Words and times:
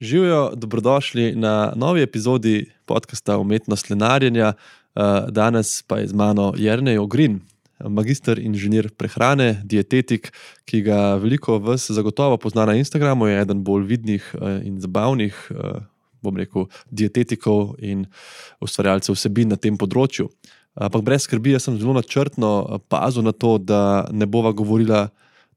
Živijo, 0.00 0.52
dobrodošli 0.54 1.34
na 1.34 1.72
novi 1.76 2.02
epizodi 2.02 2.70
podcasta 2.84 3.38
Umetnost 3.38 3.90
lenarjenja. 3.90 4.46
Eh, 4.46 5.02
Danes 5.28 5.82
pa 5.82 5.98
je 5.98 6.06
z 6.06 6.12
mano 6.14 6.52
Jrnej 6.56 6.98
Ogrin, 6.98 7.40
magistr 7.84 8.38
inženir 8.38 8.92
prehrane, 8.94 9.62
dietetik, 9.64 10.30
ki 10.64 10.82
ga 10.82 11.14
veliko 11.14 11.58
vas 11.58 11.90
zagotovo 11.90 12.36
pozna 12.36 12.66
na 12.66 12.76
Instagramu, 12.78 13.26
je 13.26 13.40
eden 13.40 13.64
bolj 13.64 13.86
vidnih 13.90 14.34
eh, 14.34 14.60
in 14.70 14.78
zabavnih, 14.80 15.34
eh, 15.50 15.82
bom 16.22 16.36
rekel, 16.36 16.68
dietetikov 16.90 17.74
in 17.82 18.06
ustvarjalcev 18.60 19.18
vsebin 19.18 19.50
na 19.50 19.56
tem 19.56 19.74
področju. 19.74 20.28
Ampak 20.78 21.02
brez 21.02 21.26
skrbi, 21.26 21.56
jaz 21.56 21.66
sem 21.66 21.78
zelo 21.78 21.98
načrtno 21.98 22.78
pazil 22.88 23.26
na 23.26 23.34
to, 23.34 23.58
da 23.58 24.06
ne 24.14 24.30
bova 24.30 24.54
govorila 24.54 25.08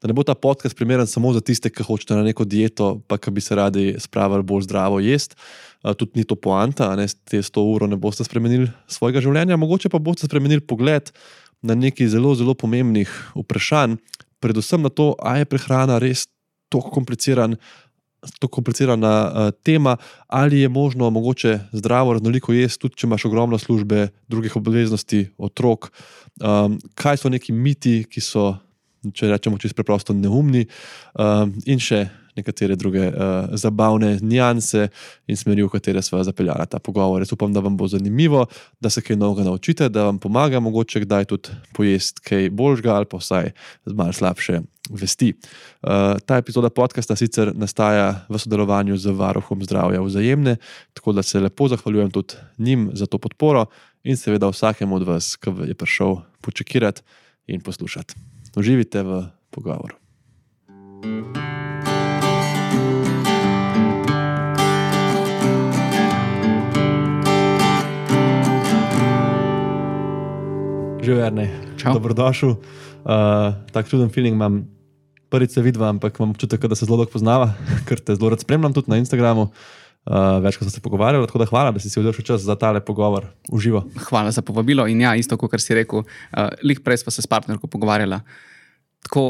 da 0.02 0.10
ne 0.10 0.14
bo 0.18 0.24
ta 0.24 0.34
podcast 0.34 0.76
primeren 0.76 1.08
samo 1.08 1.34
za 1.34 1.42
tiste, 1.42 1.70
ki 1.70 1.86
hočete 1.86 2.16
na 2.18 2.24
neko 2.26 2.46
dieto, 2.46 2.96
pa 3.08 3.20
ki 3.22 3.32
bi 3.32 3.42
se 3.42 3.56
radi 3.56 3.96
spravili 4.02 4.44
bolj 4.44 4.66
zdravo 4.66 5.00
jesti. 5.00 5.38
Tudi 5.82 6.22
ni 6.22 6.24
to 6.26 6.36
poanta, 6.36 6.90
da 6.96 7.06
te 7.08 7.42
100 7.42 7.62
ur 7.62 7.86
ne 7.90 7.98
boste 7.98 8.26
spremenili 8.26 8.70
svojega 8.90 9.22
življenja, 9.22 9.58
mogoče 9.62 9.90
pa 9.94 10.02
boste 10.02 10.26
spremenili 10.26 10.62
pogled 10.62 11.14
na 11.62 11.78
nekaj 11.78 12.10
zelo, 12.10 12.34
zelo 12.36 12.58
pomembnih 12.58 13.10
vprašanj, 13.38 14.00
predvsem 14.42 14.82
na 14.82 14.90
to, 14.90 15.14
ali 15.22 15.46
je 15.46 15.50
prehrana 15.54 16.02
res 16.02 16.28
tako 16.74 16.90
kompliciran. 16.90 17.58
To 18.38 18.46
komplicirana 18.46 19.12
uh, 19.26 19.48
tema, 19.66 19.96
ali 20.30 20.60
je 20.62 20.70
možno 20.70 21.10
mogoče 21.10 21.56
zdravo, 21.74 22.14
raznoliko 22.14 22.54
jesti, 22.54 22.84
tudi 22.84 23.00
če 23.02 23.08
imaš 23.08 23.26
ogromno 23.26 23.58
službe, 23.58 24.12
drugih 24.30 24.60
obveznosti, 24.60 25.24
otrok. 25.42 25.90
Um, 26.38 26.78
kaj 26.94 27.18
so 27.18 27.32
neki 27.34 27.50
miti, 27.50 28.04
ki 28.06 28.22
so 28.22 28.52
če 29.14 29.32
rečemo 29.32 29.58
čisto 29.58 29.78
preprosto, 29.78 30.14
neumni, 30.14 30.66
uh, 31.18 31.48
in 31.66 31.82
še 31.82 32.06
nekatere 32.36 32.76
druge 32.80 33.08
uh, 33.10 33.52
zabavne 33.60 34.16
nianse 34.22 34.88
in 35.28 35.38
smeri, 35.38 35.66
v 35.66 35.72
katere 35.74 36.02
smo 36.06 36.22
zapeljali 36.24 36.68
ta 36.70 36.80
pogovor. 36.80 37.22
Jaz 37.22 37.34
upam, 37.36 37.54
da 37.54 37.64
vam 37.64 37.78
bo 37.78 37.88
zanimivo, 37.92 38.46
da 38.80 38.90
se 38.90 39.04
kaj 39.04 39.20
novega 39.20 39.48
naučite, 39.50 39.90
da 39.90 40.08
vam 40.08 40.20
pomaga, 40.20 40.60
mogoče 40.60 41.04
kdaj 41.06 41.28
tudi 41.32 41.58
pojesti 41.76 42.24
kaj 42.30 42.50
boljšega 42.50 42.96
ali 42.96 43.10
pa 43.10 43.20
vsaj 43.22 43.52
z 43.86 43.98
malce 43.98 44.20
slabše. 44.22 44.62
Vesti. 44.92 45.32
Uh, 45.82 46.18
ta 46.26 46.40
epizoda 46.42 46.70
podcasta 46.70 47.16
sicer 47.16 47.54
nastaja 47.56 48.26
v 48.30 48.40
sodelovanju 48.40 48.98
z 49.00 49.14
Varuhom 49.16 49.62
zdravja 49.64 50.02
vzajemne, 50.04 50.58
tako 50.94 51.16
da 51.16 51.24
se 51.24 51.40
lepo 51.40 51.68
zahvaljujem 51.72 52.12
tudi 52.12 52.36
njim 52.58 52.90
za 52.94 53.06
to 53.06 53.18
podporo 53.18 53.66
in 54.04 54.18
seveda 54.18 54.50
vsakemu 54.52 54.96
od 54.96 55.08
vas, 55.08 55.36
ki 55.36 55.54
je 55.70 55.78
prišel 55.78 56.20
počekirati 56.42 57.02
in 57.48 57.62
poslušati 57.62 58.31
uživite 58.56 59.04
v 59.04 59.26
pogovoru. 59.52 59.96
Živerne, 71.02 71.50
dobrodošel. 71.82 72.50
Uh, 73.02 73.58
tak 73.74 73.90
čuden 73.90 74.10
feeling 74.14 74.36
imam. 74.36 74.68
Prvič 75.32 75.56
se 75.56 75.62
vidim, 75.64 75.82
ampak 75.82 76.20
imam 76.20 76.36
občutek, 76.36 76.68
da 76.68 76.76
se 76.76 76.86
zelo 76.86 76.98
dobro 77.00 77.14
poznava, 77.14 77.54
ker 77.88 78.00
te 78.00 78.16
zelo 78.16 78.30
rad 78.30 78.44
spremljam 78.44 78.74
tudi 78.76 78.92
na 78.92 79.00
Instagramu. 79.00 79.42
Uh, 79.42 79.81
več 80.42 80.58
kot 80.58 80.66
smo 80.66 80.74
se 80.74 80.82
pogovarjali, 80.82 81.28
tako 81.30 81.44
da 81.44 81.46
hvala, 81.46 81.72
da 81.76 81.80
si 81.80 81.90
si 81.90 82.02
vzel 82.02 82.16
čas 82.26 82.42
za 82.42 82.56
tale 82.58 82.82
pogovor 82.82 83.28
v 83.52 83.60
živo. 83.62 83.84
Hvala 84.10 84.32
za 84.34 84.42
povabilo. 84.42 84.88
In 84.90 85.02
ja, 85.02 85.14
isto 85.16 85.38
kot 85.38 85.54
si 85.62 85.78
rekel, 85.78 86.02
uh, 86.02 86.50
lih 86.66 86.82
prej 86.82 87.04
smo 87.04 87.14
se 87.14 87.22
s 87.22 87.30
partnerko 87.30 87.68
pogovarjali. 87.68 88.18
Tako, 89.06 89.26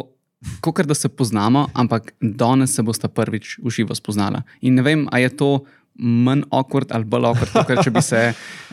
kot 0.62 0.86
da 0.88 0.96
se 0.96 1.10
poznamo, 1.10 1.68
ampak 1.74 2.14
danes 2.22 2.76
se 2.76 2.84
bosta 2.84 3.08
prvič 3.08 3.60
v 3.60 3.70
živo 3.70 3.96
spoznala. 3.96 4.44
In 4.62 4.80
ne 4.80 4.82
vem, 4.82 5.08
ali 5.12 5.28
je 5.28 5.36
to 5.38 5.52
manj 6.00 6.46
okvart 6.56 6.92
ali 6.96 7.06
bolj 7.06 7.28
okvart, 7.34 7.58
kot 7.68 7.84
če, 7.84 7.92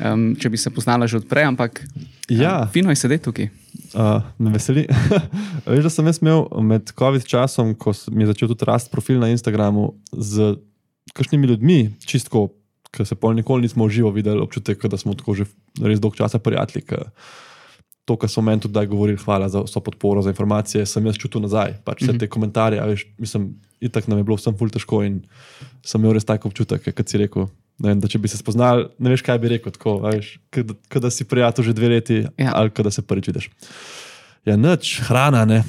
um, 0.07 0.31
če 0.41 0.51
bi 0.51 0.61
se 0.61 0.71
poznala 0.71 1.09
že 1.11 1.19
odprej, 1.19 1.49
ampak 1.51 1.83
ja. 2.31 2.63
um, 2.63 2.71
fino 2.73 2.95
je 2.95 3.01
sedeti 3.01 3.27
tukaj. 3.27 3.51
Uh, 3.91 4.23
me 4.39 4.53
veseli. 4.55 4.87
Veš, 5.67 5.83
da 5.85 5.91
sem 5.91 6.07
jaz 6.07 6.23
imel 6.23 6.47
med 6.63 6.95
COVID 6.95 7.27
časom, 7.27 7.75
ko 7.75 7.93
mi 8.15 8.25
je 8.25 8.33
začel 8.33 8.53
tudi 8.55 8.69
rast 8.69 8.93
profil 8.93 9.19
na 9.19 9.33
Instagramu 9.33 9.93
z 10.13 10.55
kakšnimi 11.15 11.47
ljudmi, 11.47 11.79
čistko, 12.07 12.49
ki 12.91 13.05
se 13.05 13.15
pol 13.15 13.37
nikoli 13.37 13.67
nismo 13.67 13.89
živo 13.93 14.11
videli, 14.11 14.41
občutek, 14.41 14.87
da 14.89 14.97
smo 14.97 15.15
tako 15.15 15.35
že 15.35 15.45
res 15.83 16.01
dolgo 16.01 16.17
časa 16.17 16.39
prijatelji 16.39 16.87
to, 18.09 18.17
kar 18.17 18.31
so 18.33 18.43
meni 18.45 18.63
tudi 18.65 18.87
govorili, 18.89 19.21
hvala 19.21 19.51
za 19.53 19.63
vso 19.67 19.83
podporo, 19.85 20.23
za 20.25 20.33
informacije, 20.33 20.87
sem 20.89 21.07
jaz 21.07 21.19
čutil 21.21 21.45
nazaj. 21.45 21.75
Pač 21.85 22.03
vse 22.03 22.13
mm 22.13 22.15
-hmm. 22.15 22.21
te 22.21 22.29
komentarje, 22.33 22.81
veš, 22.93 23.07
mislim, 23.19 23.51
itak 23.81 24.09
nam 24.09 24.19
je 24.19 24.25
bilo 24.25 24.37
vsem 24.37 24.57
ful 24.59 24.71
težko 24.71 25.03
in 25.05 25.21
sem 25.85 26.01
imel 26.01 26.17
res 26.17 26.25
tak 26.25 26.47
občutek, 26.47 26.89
kot 26.97 27.09
si 27.09 27.19
rekel. 27.19 27.49
Vem, 27.79 28.01
da 28.01 28.09
če 28.09 28.19
bi 28.19 28.29
se 28.29 28.37
spoznal, 28.37 28.89
ne 28.99 29.11
veš, 29.11 29.23
kaj 29.23 29.39
bi 29.39 29.49
rekel. 29.49 29.73
Kot 30.89 31.03
da 31.03 31.11
si 31.11 31.25
prijatelj 31.25 31.65
že 31.65 31.73
dve 31.73 31.89
leti, 31.89 32.27
ja. 32.39 32.53
ali 32.55 32.71
da 32.85 32.91
se 32.91 33.03
prvič 33.03 33.27
vidiš. 33.27 33.51
Ja, 34.47 34.57
noč, 34.57 35.01
hrana, 35.01 35.45
ne. 35.45 35.65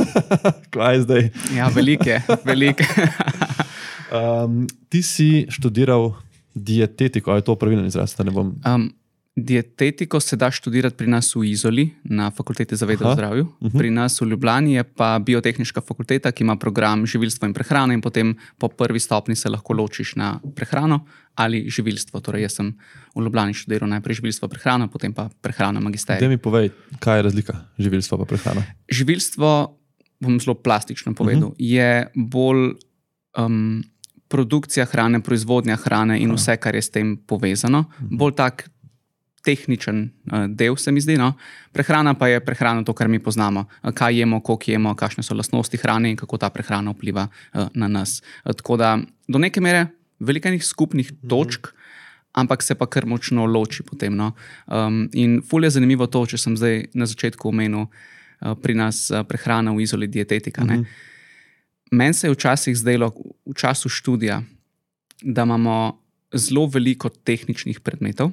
kaj 0.74 1.00
zdaj? 1.00 1.30
ja, 1.56 1.68
velike, 1.68 2.22
velike. 2.44 2.84
um, 4.14 4.66
ti 4.88 5.02
si 5.02 5.46
študiral 5.50 6.14
dietetiko, 6.54 7.30
ali 7.30 7.42
je 7.42 7.44
to 7.50 7.56
pravilno 7.58 7.86
izraz? 7.86 8.14
Um, 8.20 8.94
Dietetiko 9.36 10.20
se 10.20 10.36
da 10.36 10.46
študirati 10.50 10.96
pri 10.96 11.08
nas 11.10 11.32
v 11.34 11.42
Izoli, 11.50 11.88
na 12.04 12.30
fakulteti 12.30 12.76
za 12.76 12.86
vedo 12.86 13.08
o 13.08 13.14
zdravju. 13.14 13.42
Uh 13.42 13.66
mhm. 13.66 13.66
-huh. 13.66 13.78
Pri 13.78 13.90
nas 13.90 14.20
v 14.20 14.24
Ljubljani 14.24 14.74
je 14.74 14.84
pa 14.84 15.18
biotehnička 15.18 15.80
fakulteta, 15.80 16.32
ki 16.32 16.44
ima 16.44 16.56
program 16.56 17.06
živilstvo 17.06 17.46
in 17.46 17.54
prehrana, 17.54 17.94
in 17.94 18.00
potem 18.00 18.36
po 18.58 18.68
prvi 18.68 19.00
stopni 19.00 19.36
se 19.36 19.48
lahko 19.48 19.72
ločiš 19.72 20.16
na 20.16 20.40
prehrano 20.54 21.06
ali 21.34 21.70
živilstvo. 21.70 22.20
Torej, 22.20 22.42
jaz 22.42 22.52
sem 22.52 22.78
v 23.14 23.22
Ljubljani 23.22 23.54
študiral 23.54 23.88
najprej 23.88 24.14
živilstvo 24.14 24.48
prehrano, 24.48 24.88
potem 24.88 25.12
pa 25.12 25.28
prehrana 25.40 25.80
magisterija. 25.80 26.20
Da 26.20 26.28
mi 26.28 26.38
povej, 26.38 26.70
kaj 26.98 27.18
je 27.18 27.22
razlika 27.22 27.54
živilstva 27.78 28.18
in 28.18 28.26
prehrana? 28.26 28.62
Živilstvo, 28.88 29.78
bom 30.20 30.40
zelo 30.40 30.54
plastično 30.54 31.14
povedal, 31.14 31.48
uh 31.48 31.54
mhm. 31.54 31.56
-huh. 31.58 31.74
je 31.74 32.06
bolj. 32.14 32.72
Um, 33.38 33.82
Produkcija 34.34 34.86
hrane, 34.90 35.20
proizvodnja 35.22 35.76
hrane 35.78 36.18
in 36.18 36.32
vse, 36.34 36.56
kar 36.58 36.74
je 36.74 36.82
s 36.82 36.90
tem 36.90 37.14
povezano, 37.16 37.84
mhm. 38.00 38.16
bolj 38.18 38.34
tak 38.34 38.64
tehničen 39.44 40.00
uh, 40.32 40.46
del, 40.48 40.76
se 40.80 40.92
mi 40.92 41.02
zdi. 41.04 41.18
No? 41.20 41.34
Prehrana 41.72 42.14
pa 42.18 42.30
je 42.32 42.40
prehrana, 42.44 42.84
to, 42.84 42.94
kar 42.96 43.08
mi 43.12 43.20
poznamo. 43.22 43.66
Uh, 43.82 43.92
kaj 43.94 44.18
jemo, 44.18 44.40
koliko 44.40 44.72
jemo, 44.72 44.94
kakšne 44.98 45.22
so 45.22 45.36
lastnosti 45.36 45.78
hrane 45.80 46.14
in 46.14 46.18
kako 46.18 46.40
ta 46.40 46.50
prehrana 46.50 46.94
vpliva 46.96 47.28
uh, 47.28 47.68
na 47.74 47.88
nas. 47.88 48.22
Tako 48.44 48.80
da 48.80 48.96
do 49.28 49.38
neke 49.38 49.60
mere 49.60 49.86
veliko 50.18 50.48
enih 50.48 50.64
skupnih 50.64 51.12
mhm. 51.12 51.28
točk. 51.28 51.74
Ampak 52.34 52.64
se 52.66 52.74
pa 52.74 52.88
kar 52.90 53.06
močno 53.06 53.44
loči 53.46 53.84
potem. 53.86 54.16
No? 54.16 54.32
Um, 54.66 55.04
in 55.14 55.38
fulje 55.46 55.70
je 55.70 55.76
zanimivo 55.76 56.08
to, 56.10 56.24
če 56.26 56.40
sem 56.40 56.56
zdaj 56.58 56.88
na 56.98 57.06
začetku 57.06 57.46
omenil 57.46 57.84
uh, 57.86 58.56
pri 58.58 58.74
nas 58.74 59.06
uh, 59.12 59.22
prehrana 59.22 59.70
v 59.70 59.84
izoli 59.84 60.08
dietetika. 60.10 60.64
Uh 60.64 60.68
-huh. 60.68 60.86
Meni 61.90 62.14
se 62.14 62.26
je 62.26 62.32
včasih 62.32 62.76
zdelo, 62.76 63.12
v 63.46 63.54
času 63.54 63.88
študija, 63.88 64.42
da 65.22 65.42
imamo 65.42 66.00
zelo 66.32 66.66
veliko 66.66 67.08
tehničnih 67.08 67.80
predmetov, 67.80 68.32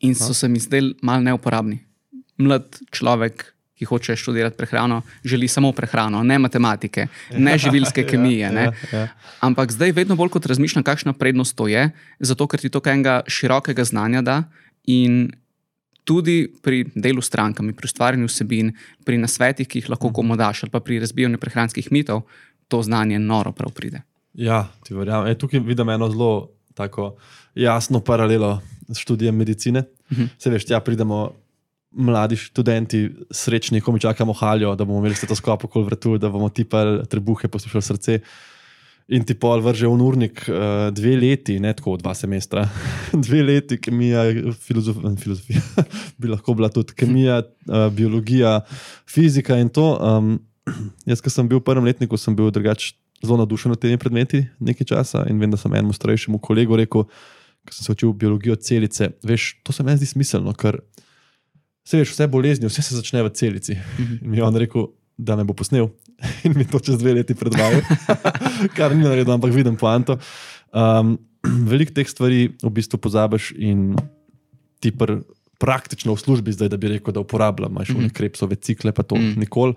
in 0.00 0.14
so 0.14 0.34
se 0.34 0.48
mi 0.48 0.58
zdeli 0.58 0.94
malo 1.02 1.22
neuporabni. 1.22 1.78
Mlad 2.38 2.78
človek, 2.90 3.44
ki 3.78 3.86
hoče 3.86 4.16
študirati 4.16 4.56
prehrano, 4.56 5.02
želi 5.24 5.48
samo 5.48 5.72
prehrano, 5.72 6.22
ne 6.22 6.38
matematike, 6.38 7.06
ne 7.38 7.58
živilske 7.62 8.02
ja, 8.02 8.08
kemije. 8.08 8.50
Ne. 8.52 8.64
Ja, 8.64 8.98
ja. 8.98 9.08
Ampak 9.40 9.72
zdaj 9.72 9.92
vedno 9.92 10.16
bolj 10.16 10.30
kot 10.36 10.46
razmišljam, 10.46 10.84
kakšna 10.86 11.12
prednost 11.12 11.56
to 11.56 11.68
je, 11.68 11.90
zato 12.18 12.46
ker 12.46 12.60
ti 12.60 12.70
to 12.70 12.82
enega 12.86 13.22
širokega 13.26 13.84
znanja 13.84 14.22
da. 14.22 14.42
In 14.86 15.30
tudi 16.04 16.50
pri 16.62 16.84
delu 16.94 17.22
s 17.22 17.30
strankami, 17.30 17.74
pri 17.74 17.86
ustvarjanju 17.86 18.26
vsebin, 18.26 18.72
pri 19.06 19.18
nasvetih, 19.22 19.68
ki 19.68 19.82
jih 19.82 19.90
lahko 19.90 20.10
mhm. 20.10 20.14
komu 20.14 20.36
daš, 20.36 20.64
ali 20.64 20.74
pa 20.74 20.80
pri 20.80 20.98
razbijanju 21.02 21.38
prehranskih 21.38 21.92
mitov, 21.92 22.26
to 22.72 22.80
znanje 22.82 23.18
noro 23.18 23.52
prav 23.52 23.72
pride. 23.76 24.00
Ja, 24.34 24.64
ti 24.84 24.94
verjamem. 24.96 25.28
E, 25.28 25.36
tukaj 25.38 25.60
vidim 25.60 25.90
eno 25.92 26.08
zelo 26.08 26.48
tako 26.74 27.14
jasno 27.54 28.00
paralelo 28.00 28.60
s 28.88 28.98
študijem 28.98 29.36
medicine. 29.36 29.84
Uh 30.10 30.18
-huh. 30.18 30.28
Se 30.38 30.50
veš, 30.50 30.64
tja 30.64 30.80
pridemo 30.80 31.32
mladi 31.92 32.36
študenti, 32.36 33.10
srečni, 33.30 33.80
ko 33.80 33.92
mi 33.92 34.00
čakamo 34.00 34.32
haljo, 34.32 34.74
da 34.74 34.84
bomo 34.84 34.98
imeli 34.98 35.14
stetoskop 35.14 35.64
okoli 35.64 35.84
vrtu, 35.84 36.18
da 36.18 36.28
bomo 36.28 36.48
tipali 36.48 37.06
trebuhe, 37.06 37.48
poslušali 37.48 37.82
srce. 37.82 38.20
In 39.08 39.24
ti 39.24 39.34
pol 39.34 39.60
vrže 39.60 39.86
v 39.86 39.92
urnik 39.92 40.46
uh, 40.48 40.54
dve 40.94 41.16
leti, 41.16 41.58
ne 41.60 41.74
tako 41.74 41.96
dva 41.96 42.14
semestra, 42.14 42.68
dve 43.26 43.42
leti, 43.42 43.76
kemija, 43.80 44.22
filozofija, 44.60 45.16
filozofija 45.16 45.60
bi 46.18 46.28
lahko 46.28 46.54
bila 46.54 46.68
tudi 46.68 46.94
kemija, 46.94 47.42
uh, 47.42 47.92
biologija, 47.92 48.60
fizika 49.06 49.58
in 49.58 49.68
to. 49.68 49.98
Um, 50.00 50.40
jaz, 51.10 51.22
ki 51.22 51.30
sem 51.30 51.48
bil 51.48 51.60
v 51.60 51.66
prvem 51.66 51.86
letniku, 51.86 52.18
sem 52.20 52.36
bil 52.36 52.50
drugač 52.54 52.92
zelo 53.22 53.38
navdušen 53.38 53.74
nad 53.74 53.80
temi 53.80 53.98
predmeti 53.98 54.44
nekaj 54.58 54.88
časa 54.94 55.26
in 55.30 55.38
vem, 55.38 55.50
da 55.50 55.60
sem 55.60 55.72
enemu 55.74 55.94
starejšemu 55.94 56.40
kolegu 56.42 56.78
rekel, 56.78 57.06
ko 57.62 57.74
sem 57.74 57.86
se 57.86 57.92
učil 57.94 58.14
biologijo 58.18 58.56
celice. 58.58 59.12
Veš, 59.22 59.62
to 59.62 59.74
se 59.74 59.86
meni 59.86 60.00
zdi 60.02 60.10
smiselno, 60.10 60.54
ker 60.58 60.80
se 61.86 62.00
veš, 62.00 62.14
vse 62.14 62.26
bolezni, 62.30 62.70
vse 62.70 62.82
se 62.82 62.98
začne 62.98 63.22
v 63.22 63.30
celici. 63.34 63.78
Mhm. 63.78 64.18
In 64.22 64.30
mi 64.30 64.42
je 64.42 64.46
on 64.46 64.58
rekel, 64.58 64.90
da 65.18 65.36
me 65.36 65.44
bo 65.44 65.54
posnel 65.54 65.90
in 66.46 66.56
mi 66.56 66.66
to 66.66 66.80
čez 66.82 66.98
dve 66.98 67.14
leti 67.20 67.34
predvajal, 67.38 67.82
kar 68.76 68.94
ni 68.96 69.04
naredil, 69.06 69.34
ampak 69.34 69.54
vidim 69.54 69.78
poanto. 69.78 70.18
Um, 70.72 71.18
Veliko 71.70 71.94
teh 71.94 72.06
stvari 72.06 72.54
v 72.62 72.70
bistvu 72.70 73.00
pozabiš 73.02 73.50
in 73.58 73.96
ti 74.82 74.92
pr, 74.94 75.22
praktično 75.58 76.14
v 76.14 76.22
službi 76.22 76.54
zdaj, 76.54 76.70
da 76.70 76.78
bi 76.78 76.90
rekel, 76.90 77.14
da 77.14 77.22
uporabljam, 77.22 77.70
imaš 77.70 77.90
mm. 77.90 77.98
-hmm. 77.98 78.12
krepsove 78.14 78.56
cikle, 78.56 78.92
pa 78.92 79.02
to 79.02 79.14
mm. 79.14 79.30
Mhm. 79.30 79.40
nikoli. 79.40 79.74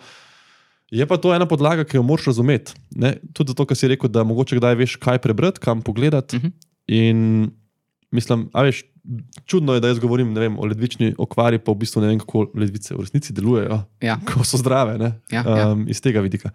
Je 0.94 1.06
pa 1.08 1.18
to 1.18 1.34
ena 1.34 1.48
podlaga, 1.50 1.86
ki 1.88 1.98
jo 1.98 2.04
moraš 2.06 2.30
razumeti. 2.32 2.76
Ne? 2.96 3.16
Tudi 3.34 3.54
zato, 3.54 3.66
ker 3.66 3.78
si 3.78 3.90
rekel, 3.90 4.12
da 4.14 4.24
mogoče 4.28 4.60
kdaj 4.60 4.76
veš, 4.82 4.98
kaj 5.02 5.22
prebrati, 5.24 5.62
kam 5.64 5.82
pogledati. 5.82 6.38
Mhm. 6.38 6.54
In 6.94 7.22
mislim, 8.12 8.50
a 8.52 8.62
veš, 8.62 8.84
čudno 9.46 9.74
je, 9.74 9.80
da 9.80 9.88
jaz 9.88 10.00
govorim 10.00 10.34
vem, 10.34 10.56
o 10.56 10.66
ledvični 10.66 11.14
okvari, 11.18 11.60
pa 11.60 11.72
v 11.72 11.76
bistvu 11.76 12.02
ne 12.02 12.08
vem, 12.08 12.20
kako 12.20 12.48
ledvice 12.56 12.90
v 12.92 13.00
resnici 13.00 13.34
delujejo, 13.34 13.84
Ja. 14.02 14.18
ko 14.26 14.44
so 14.44 14.58
zdrave. 14.58 14.98
ne, 14.98 15.12
Ja, 15.32 15.44
ja. 15.48 15.68
Um, 15.68 15.86
iz 15.88 16.00
tega 16.00 16.20
vidika. 16.20 16.50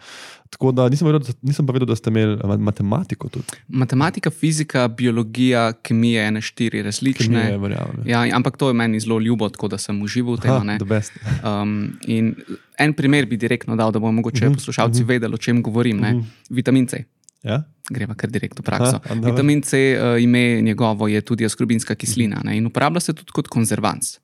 Tako 0.50 0.72
da 0.72 0.88
nisem, 0.88 1.06
vedel, 1.06 1.20
da 1.20 1.32
nisem 1.42 1.62
pa 1.62 1.72
vedel, 1.72 1.86
da 1.86 1.94
ste 1.94 2.10
imeli 2.10 2.36
ma- 2.38 2.56
matematiko 2.58 3.28
tudi. 3.28 3.46
Matematika, 3.68 4.30
fizika, 4.30 4.88
biologija, 4.88 5.72
kemija, 5.74 6.24
ene 6.24 6.40
štiri 6.40 6.82
različne. 6.82 7.38
je 7.46 7.58
verjamem. 7.58 8.02
ja. 8.04 8.24
Ja, 8.24 8.36
ampak 8.36 8.56
to 8.56 8.66
je 8.66 8.74
meni 8.74 9.00
zelo 9.00 9.18
ljubo, 9.20 9.48
tako 9.48 9.68
da 9.68 9.78
sem 9.78 10.02
užival 10.02 10.34
v 10.34 10.40
tem. 10.40 10.78
Um, 11.42 11.72
in 12.04 12.34
en 12.76 12.92
primer 12.94 13.26
bi 13.26 13.36
direktno 13.36 13.76
dal, 13.76 13.92
da 13.92 13.98
bomo 13.98 14.12
mogoče 14.14 14.44
Mhm, 14.44 14.54
poslušalci 14.54 15.04
vedeli, 15.04 15.34
o 15.34 15.38
čem 15.38 15.62
govorim. 15.62 15.96
ne. 15.98 16.12
Mhm. 16.12 16.26
Vitamin 16.50 16.86
C. 16.86 17.04
Ja? 17.42 17.62
Greva 17.90 18.14
kar 18.14 18.30
direkt 18.30 18.58
v 18.60 18.62
prakso. 18.62 19.00
Aha. 19.00 19.14
Vitamin 19.24 19.62
C, 19.62 19.96
uh, 19.96 20.22
ime 20.22 20.60
njegovo 20.62 21.08
je 21.08 21.20
tudi 21.20 21.44
askorbinska 21.44 21.94
kislina 21.94 22.40
ne, 22.44 22.56
in 22.56 22.66
uporablja 22.66 23.00
se 23.00 23.12
tudi 23.12 23.32
kot 23.32 23.48
konzervans. 23.48 24.18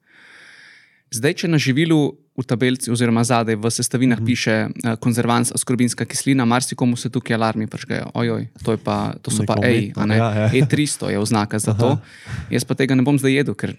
Zdaj, 1.14 1.34
če 1.34 1.48
na 1.48 1.58
živilu 1.58 2.16
v 2.36 2.44
tabelci 2.44 2.90
oziroma 2.92 3.22
zadaj 3.24 3.56
v 3.56 3.70
sestavinah 3.70 4.18
Mhm. 4.20 4.26
piše 4.26 4.54
uh, 4.68 4.96
konzervans, 5.00 5.52
askorbinska 5.54 6.04
kislina, 6.04 6.44
marsikomu 6.44 6.96
se 6.96 7.08
tukaj 7.10 7.34
alarmi 7.34 7.66
prškajo. 7.66 8.10
Ojoj, 8.14 8.48
to, 8.64 8.76
pa, 8.76 9.14
to 9.22 9.30
so 9.30 9.46
pa 9.46 9.54
Neko 9.54 9.66
EI, 9.66 9.92
ja, 9.96 10.30
ja. 10.34 10.48
E300 10.52 11.08
je 11.10 11.18
oznaka 11.18 11.58
za 11.58 11.72
to. 11.74 11.98
Jaz 12.50 12.64
pa 12.64 12.74
tega 12.74 12.94
ne 12.94 13.02
bom 13.02 13.18
zdaj 13.18 13.32
jedel, 13.32 13.54
ker 13.54 13.76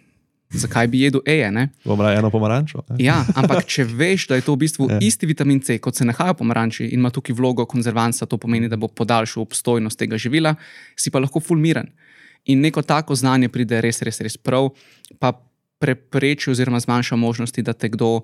zakaj 0.50 0.88
bi 0.88 1.02
jedel 1.02 1.22
EE? 1.26 1.52
ne? 1.52 1.70
Bom 1.86 2.02
raje 2.02 2.18
eno 2.18 2.30
pomarančo. 2.30 2.84
ne? 2.90 2.96
Ja, 3.00 3.26
ampak 3.36 3.66
če 3.66 3.84
veš, 4.00 4.28
da 4.28 4.36
je 4.36 4.42
to 4.42 4.54
v 4.54 4.58
bistvu 4.58 4.88
Ja. 4.90 5.00
isti 5.02 5.26
vitamin 5.26 5.60
C, 5.60 5.80
kot 5.80 5.96
se 5.96 6.06
nahaja 6.06 6.32
v 6.32 6.38
pomaranči 6.38 6.86
in 6.86 7.00
ima 7.00 7.10
tukaj 7.10 7.36
vlogo 7.36 7.66
konzervansa, 7.66 8.26
to 8.26 8.38
pomeni, 8.38 8.70
da 8.70 8.76
bo 8.76 8.88
podaljšal 8.88 9.44
obstojnost 9.44 10.00
tega 10.00 10.18
živila, 10.18 10.56
si 10.96 11.12
pa 11.12 11.20
lahko 11.20 11.40
fulmiren. 11.40 11.92
In 12.46 12.62
neko 12.62 12.82
tako 12.82 13.16
znanje 13.16 13.50
pride 13.50 13.82
res, 13.82 14.02
res, 14.02 14.22
res 14.22 14.38
prav, 14.38 14.70
pa 15.20 15.34
prepreči 15.80 16.50
oziroma 16.50 16.80
zmanjša 16.80 17.16
možnosti, 17.16 17.62
da 17.62 17.74
te 17.74 17.90
kdo. 17.90 18.22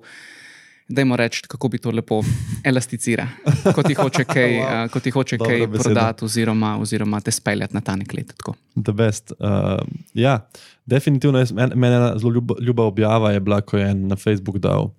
Dajmo 0.88 1.16
reči, 1.16 1.42
kako 1.48 1.68
bi 1.68 1.78
to 1.78 1.90
lepo 1.90 2.18
elasticira, 2.64 3.24
kot 3.74 3.86
ti 3.86 3.94
hoče 3.94 4.24
kaj, 4.34 4.50
Wow. 4.52 4.64
wow. 4.64 4.88
kot 4.88 5.02
ti 5.02 5.10
hoče 5.10 5.36
Dobra 5.36 5.50
kaj 5.50 5.66
beseda. 5.66 5.82
prodati, 5.84 6.24
oziroma, 6.24 6.78
oziroma 6.78 7.20
te 7.20 7.30
speljati 7.30 7.74
na 7.74 7.80
ta 7.80 7.96
nek 7.96 8.12
let. 8.12 8.34
Tako. 8.36 8.54
The 8.76 8.92
best. 8.92 9.32
Uh, 9.38 9.80
ja, 10.14 10.48
definitivno. 10.86 11.38
Jaz, 11.38 11.52
men, 11.52 11.72
meni 11.74 11.96
ena 11.96 12.12
zelo 12.18 12.32
ljuba, 12.32 12.54
ljuba 12.60 12.84
objava 12.84 13.32
je 13.32 13.40
bila, 13.40 13.60
ko 13.60 13.78
je 13.78 13.88
en 13.90 14.06
na 14.08 14.16
Facebook 14.16 14.58
dal 14.58 14.90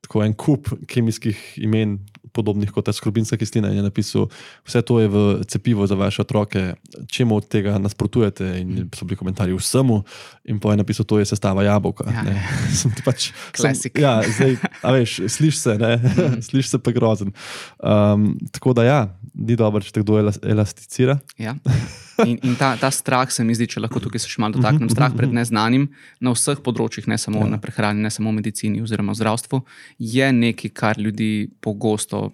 tako 0.00 0.22
en 0.24 0.34
kup 0.34 0.68
kemijskih 0.86 1.38
imen, 1.56 1.98
podobnih 2.34 2.72
kot 2.74 2.88
askorbinska 2.90 3.38
kislina, 3.38 3.70
in 3.70 3.78
je 3.78 3.84
napisal, 3.86 4.26
vse 4.66 4.82
to 4.82 4.98
je 5.00 5.08
v 5.08 5.16
cepivo 5.46 5.86
za 5.86 5.94
vaše 5.94 6.22
otroke, 6.22 6.74
čemu 7.06 7.36
od 7.38 7.46
tega 7.48 7.78
nasprotujete. 7.78 8.60
In 8.60 8.90
so 8.90 9.06
bili 9.06 9.16
komentarji 9.16 9.54
vsemu, 9.54 10.02
in 10.50 10.58
pa 10.60 10.74
je 10.74 10.82
napisal, 10.82 11.06
to 11.06 11.18
je 11.22 11.30
sestava 11.30 11.62
jabolka. 11.62 12.10
Ja. 12.10 12.22
ne. 12.26 12.42
Sem 12.78 12.90
ti 12.90 13.06
pač, 13.06 13.30
sem, 13.30 13.70
Classic. 13.70 13.92
ja, 13.94 14.18
zdaj, 14.26 14.58
a 14.82 14.92
veš, 14.92 15.20
slišiš 15.30 15.58
se, 15.62 15.78
ne, 15.78 15.92
slišiš 16.50 16.74
se 16.74 16.78
pa 16.82 16.90
grozen. 16.90 17.30
Um, 17.78 18.34
tako 18.52 18.74
da 18.74 18.84
ja, 18.84 19.00
ni 19.34 19.56
dobro, 19.56 19.80
če 19.80 19.94
te 19.94 20.02
kdo 20.02 20.18
elas- 20.18 20.42
elasticira. 20.42 21.18
Ja. 21.38 21.54
In, 22.22 22.38
in 22.46 22.54
ta, 22.54 22.76
ta 22.78 22.90
strah 22.94 23.30
se 23.32 23.44
mi 23.44 23.54
zdi, 23.56 23.66
če 23.66 23.82
lahko 23.82 24.00
tukaj 24.02 24.22
se 24.22 24.30
še 24.30 24.42
malo 24.42 24.54
dotaknem, 24.58 24.90
strah 24.92 25.10
pred 25.16 25.32
neznanim 25.34 25.88
na 26.22 26.34
vseh 26.36 26.60
področjih, 26.62 27.08
ne 27.10 27.18
samo 27.18 27.42
ja. 27.42 27.50
na 27.56 27.58
prehrani, 27.58 28.04
ne 28.04 28.12
samo 28.14 28.30
v 28.30 28.38
medicini 28.38 28.82
oziroma 28.84 29.14
v 29.16 29.20
zdravstvu, 29.22 29.62
je 29.98 30.30
nekaj, 30.32 30.70
kar 30.70 31.00
ljudi 31.02 31.50
pogosto, 31.64 32.28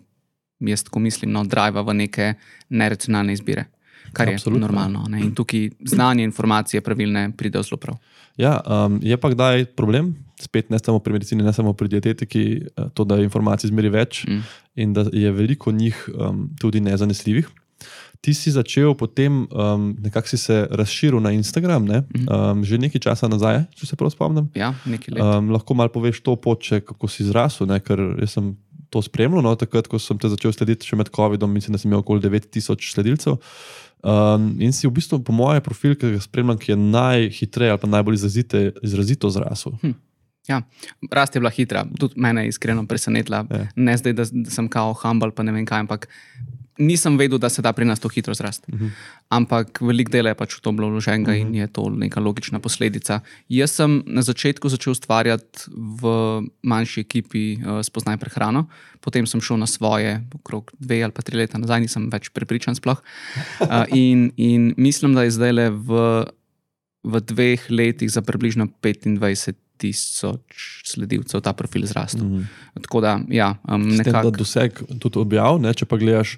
jaz 0.61 0.85
tako 0.85 1.00
mislim, 1.00 1.32
no, 1.32 1.47
driva 1.49 1.85
v 1.87 1.97
neke 2.05 2.32
neracionalne 2.69 3.32
izbire. 3.37 3.71
Kar 4.12 4.29
je 4.29 4.41
Absolutno. 4.41 4.67
normalno. 4.67 5.05
Ne? 5.09 5.21
In 5.23 5.35
tukaj 5.38 5.69
znanje, 5.87 6.25
informacije, 6.26 6.81
pravilne, 6.83 7.29
pridejo 7.38 7.62
zelo 7.62 7.79
prav. 7.79 7.99
Ja, 8.41 8.56
um, 8.65 8.99
je 9.03 9.17
pa 9.21 9.31
kdaj 9.31 9.65
problem, 9.79 10.17
spet 10.41 10.71
ne 10.71 10.81
samo 10.83 10.99
pri 10.99 11.12
medicini, 11.15 11.44
ne 11.47 11.53
samo 11.53 11.73
pri 11.73 11.88
dietetiki, 11.93 12.44
eh, 12.59 12.88
to, 12.94 13.05
da 13.05 13.21
je 13.21 13.29
informacij 13.29 13.71
zmeri 13.71 13.88
več 13.88 14.25
Mm. 14.26 14.43
in 14.75 14.93
da 14.93 15.05
je 15.12 15.31
veliko 15.33 15.73
njih 15.73 16.09
um, 16.15 16.49
tudi 16.59 16.81
nezanesljivih. 16.81 17.49
Ti 18.21 18.35
si 18.37 18.53
začel 18.53 18.93
potem, 19.01 19.47
um, 19.49 19.97
nekako 19.97 20.29
si 20.29 20.37
se 20.37 20.69
razširil 20.71 21.21
na 21.25 21.33
Instagram, 21.33 21.87
ne? 21.89 22.03
um, 22.29 22.61
že 22.61 22.77
nekaj 22.77 23.01
časa 23.01 23.31
nazaj, 23.33 23.65
če 23.73 23.89
se 23.89 23.97
prav 23.97 24.13
spomnim. 24.13 24.51
Ja, 24.53 24.75
nekaj 24.85 25.17
let. 25.17 25.25
Um, 25.25 25.49
lahko 25.55 25.73
malo 25.73 25.89
poveš 25.89 26.21
to 26.21 26.37
pot, 26.37 26.61
če, 26.61 26.83
kako 26.85 27.09
si 27.09 27.25
zrasel, 27.25 27.71
ne? 27.71 27.81
ker 27.81 28.03
jaz 28.21 28.37
sem 28.37 28.53
to 28.93 29.01
spremljal. 29.01 29.41
No? 29.47 29.55
Takrat, 29.57 29.89
ko 29.89 29.97
sem 30.03 30.21
te 30.21 30.29
začel 30.29 30.53
slediti 30.53 30.85
še 30.85 30.99
med 31.01 31.09
COVID-om, 31.15 31.49
mislim, 31.49 31.73
da 31.73 31.81
sem 31.81 31.89
imel 31.89 32.03
okoli 32.03 32.21
9000 32.27 32.93
sledilcev. 32.93 33.41
Um, 34.01 34.53
in 34.61 34.73
si 34.73 34.89
v 34.89 34.95
bistvu, 34.97 35.21
po 35.25 35.33
mojem 35.37 35.65
profilu, 35.65 35.97
ki 35.97 36.15
ga 36.17 36.21
spremljam, 36.21 36.61
ki 36.61 36.73
je 36.73 36.79
najhitreje 36.81 37.73
ali 37.73 37.81
pa 37.81 37.89
najbolj 37.89 38.21
izrazite, 38.21 38.63
izrazito 38.85 39.33
zrasel. 39.33 39.77
Hm. 39.81 39.97
Ja, 40.49 40.63
rast 41.13 41.35
je 41.37 41.41
bila 41.41 41.51
hitra, 41.53 41.85
tudi 42.01 42.17
mene 42.17 42.43
je 42.43 42.49
iskreno 42.49 42.87
presenetila. 42.89 43.45
Ja. 43.51 43.67
Ne 43.77 43.97
zdaj, 44.01 44.17
da, 44.17 44.25
da 44.25 44.51
sem 44.51 44.69
kao 44.73 44.95
humble, 44.97 45.31
pa 45.37 45.45
ne 45.47 45.53
vem 45.53 45.67
kaj, 45.69 45.85
ampak 45.85 46.09
nisem 46.81 47.19
vedel, 47.21 47.38
da 47.38 47.49
se 47.53 47.62
da 47.62 47.73
pri 47.77 47.85
nas 47.85 48.00
to 48.00 48.09
hitro 48.09 48.35
zrasti. 48.35 48.73
Mhm. 48.73 48.88
Ampak 49.29 49.81
velik 49.85 50.11
del 50.11 50.27
je 50.27 50.35
pač 50.35 50.56
v 50.56 50.62
to 50.65 50.73
bilo 50.73 50.88
vloženega 50.91 51.37
in 51.38 51.55
je 51.55 51.67
to 51.69 51.87
neka 51.91 52.21
logična 52.21 52.59
posledica. 52.59 53.21
Jaz 53.49 53.77
sem 53.79 54.00
na 54.06 54.25
začetku 54.27 54.69
začel 54.69 54.97
ustvarjati 54.97 55.71
v 55.71 56.03
manjši 56.62 57.05
ekipi 57.05 57.44
uh, 57.61 57.79
Spoznaj 57.85 58.19
prehrano, 58.19 58.67
potem 59.00 59.27
sem 59.27 59.41
šel 59.41 59.61
na 59.61 59.69
svoje, 59.71 60.19
okrog 60.35 60.73
dve 60.79 61.03
ali 61.05 61.12
pa 61.12 61.23
tri 61.23 61.37
leta 61.37 61.61
nazaj, 61.61 61.85
nisem 61.87 62.11
več 62.11 62.32
prepričan 62.35 62.75
sploh. 62.75 62.99
Uh, 63.61 63.85
in, 63.94 64.33
in 64.37 64.75
mislim, 64.76 65.15
da 65.15 65.29
je 65.29 65.37
zdaj 65.38 65.53
le 65.53 65.71
v, 65.71 66.05
v 67.05 67.21
dveh 67.21 67.71
letih 67.71 68.11
za 68.11 68.25
približno 68.25 68.67
25 68.83 69.55
tisoč 69.81 70.85
sledilcev 70.85 71.41
ta 71.41 71.55
profil 71.56 71.87
zrastel. 71.88 72.25
Mhm. 72.25 72.43
Tako 72.85 73.00
da, 73.00 73.17
ja, 73.33 73.55
um, 73.65 73.88
tem, 73.88 73.97
da 73.97 74.05
nekako. 74.05 74.37
doseg 74.37 74.83
tudi 75.00 75.21
objav, 75.23 75.61
ne? 75.62 75.73
če 75.75 75.88
pa 75.88 75.99
gledaš, 76.00 76.37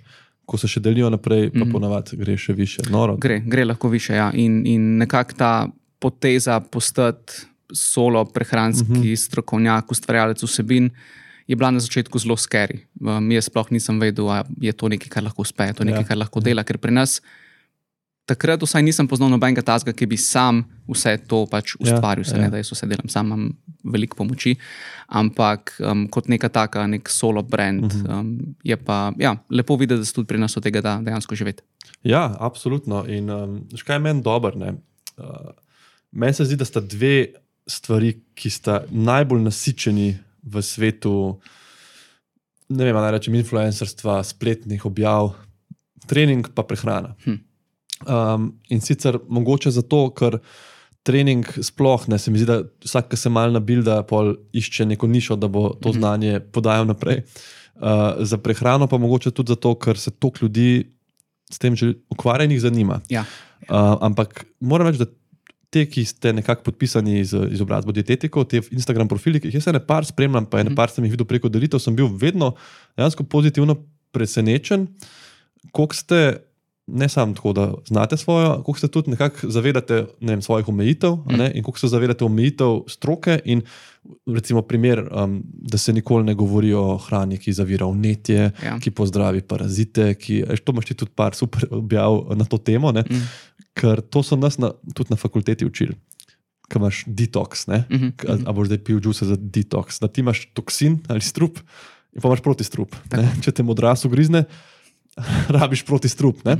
ko 0.52 0.58
se 0.58 0.68
še 0.68 0.80
delijo 0.80 1.08
naprej, 1.08 1.48
pa 1.50 1.58
Mhm. 1.58 1.72
ponavadi 1.72 2.16
gre 2.16 2.36
še 2.36 2.52
više. 2.54 2.82
Noro. 2.88 3.16
Gre, 3.16 3.40
gre 3.42 3.64
lahko 3.64 3.88
više. 3.88 4.12
Ja. 4.14 4.28
In, 4.34 4.66
in 4.66 4.98
nekako 4.98 5.32
ta 5.34 5.52
poteza 5.98 6.60
postati 6.62 7.32
solo 7.72 8.24
prehranski 8.26 8.84
Mhm. 8.84 9.02
-huh. 9.02 9.16
strokovnjak, 9.18 9.90
ustvarjalec 9.90 10.42
vsebin. 10.42 10.90
Je 11.48 11.56
bila 11.56 11.70
na 11.70 11.80
začetku 11.80 12.18
zelo 12.18 12.36
skeri. 12.36 12.78
Um, 13.00 13.30
jaz 13.30 13.44
sploh 13.44 13.66
nisem 13.70 13.98
vedel, 13.98 14.24
da 14.26 14.44
je 14.60 14.72
to 14.72 14.88
nekaj, 14.88 15.08
kar 15.08 15.22
lahko 15.22 15.42
uspe, 15.42 15.64
je 15.64 15.72
to 15.72 15.84
nekaj, 15.84 15.98
Ja. 15.98 16.00
ja. 16.00 16.08
kar 16.08 16.16
lahko 16.18 16.40
dela. 16.40 16.62
Ker 16.62 16.78
pri 16.78 16.92
nas 16.92 17.20
takrat 18.26 18.62
vsaj 18.62 18.82
nisem 18.82 19.08
poznal 19.08 19.30
nobenega 19.32 19.62
tazga, 19.62 19.92
ki 19.92 20.06
bi 20.06 20.16
sam 20.16 20.62
vse 20.88 21.16
to 21.28 21.42
pač 21.50 21.74
ustvaril. 21.80 22.24
Ja, 22.26 22.36
ja. 22.36 22.40
Ne, 22.42 22.50
da 22.50 22.60
jaz 22.60 22.70
vse 22.72 22.86
delam, 22.86 23.08
sam 23.08 23.26
imam 23.26 23.48
veliko 23.84 24.16
pomoči. 24.16 24.54
Ampak 25.08 25.74
um, 25.82 26.06
kot 26.08 26.28
neka 26.28 26.48
taka, 26.48 26.86
nek 26.86 27.08
solo 27.08 27.42
brand, 27.42 27.84
uh 27.84 27.92
Mhm. 27.92 28.06
-huh. 28.06 28.20
um, 28.20 28.54
je 28.64 28.76
pa 28.76 29.12
ja, 29.18 29.36
lepo 29.50 29.76
videti, 29.76 29.98
da 29.98 30.04
se 30.04 30.14
tudi 30.14 30.26
pri 30.26 30.38
nas 30.38 30.56
od 30.56 30.62
tega 30.62 30.80
da 30.80 31.00
dejansko 31.02 31.34
živeti. 31.34 31.62
Ja, 32.02 32.36
absolutno. 32.40 33.04
In 33.08 33.30
um, 33.30 33.66
škaj 33.76 33.94
je 33.96 34.00
meni 34.00 34.22
dobro? 34.22 34.52
Uh, 34.56 35.50
meni 36.12 36.34
se 36.34 36.44
zdi, 36.44 36.56
da 36.56 36.64
sta 36.64 36.80
dve 36.80 37.26
stvari, 37.66 38.20
ki 38.34 38.50
sta 38.50 38.84
najbolj 38.90 39.40
nasičeni 39.42 40.18
v 40.42 40.62
svetu, 40.62 41.40
ne 42.68 42.84
vem, 42.84 42.94
naj 42.96 43.10
rečem, 43.10 43.34
influencerstva, 43.34 44.22
spletnih 44.24 44.86
objav, 44.86 45.34
trening 46.06 46.48
pa 46.54 46.62
prehrana. 46.62 47.14
Hm. 47.24 47.38
Um, 48.06 48.52
in 48.68 48.80
sicer 48.80 49.18
mogoče 49.28 49.70
zato, 49.70 50.10
ker 50.10 50.38
trening 51.02 51.42
sploh 51.60 52.04
ne, 52.08 52.18
se 52.18 52.30
mi 52.30 52.38
zdi, 52.38 52.46
da 52.46 52.60
vsak, 52.84 53.08
ki 53.10 53.16
se 53.16 53.28
mal 53.30 53.50
nabilda, 53.52 54.02
pol 54.06 54.36
išče 54.54 54.86
neko 54.86 55.06
nišo, 55.06 55.36
da 55.36 55.48
bo 55.48 55.72
to 55.74 55.88
Mhm. 55.90 55.98
znanje 55.98 56.40
podajal 56.52 56.86
naprej. 56.86 57.22
Uh, 57.74 58.20
za 58.20 58.38
prehrano 58.38 58.86
pa 58.86 58.98
mogoče 58.98 59.30
tudi 59.30 59.48
zato, 59.52 59.74
ker 59.74 59.98
se 59.98 60.10
toliko 60.10 60.44
ljudi 60.46 60.90
s 61.50 61.58
tem 61.58 61.76
že 61.76 61.94
ukvarjenih 62.10 62.60
zanima. 62.60 63.00
Ja. 63.08 63.24
Uh, 63.62 63.96
ampak 64.00 64.44
moram 64.60 64.86
reči, 64.86 64.98
da 64.98 65.06
te, 65.72 65.86
ki 65.88 66.04
ste 66.04 66.32
nekako 66.32 66.62
podpisani 66.62 67.24
z 67.24 67.48
izobrazbo 67.50 67.92
dietetikov, 67.92 68.44
te 68.44 68.60
Instagram 68.70 69.08
profili, 69.08 69.40
ki 69.40 69.48
jih 69.48 69.54
jaz 69.54 69.66
ne 69.72 69.80
par 69.80 70.04
spremljam, 70.04 70.44
pa 70.46 70.58
je 70.60 70.64
ne 70.68 70.74
par 70.76 70.90
sem 70.92 71.04
jih 71.04 71.12
videl 71.14 71.26
preko 71.26 71.48
delitev, 71.48 71.80
sem 71.80 71.96
bil 71.96 72.06
vedno 72.12 72.52
dejansko 72.96 73.24
pozitivno 73.24 73.76
presenečen, 74.12 74.86
koliko 75.72 75.94
ste. 75.96 76.18
Ne 76.86 77.08
samo 77.08 77.34
tako, 77.34 77.52
da 77.52 77.74
znate 77.86 78.16
svojo, 78.16 78.54
koliko 78.56 78.78
se 78.78 78.88
tudi 78.88 79.10
nekako 79.10 79.50
zavedate 79.50 79.94
ne 80.20 80.32
vem, 80.32 80.42
svojih 80.42 80.68
omejitev, 80.68 81.12
mm. 81.12 81.36
ne, 81.36 81.52
in 81.52 81.62
koliko 81.62 81.78
se 81.78 81.88
zavedate 81.88 82.24
omejitev 82.24 82.66
stroke. 82.88 83.40
In 83.44 83.62
recimo, 84.26 84.62
primer, 84.62 85.08
um, 85.14 85.36
da 85.46 85.78
se 85.78 85.92
nikoli 85.92 86.24
ne 86.24 86.34
govori 86.34 86.72
o 86.74 86.96
hrani, 86.98 87.38
ki 87.38 87.52
zavira 87.52 87.86
vnetje, 87.86 88.50
Ja. 88.58 88.78
ki 88.78 88.90
pozdravi 88.90 89.42
parazite. 89.42 90.14
Ki, 90.14 90.44
eš, 90.44 90.60
to 90.60 90.72
imaš 90.72 90.84
ti 90.84 90.94
tudi 90.96 91.12
par 91.12 91.34
super 91.34 91.66
objav 91.70 92.10
na 92.32 92.44
to 92.44 92.58
temo. 92.58 92.92
Ne, 92.92 93.02
Mm. 93.02 93.22
ker 93.72 94.00
to 94.02 94.22
so 94.22 94.36
nas 94.36 94.58
na, 94.58 94.72
tudi 94.92 95.10
na 95.10 95.16
fakulteti 95.16 95.64
učili. 95.64 95.94
Ko 96.64 96.78
imaš 96.78 97.04
detoks, 97.06 97.66
ne? 97.66 97.84
Mhm, 97.88 98.08
A, 98.26 98.38
a 98.44 98.52
boš 98.52 98.66
zdaj 98.66 98.78
pil 98.80 99.00
džuse 99.00 99.24
za 99.24 99.36
detoks, 99.38 100.00
da 100.00 100.08
ti 100.08 100.20
imaš 100.20 100.50
toksin 100.50 100.98
ali 101.08 101.20
strup 101.20 101.58
in 102.12 102.20
pa 102.20 102.28
imaš 102.28 102.40
protistrup. 102.40 102.96
ne. 103.12 103.30
Če 103.40 103.52
te 103.52 103.62
modras 103.62 104.04
ugrizne, 104.04 104.44
rabiš 105.56 105.84
protistrup. 105.84 106.44
Ne? 106.44 106.56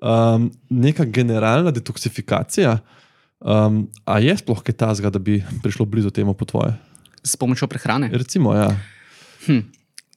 Um, 0.00 0.50
neka 0.70 1.04
generalna 1.04 1.70
detoksifikacija, 1.70 2.78
um, 3.40 3.90
a 4.04 4.18
je 4.18 4.36
sploh 4.36 4.62
kaj 4.62 4.74
tazga, 4.74 5.10
da 5.10 5.18
bi 5.18 5.42
prišlo 5.62 5.84
blizu 5.86 6.10
temu 6.10 6.34
po 6.34 6.44
tvoje? 6.44 6.72
S 7.24 7.36
pomočjo 7.36 7.68
prehrane. 7.68 8.08
Recimo, 8.12 8.54
ja. 8.56 8.70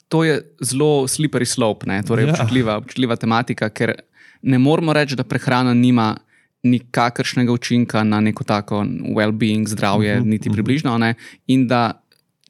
To 0.08 0.24
je 0.24 0.40
zelo 0.62 1.08
slippery 1.08 1.46
slope, 1.46 1.88
ne? 1.88 2.04
torej 2.04 2.26
Ja. 2.26 2.32
občutljiva, 2.32 2.78
občutljiva 2.78 3.16
tematika, 3.16 3.70
ker 3.70 3.96
ne 4.42 4.60
moramo 4.60 4.94
reči, 4.94 5.16
da 5.16 5.24
prehrana 5.24 5.74
nima 5.74 6.18
nikakršnega 6.64 7.52
učinka 7.52 8.04
na 8.04 8.20
neko 8.20 8.44
tako 8.44 8.86
well-being, 9.16 9.68
zdravje, 9.68 10.14
uh 10.14 10.20
Mhm, 10.20 10.28
-huh, 10.28 10.32
niti 10.32 10.50
približno. 10.50 10.98
Ne? 10.98 11.16
In 11.48 11.68
da 11.68 12.04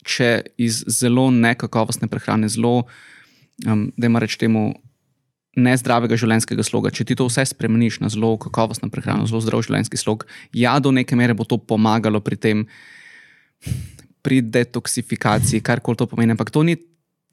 če 0.04 0.42
iz 0.58 0.84
zelo 0.88 1.32
nekakovostne 1.32 2.08
prehrane, 2.08 2.50
zelo, 2.50 2.84
um, 3.66 3.92
da 3.98 4.06
ima 4.08 4.20
reč 4.20 4.38
temu. 4.38 4.74
Nezdravega 5.54 6.18
življenjskega 6.18 6.64
sloga. 6.66 6.90
Če 6.90 7.06
ti 7.06 7.18
to 7.18 7.28
vse 7.30 7.46
spremeniš 7.52 8.00
na 8.02 8.10
zelo 8.10 8.32
kakovostno 8.42 8.90
prehrano, 8.94 9.28
zelo 9.30 9.42
zdrav 9.44 9.62
življenjski 9.68 10.00
slog, 10.02 10.26
ja, 10.58 10.80
do 10.82 10.92
neke 10.92 11.18
mere 11.20 11.36
bo 11.38 11.46
to 11.46 11.60
pomagalo 11.62 12.24
pri 12.26 12.40
tem, 12.42 12.64
pri 14.26 14.42
detoksifikaciji, 14.42 15.62
kar 15.62 15.84
koli 15.84 16.00
to 16.00 16.10
pomeni. 16.10 16.34
Ampak 16.34 16.50
to 16.54 16.64
ni 16.66 16.78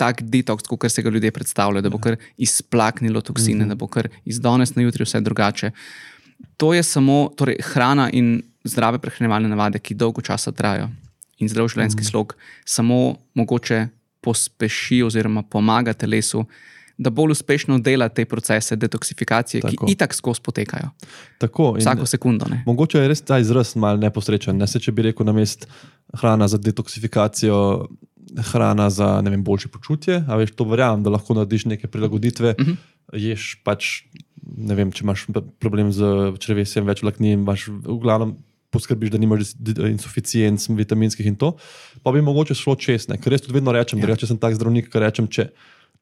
tak 0.01 0.23
detoks, 0.25 0.65
kot 0.69 0.89
se 0.89 1.05
ga 1.05 1.13
ljudje 1.13 1.33
predstavljajo, 1.37 1.85
da 1.85 1.93
bo 1.93 2.01
kar 2.01 2.17
izplaknilo 2.41 3.21
toksine, 3.25 3.69
da 3.69 3.77
bo 3.77 3.89
kar 3.89 4.09
iz 4.25 4.41
danes 4.41 4.75
na 4.77 4.85
jutri 4.85 5.05
vse 5.05 5.21
drugače. 5.21 5.71
To 6.57 6.73
je 6.73 6.83
samo 6.83 7.29
torej, 7.37 7.61
hrana 7.73 8.09
in 8.13 8.39
zdrave 8.65 9.01
prehranjevalne 9.01 9.49
navade, 9.49 9.79
ki 9.79 9.97
dolgo 9.97 10.25
časa 10.25 10.53
trajajo. 10.57 10.89
In 11.41 11.49
zdrav 11.49 11.69
življenjski 11.73 12.05
slog 12.05 12.35
samo 12.69 13.17
mogoče 13.37 13.87
pospeši 14.25 15.03
oziroma 15.05 15.43
pomaga 15.43 15.93
telesu, 15.97 16.45
da 17.01 17.11
bolj 17.11 17.33
uspešno 17.33 17.79
dela 17.79 18.09
te 18.09 18.25
procese 18.29 18.77
detoksifikacije, 18.77 19.61
Tako. 19.65 19.87
ki 19.87 19.93
itak 19.93 20.15
skozi 20.15 20.43
potekajo. 20.45 20.91
Tako, 21.39 21.73
Vsako 21.79 22.07
sekundo. 22.07 22.45
Ne? 22.51 22.63
Mogoče 22.67 23.01
je 23.01 23.09
res 23.09 23.25
ta 23.25 23.39
izraz 23.41 23.73
malo 23.77 23.97
neposrečen. 24.03 24.59
Ne? 24.61 24.69
Se, 24.69 24.83
če 24.85 24.93
bi 24.93 25.07
rekel 25.09 25.25
na 25.27 25.33
mest 25.33 25.65
hrana 26.21 26.49
za 26.49 26.61
detoksifikacijo, 26.61 27.63
hrana 28.53 28.91
za 28.93 29.15
vem, 29.25 29.41
boljše 29.45 29.73
počutje. 29.73 30.21
A 30.29 30.37
veš, 30.37 30.53
to 30.59 30.69
verjamem, 30.69 31.07
da 31.07 31.15
lahko 31.17 31.39
narediš 31.39 31.71
neke 31.73 31.89
prilagoditve. 31.89 32.55
Uh 32.59 32.67
-huh. 32.67 32.77
Ješ 33.17 33.49
pač, 33.65 34.05
ne 34.45 34.75
vem, 34.75 34.93
če 34.93 35.05
imaš 35.05 35.27
problem 35.59 35.93
z 35.93 36.05
črevesjem, 36.39 36.85
več 36.85 37.03
vlaknin, 37.03 37.41
imaš 37.41 37.69
v 37.69 37.99
glavnem. 38.03 38.37
Poskrbiš, 38.71 39.11
da 39.11 39.19
nimaš 39.19 39.57
insuficienc 39.91 40.69
vitaminskih 40.69 41.27
in 41.27 41.37
to, 41.37 41.57
pa 42.03 42.13
bi 42.13 42.21
mogoče 42.23 42.55
šlo 42.55 42.77
čez. 42.77 43.09
ne. 43.09 43.19
Ker 43.19 43.33
jaz 43.33 43.41
tudi 43.41 43.55
vedno 43.55 43.73
rečem, 43.73 43.99
ja. 43.99 44.07
da 44.07 44.17
če 44.17 44.27
sem 44.27 44.39
tak 44.39 44.55
zdravnik, 44.55 44.87
ki 44.93 44.99
rečem, 45.03 45.27
če 45.27 45.49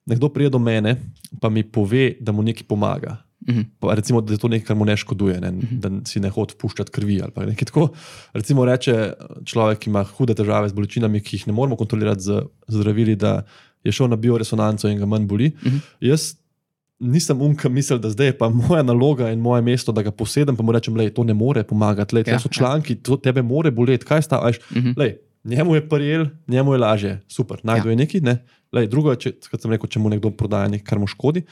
nekdo 0.09 0.29
pride 0.33 0.51
do 0.51 0.59
mene, 0.59 0.97
pa 1.41 1.49
mi 1.53 1.63
pove, 1.63 2.15
da 2.21 2.33
mu 2.33 2.43
nekaj 2.43 2.65
pomaga. 2.69 3.17
Mhm. 3.49 3.61
Pa 3.81 3.95
recimo, 3.95 4.21
da 4.21 4.35
je 4.35 4.41
to 4.43 4.49
nekaj, 4.49 4.67
kar 4.67 4.77
mu 4.77 4.85
ne 4.85 4.97
škoduje, 4.97 5.39
ne? 5.41 5.53
da 5.81 5.91
si 6.05 6.21
ne 6.21 6.29
hodi 6.29 6.57
puščati 6.59 6.91
krvi. 6.93 7.21
ali 7.23 7.33
pa 7.33 7.47
nekaj 7.47 7.69
tako. 7.71 7.89
Recimo, 8.35 8.65
reče 8.65 9.13
človek, 9.45 9.79
ki 9.85 9.91
ima 9.93 10.03
hude 10.05 10.35
težave 10.35 10.69
z 10.69 10.77
bolečinami, 10.77 11.21
ki 11.21 11.37
jih 11.37 11.47
ne 11.47 11.55
moremo 11.57 11.77
kontrolirati 11.77 12.21
z 12.27 12.43
zdravili, 12.69 13.17
da 13.17 13.43
je 13.85 13.93
šel 13.93 14.09
na 14.11 14.17
bioresonanco 14.17 14.89
in 14.91 14.99
ga 14.99 15.07
manj 15.07 15.27
boli. 15.31 15.53
Jaz 16.01 16.35
nisem 16.99 17.41
umka 17.41 17.69
mislil, 17.69 17.99
da 18.03 18.11
zdaj 18.11 18.27
je 18.27 18.39
pa 18.39 18.49
moja 18.49 18.83
naloga 18.83 19.31
in 19.31 19.39
moje 19.41 19.63
mesto, 19.63 19.93
da 19.93 20.03
ga 20.03 20.11
posedem 20.11 20.57
in 20.59 20.67
mu 20.67 20.73
rečem, 20.73 20.95
da 20.99 21.07
to 21.11 21.25
ne 21.25 21.35
more 21.35 21.63
pomagati. 21.63 22.15
Lej, 22.17 22.25
Ja, 22.27 22.33
ja, 22.33 22.39
so 22.41 22.49
ja. 22.49 22.59
članki, 22.59 22.97
to 22.97 23.17
tebe 23.17 23.43
more 23.43 23.71
boleti, 23.71 24.05
kaj 24.05 24.23
staviš. 24.23 24.59
Mhm. 24.77 24.93
Lej, 24.97 25.17
njemu 25.45 25.75
je 25.75 25.89
prijel, 25.89 26.27
njemu 26.49 26.73
je 26.75 26.79
lažje, 26.79 27.21
super, 27.29 27.61
najdu 27.63 27.89
Ja. 27.89 27.93
ja. 27.93 27.97
neki. 27.97 28.21
Ne? 28.21 28.45
Lej, 28.77 28.91
drugo 28.93 29.15
je, 29.15 29.21
če, 29.25 29.33
kot 29.49 29.65
sem 29.65 29.73
rekel, 29.73 29.89
če 29.89 30.03
mu 30.03 30.13
nekdo 30.13 30.31
prodaja 30.37 30.69
nekaj, 30.69 30.87
kar 30.91 31.01
mu 31.01 31.09
škodi. 31.09 31.45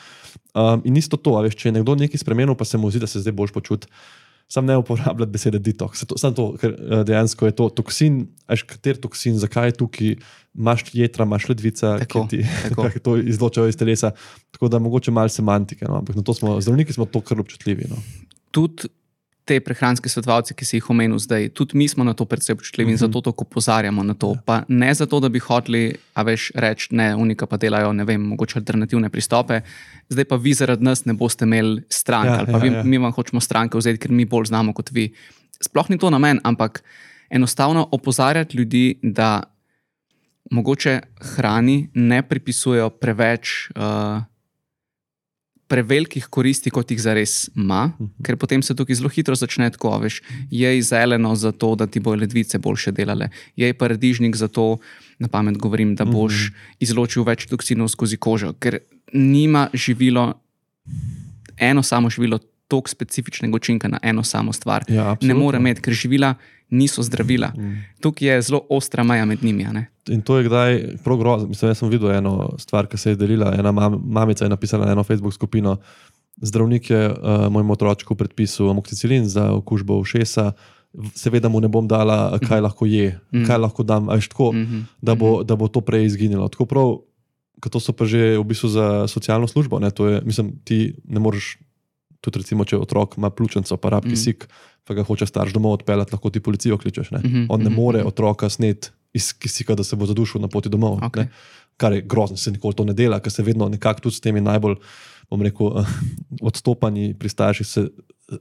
Um, 0.53 0.85
in 0.85 0.99
isto 1.01 1.17
to, 1.17 1.33
veš, 1.45 1.57
če 1.57 1.71
je 1.71 1.79
nekdo 1.79 1.97
nekaj 1.97 2.21
spremenil, 2.21 2.57
pa 2.59 2.67
se 2.69 2.81
mu 2.81 2.91
zdi, 2.93 3.01
da 3.05 3.09
se 3.11 3.23
zdaj 3.25 3.35
bolj 3.37 3.55
počuti. 3.57 3.89
Sam 4.53 4.69
ne 4.69 4.77
uporabljati 4.79 5.33
besede 5.33 5.59
detoks. 5.59 6.05
To, 6.07 6.19
sam 6.21 6.37
to, 6.37 6.53
ker 6.61 6.77
eh, 6.77 7.01
dejansko 7.09 7.49
je 7.49 7.55
to 7.59 7.67
toksin, 7.81 8.21
ajš 8.47 8.63
kater 8.71 9.01
toksin, 9.03 9.41
zakaj 9.43 9.73
je 9.73 9.75
tukaj, 9.81 10.13
imaš 10.55 10.85
jedra, 10.95 11.27
imaš 11.27 11.49
ledvica, 11.51 11.97
Tako, 12.05 12.23
ki 12.29 12.37
ti 12.37 12.47
tako. 12.69 12.87
to 13.03 13.17
izločajo 13.19 13.73
iz 13.73 13.81
telesa. 13.81 14.13
Tako 14.55 14.71
da 14.71 14.79
mogoče 14.79 15.11
malo 15.11 15.33
semantike, 15.35 15.89
no? 15.89 15.99
ampak 15.99 16.21
na 16.21 16.23
to 16.23 16.37
smo, 16.37 16.61
zdravniki 16.63 16.95
smo 16.95 17.09
to 17.11 17.25
kar 17.27 17.43
občutljivi. 17.43 17.91
No? 17.91 17.99
tudi 18.57 18.89
te 19.47 19.61
prehranske 19.63 20.11
svetovalce, 20.11 20.55
ki 20.59 20.67
si 20.67 20.81
jih 20.81 20.89
omenil 20.91 21.21
zdaj, 21.23 21.53
tudi 21.55 21.79
mi 21.79 21.87
smo 21.89 22.05
na 22.05 22.17
to 22.19 22.27
precej 22.27 22.57
občutljivi 22.57 22.97
in 22.97 22.99
zato 22.99 23.23
tako 23.23 23.47
opozarjamo 23.47 24.03
na 24.03 24.15
to. 24.19 24.33
Pa 24.45 24.65
ne 24.69 24.91
zato, 24.95 25.21
da 25.23 25.31
bi 25.31 25.39
hoteli, 25.39 25.95
a 26.19 26.25
veš, 26.27 26.51
reči, 26.59 26.91
ne, 26.99 27.13
unika 27.15 27.47
pa 27.47 27.59
delajo, 27.63 27.93
ne 27.95 28.05
vem, 28.05 28.25
mogoče 28.35 28.59
alternativne 28.59 29.11
pristope, 29.15 29.61
zdaj 30.11 30.27
pa 30.27 30.37
vi 30.43 30.55
zaradi 30.55 30.85
nas 30.85 31.05
ne 31.07 31.15
boste 31.15 31.47
imeli 31.47 31.85
strank, 31.89 32.27
Ja, 32.27 32.33
ja, 32.33 32.39
ali 32.43 32.53
pa 32.53 32.59
ja, 32.59 32.63
vi, 32.65 32.73
ja. 32.75 32.83
mi 32.83 32.99
vam 32.99 33.15
hočemo 33.15 33.41
stranke 33.41 33.79
vzeti, 33.79 34.03
ker 34.03 34.11
mi 34.11 34.27
bolj 34.27 34.51
znamo 34.51 34.75
kot 34.75 34.91
vi. 34.91 35.13
Sploh 35.63 35.95
ni 35.95 35.99
to 35.99 36.11
namen, 36.11 36.41
ampak 36.45 36.83
enostavno 37.31 37.87
opozarjati 37.93 38.59
ljudi, 38.59 38.99
da 39.03 39.43
mogoče 40.51 41.01
hrani 41.37 41.91
ne 41.95 42.23
pripisujejo 42.23 42.91
preveč. 42.91 43.71
Uh, 43.77 44.27
prevelikih 45.69 46.29
koristi, 46.31 46.71
kot 46.71 46.91
jih 46.91 47.01
zares 47.03 47.49
ima, 47.57 47.91
ker 48.25 48.39
potem 48.39 48.63
se 48.63 48.75
tukaj 48.77 49.01
zelo 49.01 49.11
hitro 49.11 49.35
začne 49.39 49.69
tako, 49.75 49.97
veš, 50.03 50.21
je 50.51 50.71
zeleno 50.83 51.35
zato, 51.37 51.75
da 51.75 51.87
ti 51.91 52.01
bojo 52.01 52.21
ledvice 52.23 52.59
boljše 52.63 52.93
delale, 52.95 53.29
je 53.57 53.73
paradižnik 53.75 54.37
zato, 54.37 54.77
na 55.19 55.29
pamet 55.29 55.59
govorim, 55.59 55.95
da 55.99 56.07
boš 56.07 56.51
izločil 56.83 57.27
več 57.27 57.49
toksinov 57.51 57.91
skozi 57.95 58.17
kožo, 58.17 58.53
ker 58.61 58.79
nima 59.13 59.67
živilo, 59.75 60.33
eno 61.59 61.83
samo 61.83 62.11
živilo, 62.11 62.39
tako 62.69 62.91
specifičnega 62.91 63.57
učinka 63.57 63.89
na 63.89 63.99
eno 64.03 64.23
samo 64.27 64.53
stvar. 64.53 64.85
Ja, 64.89 64.95
ne 64.95 65.11
absolutno. 65.11 65.39
more 65.39 65.59
imeti, 65.59 65.83
ker 65.83 65.95
živila 65.95 66.35
niso 66.71 67.03
zdravila. 67.03 67.53
Tukaj 68.01 68.29
je 68.29 68.43
zelo 68.43 68.61
ostra 68.71 69.05
meja 69.05 69.25
med 69.25 69.45
njimi. 69.45 69.67
In 70.09 70.23
to 70.23 70.39
je 70.39 70.45
kdaj 70.45 70.97
prav 71.05 71.19
grozno. 71.19 71.49
Mislim, 71.49 71.71
jaz 71.71 71.79
sem 71.79 71.89
videl 71.89 72.11
eno 72.11 72.55
stvar, 72.59 72.87
ki 72.87 72.99
se 72.99 73.11
je 73.11 73.17
delila. 73.17 73.55
Ena 73.59 73.73
mam, 73.73 74.01
mamica 74.05 74.45
je 74.45 74.49
napisala 74.49 74.87
na 74.87 74.93
eno 74.93 75.05
Facebook 75.05 75.35
skupino. 75.35 75.77
Zdravnik 76.37 76.91
je 76.91 77.11
uh, 77.11 77.49
mojemu 77.51 77.73
otroku 77.73 78.15
predpisal 78.15 78.71
amoksicilin 78.71 79.29
za 79.29 79.53
okužbo 79.53 79.99
ušesa. 79.99 80.53
Seveda 81.15 81.49
mu 81.49 81.61
ne 81.61 81.69
bom 81.69 81.89
dala, 81.89 82.39
kaj 82.49 82.61
lahko 82.61 82.87
je, 82.87 83.19
kaj 83.47 83.59
lahko 83.59 83.83
dam, 83.83 84.09
a 84.09 84.15
veš 84.17 84.29
tako, 84.29 84.55
da 85.03 85.15
bo, 85.15 85.43
da 85.45 85.57
bo 85.57 85.69
to 85.69 85.81
prej 85.81 86.07
izginilo. 86.07 86.49
Tako 86.49 86.65
prav, 86.65 86.95
to 87.71 87.81
so 87.81 87.93
pa 87.93 88.05
že 88.05 88.39
v 88.39 88.45
bistvu 88.45 88.69
za 88.69 88.87
socialno 89.09 89.49
službo. 89.49 89.79
Ne, 89.79 89.91
to 89.91 90.09
je, 90.09 90.21
mislim, 90.25 90.57
ti 90.65 90.97
ne 91.05 91.21
moreš, 91.21 91.59
tudi 92.31 92.45
recimo, 92.45 92.65
če 92.65 92.79
otrok 92.79 93.17
ima 93.17 93.31
pljučnico, 93.31 93.77
pa 93.81 93.95
rabi 93.97 94.15
kisik, 94.15 94.47
pa 94.87 94.95
ga 94.95 95.05
hoče 95.07 95.27
starš 95.27 95.55
domov 95.57 95.81
odpeljati, 95.81 96.15
lahko 96.15 96.31
ti 96.31 96.41
policijo 96.41 96.79
kličeš. 96.79 97.11
Ne. 97.17 97.21
Mhm, 97.25 97.47
On 97.49 97.63
ne 97.63 97.71
mhm, 97.71 97.77
more 97.77 98.05
otroka 98.05 98.49
sneti 98.49 98.93
iz 99.17 99.33
kisika, 99.33 99.75
da 99.75 99.85
se 99.85 99.97
bo 99.97 100.07
zadušil 100.07 100.41
na 100.41 100.49
poti 100.49 100.69
domov. 100.69 100.99
Okej. 101.05 101.25
ne. 101.25 101.31
Kar 101.77 101.93
je 101.93 102.01
grozno, 102.01 102.37
se 102.41 102.51
nikoli 102.51 102.75
to 102.75 102.85
ne 102.89 102.95
dela, 102.97 103.21
ker 103.21 103.33
se 103.33 103.43
vedno 103.45 103.69
nekako 103.69 104.07
tudi 104.07 104.17
s 104.17 104.21
temi 104.25 104.41
najbolj, 104.41 104.79
bom 105.31 105.43
rekel, 105.43 105.83
odstopanji 106.49 107.15
pri 107.19 107.29
starših 107.29 107.67
se 107.67 107.89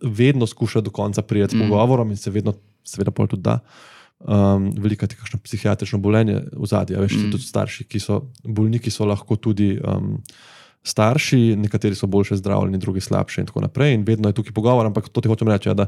vedno 0.01 0.47
skuša 0.47 0.81
do 0.81 0.89
konca 0.89 1.21
prijeti 1.21 1.57
s 1.57 1.59
pogovorom 1.59 2.11
in 2.11 2.17
se 2.17 2.31
vedno, 2.31 2.53
seveda, 2.83 3.11
pol 3.11 3.27
tudi 3.27 3.41
da. 3.41 3.59
Um, 4.19 4.71
Veliko 4.77 5.05
je 5.05 5.17
kakšno 5.19 5.39
psihiatrično 5.43 5.99
bolenje 5.99 6.39
v 6.53 6.65
zadnji, 6.65 6.95
veš, 6.95 7.17
mm. 7.17 7.31
tudi 7.31 7.43
starši, 7.43 7.83
ki 7.83 7.99
so 7.99 8.21
bolniki, 8.43 8.91
so 8.91 9.05
lahko 9.05 9.35
tudi 9.35 9.75
um, 9.77 10.15
starši, 10.85 11.55
nekateri 11.57 11.97
so 11.97 12.07
boljše 12.07 12.37
zdravljeni, 12.39 12.77
drugi 12.77 13.01
slabše 13.01 13.41
in 13.41 13.47
tako 13.49 13.65
naprej. 13.65 13.93
In 13.93 14.05
vedno 14.05 14.29
je 14.29 14.37
tukaj 14.37 14.53
pogovor, 14.53 14.85
ampak 14.85 15.09
to 15.09 15.21
ti 15.21 15.31
hočem 15.31 15.49
reči, 15.49 15.69
ja, 15.69 15.73
da 15.73 15.87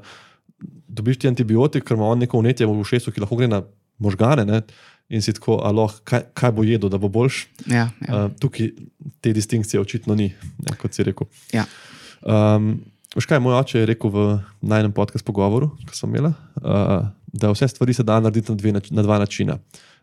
dobiš 0.87 1.19
ti 1.21 1.29
antibiotik, 1.29 1.85
ker 1.85 1.97
ima 1.97 2.09
on 2.09 2.19
neko 2.25 2.41
vnetje 2.41 2.65
v 2.65 2.79
ušesu, 2.81 3.13
ki 3.13 3.21
lahko 3.21 3.37
gre 3.37 3.47
na 3.47 3.61
možgane. 4.01 4.45
Ne? 4.45 4.61
In 5.13 5.21
si 5.21 5.33
tako, 5.33 5.61
aloh, 5.63 5.93
kaj, 6.03 6.25
kaj 6.33 6.51
bo 6.51 6.65
jedel, 6.65 6.89
da 6.89 6.97
bo 6.97 7.09
boljš. 7.13 7.45
Ja, 7.69 7.89
ja. 8.07 8.25
Uh, 8.25 8.31
tukaj 8.41 8.73
te 9.21 9.33
distinkcije 9.33 9.81
očitno 9.81 10.15
ni, 10.15 10.31
ne, 10.57 10.77
kot 10.81 10.93
si 10.93 11.05
rekel. 11.07 11.29
ja. 11.53 11.65
Um, 12.21 12.77
Veš 13.15 13.25
kaj, 13.25 13.39
moj 13.41 13.55
oče 13.57 13.79
je 13.79 13.85
rekel 13.87 14.11
v 14.13 14.23
najnem 14.67 14.91
podkastu 14.93 15.25
pogovoru, 15.25 15.71
ki 15.87 15.95
sem 15.95 16.11
imela, 16.11 16.33
uh, 16.59 17.07
da 17.33 17.49
vse 17.49 17.69
stvari 17.71 17.95
se 17.95 18.03
da 18.05 18.19
narediti 18.21 18.51
na, 18.51 18.57
dve, 18.59 18.73
na 18.75 19.05
dva 19.05 19.17
načina. 19.23 19.55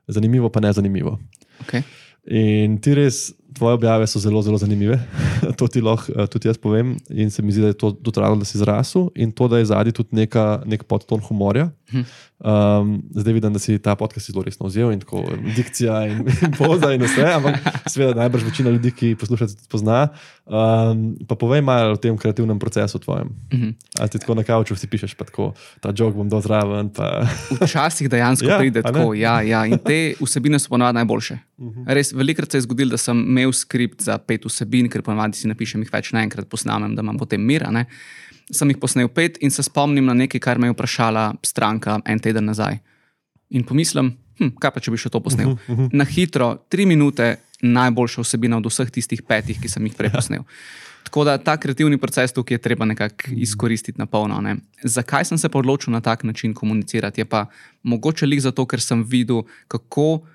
Zanimivo, 0.09 0.49
pa 0.51 0.61
ne 0.65 0.73
zanimivo. 0.73 1.19
Okay. 1.63 1.85
In 2.27 2.79
ti 2.83 2.95
res 2.97 3.29
tvoje 3.55 3.75
objave 3.75 4.07
so 4.07 4.19
zelo, 4.19 4.43
zelo 4.43 4.59
zanimive. 4.59 4.99
to 5.59 5.69
ti 5.69 5.81
lahko 5.81 6.13
uh, 6.13 6.27
tudi 6.27 6.49
jaz 6.49 6.59
povem. 6.59 6.97
In 7.11 7.31
se 7.31 7.43
mi 7.43 7.53
zdi, 7.53 7.63
da 7.63 7.73
je 7.73 7.79
to 7.79 7.91
dotrajalo, 7.91 8.37
da 8.37 8.45
si 8.45 8.59
zrasel 8.59 9.09
in 9.15 9.33
to, 9.33 9.49
da 9.49 9.59
je 9.59 9.71
zadnji 9.71 9.93
tudi 9.93 10.09
neka, 10.13 10.63
nek 10.67 10.85
podton 10.85 11.21
humorja. 11.21 11.71
Um, 11.95 13.03
zdaj 13.15 13.33
vidim, 13.33 13.53
da 13.53 13.59
si 13.59 13.79
ta 13.79 13.95
podcast 13.95 14.27
zelo 14.27 14.43
resno 14.43 14.67
vzel 14.67 14.91
in 14.93 15.01
tako 15.01 15.23
dikcija 15.57 16.07
in, 16.07 16.27
in 16.43 16.53
poza 16.59 16.91
in 16.93 17.03
vse, 17.03 17.25
ampak 17.33 17.55
seveda 17.89 18.15
najbrž 18.19 18.45
večina 18.45 18.71
ljudi, 18.71 18.91
ki 18.91 19.15
poslušajo, 19.21 19.49
to 19.49 19.71
pozna. 19.71 20.09
Um, 20.45 21.15
pa 21.29 21.39
povej 21.41 21.63
malo 21.65 21.95
o 21.95 21.97
tem 21.97 22.17
kreativnem 22.19 22.59
procesu 22.59 22.99
tvojem. 22.99 23.29
Uh 23.53 23.59
-huh. 23.59 23.75
Ali 23.99 24.09
ti 24.09 24.19
tako 24.19 24.35
na 24.35 24.43
kauču 24.43 24.77
si 24.77 24.87
pišeš, 24.87 25.15
pa 25.15 25.25
tako 25.25 25.53
ta 25.81 25.93
jog 25.97 26.15
bom 26.15 26.29
dozraven. 26.29 26.89
Pa... 26.89 27.27
Včasih 27.61 28.11
dejansko 28.11 28.47
ja, 28.47 28.59
pride 28.59 28.83
tako. 28.83 29.15
Ja, 29.15 29.43
ja, 29.43 29.67
in 29.67 29.79
te 29.79 30.15
vsebine 30.21 30.59
so 30.59 30.69
ponovadi 30.69 30.95
najboljše. 30.95 31.39
Uh 31.57 31.67
-huh. 31.67 31.85
Res, 31.87 32.13
velikrat 32.13 32.51
se 32.51 32.57
je 32.57 32.61
zgodilo, 32.61 32.91
da 32.91 32.97
sem 32.97 33.19
imel 33.19 33.44
skript 33.53 34.03
za 34.03 34.19
pet 34.19 34.45
vsebin, 34.45 34.89
ker 34.89 35.03
ponovadi 35.03 35.37
si 35.37 35.49
napišem 35.49 35.83
jih 35.83 35.93
več 35.93 36.13
naenkrat, 36.13 36.49
posnamem, 36.49 36.95
da 36.95 37.03
imam 37.03 37.19
potem 37.19 37.41
mira. 37.41 37.71
Ne? 37.71 37.87
Sem 38.51 38.71
jih 38.71 38.79
posnel 38.81 39.09
pet 39.09 39.39
in 39.41 39.51
se 39.51 39.63
spomnim 39.63 40.07
na 40.07 40.15
nekaj, 40.15 40.41
kar 40.41 40.59
me 40.59 40.69
je 40.69 40.77
vprašala 40.77 41.35
stranka 41.43 42.01
en 42.07 42.21
teden 42.21 42.45
nazaj. 42.45 42.81
In 43.51 43.65
pomislim, 43.65 44.15
hm, 44.39 44.55
kaj 44.61 44.75
pa 44.75 44.81
če 44.81 44.95
bi 44.95 45.01
še 45.01 45.11
to 45.11 45.21
posnel. 45.21 45.51
Uh 45.51 45.59
-huh, 45.67 45.73
uh 45.73 45.79
-huh. 45.79 45.91
Na 45.93 46.05
hitro, 46.05 46.57
tri 46.69 46.87
minute, 46.87 47.37
najboljša 47.63 48.23
vsebina 48.23 48.57
od 48.57 48.67
vseh 48.67 48.91
tistih 48.91 49.23
petih, 49.23 49.61
ki 49.61 49.69
sem 49.69 49.87
jih 49.87 49.95
prej 49.95 50.11
posnel. 50.11 50.43
Tako 51.05 51.25
da 51.25 51.39
ta 51.39 51.57
kreativni 51.57 51.99
proces 51.99 52.33
tukaj 52.33 52.55
je 52.55 52.59
treba 52.59 52.85
nekako 52.85 53.31
izkoristiti 53.31 53.99
na 53.99 54.07
polno. 54.07 54.41
Ne. 54.41 54.57
Zakaj 54.83 55.25
sem 55.25 55.39
se 55.39 55.49
odločil 55.53 55.93
na 55.93 56.01
tak 56.01 56.25
način 56.25 56.55
komunicirati? 56.55 57.21
Je 57.21 57.25
pa 57.25 57.47
mogoče 57.83 58.27
lik 58.27 58.41
zato, 58.41 58.67
ker 58.67 58.81
sem 58.81 59.05
videl, 59.05 59.43
kako 59.69 60.27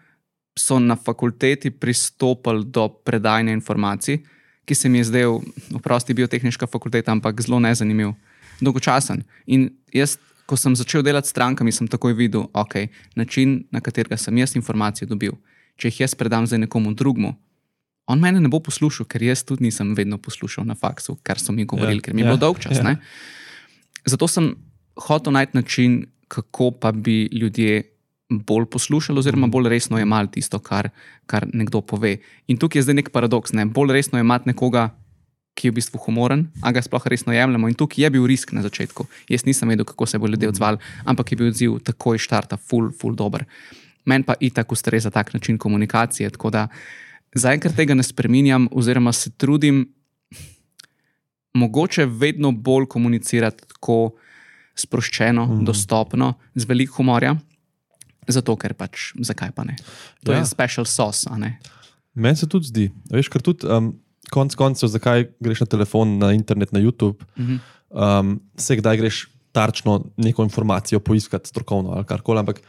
so 0.60 0.80
na 0.80 0.96
fakulteti 0.96 1.72
pristopili 1.72 2.66
do 2.66 2.88
predajanja 2.89 3.56
informacij, 3.56 4.20
ki 4.66 4.75
se 4.75 4.89
mi 4.89 5.00
je 5.00 5.10
zdel, 5.10 5.39
oprosti, 5.75 6.13
biotehnička 6.13 6.68
fakulteta, 6.68 7.12
ampak 7.12 7.42
zelo 7.42 7.60
nezanimiv, 7.60 8.12
dolgočasen. 8.62 9.24
In 9.48 9.70
jaz, 9.94 10.18
ko 10.46 10.58
sem 10.58 10.75
začel 10.75 11.01
delati 11.06 11.30
s 11.30 11.34
strankami, 11.34 11.72
sem 11.72 11.88
takoj 11.88 12.13
videl, 12.13 12.50
ok, 12.54 12.75
način, 13.16 13.63
na 13.72 13.82
katerega 13.82 14.18
sem 14.18 14.38
jaz 14.38 14.56
informacije 14.60 15.08
dobil. 15.08 15.38
Če 15.80 15.89
jih 15.89 16.01
jaz 16.04 16.16
predam 16.18 16.46
za 16.50 16.60
nekomu 16.60 16.94
drugemu, 16.94 17.34
on 18.10 18.20
mene 18.20 18.42
ne 18.42 18.50
bo 18.50 18.60
poslušal, 18.60 19.06
ker 19.06 19.24
jaz 19.24 19.44
tudi 19.46 19.68
nisem 19.68 19.94
vedno 19.96 20.18
poslušal 20.18 20.66
na 20.66 20.75
faksu, 20.75 21.20
kar 21.24 21.39
so 21.39 21.54
mi 21.54 21.66
govorili, 21.70 22.01
ja, 22.01 22.08
ker 22.08 22.18
mi 22.18 22.24
je 22.24 22.25
ja, 22.25 22.32
bilo 22.32 22.42
dolg 22.42 22.60
čas. 22.60 22.82
Ja. 22.82 22.96
Zato 24.06 24.28
sem 24.28 24.56
hotel 24.98 25.34
najti 25.38 25.58
način, 25.58 26.00
kako 26.28 26.72
pa 26.72 26.92
bi 26.92 27.30
ljudje 27.32 27.84
bolj 28.29 28.65
poslušali, 28.69 29.19
oziroma 29.19 29.48
bolj 29.48 29.69
resno 29.69 29.98
jemali 29.98 30.29
tisto, 30.31 30.59
kar, 30.59 30.89
kar 31.25 31.48
nekdo 31.53 31.81
pove. 31.81 32.17
In 32.48 32.57
tukaj 32.57 32.79
je 32.79 32.83
zdaj 32.83 33.00
nek 33.01 33.09
paradoks. 33.12 33.53
Ne? 33.57 33.65
Bolj 33.65 33.93
resno 33.93 34.19
jemati 34.21 34.51
nekoga, 34.51 34.89
ki 35.57 35.67
je 35.67 35.71
v 35.71 35.79
bistvu 35.79 36.00
humoren, 36.05 36.45
a 36.62 36.71
ga 36.71 36.81
sploh 36.86 37.07
resno 37.09 37.33
jemljemo. 37.33 37.67
In 37.67 37.75
tukaj 37.75 38.03
je 38.05 38.12
bil 38.13 38.27
risk 38.29 38.53
na 38.53 38.62
začetku. 38.62 39.07
Jaz 39.29 39.45
nisem 39.50 39.69
vedel, 39.74 39.86
kako 39.86 40.05
se 40.05 40.21
bo 40.21 40.29
ljudje 40.29 40.53
odzvali, 40.53 40.77
ampak 41.03 41.31
je 41.31 41.38
bil 41.38 41.50
odziv 41.50 41.79
takoj 41.83 42.21
štarta, 42.21 42.57
full, 42.57 42.93
full 42.93 43.17
dober. 43.17 43.45
Meni 44.05 44.24
pa 44.24 44.38
itak 44.39 44.71
ustreza 44.71 45.09
tak 45.09 45.33
način 45.33 45.57
komunikacije. 45.57 46.29
Tako 46.29 46.50
da 46.50 46.67
zaenkrat 47.36 47.75
tega 47.75 47.98
ne 47.98 48.03
spremenjam, 48.03 48.69
oziroma 48.71 49.13
se 49.13 49.31
trudim 49.31 49.88
mogoče 51.53 52.05
vedno 52.05 52.51
bolj 52.51 52.86
komunicirati 52.86 53.67
tako 53.67 54.13
sproščeno, 54.75 55.45
mm. 55.45 55.65
dostopno, 55.65 56.33
z 56.55 56.65
veliko 56.69 57.01
humorja. 57.01 57.36
Zato, 58.29 58.55
ker 58.62 58.75
pač, 58.77 59.12
zakaj 59.25 59.51
pa 59.57 59.65
ne? 59.65 59.75
To 60.24 60.31
ja. 60.31 60.39
je 60.39 60.45
special 60.45 60.86
sauce. 60.86 61.29
Meni 62.13 62.38
se 62.38 62.50
tudi 62.50 62.69
zdi, 62.69 62.86
veš, 63.09 63.29
ker 63.33 63.41
tudi 63.41 63.65
um, 63.65 63.93
konec 64.29 64.55
koncev, 64.59 64.91
zakaj 64.91 65.27
greš 65.41 65.63
na 65.65 65.69
telefon, 65.69 66.17
na 66.21 66.31
internet, 66.38 66.74
na 66.75 66.79
YouTube, 66.79 67.25
mm 67.38 67.45
-hmm. 67.45 67.59
um, 67.89 68.39
se 68.57 68.75
kdaj 68.75 68.98
greš 68.98 69.27
tarčno 69.51 70.03
neko 70.17 70.43
informacijo 70.43 71.00
poiskati, 71.00 71.50
strokovno 71.50 71.91
ali 71.91 72.05
karkoli. 72.05 72.39
Ampak 72.39 72.62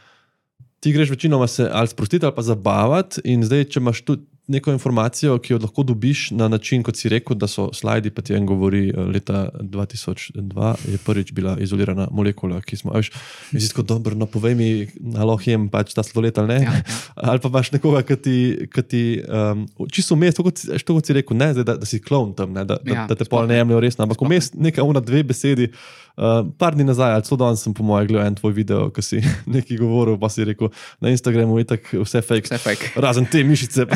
ti 0.79 0.91
greš 0.91 1.09
večinoma 1.09 1.47
se 1.47 1.69
ali 1.71 1.87
sprostiti 1.87 2.25
ali 2.25 2.35
pa 2.35 2.41
zabavati. 2.41 3.21
In 3.23 3.43
zdaj, 3.43 3.63
če 3.63 3.79
imaš 3.79 4.01
tudi 4.01 4.25
neko 4.51 4.71
informacijo, 4.75 5.37
ki 5.41 5.53
jo 5.53 5.59
lahko 5.61 5.83
dobiš 5.87 6.31
na 6.35 6.47
način, 6.51 6.83
kot 6.83 6.99
si 6.99 7.09
rekel, 7.09 7.37
da 7.39 7.47
so 7.47 7.69
slidi, 7.73 8.11
pa 8.13 8.21
ti 8.21 8.35
en 8.35 8.45
govori, 8.45 8.89
eh, 8.89 8.99
leta 9.13 9.47
2002 9.59 10.73
je 10.91 10.99
prvič 11.05 11.31
bila 11.33 11.55
izolirana 11.59 12.07
molekula, 12.11 12.61
ki 12.61 12.77
smo, 12.77 12.93
veš, 12.95 13.11
in 13.53 13.61
si 13.61 13.71
tako 13.71 13.87
dobro, 13.93 14.15
no 14.15 14.25
povej 14.25 14.55
mi, 14.55 14.69
alo 15.17 15.37
jem 15.45 15.69
pač 15.71 15.95
ta 15.95 16.03
sladoled 16.03 16.37
ali 16.37 16.53
ne. 16.53 16.59
Ja, 16.63 16.75
ja. 16.77 16.99
Ali 17.15 17.39
pa 17.39 17.49
imaš 17.49 17.71
nekoga, 17.71 18.03
ki 18.07 18.19
ti, 18.21 18.37
ki 18.73 18.83
ti 18.83 19.03
um, 19.23 19.65
čisto 19.91 20.15
vmes, 20.15 20.35
to, 20.35 20.45
to 20.51 20.97
kot 20.97 21.07
si 21.07 21.15
rekel, 21.17 21.37
ne, 21.37 21.51
zdaj, 21.55 21.67
da, 21.67 21.77
da 21.81 21.89
si 21.89 22.01
klon 22.03 22.35
tam, 22.37 22.53
ne, 22.53 22.65
da, 22.67 22.79
ja, 22.85 23.05
da, 23.05 23.15
da 23.15 23.19
te 23.19 23.29
pol 23.29 23.47
ne 23.49 23.61
jemljajo 23.61 23.83
resno, 23.87 24.07
ampak 24.07 24.23
vmes 24.27 24.53
neka 24.53 24.83
una 24.87 25.03
dve 25.03 25.23
besedi. 25.33 25.71
Uh, 26.17 26.43
par 26.57 26.75
dni 26.75 26.83
nazaj, 26.83 27.13
ali 27.15 27.23
celo 27.23 27.37
danes 27.39 27.61
sem, 27.63 27.73
po 27.73 27.85
mojem, 27.87 28.09
gledal 28.09 28.27
en 28.27 28.35
tvoj 28.35 28.53
video, 28.53 28.89
ki 28.91 29.03
si 29.05 29.21
nekaj 29.55 29.79
govoril, 29.79 30.17
pa 30.19 30.27
si 30.29 30.43
rekel, 30.47 30.71
na 30.99 31.13
Instagramu 31.13 31.55
je 31.61 31.67
tako 31.71 32.03
vse 32.03 32.21
fake. 32.21 32.49
Vse 32.49 32.59
fake. 32.59 32.91
Razen 32.99 33.25
te 33.31 33.43
mišice. 33.47 33.87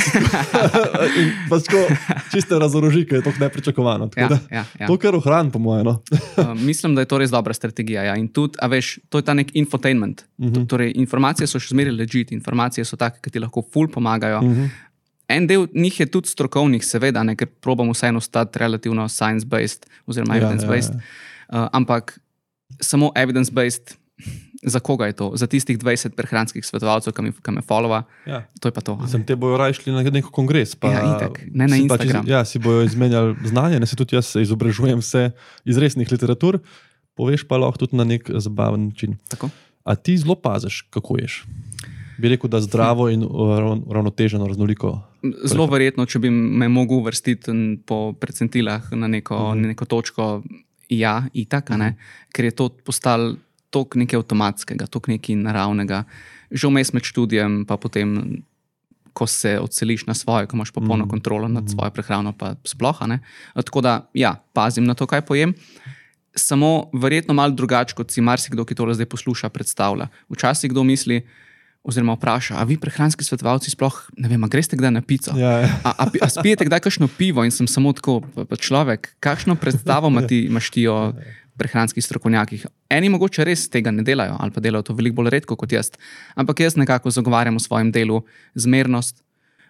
in 1.20 1.34
pa 1.50 1.60
tako 1.60 1.84
čiste 2.32 2.60
razoroži, 2.62 3.04
ki 3.10 3.20
je 3.20 3.26
to 3.28 3.36
nepričakovano. 3.40 4.10
Ja, 4.16 4.30
da, 4.32 4.40
ja, 4.52 4.64
ja. 4.80 4.88
To, 4.88 4.98
kar 5.02 5.18
ohranjam, 5.20 5.52
po 5.52 5.60
mojem. 5.60 5.92
No. 5.92 6.00
uh, 6.40 6.56
mislim, 6.56 6.96
da 6.96 7.04
je 7.04 7.12
to 7.12 7.20
res 7.20 7.36
dobra 7.36 7.54
strategija. 7.54 8.08
Ja. 8.08 8.16
In 8.16 8.32
tudi, 8.32 8.56
a 8.64 8.72
veš, 8.72 8.96
to 9.10 9.20
je 9.20 9.28
ta 9.28 9.36
nek 9.36 9.52
infotainment. 9.54 10.24
Uh 10.38 10.46
mhm. 10.46 10.56
-huh. 10.56 10.68
Torej, 10.70 10.94
informacije 10.96 11.48
so 11.48 11.60
še 11.60 11.76
zmeraj 11.76 11.94
ležite, 11.94 12.36
informacije 12.36 12.86
so 12.86 12.96
take, 12.96 13.20
ki 13.22 13.30
ti 13.30 13.40
lahko 13.40 13.64
ful 13.74 13.88
pomagajo. 13.88 14.40
Uh 14.40 14.44
mhm. 14.44 14.64
-huh. 14.64 14.70
En 15.28 15.48
del 15.48 15.68
njih 15.74 16.00
je 16.00 16.06
tudi 16.06 16.30
strokovnih, 16.30 16.86
seveda, 16.86 17.24
ne, 17.24 17.36
ker 17.36 17.48
probamo 17.48 17.94
vseeno 17.96 18.18
ostati 18.22 18.60
relativno 18.60 19.08
science-based 19.10 19.88
oziroma 20.06 20.38
evidence-based. 20.38 20.94
Ja, 20.94 21.00
ja, 21.00 21.02
ja. 21.02 21.35
Uh, 21.50 21.68
ampak 21.72 22.20
samo 22.82 23.12
evidence-based 23.16 23.96
za 24.66 24.80
koga 24.80 25.06
je 25.06 25.14
to? 25.14 25.32
Za 25.36 25.48
tistih 25.48 25.78
20 25.78 26.16
prehranskih 26.18 26.66
svetovalcev, 26.66 27.14
ki 27.14 27.52
me 27.52 27.62
followa. 27.62 28.04
Ja. 28.26 28.46
To 28.60 28.68
je 28.68 28.74
pa 28.74 28.82
to. 28.82 28.98
Sem 29.08 29.26
te 29.26 29.36
bojo 29.36 29.58
raje 29.62 29.78
šli 29.78 29.94
na 29.94 30.02
neko 30.02 30.32
kongres. 30.34 30.76
Pa, 30.76 30.90
ja, 30.92 31.04
itak, 31.16 31.44
ne 31.54 31.68
na 31.68 31.78
Instagram. 31.78 32.26
Pač, 32.26 32.32
ja, 32.32 32.42
si 32.46 32.60
bojo 32.60 32.82
izmenjali 32.88 33.36
znanje, 33.46 33.80
ne 33.80 33.86
se 33.86 33.96
tudi 33.96 34.18
jaz 34.18 34.34
izobražujem 34.42 35.00
vse 35.00 35.30
iz 35.66 35.78
resnih 35.78 36.10
literatur, 36.12 36.60
poveš 37.16 37.46
pa 37.48 37.62
lahko 37.62 37.86
tudi 37.86 38.00
na 38.00 38.08
nek 38.08 38.32
zabaven 38.42 38.90
način. 38.90 39.20
Tako. 39.30 39.52
A 39.86 39.96
ti 39.96 40.18
zelo 40.18 40.36
paziš, 40.36 40.82
kako 40.90 41.20
ješ? 41.22 41.44
Bi 42.18 42.32
rekel, 42.32 42.50
da 42.50 42.62
zdravo 42.64 43.10
in 43.12 43.26
ravnoteženo, 43.92 44.48
raznoliko. 44.48 44.98
Zelo 45.46 45.68
verjetno, 45.68 46.06
če 46.08 46.20
bi 46.24 46.32
me 46.32 46.70
mogel 46.72 47.04
uvrstiti 47.04 47.52
po 47.86 48.16
percentilah 48.20 48.88
na 48.92 49.08
neko, 49.08 49.36
mhm. 49.36 49.60
-huh. 49.60 49.68
neko 49.68 49.86
točko, 49.86 50.42
ja, 50.90 51.24
itak, 51.34 51.70
uh 51.70 51.76
-huh. 51.76 51.94
ker 52.34 52.46
je 52.46 52.52
to 52.52 52.70
postalo 52.70 53.36
tok 53.70 53.96
nekaj 53.96 54.20
avtomatskega, 54.20 54.88
tok 54.88 55.08
nekaj 55.08 55.36
naravnega. 55.36 56.04
Že 56.52 56.70
vmes 56.70 56.94
med 56.94 57.04
študijem, 57.04 57.66
pa 57.66 57.78
potem, 57.78 58.44
ko 59.16 59.28
se 59.28 59.56
odseliš 59.60 60.06
na 60.06 60.14
svoje, 60.14 60.48
ko 60.48 60.58
imaš 60.60 60.72
popolno 60.72 61.06
mm. 61.06 61.10
kontrolo 61.10 61.48
nad 61.48 61.64
mm. 61.64 61.72
svojo 61.74 61.92
prehrano, 61.92 62.34
pa 62.36 62.56
sploh 62.68 63.00
ne. 63.08 63.20
Tako 63.56 63.82
da, 63.82 64.10
ja, 64.14 64.36
pazim 64.54 64.84
na 64.86 64.94
to, 64.94 65.08
kaj 65.08 65.24
pojem. 65.26 65.56
Samo 66.36 66.90
verjetno 66.94 67.34
malo 67.34 67.56
drugače, 67.56 67.96
kot 67.96 68.12
si 68.12 68.22
marsikdo, 68.22 68.66
ki 68.68 68.76
to 68.76 68.92
zdaj 68.94 69.08
posluša, 69.08 69.50
predstavlja. 69.50 70.10
Včasih 70.30 70.72
kdo 70.72 70.84
misli, 70.84 71.24
oziroma 71.86 72.16
vpraša, 72.18 72.58
a 72.58 72.66
vi 72.66 72.80
prehranski 72.82 73.24
svetovalci 73.24 73.70
sploh 73.70 73.94
ne 74.18 74.30
vem, 74.32 74.42
greste 74.50 74.78
kdaj 74.78 74.92
na 74.92 75.02
pico? 75.06 75.36
Ja, 75.38 75.62
ja. 75.64 75.70
A, 75.86 75.94
a, 75.94 76.06
a 76.10 76.30
spijete 76.34 76.66
kdaj 76.66 76.82
kakšno 76.88 77.08
pivo 77.18 77.46
in 77.46 77.54
sem 77.54 77.70
samo 77.70 77.94
tako, 77.94 78.24
pa, 78.34 78.58
človek, 78.58 79.14
kakšno 79.22 79.56
predstavo 79.56 80.10
imaš 80.10 80.72
ti 80.74 80.88
o 80.90 81.14
prehranskih 81.56 82.04
strokovnjakih. 82.04 82.66
Eni 82.92 83.10
mogoče 83.14 83.46
res 83.48 83.70
tega 83.72 83.94
ne 83.94 84.04
delajo, 84.04 84.36
ali 84.40 84.52
pa 84.52 84.64
delajo 84.64 84.90
to 84.90 84.96
veliko 84.98 85.22
bolj 85.22 85.32
redko 85.38 85.56
kot 85.56 85.72
jaz. 85.72 85.92
Ampak 86.36 86.66
jaz 86.66 86.76
nekako 86.76 87.14
zagovarjam 87.14 87.56
v 87.56 87.64
svojem 87.64 87.92
delu 87.96 88.24
zmernost, 88.56 89.22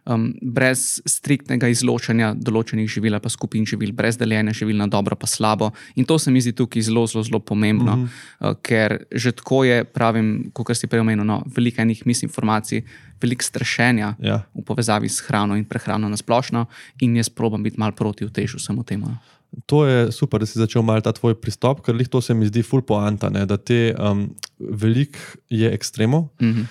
um, 0.06 0.30
brez 0.42 1.02
striktnega 1.06 1.70
izločanja 1.74 2.34
določenih 2.38 2.90
živil, 2.90 3.18
pa 3.22 3.32
skupin 3.32 3.66
živil, 3.68 3.94
brez 3.96 4.20
deljenja 4.22 4.54
živil 4.56 4.78
na 4.80 4.88
dobro, 4.92 5.18
pa 5.20 5.28
slabo. 5.30 5.72
In 5.96 6.06
to 6.06 6.20
se 6.20 6.32
mi 6.32 6.42
zdi 6.42 6.56
tukaj 6.56 6.86
zelo, 6.88 7.06
zelo, 7.10 7.24
zelo 7.24 7.40
pomembno, 7.40 7.96
mm 7.96 8.06
-hmm. 8.06 8.52
uh, 8.52 8.56
ker 8.62 9.06
že 9.12 9.32
tako 9.32 9.64
je, 9.64 9.84
pravim, 9.84 10.52
kot 10.54 10.78
si 10.78 10.88
prej 10.88 11.02
omenil, 11.02 11.26
no, 11.26 11.44
veliko 11.56 11.82
enih 11.82 12.06
misinformacij, 12.06 12.84
veliko 13.22 13.44
strašenja 13.44 14.16
ja. 14.20 14.44
v 14.54 14.64
povezavi 14.66 15.10
s 15.10 15.20
hrano 15.28 15.56
in 15.56 15.66
prehrano 15.66 16.10
na 16.10 16.18
splošno, 16.18 16.66
in 17.02 17.16
jaz 17.16 17.30
probujem 17.30 17.64
biti 17.64 17.80
mal 17.80 17.92
proti 17.92 18.26
vtežu 18.26 18.60
samo 18.60 18.84
temu. 18.84 19.08
No. 19.08 19.18
To 19.66 19.86
je 19.86 20.12
super, 20.12 20.40
da 20.40 20.46
si 20.46 20.60
začel 20.60 20.82
malo 20.82 21.02
ta 21.02 21.14
tvoj 21.16 21.38
pristop, 21.40 21.82
ker 21.86 21.96
to 22.08 22.22
se 22.22 22.34
mi 22.34 22.48
zdi 22.48 22.64
ful 22.64 22.82
poanta, 22.82 23.30
ne, 23.30 23.46
da 23.46 23.58
te 23.58 23.96
um, 23.96 24.36
veliko 24.60 25.20
je 25.50 25.72
ekstremov. 25.72 26.28
Mm 26.42 26.54
-hmm. 26.54 26.66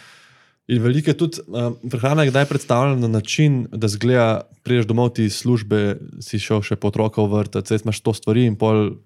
In 0.66 0.80
veliko 0.80 1.10
je 1.10 1.16
tudi 1.16 1.42
um, 1.44 1.74
prehrana, 1.84 2.24
ki 2.24 2.32
je 2.32 2.44
predstavljena 2.46 2.96
na 2.98 3.08
način, 3.10 3.66
da 3.70 3.88
zgleda, 3.88 4.28
priješ 4.62 4.86
domov 4.86 5.10
ti 5.12 5.28
službe, 5.28 5.98
si 6.20 6.38
šel 6.38 6.62
še 6.62 6.76
po 6.76 6.88
otroka 6.88 7.20
v 7.20 7.28
vrt, 7.34 7.58
da 7.60 7.76
imaš 7.76 8.00
to 8.00 8.14
stvari 8.14 8.46
in 8.46 8.56
pol 8.56 8.96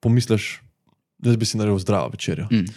pomisliš, 0.00 0.60
da 1.18 1.34
bi 1.34 1.44
si 1.44 1.58
naredil 1.58 1.78
zdravo 1.78 2.08
večerjo. 2.08 2.46
Mm. 2.52 2.70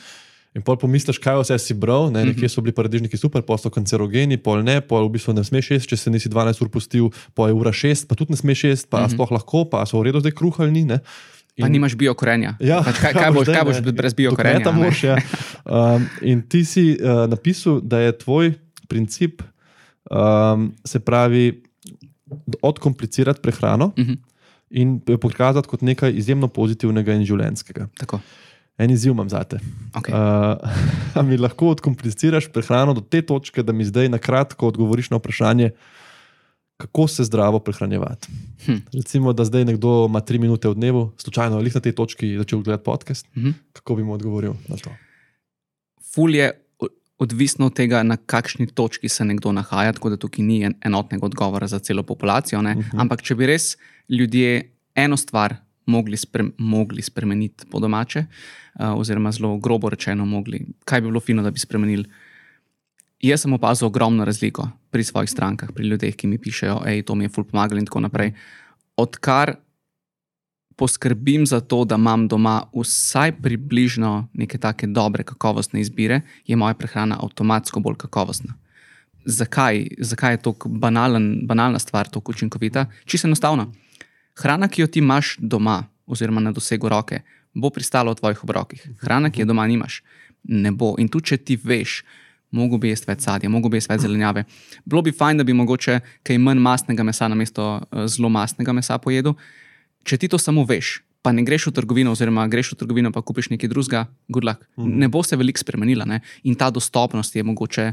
In 0.58 0.64
pol 0.66 0.78
pomisliš, 0.78 1.20
kaj 1.22 1.44
vse 1.44 1.60
si 1.60 1.74
bral, 1.74 2.10
ne, 2.10 2.24
Mhm. 2.24 2.30
nekje 2.32 2.50
so 2.50 2.62
bili 2.62 2.74
paradižniki 2.74 3.18
super, 3.18 3.42
pol 3.42 3.58
so 3.58 3.70
kancerogeni, 3.70 4.38
pol 4.38 4.64
ne, 4.64 4.82
pol 4.82 5.06
v 5.06 5.14
bistvu 5.14 5.34
ne 5.34 5.44
smeš 5.44 5.72
jesti, 5.72 5.90
če 5.90 5.98
se 5.98 6.10
nisi 6.10 6.30
12 6.30 6.62
ur 6.62 6.70
pustil, 6.70 7.12
pol 7.36 7.48
je 7.48 7.54
ura 7.54 7.72
6, 7.72 8.08
pa 8.08 8.16
tudi 8.16 8.34
ne 8.34 8.38
smeš 8.38 8.64
jesti, 8.64 8.88
pa 8.90 9.06
Mhm. 9.06 9.14
sploh 9.14 9.32
lahko, 9.32 9.70
pa 9.70 9.86
so 9.86 10.02
v 10.02 10.10
redu 10.10 10.20
zdaj 10.20 10.34
kruh 10.34 10.56
ali 10.60 10.72
ni. 11.60 11.64
Ne. 11.64 11.68
Pa 11.68 11.74
nimaš 11.76 11.96
biokorenja. 12.00 12.56
Ja, 12.64 12.80
pač 12.86 13.02
kaj, 13.04 13.14
kaj, 13.14 13.32
boš, 13.36 13.50
zdaj, 13.50 13.60
kaj 13.60 13.68
boš 13.68 13.82
ne? 13.84 13.94
brez 14.00 14.16
biokorenja? 14.18 14.64
kmeta 14.64 14.72
moraš, 14.76 15.04
ja. 15.04 15.18
um, 15.68 16.08
in 16.22 16.42
ti 16.42 16.64
si 16.66 16.94
uh, 16.96 17.26
napisal, 17.30 17.82
da 17.84 18.00
je 18.06 18.16
tvoj 18.24 18.54
princip, 18.90 19.44
um, 20.10 20.72
se 20.88 21.00
pravi, 21.04 21.62
odkomplicirati 22.62 23.42
prehrano 23.42 23.92
Mhm, 23.98 24.14
in 24.70 25.00
jo 25.08 25.18
pokazati 25.18 25.68
kot 25.68 25.82
nekaj 25.82 26.14
izjemno 26.14 26.48
pozitivnega 26.48 27.14
in 27.18 27.26
življenjskega. 27.26 27.88
Tako. 27.98 28.20
En 28.78 28.92
izziv 28.92 29.12
imam 29.12 29.30
za 29.30 29.44
te. 29.44 29.58
Okay. 29.98 30.14
Uh, 30.14 31.24
mi 31.28 31.38
lahko 31.38 31.74
odkompliciraš 31.74 32.48
prehrano 32.54 32.94
do 32.94 33.02
te 33.02 33.22
točke, 33.22 33.64
da 33.64 33.74
mi 33.74 33.86
zdaj 33.86 34.10
na 34.10 34.18
kratko 34.18 34.70
odgovoriš 34.70 35.10
na 35.10 35.18
vprašanje, 35.18 35.72
kako 36.80 37.08
se 37.08 37.24
zdravo 37.24 37.60
prehranjevati. 37.60 38.28
Hm. 38.66 38.76
Recimo, 38.94 39.34
da 39.34 39.46
zdaj 39.46 39.66
nekdo 39.66 40.06
ima 40.06 40.20
tri 40.22 40.40
minute 40.40 40.68
v 40.68 40.74
dnevu, 40.74 41.12
slučajno 41.18 41.58
ali 41.58 41.72
na 41.76 41.82
tej 41.82 41.92
točki 41.92 42.38
začel 42.38 42.60
gledati 42.60 42.84
podcast, 42.84 43.28
Mhm. 43.36 43.50
kako 43.74 43.96
bi 43.96 44.04
mu 44.04 44.14
odgovoril 44.14 44.54
na 44.68 44.78
to? 44.78 44.90
Ful 46.06 46.36
je 46.36 46.52
odvisno 47.20 47.66
od 47.66 47.74
tega, 47.74 48.04
na 48.04 48.18
kakšni 48.18 48.68
točki 48.68 49.10
se 49.10 49.26
nekdo 49.26 49.52
nahaja, 49.52 49.94
tako 49.94 50.10
da 50.10 50.18
tukaj 50.18 50.46
ni 50.46 50.62
en, 50.64 50.74
enotnega 50.82 51.26
odgovora 51.26 51.68
za 51.68 51.80
celo 51.80 52.04
populacijo. 52.04 52.60
Uh 52.60 52.66
Mhm. 52.66 52.80
-huh. 52.82 53.02
Ampak 53.02 53.22
če 53.22 53.36
bi 53.36 53.46
res 53.46 53.78
ljudje 54.10 54.72
eno 54.96 55.18
stvar 55.18 55.56
mogli, 55.86 56.18
spre, 56.18 56.44
mogli 56.58 57.02
spremeniti 57.02 57.66
po 57.66 57.80
domače, 57.80 58.20
uh, 58.20 58.26
oziroma 58.92 59.32
zelo 59.32 59.58
grobo 59.58 59.90
rečeno, 59.90 60.26
mogli, 60.26 60.66
kaj 60.86 61.02
bi 61.02 61.08
bilo 61.08 61.20
fino, 61.20 61.44
da 61.44 61.52
bi 61.52 61.60
spremenili. 61.60 62.06
Jaz 63.20 63.42
sem 63.42 63.54
opazil 63.54 63.88
ogromno 63.88 64.26
razliko 64.26 64.70
pri 64.92 65.04
svojih 65.04 65.30
strankah, 65.30 65.72
pri 65.76 65.88
ljudeh, 65.88 66.16
ki 66.16 66.28
mi 66.28 66.38
pišejo, 66.42 66.82
da 66.86 67.02
to 67.06 67.16
mi 67.16 67.28
je 67.28 67.34
ful 67.34 67.44
pomagalo 67.44 67.80
in 67.80 67.86
tako 67.86 68.02
naprej. 68.06 68.34
Odkar 68.98 69.56
poskrbim 70.80 71.46
za 71.46 71.60
to, 71.60 71.84
da 71.86 71.96
imam 72.00 72.28
doma 72.28 72.62
vsaj 72.74 73.34
približno 73.42 74.30
neke 74.34 74.58
take 74.58 74.88
dobre, 74.88 75.24
kakovostne 75.24 75.82
izbire, 75.82 76.22
je 76.48 76.56
moja 76.56 76.74
prehrana 76.74 77.18
avtomatsko 77.20 77.84
bolj 77.84 77.98
kakovostna. 78.06 78.56
Zakaj, 79.26 79.88
Zakaj 80.00 80.34
je 80.34 80.42
to 80.42 80.54
banalen, 80.66 81.42
banalna 81.48 81.80
stvar, 81.80 82.08
tako 82.08 82.32
učinkovita? 82.32 82.86
Čisto 83.06 83.28
enostavno. 83.28 83.74
Hrana, 84.40 84.68
ki 84.68 84.82
jo 84.82 84.88
ti 84.88 85.04
imaš 85.04 85.36
doma, 85.40 85.84
oziroma 86.08 86.42
na 86.42 86.52
dosegu 86.56 86.90
roke, 86.90 87.22
bo 87.54 87.70
pristala 87.70 88.12
v 88.12 88.22
tvojih 88.22 88.44
obrokih. 88.44 88.88
Hrana, 89.04 89.30
ki 89.30 89.44
jo 89.44 89.52
doma 89.52 89.68
nimaš, 89.68 90.00
ne 90.44 90.72
bo. 90.72 90.96
In 90.98 91.12
tu, 91.12 91.20
če 91.20 91.38
ti 91.38 91.60
veš, 91.60 92.04
mogo 92.52 92.78
bi 92.78 92.90
jesti 92.90 93.10
več 93.12 93.26
sadja, 93.28 93.50
mogo 93.50 93.70
bi 93.70 93.78
jesti 93.78 93.94
več 93.94 94.02
zelenjave. 94.02 94.46
Bilo 94.86 95.02
bi 95.06 95.12
fajn, 95.12 95.38
da 95.38 95.44
bi 95.44 95.54
mogoče 95.54 96.00
kaj 96.24 96.38
manj 96.42 96.60
mastnega 96.64 97.04
mesa 97.04 97.28
namesto 97.28 97.68
uh, 97.78 98.06
zelo 98.08 98.30
mastnega 98.30 98.74
mesa 98.74 98.98
pojedel. 98.98 99.36
Če 100.04 100.18
ti 100.18 100.28
to 100.32 100.38
samo 100.42 100.64
veš, 100.66 101.02
pa 101.22 101.32
ne 101.36 101.44
greš 101.44 101.68
v 101.70 101.76
trgovino, 101.82 102.14
oziroma 102.16 102.48
greš 102.48 102.74
v 102.74 102.80
trgovino, 102.80 103.12
pa 103.12 103.22
kupiš 103.22 103.52
nekaj 103.52 103.70
drugega, 103.70 104.06
good 104.32 104.48
luck. 104.48 104.64
Ne 104.78 105.10
bo 105.12 105.24
se 105.24 105.38
veliko 105.38 105.60
spremenila. 105.60 106.06
Ne? 106.08 106.22
In 106.44 106.56
ta 106.56 106.70
dostopnost 106.72 107.36
je 107.36 107.44
mogoče 107.44 107.92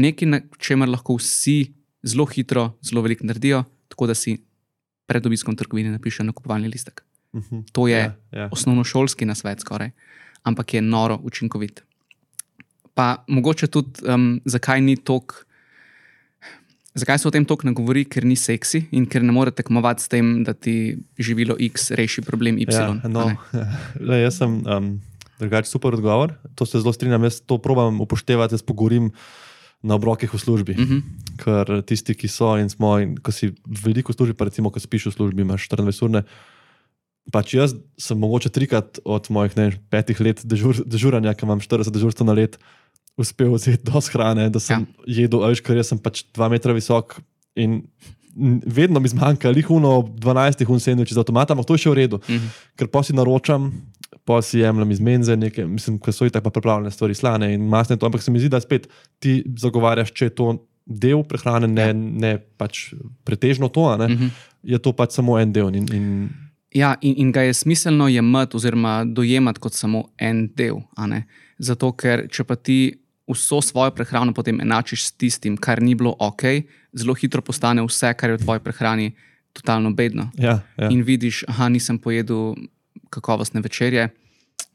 nekaj, 0.00 0.28
na 0.28 0.40
čemer 0.58 0.88
lahko 0.88 1.18
vsi 1.20 1.74
zelo 2.02 2.26
hitro, 2.26 2.72
zelo 2.82 3.02
veliko 3.04 3.26
naredijo, 3.28 3.64
tako 3.88 4.08
da 4.10 4.14
si 4.14 4.38
pred 5.06 5.26
obiskom 5.26 5.56
trgovine 5.56 5.92
napišejo 5.92 6.26
nakupovalni 6.26 6.68
listek. 6.72 7.04
Mhm. 7.34 7.60
To 7.72 7.86
je 7.88 7.98
Ja, 7.98 8.16
ja. 8.32 8.48
osnovnošolski 8.52 9.24
nasvet, 9.26 9.60
skoraj, 9.60 9.90
ampak 10.42 10.74
je 10.74 10.82
noro 10.82 11.18
učinkovit. 11.22 11.82
Pa 12.94 13.24
mogoče 13.28 13.66
tudi, 13.66 14.04
um, 14.06 14.38
zakaj 14.44 14.80
ni 14.80 14.96
tok. 14.96 15.42
Zakaj 16.94 17.18
se 17.18 17.28
o 17.28 17.32
tem 17.34 17.44
toliko 17.44 17.66
ne 17.66 17.74
govori, 17.74 18.04
ker 18.06 18.22
ni 18.22 18.36
seksi 18.38 18.84
in 18.94 19.08
ker 19.10 19.24
ne 19.26 19.34
more 19.34 19.50
tekmovati 19.50 20.04
s 20.04 20.10
tem, 20.12 20.36
da 20.46 20.54
ti 20.54 20.94
živilo 21.18 21.56
X 21.58 21.90
reši 21.90 22.22
problem 22.22 22.60
Y. 22.62 22.70
Ja, 22.70 22.92
no, 23.10 23.32
le, 24.08 24.20
jaz 24.22 24.38
sem 24.38 24.60
um, 24.62 24.92
drugačen 25.42 25.72
super 25.72 25.98
odgovor. 25.98 26.36
To 26.54 26.66
se 26.66 26.78
zelo 26.78 26.92
strinjam, 26.94 27.26
jaz 27.26 27.40
to 27.42 27.58
probam 27.58 28.00
upoštevati, 28.00 28.54
jaz 28.54 28.62
pogovorim 28.62 29.10
na 29.84 29.98
obrokih 29.98 30.32
v 30.32 30.38
službi. 30.40 30.74
Mhm. 30.78 30.98
Ker 31.42 31.82
tisti, 31.84 32.14
ki 32.16 32.28
so 32.30 32.54
in 32.56 32.70
smo, 32.72 32.96
in 33.02 33.18
ko 33.20 33.34
si 33.34 33.52
veliko 33.66 34.14
služi, 34.14 34.32
pa 34.32 34.48
recimo, 34.48 34.70
ko 34.70 34.80
spiš 34.80 35.10
v 35.10 35.16
službi, 35.18 35.44
imaš 35.44 35.68
24 35.68 36.06
urne. 36.06 36.22
Pač 37.32 37.56
jaz 37.56 37.74
sem 37.96 38.18
mogoče 38.20 38.52
trikrat 38.52 39.00
od 39.04 39.28
mojih 39.32 39.56
ne, 39.56 39.66
petih 39.90 40.20
let 40.20 40.44
dežur, 40.44 40.84
dežuranja, 40.84 41.32
ki 41.34 41.48
imam 41.48 41.60
40 41.60 41.92
dežurstv 41.92 42.24
na 42.24 42.36
let, 42.36 42.60
uspel 43.16 43.52
vzeti 43.52 43.84
dosti 43.84 44.12
hrane, 44.12 44.48
da 44.50 44.58
sem 44.60 44.86
ja. 45.06 45.24
jedel, 45.24 45.40
veš, 45.44 45.60
ker 45.60 45.78
sem 45.84 45.98
pač 45.98 46.24
2 46.34 46.50
metra 46.50 46.72
visok 46.72 47.20
in 47.56 47.82
vedno 48.66 48.98
mi 48.98 49.08
zmanjka, 49.08 49.50
lihuno 49.50 49.92
ob 49.94 50.08
12 50.18 50.66
un 50.66 50.80
sendvič 50.80 51.12
z 51.12 51.18
avtomata, 51.18 51.54
ampak 51.54 51.66
to 51.66 51.74
je 51.74 51.78
še 51.78 51.90
v 51.90 51.94
redu, 51.96 52.18
Mhm. 52.28 52.48
ker 52.76 52.88
pa 52.88 53.02
si 53.02 53.12
naročam. 53.12 53.70
Pa 54.24 54.40
si 54.40 54.58
jemljem 54.58 54.90
iz 54.90 55.00
menze, 55.00 55.36
nekaj, 55.36 55.66
mislim, 55.66 55.98
da 55.98 56.12
so 56.12 56.24
tako 56.26 56.48
pripravljene 56.50 56.90
stvari, 56.90 57.14
slane 57.14 57.54
in 57.54 57.60
masne. 57.62 57.96
To, 57.96 58.06
ampak 58.06 58.22
se 58.22 58.30
mi 58.30 58.38
zdi, 58.38 58.48
da 58.48 58.60
spet 58.60 58.88
ti 59.18 59.44
zagovarjaš, 59.54 60.12
če 60.12 60.24
je 60.24 60.30
to 60.30 60.46
del 60.86 61.22
prehrane, 61.22 61.68
ne, 61.68 61.82
Ja. 61.82 61.92
ne 61.92 62.38
pač 62.56 62.94
pretežno 63.22 63.68
to, 63.68 63.96
ne, 63.98 64.08
Mhm. 64.08 64.26
je 64.64 64.78
to 64.78 64.92
pač 64.92 65.12
samo 65.12 65.38
en 65.38 65.52
del. 65.52 65.68
In, 65.68 65.86
in, 65.92 66.30
Ja, 66.72 66.96
in, 67.02 67.14
in 67.16 67.32
ga 67.32 67.42
je 67.42 67.52
smiselno 67.52 68.08
jemati 68.08 68.56
oziroma 68.56 69.04
dojemati 69.04 69.60
kot 69.60 69.72
samo 69.72 70.08
en 70.18 70.48
del. 70.48 70.80
Zato, 71.58 71.92
ker 71.92 72.26
če 72.28 72.44
pa 72.44 72.56
ti 72.56 72.94
vso 73.30 73.60
svojo 73.62 73.90
prehrano 73.90 74.34
potem 74.34 74.60
enačiš 74.60 75.06
s 75.06 75.12
tistim, 75.12 75.56
kar 75.56 75.82
ni 75.82 75.94
bilo 75.94 76.14
ok, 76.18 76.42
zelo 76.92 77.14
hitro 77.14 77.42
postane 77.42 77.82
vse, 77.82 78.12
kar 78.14 78.30
je 78.30 78.36
v 78.36 78.42
tvoji 78.44 78.60
prehrani, 78.60 79.14
totalno 79.52 79.92
bedno. 79.92 80.30
ja, 80.38 80.60
ja. 80.76 80.88
In 80.90 81.02
vidiš, 81.02 81.44
da 81.48 81.68
nisem 81.68 81.98
pojedel 81.98 82.54
kakovostne 83.10 83.60
večerje. 83.60 84.08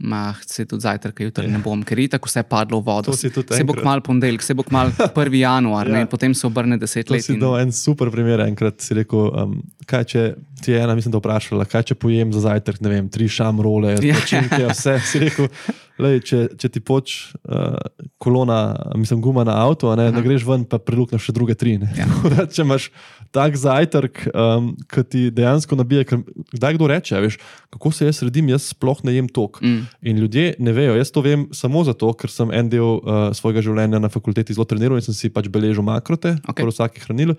Mah, 0.02 0.38
se 0.42 0.64
tudi 0.64 0.80
zajtrk, 0.80 1.20
jutri 1.20 1.48
ne 1.48 1.60
bom, 1.60 1.82
ker 1.84 2.00
je 2.00 2.08
tako 2.10 2.30
vse 2.30 2.40
padlo 2.44 2.80
v 2.80 2.86
vodo. 2.86 3.12
Se 3.12 3.28
bo 3.28 3.44
enkrat. 3.44 3.82
kmalu 3.82 4.02
ponedeljek, 4.02 4.42
se 4.42 4.54
bo 4.54 4.64
kmalu 4.64 4.94
1. 5.14 5.34
januar, 5.36 5.84
ja. 5.84 5.92
Ja. 5.92 5.96
ne, 5.96 6.02
in 6.02 6.08
potem 6.08 6.32
se 6.34 6.48
obrne 6.48 6.78
deset 6.78 7.06
To 7.06 7.14
let. 7.14 7.22
si 7.22 7.34
in- 7.34 7.40
dal 7.40 7.60
en 7.60 7.72
super 7.72 8.08
primer. 8.10 8.40
Enkrat 8.42 8.80
si 8.80 8.94
rekel, 8.94 9.28
um, 9.28 9.58
kaj 9.86 10.04
če 10.06 10.24
ti 10.58 10.72
je 10.72 10.80
ena, 10.80 10.96
mislim, 10.96 11.12
da 11.12 11.20
vprašala, 11.20 11.66
kaj 11.66 11.84
če 11.84 11.96
pojem 11.96 12.32
za 12.32 12.40
zajtrk, 12.42 12.80
ne 12.80 12.90
vem, 12.90 13.10
tri 13.10 13.28
šamrole, 13.28 13.98
Ja. 13.98 14.16
počinke, 14.16 14.64
vse. 14.68 14.96
Si 15.02 15.20
rekel, 15.20 15.52
lej, 15.98 16.20
če, 16.22 16.40
če 16.56 16.70
ti 16.70 16.80
poč 16.80 17.18
uh, 17.44 17.76
kolona, 18.18 18.60
mislim, 18.96 19.20
guma 19.20 19.44
na 19.44 19.58
avto, 19.58 19.92
ne, 19.96 20.12
ne 20.12 20.22
greš 20.22 20.44
ven, 20.46 20.64
pa 20.64 20.80
prilukneš 20.80 21.22
še 21.22 21.34
druge 21.34 21.56
tri. 21.56 21.76
ne. 21.78 21.92
Ja. 21.94 22.08
Tako 22.14 22.32
da, 22.32 22.48
če 22.48 22.62
imaš 22.62 22.88
tak 23.32 23.56
zajtrk, 23.58 24.24
um, 24.34 24.72
ki 24.90 25.04
ti 25.06 25.22
dejansko 25.32 25.76
nabije, 25.78 26.04
ker 26.10 26.22
kdaj 26.54 26.74
kdo 26.78 26.88
reče, 26.90 27.20
veš, 27.22 27.38
kako 27.70 27.92
se 27.92 28.06
jaz 28.06 28.24
redim, 28.26 28.50
jaz 28.50 28.72
sploh 28.74 29.04
ne 29.04 29.14
jem 29.14 29.28
tok. 29.30 29.62
Mm. 29.62 29.86
In 30.02 30.18
ljudje 30.18 30.56
ne 30.60 30.74
vejo. 30.74 30.96
Jaz 30.98 31.12
to 31.12 31.22
vem 31.22 31.48
samo 31.54 31.84
zato, 31.84 32.10
ker 32.14 32.30
sem 32.34 32.52
en 32.52 32.70
del 32.70 32.98
uh, 32.98 33.30
svojega 33.38 33.62
življenja 33.62 34.00
na 34.00 34.10
fakulteti 34.10 34.54
zelo 34.54 34.66
treniral 34.66 34.98
in 34.98 35.06
sem 35.06 35.14
si 35.14 35.30
pač 35.30 35.48
beležil 35.48 35.86
makrote, 35.86 36.36
okay. 36.50 36.66
vsake 36.66 37.02
hranil, 37.06 37.36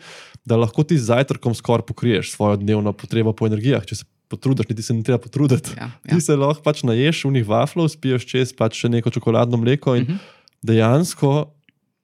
da 0.46 0.56
lahko 0.56 0.82
ti 0.86 0.98
z 0.98 1.10
zajtrkom 1.10 1.54
skoraj 1.54 1.86
pokriješ 1.90 2.32
svojo 2.36 2.56
dnevno 2.62 2.92
potrebo 2.92 3.32
po 3.32 3.46
energijah. 3.50 3.84
Če 3.86 3.94
se 4.02 4.04
potrudiš, 4.30 4.68
niti 4.70 4.82
se 4.82 4.94
ne 4.94 5.02
treba 5.02 5.18
potruditi. 5.18 5.74
Ja, 5.76 5.90
Ja. 6.06 6.14
Ti 6.14 6.20
se 6.20 6.36
lahko 6.36 6.62
pač 6.62 6.82
naješ 6.86 7.24
unih 7.26 7.46
vaflov, 7.48 7.88
spiješ 7.90 8.26
čez 8.30 8.52
pač 8.54 8.78
še 8.78 8.88
neko 8.88 9.10
čokoladno 9.10 9.58
mleko 9.58 9.96
in 9.98 10.02
Mhm. 10.02 10.12
uh 10.12 10.18
-huh. 10.18 10.36
dejansko 10.62 11.30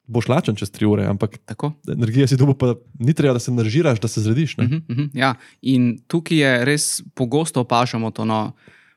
boš 0.06 0.28
lačen 0.28 0.56
čez 0.56 0.70
tri 0.70 0.86
ure, 0.86 1.06
ampak 1.06 1.38
Tako. 1.44 1.72
energija 1.92 2.26
si 2.26 2.36
dobo, 2.36 2.54
pa 2.54 2.74
ni 2.98 3.14
treba, 3.14 3.34
da 3.34 3.42
se 3.42 3.52
naržiraš, 3.52 4.00
da 4.00 4.08
se 4.08 4.20
zrediš. 4.20 4.56
ne. 4.56 4.64
Uh 4.64 4.70
-huh, 4.70 4.82
uh 4.88 4.96
-huh, 4.96 5.10
ja. 5.14 5.34
In 5.62 5.98
tukaj 6.06 6.38
je 6.38 6.64
res 6.64 7.02
pogosto 7.14 7.60
opažamo 7.60 8.10
to. 8.10 8.24
No, 8.24 8.52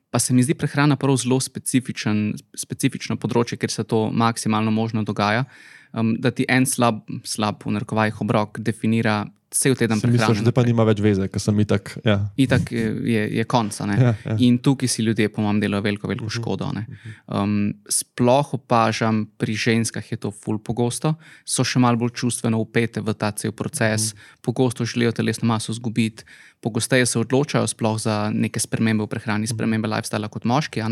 pa 0.09 0.19
se 0.19 0.33
mi 0.33 0.43
zdi 0.43 0.53
prehrana 0.53 0.95
prav 0.95 1.17
zelo 1.17 1.39
specifičen, 1.39 2.33
specifično 2.57 3.15
področje, 3.15 3.57
ker 3.57 3.71
se 3.71 3.83
to 3.83 4.11
maksimalno 4.11 4.71
možno 4.71 5.03
dogaja. 5.03 5.45
Um, 5.93 6.15
da 6.19 6.31
ti 6.31 6.45
en 6.49 6.65
slab, 6.65 6.99
slab 7.23 7.65
v 7.65 7.71
narekovajih 7.71 8.21
obrok 8.21 8.59
definira 8.59 9.25
cel 9.49 9.75
teden 9.75 9.97
misliš, 9.97 10.21
prehrane. 10.21 10.45
da 10.45 10.51
pa 10.53 10.63
nima 10.65 10.83
več 10.85 10.99
veze, 11.01 11.25
ker 11.31 11.41
sem 11.41 11.57
itak. 11.63 11.91
Ja. 12.05 12.19
Itak 12.37 12.69
je, 12.73 12.85
je, 13.09 13.23
je 13.39 13.45
konc. 13.49 13.73
a 13.81 13.87
ne. 13.89 13.95
Ja, 13.97 14.11
ja. 14.25 14.35
In 14.45 14.59
tukaj 14.61 14.91
si 14.91 15.05
ljudje, 15.05 15.29
po 15.33 15.41
mojem, 15.41 15.61
delajo 15.63 15.85
veliko, 15.87 16.09
veliko 16.11 16.29
škodo. 16.29 16.69
a 16.69 16.75
ne. 16.77 16.85
Um, 17.25 17.73
sploh 17.89 18.53
opažam, 18.59 19.23
pri 19.41 19.57
ženskah 19.57 20.05
je 20.05 20.19
to 20.21 20.31
ful 20.31 20.61
pogosto, 20.61 21.15
so 21.45 21.65
še 21.65 21.81
malo 21.81 21.97
bolj 21.97 22.13
čustveno 22.21 22.61
upete 22.61 23.01
v 23.01 23.17
ta 23.17 23.31
cel 23.33 23.51
proces, 23.51 24.13
pogosto 24.45 24.85
želijo 24.85 25.15
telesno 25.17 25.49
maso 25.49 25.73
izgubiti, 25.73 26.27
pogosteje 26.61 27.09
se 27.09 27.19
odločajo 27.19 27.67
sploh 27.67 27.97
za 27.97 28.29
neke 28.29 28.61
spremembe 28.61 29.07
v 29.07 29.11
prehrani, 29.11 29.49
spremembe 29.49 29.89
lifestyla 29.89 30.29
kot 30.29 30.45
moški. 30.45 30.85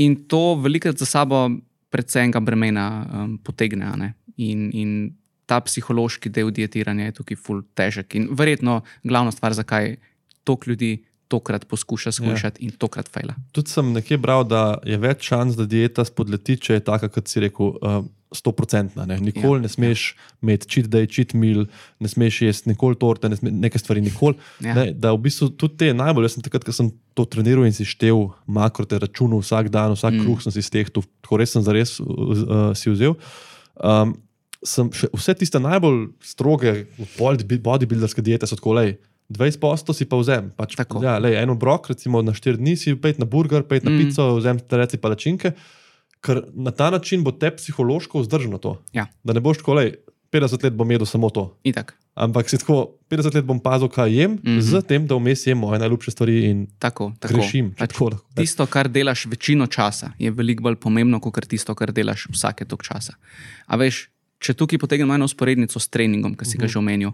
In 0.00 0.16
to 0.30 0.56
velikokrat 0.56 0.96
za 0.96 1.06
sabo 1.06 1.50
predvsem 1.90 2.32
bremena 2.40 3.04
um, 3.04 3.38
potegne. 3.42 4.14
In, 4.40 4.70
in 4.72 5.19
ta 5.50 5.58
psihološki 5.66 6.30
del 6.30 6.52
dietiranja 6.54 7.10
je 7.10 7.18
tukaj 7.20 7.38
ful 7.42 7.64
težek. 7.78 8.14
In 8.18 8.30
verjetno 8.38 8.80
glavna 9.02 9.34
stvar, 9.34 9.56
zakaj 9.58 9.96
toliko 10.46 10.70
ljudi 10.70 10.92
tokrat 11.30 11.66
poskuša 11.70 12.12
skušati 12.12 12.62
ja. 12.62 12.66
in 12.66 12.78
tokrat 12.78 13.10
fejla. 13.10 13.36
Tudi 13.54 13.70
sem 13.70 13.92
nekje 13.94 14.18
bral, 14.18 14.42
da 14.46 14.78
je 14.86 14.98
več 14.98 15.28
šans, 15.30 15.58
da 15.58 15.66
dieta 15.66 16.04
spodleti, 16.06 16.58
če 16.58 16.78
je 16.80 16.86
taka, 16.86 17.10
kot 17.12 17.30
si 17.30 17.42
rekel. 17.46 17.76
Uh, 17.82 18.00
Stoprocentna. 18.30 19.02
Ne. 19.10 19.16
Nikoli 19.18 19.58
ja, 19.58 19.62
ne 19.64 19.68
smeš 19.68 20.02
ja. 20.12 20.26
imeti 20.44 20.68
cheat 20.70 20.86
day, 20.86 21.08
cheat 21.10 21.32
meal, 21.34 21.64
ne 21.98 22.06
smeš 22.06 22.36
jesti 22.44 22.70
nikoli 22.70 22.94
torte, 22.94 23.26
ne 23.26 23.34
sme, 23.34 23.50
neke 23.50 23.80
stvari 23.82 24.04
nikoli. 24.04 24.38
Ja. 24.62 24.76
Ne, 24.76 24.84
da 24.94 25.10
v 25.16 25.18
bistvu 25.24 25.48
tudi 25.58 25.80
te 25.80 25.88
najbolj, 25.98 26.28
jaz 26.28 26.36
sem 26.36 26.44
takrat, 26.46 26.62
ko 26.62 26.74
sem 26.76 26.92
to 27.18 27.24
treniral 27.26 27.66
in 27.66 27.74
si 27.74 27.82
štev 27.90 28.20
makrote, 28.46 29.00
računal 29.02 29.42
vsak 29.42 29.72
dan, 29.74 29.96
vsak 29.98 30.14
mm. 30.14 30.22
kruh 30.22 30.44
sem 30.46 30.54
si 30.54 30.62
stehtel, 30.62 31.02
tako 31.26 31.40
res 31.42 31.56
sem 31.56 31.66
zares 31.66 31.96
uh, 31.98 32.70
si 32.78 32.94
vzel. 32.94 33.18
Um, 33.82 34.14
sem 34.66 34.90
še 34.92 35.08
vse 35.14 35.34
tiste 35.40 35.60
najbolj 35.62 36.10
stroge 36.24 36.84
bodybuilderske 37.16 38.24
diete 38.24 38.48
so 38.48 38.58
tako 38.58 38.76
le. 38.80 38.98
20 39.30 39.62
posto 39.62 39.94
si 39.94 40.08
pa 40.10 40.18
vzem. 40.18 40.50
Pač, 40.58 40.74
ja, 40.74 41.14
lej, 41.22 41.38
eno 41.38 41.54
brok, 41.54 41.86
recimo 41.92 42.18
na 42.18 42.34
4 42.34 42.58
dni, 42.58 42.74
si 42.74 42.96
pet 42.98 43.20
na 43.22 43.28
burger, 43.30 43.62
pet 43.62 43.86
na 43.86 43.92
mm. 43.94 43.98
pico, 44.02 44.26
vzem 44.40 44.58
te 44.58 44.80
reci 44.80 44.98
palačinke, 44.98 45.54
ker 46.18 46.42
na 46.50 46.74
ta 46.74 46.90
način 46.90 47.22
bo 47.22 47.30
te 47.30 47.52
psihološko 47.54 48.24
vzdržno 48.24 48.58
to. 48.58 48.80
Ja. 48.90 49.06
Da 49.22 49.36
ne 49.36 49.42
boš 49.44 49.62
tako, 49.62 49.78
lej, 49.78 49.94
50 50.34 50.66
let 50.66 50.74
bom 50.74 50.90
jedel 50.90 51.06
samo 51.06 51.30
to. 51.30 51.46
Itak. 51.62 51.94
Ampak 52.18 52.50
si 52.50 52.58
tako, 52.58 52.98
50 53.10 53.38
let 53.38 53.46
bom 53.46 53.62
pazil, 53.62 53.88
kaj 53.88 54.10
jem, 54.10 54.32
mm 54.32 54.38
-hmm. 54.42 54.60
z 54.60 54.82
tem, 54.82 55.06
da 55.06 55.14
vmes 55.14 55.46
jem 55.46 55.58
moje 55.58 55.78
najljubše 55.78 56.10
stvari 56.10 56.44
in 56.50 56.66
tako, 56.78 57.12
tako. 57.18 57.34
grešim. 57.34 57.74
Pač 57.78 57.92
tako, 57.92 58.18
tisto, 58.34 58.66
kar 58.66 58.88
delaš 58.88 59.26
večino 59.26 59.66
časa, 59.66 60.12
je 60.18 60.30
veliko 60.30 60.62
bolj 60.62 60.76
pomembno, 60.76 61.20
kot 61.20 61.46
tisto, 61.46 61.74
kar 61.74 61.92
delaš 61.92 62.26
vsake 62.30 62.64
tok 62.64 62.82
časa. 62.82 63.14
A 63.66 63.76
veš, 63.76 64.10
če 64.40 64.56
tukaj 64.56 64.80
potegnem 64.80 65.16
eno 65.16 65.28
usporednico 65.28 65.80
s 65.80 65.90
treningom, 65.92 66.34
ki 66.34 66.48
si 66.48 66.58
ga 66.58 66.64
uh 66.64 66.68
mhm. 66.68 66.68
-huh. 66.68 66.72
že 66.72 66.78
omenil. 66.78 67.12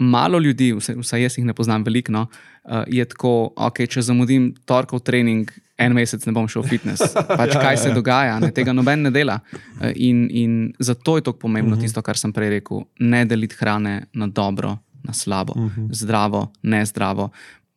Malo 0.00 0.38
ljudi, 0.38 0.72
vsaj 0.72 1.22
jaz 1.22 1.38
jih 1.38 1.44
ne 1.44 1.52
poznam 1.52 1.84
veliko, 1.84 2.12
no, 2.12 2.22
uh, 2.64 2.84
je 2.88 3.04
tako, 3.04 3.52
okay, 3.56 3.86
če 3.86 4.02
zamudim 4.02 4.54
torkov 4.64 5.00
trening, 5.00 5.50
en 5.76 5.92
mesec 5.92 6.24
ne 6.26 6.32
bom 6.32 6.48
šel 6.48 6.62
v 6.62 6.68
fitness. 6.68 7.02
Pač, 7.40 7.54
ja, 7.54 7.60
kaj 7.60 7.74
ja, 7.74 7.76
se 7.76 7.88
ja. 7.88 7.94
dogaja, 7.94 8.38
ne, 8.40 8.50
tega 8.50 8.72
noben 8.72 9.02
ne 9.02 9.10
dela. 9.10 9.40
Uh, 9.52 9.92
in, 9.94 10.28
in 10.30 10.72
zato 10.78 11.16
je 11.16 11.22
tako 11.22 11.38
pomembno 11.38 11.74
uh 11.74 11.76
mhm. 11.76 11.80
-huh. 11.80 11.84
tisto, 11.84 12.02
kar 12.02 12.16
sem 12.16 12.32
prej 12.32 12.50
rekel: 12.50 12.80
ne 12.98 13.24
deliti 13.24 13.56
hrane 13.58 14.06
na 14.12 14.26
dobro, 14.26 14.78
na 15.02 15.12
slabo, 15.12 15.52
uh 15.56 15.62
mhm. 15.62 15.80
-huh. 15.80 15.94
zdravo, 15.94 16.52
ne 16.62 16.86
zdravo. 16.86 17.30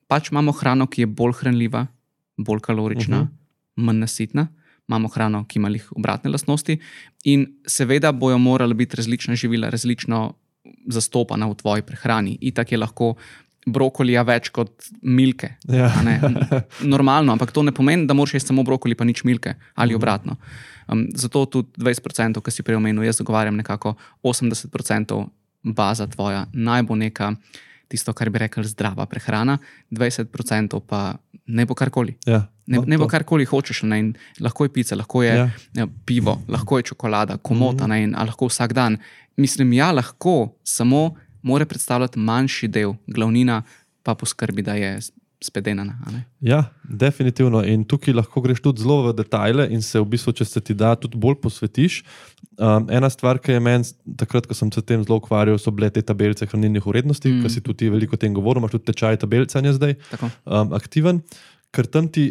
Pač 0.07 0.31
imamo 0.31 0.51
hrano, 0.51 0.87
ki 0.87 1.01
je 1.01 1.07
bolj 1.07 1.33
hranljiva, 1.33 1.87
bolj 2.37 2.59
kalorična, 2.59 3.21
uh 3.21 3.27
-huh. 3.27 3.29
manj 3.75 3.99
nasitna 3.99 4.47
imamo 4.87 5.07
hrano, 5.07 5.45
ki 5.47 5.59
ima 5.59 5.69
jih 5.69 5.87
obratne 5.95 6.31
lastnosti, 6.31 6.77
in 7.23 7.45
seveda 7.67 8.11
bojo 8.11 8.37
morala 8.37 8.73
biti 8.73 8.97
različna 8.99 9.35
živila, 9.35 9.69
različno 9.69 10.33
zastopana 10.87 11.47
v 11.47 11.55
tvoji 11.55 11.81
prehrani. 11.81 12.37
Itak 12.41 12.71
je 12.71 12.77
lahko 12.77 13.13
brokolija 13.65 14.23
več 14.27 14.49
kot 14.51 14.89
milke. 15.01 15.53
Ja. 15.71 15.89
Normalno, 16.95 17.35
ampak 17.35 17.53
to 17.55 17.63
ne 17.63 17.71
pomeni, 17.75 18.07
da 18.07 18.15
moraš 18.17 18.37
jesti 18.37 18.51
samo 18.51 18.63
brokoli, 18.67 18.95
pa 18.95 19.07
nič 19.07 19.23
milke 19.23 19.55
ali 19.75 19.93
mhm. 19.93 20.01
obratno. 20.01 20.37
Um, 20.87 21.05
zato 21.15 21.45
tudi 21.45 21.79
20%, 21.79 22.41
ki 22.43 22.51
si 22.51 22.63
prej 22.63 22.79
omenil, 22.79 23.05
jaz 23.07 23.21
zagovarjam 23.21 23.55
nekako 23.55 23.95
80% 24.23 25.21
baza 25.63 26.07
tvoja, 26.11 26.45
naj 26.53 26.83
bo 26.83 26.99
neka. 26.99 27.33
Tisto, 27.91 28.13
kar 28.15 28.31
bi 28.33 28.39
rekel, 28.41 28.65
zdrava 28.65 29.05
prehrana, 29.05 29.59
20% 29.93 30.79
pa 30.87 31.13
ne 31.45 31.65
bo 31.69 31.75
karkoli. 31.77 32.15
Ja. 32.25 32.47
Ne, 32.65 32.77
no, 32.77 32.85
ne 32.87 32.97
bo 32.97 33.09
karkoli 33.11 33.45
hočeš, 33.45 33.83
ne, 33.91 34.13
lahko 34.39 34.67
je 34.67 34.71
pica, 34.71 34.95
lahko 34.95 35.23
je 35.23 35.33
ja. 35.35 35.49
Ja, 35.75 35.87
pivo, 36.05 36.37
lahko 36.47 36.79
je 36.79 36.83
čokolada, 36.91 37.37
komota, 37.37 37.87
mm 37.87 37.91
-hmm. 37.91 38.11
ne, 38.11 38.25
lahko 38.25 38.47
vsak 38.47 38.73
dan. 38.73 38.97
Mislim, 39.37 39.73
ja, 39.73 39.91
lahko, 39.91 40.55
samo 40.63 41.15
mora 41.41 41.65
predstavljati 41.65 42.19
manjši 42.19 42.67
del, 42.67 42.93
glavnina 43.07 43.63
pa 44.03 44.15
poskrbi, 44.15 44.61
da 44.61 44.73
je 44.73 44.99
spedena. 45.43 45.99
Ja, 46.39 46.63
definitivno. 46.83 47.63
In 47.67 47.83
tukaj 47.83 48.13
lahko 48.15 48.41
greš 48.41 48.61
tudi 48.63 48.83
zelo 48.83 49.09
v 49.09 49.13
detajle 49.17 49.67
in 49.75 49.81
se 49.81 49.99
v 49.99 50.07
bistvu, 50.15 50.33
če 50.39 50.45
se 50.47 50.61
ti 50.63 50.75
da, 50.77 50.93
tudi 50.99 51.19
bolj 51.19 51.35
posvetiš. 51.43 52.03
Um, 52.57 52.87
ena 52.93 53.09
stvar, 53.11 53.39
ki 53.43 53.57
je 53.57 53.63
meni, 53.63 53.89
takrat, 54.19 54.47
ko 54.47 54.55
sem 54.57 54.71
se 54.71 54.81
tem 54.81 55.03
zelo 55.03 55.19
ukvarjal, 55.19 55.59
so 55.59 55.73
bile 55.75 55.89
te 55.91 56.03
tabelice 56.05 56.47
hranilnih 56.47 56.85
vrednosti, 56.85 57.27
mm. 57.31 57.43
ki 57.43 57.51
si 57.51 57.63
tudi 57.65 57.89
veliko 57.91 58.15
o 58.15 58.21
tem 58.21 58.33
govoril, 58.35 58.63
imaš 58.63 58.77
tudi 58.77 58.91
tečaj 58.91 59.19
tabelicanja 59.23 59.75
zdaj 59.75 59.97
um, 60.13 60.75
aktiven, 60.77 61.23
ker 61.75 61.89
tam 61.89 62.07
ti 62.07 62.29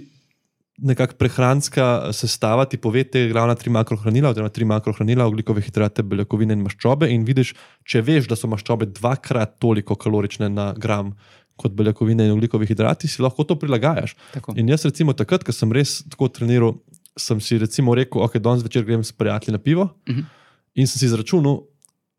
nekakšna 0.78 1.18
prehranska 1.18 1.86
sestava 2.16 2.64
ti 2.64 2.78
pove, 2.80 3.04
te 3.04 3.26
glavna 3.28 3.54
tri 3.58 3.70
makrohranila, 3.70 4.32
oziroma 4.32 4.52
tri 4.52 4.64
makrohranila, 4.68 5.26
oglikove 5.28 5.62
hidrate, 5.64 6.02
beljakovine 6.02 6.56
in 6.56 6.64
maščobe. 6.64 7.10
In 7.12 7.26
vidiš, 7.28 7.52
če 7.84 8.02
veš, 8.06 8.28
da 8.30 8.38
so 8.38 8.50
maščobe 8.50 8.88
dvakrat 8.96 9.58
toliko 9.62 9.96
kalorične 10.00 10.48
na 10.52 10.72
gram 10.78 11.12
kot 11.60 11.74
beljakovine 11.76 12.26
in 12.26 12.34
oglikove 12.34 12.66
hidrate, 12.66 13.08
si 13.08 13.22
lahko 13.22 13.44
to 13.46 13.58
prilagajaš. 13.60 14.16
Tako. 14.32 14.56
In 14.58 14.70
jaz, 14.72 14.86
recimo, 14.88 15.14
takrat, 15.16 15.44
ko 15.44 15.54
sem 15.54 15.72
res 15.74 16.00
tako 16.10 16.30
treniral, 16.32 16.78
sem 17.20 17.40
si 17.44 17.60
recimo 17.60 17.94
rekel, 17.94 18.24
ok, 18.24 18.38
danes 18.42 18.64
večer 18.64 18.86
grem 18.88 19.04
s 19.04 19.12
prijatelji 19.12 19.52
na 19.52 19.60
pivo 19.60 19.82
uh 19.82 20.14
mhm. 20.14 20.20
-huh. 20.20 20.24
in 20.74 20.86
sem 20.86 20.98
si 20.98 21.06
izračunal. 21.06 21.62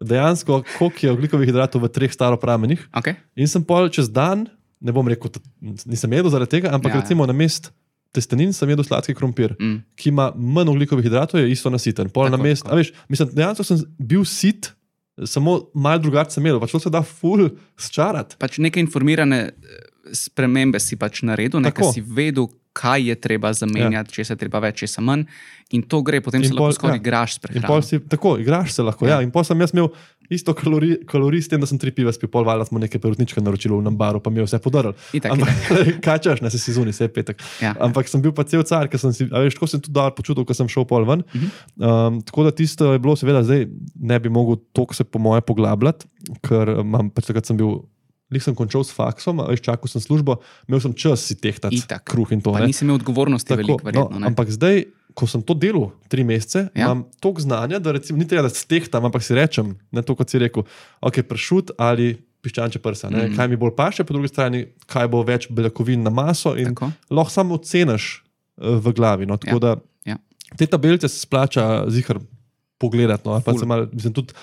Dejansko, 0.03 0.63
koliko 0.77 1.05
je 1.05 1.11
oglikovih 1.11 1.47
hidratov 1.47 1.81
v 1.83 1.87
treh 1.87 2.11
staropramenih. 2.11 2.89
Okay. 2.91 3.15
In 3.35 3.47
sem 3.47 3.63
pol 3.63 3.89
čez 3.89 4.09
dan, 4.11 4.47
ne 4.81 4.91
bom 4.91 5.07
rekel, 5.07 5.31
da 5.31 5.39
nisem 5.85 6.13
jedel 6.13 6.29
zaradi 6.29 6.49
tega, 6.49 6.73
ampak 6.75 6.93
ja, 6.93 6.99
recimo 6.99 7.23
ja. 7.23 7.27
na 7.27 7.33
mest 7.33 7.71
testenin 8.13 8.53
sem 8.53 8.69
jedel 8.69 8.85
sladki 8.85 9.15
krompir, 9.17 9.55
mm. 9.59 9.81
ki 9.99 10.11
ima 10.13 10.29
manj 10.35 10.71
ugljikovih 10.73 11.07
hidratov, 11.07 11.41
je 11.41 11.51
isto 11.51 11.71
nasiten. 11.73 12.11
Pol 12.13 12.29
na 12.31 12.37
mest. 12.37 12.67
Mislim, 13.09 13.33
dejansko 13.33 13.65
sem 13.67 13.83
bil 13.97 14.25
sit, 14.29 14.71
samo 15.25 15.59
malo 15.73 16.01
drugače 16.05 16.37
sem 16.37 16.45
jedel, 16.45 16.61
pač 16.61 16.75
to 16.75 16.81
se 16.83 16.93
da 16.93 17.03
ful 17.05 17.47
sčarati. 17.79 18.37
Pač 18.41 18.59
neke 18.61 18.81
informirane 18.83 19.41
eh, 19.49 19.87
spremembe 20.13 20.81
si 20.81 20.97
pač 20.99 21.23
naredil, 21.25 21.61
nekaj 21.63 21.93
si 21.95 22.05
vedel, 22.05 22.49
kaj 22.73 23.03
je 23.09 23.15
treba 23.21 23.51
zamenjati, 23.53 24.09
ja. 24.09 24.15
če 24.17 24.25
se 24.31 24.37
treba 24.41 24.61
več, 24.63 24.81
če 24.81 24.89
se 24.95 25.03
manj. 25.05 25.27
In 25.77 25.83
to 25.89 26.01
gre, 26.05 26.21
potem 26.25 26.41
in 26.41 26.49
se 26.49 26.55
pol, 26.55 26.67
lahko 26.67 26.79
skoraj 26.79 26.97
ja. 26.97 27.01
igraš 27.01 27.35
s 27.37 27.43
prehrano. 27.43 27.81
Tako, 28.09 28.37
igraš 28.41 28.73
se 28.73 28.85
lahko. 28.85 29.05
Ja. 29.09 29.19
Ja. 29.19 29.25
In 29.25 29.33
potem 29.33 29.53
sem 29.53 29.61
jaz 29.65 29.73
imel 29.75 29.91
isto 30.35 30.53
kalorij, 30.57 30.97
kalorij 31.09 31.45
s 31.45 31.51
tem, 31.51 31.61
da 31.61 31.69
sem 31.69 31.79
tri 31.81 31.93
piva 31.95 32.11
spil, 32.15 32.29
pol 32.31 32.45
valjda 32.47 32.67
smo 32.69 32.81
nekaj 32.81 33.01
perutnička 33.03 33.43
naročili 33.43 33.75
v 33.77 33.85
Nambaru, 33.85 34.21
pa 34.23 34.33
mi 34.33 34.41
je 34.41 34.47
vse 34.47 34.59
podaril. 34.63 34.95
Kaj 36.05 36.19
češ, 36.25 36.43
ne 36.45 36.51
se 36.53 36.61
si 36.61 36.75
zunaj, 36.75 36.95
vse 36.95 37.09
petek. 37.13 37.41
Ja. 37.63 37.75
Ampak 37.83 38.09
sem 38.11 38.23
bil 38.23 38.33
pa 38.35 38.45
cel 38.49 38.65
car, 38.67 38.89
ker 38.91 39.01
sem 39.01 39.15
si, 39.15 39.29
veš, 39.29 39.57
tako 39.57 39.69
sem 39.71 39.83
tudi 39.83 39.95
dal 39.95 40.11
počutil, 40.17 40.45
ko 40.47 40.57
sem 40.57 40.69
šel 40.71 40.87
pol 40.89 41.07
ven. 41.09 41.23
Uh 41.23 41.41
-huh. 41.41 41.49
um, 41.77 42.21
tako 42.21 42.49
da 42.49 42.51
tisto 42.51 42.93
je 42.93 42.99
bilo, 42.99 43.15
seveda, 43.15 43.43
zdaj 43.43 43.67
ne 43.95 44.19
bi 44.19 44.29
mogel 44.29 44.61
toliko 44.73 44.93
se 44.93 45.03
po 45.03 45.19
moje 45.19 45.41
poglabljati, 45.41 46.05
ker 46.41 46.79
imam, 46.81 47.09
pač 47.09 47.31
takrat 47.31 47.45
sem 47.45 47.57
bil. 47.57 47.83
Nisem 48.33 48.55
končal 48.55 48.81
s 48.81 48.89
faksom, 48.89 49.43
veš, 49.45 49.61
čakal 49.61 49.85
sem 49.87 50.01
službo, 50.01 50.39
imel 50.67 50.79
sem 50.81 50.93
čas 50.97 51.21
si 51.21 51.35
tehtati 51.37 51.83
kruh 52.03 52.31
in 52.33 52.41
to. 52.41 52.55
Nisem 52.65 52.87
imel 52.87 52.95
odgovornosti, 52.95 53.53
veliko, 53.53 53.77
no, 53.77 53.85
verjetno, 53.85 54.19
no, 54.19 54.25
ampak 54.27 54.49
zdaj 54.49 54.85
ko 55.13 55.27
sem 55.29 55.41
to 55.45 55.55
delal 55.57 55.91
tri 56.09 56.25
mesece, 56.27 56.67
ja. 56.73 56.87
imam 56.87 57.05
toliko 57.21 57.41
znanja, 57.41 57.79
da 57.79 57.93
recimo, 57.95 58.19
ni 58.19 58.27
treba, 58.27 58.47
da 58.47 58.53
stehtam, 58.53 59.05
ampak 59.05 59.23
si 59.23 59.35
rečem, 59.37 59.75
ne 59.91 60.01
to, 60.01 60.15
kot 60.17 60.29
si 60.29 60.41
rekel, 60.41 60.65
ok, 61.01 61.21
pršut 61.29 61.73
ali 61.77 62.15
piščanče 62.43 62.79
prsa, 62.83 63.09
mm 63.09 63.15
-hmm. 63.15 63.35
kaj 63.35 63.47
mi 63.47 63.55
bolj 63.55 63.75
paše, 63.75 64.03
po 64.03 64.13
drugi 64.13 64.27
strani, 64.27 64.65
kaj 64.85 65.07
bo 65.07 65.23
več 65.23 65.47
beljakovin 65.49 66.03
na 66.03 66.09
maso 66.09 66.55
in 66.57 66.75
tako. 66.75 66.91
lahko 67.09 67.31
samo 67.31 67.55
oceniš 67.55 68.23
uh, 68.57 68.77
v 68.85 68.93
glavi. 68.93 69.25
No, 69.25 69.37
ja. 69.45 69.59
da, 69.59 69.77
ja. 70.05 70.17
Te 70.57 70.65
tabelice 70.65 71.07
se 71.07 71.19
splača 71.19 71.85
zihar. 71.87 72.19
Pogledati, 72.77 73.29
no, 73.29 73.41
mal, 73.65 73.85
mislim, 73.93 74.13
tudi 74.13 74.33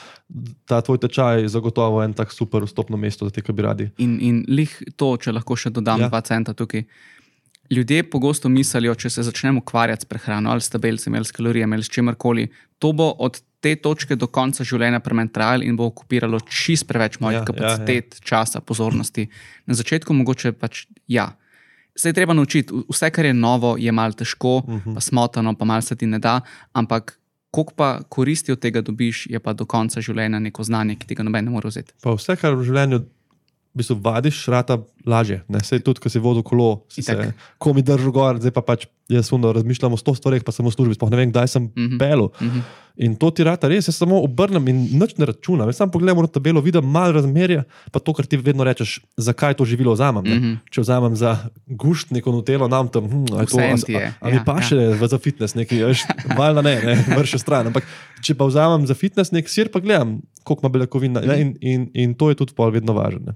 ta 0.65 0.81
tvoj 0.81 0.99
tečaj 0.99 1.43
je 1.43 1.49
zagotovo 1.49 2.03
en 2.03 2.13
tak 2.13 2.33
super 2.33 2.65
vstopno 2.65 2.97
mesto 2.97 3.25
za 3.25 3.31
te, 3.31 3.43
ki 3.43 3.53
bi 3.53 3.63
radi. 3.63 3.91
In, 3.99 4.17
in 4.21 4.45
lih 4.49 4.83
to, 4.97 5.17
če 5.17 5.33
lahko 5.33 5.57
še 5.57 5.71
dodam 5.71 6.01
ja. 6.01 6.09
dva 6.09 6.21
centa 6.21 6.55
tukaj. 6.55 6.87
Ljudje 7.71 8.03
pogosto 8.11 8.49
mislijo, 8.49 8.95
če 8.95 9.11
se 9.11 9.23
začnemo 9.23 9.61
ukvarjati 9.63 10.03
s 10.03 10.11
prehrano 10.11 10.51
ali 10.51 10.61
s 10.61 10.71
tabelcem 10.71 11.15
ali 11.15 11.25
s 11.25 11.33
kalorijami 11.33 11.77
ali 11.77 11.85
s 11.87 11.91
čemarkoli, 11.91 12.49
to 12.79 12.93
bo 12.93 13.11
od 13.19 13.39
te 13.61 13.77
točke 13.77 14.17
do 14.17 14.27
konca 14.27 14.65
življenja 14.65 15.03
prementrajalo 15.05 15.67
in 15.67 15.77
bo 15.77 15.87
okupiralo 15.91 16.41
čist 16.49 16.89
preveč 16.89 17.21
mojih 17.21 17.43
ja, 17.43 17.45
kapacitet, 17.45 18.17
ja, 18.17 18.23
ja. 18.23 18.27
časa, 18.31 18.61
pozornosti. 18.61 19.29
Na 19.69 19.77
začetku 19.77 20.17
mogoče 20.17 20.53
pač 20.57 20.87
ja. 21.07 21.31
Se 21.97 22.09
je 22.09 22.17
treba 22.17 22.35
naučiti, 22.35 22.73
vse, 22.89 23.11
kar 23.13 23.29
je 23.29 23.35
novo, 23.37 23.75
je 23.79 23.93
malo 23.93 24.17
težko, 24.17 24.57
uh 24.65 24.69
mhm. 24.69 24.91
-huh. 24.91 24.95
pa 24.95 25.01
smotano, 25.01 25.55
pa 25.55 25.65
malo 25.65 25.83
se 25.83 25.97
ti 25.97 26.07
ne 26.07 26.19
da, 26.19 26.41
ampak 26.73 27.19
koliko 27.51 27.75
pa 27.77 28.01
koristi 28.09 28.53
od 28.53 28.59
tega 28.59 28.81
dobiš, 28.81 29.27
je 29.27 29.39
pa 29.39 29.53
do 29.53 29.65
konca 29.65 30.01
življenja 30.01 30.39
neko 30.39 30.65
znanje, 30.65 30.97
ki 30.97 31.07
ti 31.07 31.15
ga 31.15 31.23
noben 31.23 31.45
ne 31.45 31.51
more 31.51 31.69
vzeti. 31.69 31.93
Pa 32.03 32.15
vse, 32.15 32.37
kar 32.37 32.55
v 32.55 32.65
življenju 32.65 33.05
v 33.71 33.79
bistvu 33.79 34.01
vadiš, 34.03 34.49
rata 34.51 34.81
lažje. 35.07 35.45
Ne? 35.49 35.63
Sej 35.63 35.85
tudi, 35.87 36.03
ko 36.03 36.11
si 36.11 36.19
vodil 36.19 36.43
kolo, 36.43 36.85
si 36.91 37.05
se 37.07 37.15
komi 37.63 37.85
držal 37.87 38.11
gor, 38.15 38.41
zdaj 38.43 38.55
pa 38.55 38.63
pač 38.67 38.89
jaz 39.11 39.31
sundo 39.31 39.53
razmišljam 39.55 39.95
o 39.95 39.99
sto 39.99 40.15
stvareh, 40.15 40.43
pa 40.43 40.55
sem 40.55 40.67
v 40.67 40.75
službi, 40.75 40.99
spoh 40.99 41.11
ne 41.11 41.19
vem, 41.21 41.31
kdaj 41.31 41.49
sem 41.49 41.63
mm 41.63 41.75
-hmm. 41.75 41.99
pel. 41.99 42.31
Mm 42.41 42.51
-hmm. 42.51 42.63
In 43.01 43.15
to 43.17 43.31
ti 43.33 43.45
rata 43.47 43.69
res, 43.71 43.87
jaz 43.89 43.97
samo 43.97 44.19
obrnem 44.21 44.67
in 44.69 44.81
nič 45.01 45.15
ne 45.17 45.25
računam. 45.31 45.71
Jaz 45.73 45.79
samo 45.81 45.95
pogledam 45.95 46.21
na 46.21 46.29
tabelo, 46.29 46.61
vidim 46.61 46.85
malo 46.85 47.15
razmerja, 47.17 47.63
pa 47.95 48.03
to, 48.03 48.13
kar 48.13 48.29
ti 48.29 48.37
vedno 48.37 48.67
rečeš, 48.67 48.99
zakaj 49.17 49.57
to 49.57 49.65
živilo 49.65 49.95
vzamem. 49.97 50.25
Mm 50.25 50.41
-hmm. 50.41 50.59
Če 50.71 50.85
vzamem 50.85 51.17
za 51.17 51.49
gušt 51.67 52.11
neko 52.11 52.33
nutelo, 52.33 52.69
nam 52.69 52.89
tam, 52.89 53.09
hm, 53.09 53.25
a, 53.33 53.47
to, 53.47 53.59
a, 53.59 53.73
a, 53.73 54.13
a 54.21 54.31
ja, 54.31 54.43
pa 54.45 54.61
še 54.61 54.77
ja. 54.77 55.07
za 55.07 55.19
fitness, 55.19 55.57
veš, 55.57 56.05
valjda 56.37 56.63
ne, 56.63 56.75
ne 56.85 57.05
vrši 57.19 57.39
stran. 57.39 57.67
Ampak 57.67 57.89
če 58.21 58.35
pa 58.35 58.45
vzamem 58.45 58.87
za 58.87 58.95
fitness 58.95 59.33
nek 59.33 59.49
sir, 59.49 59.73
pa 59.73 59.81
gledam, 59.81 60.21
koliko 60.45 60.67
ima 60.67 60.69
beljakovin. 60.69 61.13
Mm 61.13 61.17
-hmm. 61.17 61.41
in, 61.41 61.57
in, 61.61 61.91
in 61.95 62.15
to 62.15 62.29
je 62.29 62.35
tudi 62.35 62.53
pol 62.55 62.71
vedno 62.71 62.93
važno. 62.93 63.35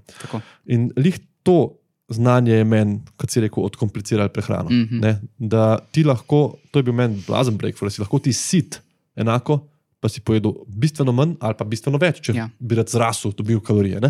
In 0.65 0.91
lih 0.95 1.19
to 1.43 1.77
znanje 2.09 2.53
je 2.53 2.63
meni, 2.63 2.99
kot 3.17 3.29
si 3.29 3.41
rekel, 3.41 3.63
odkompliciralo 3.63 4.29
prehrano. 4.29 4.69
Mm. 4.69 4.89
-hmm. 4.91 5.15
Da 5.37 5.79
ti 5.91 6.03
lahko, 6.03 6.57
to 6.71 6.79
je 6.79 6.83
bil 6.83 6.93
meni 6.93 7.23
blazen 7.27 7.57
breakfast, 7.57 7.99
lahko 7.99 8.19
ti 8.19 8.33
sit 8.33 8.84
enako, 9.15 9.59
pa 9.99 10.09
si 10.09 10.21
pojedel 10.21 10.53
bistveno 10.67 11.11
manj 11.11 11.35
ali 11.39 11.55
pa 11.57 11.65
bistveno 11.65 11.97
več, 11.97 12.19
če 12.21 12.35
Ja. 12.35 12.49
bi 12.59 12.75
rad 12.75 12.89
zrasel, 12.89 13.31
dobil 13.31 13.59
kalorije. 13.59 14.01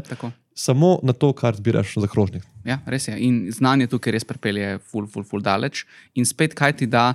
Samo 0.54 1.00
na 1.04 1.13
to, 1.13 1.34
kar 1.34 1.56
zbiraš 1.56 1.98
za 1.98 2.08
krožnik. 2.08 2.44
Ja, 2.65 2.80
res 2.86 3.08
je. 3.08 3.15
In 3.20 3.52
znanje 3.52 3.88
tukaj 3.88 4.12
res 4.12 4.24
pripelje, 4.24 4.80
ful, 4.82 5.08
ful, 5.08 5.24
ful 5.24 5.41
daleč. 5.41 5.86
In 6.15 6.26
spet, 6.26 6.54
kaj 6.54 6.74
ti 6.74 6.88
da, 6.88 7.13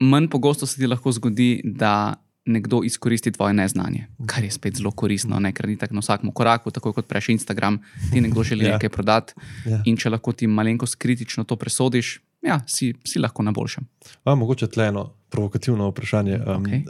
manj 0.00 0.28
pogosto 0.28 0.66
se 0.66 0.76
ti 0.76 0.86
lahko 0.86 1.12
zgodi, 1.12 1.60
da 1.64 2.14
nekdo 2.44 2.80
izkoristi 2.82 3.30
tvoje 3.30 3.54
neznanje, 3.54 4.06
kar 4.26 4.42
je 4.44 4.50
spet 4.50 4.76
zelo 4.76 4.90
koristno, 4.90 5.38
ne? 5.38 5.52
ker 5.52 5.68
ni 5.68 5.76
tako 5.76 5.94
na 5.94 6.00
vsakem 6.00 6.32
koraku, 6.32 6.70
tako 6.70 6.92
kot 6.92 7.06
prejš 7.06 7.28
Instagram, 7.28 7.78
ti 8.12 8.20
nekdo 8.20 8.42
želi 8.42 8.64
Ja. 8.66 8.72
nekaj 8.72 8.88
prodati. 8.88 9.34
Ja. 9.66 9.82
In 9.84 9.96
če 9.96 10.10
lahko 10.10 10.32
ti 10.32 10.46
malenkost 10.46 10.96
kritično 10.96 11.44
to 11.44 11.56
presodiš, 11.56 12.20
ja, 12.42 12.60
si, 12.66 12.94
si 13.04 13.18
lahko 13.18 13.42
na 13.42 13.52
boljšem. 13.52 13.86
A, 14.24 14.34
mogoče 14.34 14.66
tle 14.68 14.88
eno 14.88 15.12
provokativno 15.30 15.88
vprašanje. 15.90 16.40
Um, 16.42 16.62
Okej. 16.62 16.84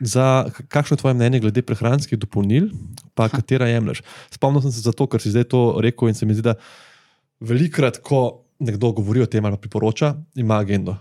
Za 0.00 0.50
kakšno 0.68 0.94
je 0.94 1.00
tvoje 1.00 1.14
mnenje 1.14 1.40
glede 1.40 1.62
prehranskih 1.62 2.18
dopolnil, 2.18 2.68
pa 3.14 3.28
ha. 3.28 3.36
katera 3.36 3.68
jemliš? 3.70 4.02
Spomnil 4.30 4.62
sem 4.62 4.72
se 4.74 4.82
zato, 4.84 5.06
ker 5.06 5.22
si 5.22 5.30
zdaj 5.30 5.48
to 5.54 5.78
rekel 5.80 6.10
in 6.10 6.18
se 6.18 6.26
mi 6.26 6.34
zdi, 6.34 6.42
da 6.42 6.58
velikrat, 7.40 8.02
ko 8.02 8.44
nekdo 8.58 8.92
govori 8.92 9.22
o 9.22 9.26
tem 9.30 9.44
ali 9.44 9.58
priporoča, 9.60 10.14
ima 10.34 10.58
agendo. 10.58 10.96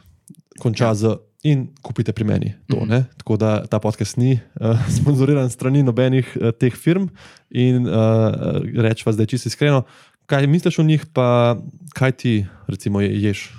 Konča 0.61 0.93
ja. 0.93 0.95
z 0.95 1.15
in 1.43 1.67
kupite 1.83 2.13
pri 2.15 2.23
meni 2.23 2.53
to. 2.71 2.85
Mm. 2.85 3.03
Tako 3.19 3.37
da 3.37 3.65
ta 3.67 3.79
podcast 3.79 4.17
ni 4.17 4.39
uh, 4.39 4.79
sponzoriran 4.97 5.49
strani 5.49 5.83
nobenih 5.83 6.37
uh, 6.39 6.51
teh 6.55 6.75
firm 6.75 7.09
in 7.51 7.87
uh, 7.87 8.63
rečva 8.63 9.11
zdaj 9.11 9.35
čisto 9.35 9.51
iskreno. 9.51 9.83
Kaj 10.25 10.47
misliš 10.47 10.79
o 10.79 10.87
njih, 10.87 11.03
pa 11.13 11.59
kaj 11.93 12.11
ti 12.11 12.33
recimo 12.67 13.01
je- 13.01 13.11
ješ? 13.21 13.51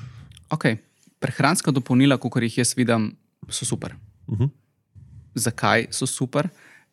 Okay. 0.51 0.81
Prehranska 1.25 1.73
dopolnila, 1.73 2.19
kot 2.21 2.37
jih 2.43 2.61
jaz 2.61 2.75
vidim, 2.77 3.15
so 3.49 3.65
super. 3.65 3.97
Uh 4.29 4.39
-huh. 4.39 4.51
Zakaj 5.35 5.89
so 5.91 6.07
super? 6.07 6.49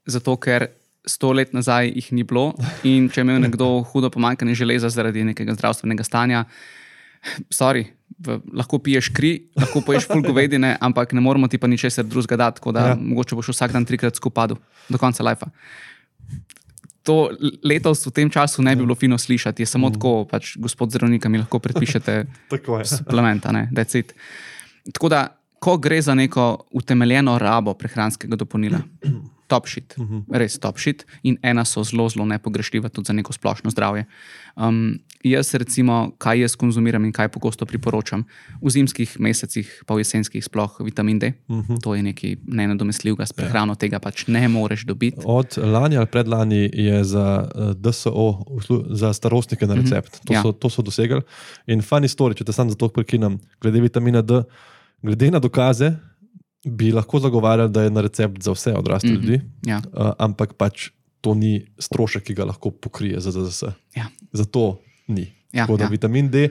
Zato, 0.06 0.38
ker 0.38 0.68
sto 1.06 1.32
let 1.34 1.54
nazaj 1.54 1.92
jih 1.96 2.12
ni 2.14 2.24
bilo 2.24 2.52
in 2.86 3.10
če 3.10 3.22
je 3.22 3.26
imel 3.26 3.42
nekdo 3.42 3.84
hudo 3.92 4.10
pomankanje 4.10 4.56
železa 4.56 4.90
zaradi 4.90 5.24
nekega 5.24 5.54
zdravstvenega 5.58 6.04
stanja, 6.04 6.44
sorry, 7.50 7.86
v, 8.20 8.40
lahko 8.54 8.80
piješ 8.80 9.10
kri, 9.14 9.32
lahko 9.58 9.82
poješ 9.86 10.08
ful 10.10 10.22
govedine, 10.26 10.76
ampak 10.82 11.14
ne 11.14 11.22
moramo 11.22 11.48
ti 11.48 11.58
pa 11.58 11.68
ničesar 11.68 12.06
drugega 12.06 12.38
dati, 12.38 12.60
tako 12.60 12.72
da 12.72 12.88
ja. 12.88 12.96
Mogoče 12.96 13.36
boš 13.36 13.54
vsak 13.54 13.74
dan 13.74 13.86
trikrat 13.86 14.16
skupaj 14.16 14.54
do 14.90 14.98
konca 14.98 15.24
life. 15.24 15.46
To 17.04 17.32
letos 17.66 18.06
v 18.06 18.12
tem 18.14 18.30
času 18.30 18.62
ne 18.62 18.76
bi 18.76 18.86
bilo 18.86 18.96
fino 18.96 19.18
slišati, 19.18 19.64
je 19.64 19.66
samo 19.66 19.90
mm. 19.90 19.94
tako, 19.94 20.26
pač 20.30 20.54
gospod 20.62 20.92
zdravnik, 20.94 21.26
mi 21.26 21.42
lahko 21.42 21.60
predpišete 21.60 22.26
Tako 22.54 22.80
je. 22.80 22.86
suplementa, 22.86 23.52
ne, 23.52 23.70
that's 23.74 23.98
it. 23.98 24.14
Tako 24.94 25.10
da, 25.10 25.22
ko 25.60 25.78
gre 25.78 26.02
za 26.02 26.14
neko 26.16 26.66
utemeljeno 26.72 27.38
rabo 27.42 27.74
prehranskega 27.74 28.36
dopolnila, 28.36 28.80
top 29.52 29.68
shit, 29.68 29.96
res 30.32 30.56
top 30.64 30.80
shit, 30.80 31.04
in 31.28 31.36
ena 31.44 31.66
so 31.68 31.84
zelo, 31.84 32.08
zelo 32.10 32.26
nepogrešljiva 32.32 32.90
tudi 32.90 33.12
za 33.12 33.16
neko 33.18 33.36
splošno 33.36 33.72
zdravje. 33.74 34.06
Um, 34.56 35.00
jaz, 35.24 35.54
recimo, 35.56 36.12
kaj 36.18 36.42
jaz 36.46 36.56
konzumiram 36.60 37.04
in 37.08 37.12
kaj 37.16 37.30
pogosto 37.32 37.68
priporočam, 37.68 38.24
v 38.62 38.72
zimskih 38.74 39.18
mesecih, 39.20 39.68
pa 39.88 39.96
v 39.96 40.04
jesenskih, 40.06 40.44
sploh 40.44 40.80
vitamin 40.84 41.20
D, 41.20 41.34
uh 41.48 41.60
-huh. 41.60 41.82
to 41.84 41.96
je 41.96 42.04
nekaj 42.04 42.36
nenadomestljivega 42.48 43.26
s 43.26 43.34
prehrano, 43.34 43.76
tega 43.76 44.00
pač 44.00 44.28
ne 44.28 44.48
moreš 44.48 44.86
dobiti. 44.86 45.22
Od 45.26 45.58
lani 45.58 45.98
ali 45.98 46.08
predlani 46.08 46.70
je 46.74 47.04
za 47.04 47.48
eh, 47.56 47.74
DSO, 47.76 48.46
za 48.90 49.14
starostnike 49.14 49.68
na 49.68 49.76
recept. 49.76 50.20
To, 50.26 50.34
Ja. 50.34 50.42
so, 50.42 50.52
to 50.52 50.70
so 50.70 50.82
dosegli. 50.82 51.22
In 51.68 51.82
fani 51.82 52.08
story, 52.08 52.34
če 52.38 52.44
te 52.44 52.54
sam 52.54 52.70
za 52.70 52.76
to 52.76 52.88
prekinem, 52.90 53.40
glede 53.62 53.82
vitamina 53.82 54.22
D, 54.22 54.44
glede 55.02 55.32
na 55.32 55.40
dokaze, 55.40 55.96
bi 56.66 56.92
lahko 56.92 57.20
zagovarjali, 57.20 57.72
da 57.72 57.84
je 57.84 57.90
na 57.90 58.02
recept 58.02 58.44
za 58.44 58.52
vse 58.52 58.74
odrasle 58.74 59.10
mm 59.10 59.16
-hmm. 59.16 59.22
ljudi, 59.22 59.42
Ja, 59.66 59.82
uh, 59.88 60.12
ampak 60.20 60.54
pač 60.54 60.90
to 61.22 61.34
ni 61.34 61.66
strošek, 61.80 62.24
ki 62.24 62.34
ga 62.34 62.46
lahko 62.46 62.72
pokrije 62.72 63.20
za 63.20 63.32
ZZS. 63.32 63.64
ja. 63.96 64.06
Zato 64.34 64.80
ni. 65.08 65.28
Ja, 65.54 65.64
Tako 65.64 65.78
da 65.78 65.84
ja. 65.84 65.90
vitamin 65.90 66.30
D, 66.30 66.50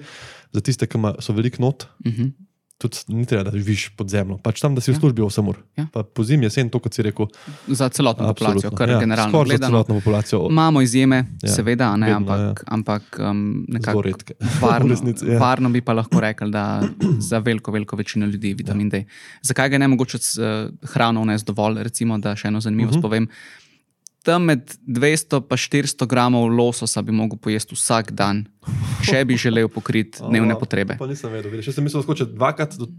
za 0.52 0.60
tiste, 0.60 0.86
ki 0.86 0.98
ima- 0.98 1.14
so 1.18 1.32
veliko 1.32 1.62
not, 1.62 1.86
Uh 2.04 2.12
-huh. 2.12 2.30
Tudi 2.80 2.96
ni 3.10 3.26
treba, 3.26 3.44
da 3.44 3.52
živiš 3.52 3.92
pod 3.92 4.08
zemljo. 4.08 4.38
Pač 4.38 4.58
tam, 4.58 4.72
da 4.72 4.80
si 4.80 4.88
v 4.88 4.94
Ja. 4.94 5.00
službi 5.00 5.20
8 5.22 5.44
ur. 5.44 5.56
Ja. 5.76 5.84
Pa 5.86 6.00
po 6.02 6.24
zimi, 6.24 6.44
jesen, 6.44 6.66
to, 6.66 6.78
kot 6.78 6.90
si 6.90 7.02
rekel, 7.02 7.28
Za 7.68 7.88
celotno 7.90 8.24
populacijo, 8.26 8.56
absolutno. 8.66 8.78
kar 8.78 8.88
ja, 8.88 8.98
generalno 8.98 9.30
skoraj 9.30 9.46
za 9.46 9.52
gledano. 9.52 9.72
celotno 9.72 9.94
populacijo. 9.96 10.40
Imamo 10.48 10.80
izjeme, 10.80 11.16
ja, 11.16 11.24
Ja, 11.42 11.52
seveda, 11.52 11.86
a 11.86 11.96
ne, 11.96 12.06
vedno, 12.08 12.32
ampak, 12.32 12.64
ampak 12.66 13.04
um, 13.20 13.40
nekako 13.68 14.02
redke. 14.02 14.34
Varno, 14.62 14.86
V 14.86 14.90
resnici, 14.90 15.26
ja. 15.26 15.38
varno 15.38 15.68
bi 15.68 15.80
pa 15.80 15.92
lahko 15.92 16.20
rekli, 16.20 16.50
da 16.50 16.80
za 17.22 17.38
veliko, 17.40 17.70
veliko 17.70 17.96
večino 17.96 18.26
ljudi 18.26 18.54
vitamin 18.54 18.88
D. 18.88 19.04
Zakaj 19.42 19.68
ga 19.68 19.78
ne 19.78 19.88
mogoče 19.88 20.18
s 20.18 20.38
uh, 20.38 20.44
hrano 20.86 21.22
vnesti 21.22 21.46
dovolj? 21.46 21.82
Recimo, 21.82 22.18
da 22.18 22.32
še 22.34 22.48
eno 22.48 22.60
zanimivost 22.60 22.90
uh 22.90 22.98
Mhm. 22.98 22.98
-huh. 22.98 23.02
povem. 23.02 23.28
Tam 24.22 24.44
med 24.44 24.68
200 24.84 25.40
in 25.40 25.56
400 25.56 26.06
gramov 26.06 26.50
lososa 26.52 27.00
bi 27.02 27.12
lahko 27.12 27.38
pojedel 27.38 27.72
vsak 27.72 28.10
dan, 28.12 28.42
če 29.00 29.24
bi 29.24 29.38
želel 29.40 29.68
pokriti 29.72 30.20
dnevne 30.28 30.58
potrebe. 30.60 30.98
Pa 31.00 31.08
nisem 31.08 31.32
vedel, 31.32 31.48
vidiš. 31.50 31.70
Jaz 31.70 31.78
sem 31.78 31.84
mislil, 31.84 32.04
da 32.04 32.14
če 32.14 32.26
dvakrat, 32.28 32.76
do- 32.76 32.90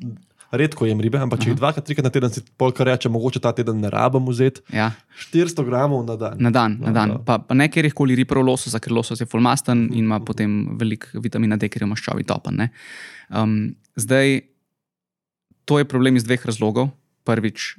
redko 0.52 0.84
jem 0.84 1.00
ribe, 1.00 1.16
ampak 1.16 1.40
če 1.40 1.52
jih 1.52 1.60
dvakrat, 1.62 1.86
trikrat 1.88 2.04
na 2.04 2.12
teden 2.12 2.34
si 2.34 2.42
polka 2.58 2.84
reče, 2.84 3.08
mogoče 3.08 3.40
ta 3.40 3.54
teden 3.54 3.78
ne 3.80 3.88
rabim 3.88 4.26
vzeti. 4.28 4.60
Ja, 4.74 4.90
400 5.30 5.64
gramov 5.64 6.02
na 6.04 6.18
dan. 6.18 6.36
na 6.40 6.50
dan, 6.50 6.76
na 6.82 6.90
Ja, 6.90 6.94
dan. 6.94 7.10
ja. 7.10 7.20
Pa, 7.24 7.38
pa 7.40 7.54
ne 7.54 7.70
kjerkoli 7.70 8.18
riprov 8.18 8.44
lososa, 8.44 8.82
ker 8.82 8.92
losos 8.92 9.22
je 9.22 9.30
fulmasten 9.30 9.86
in 9.94 10.04
ima 10.04 10.20
potem 10.20 10.74
veliko 10.76 11.22
vitamina 11.22 11.56
D, 11.56 11.70
ker 11.70 11.84
je 11.84 11.88
v 11.88 11.94
maščobi 11.94 12.26
topen. 12.28 12.58
ne. 12.58 12.68
Um, 13.30 13.76
zdaj, 13.96 14.42
to 15.64 15.78
je 15.78 15.86
problem 15.86 16.18
iz 16.18 16.26
dveh 16.26 16.44
razlogov. 16.44 16.90
Prvič, 17.24 17.78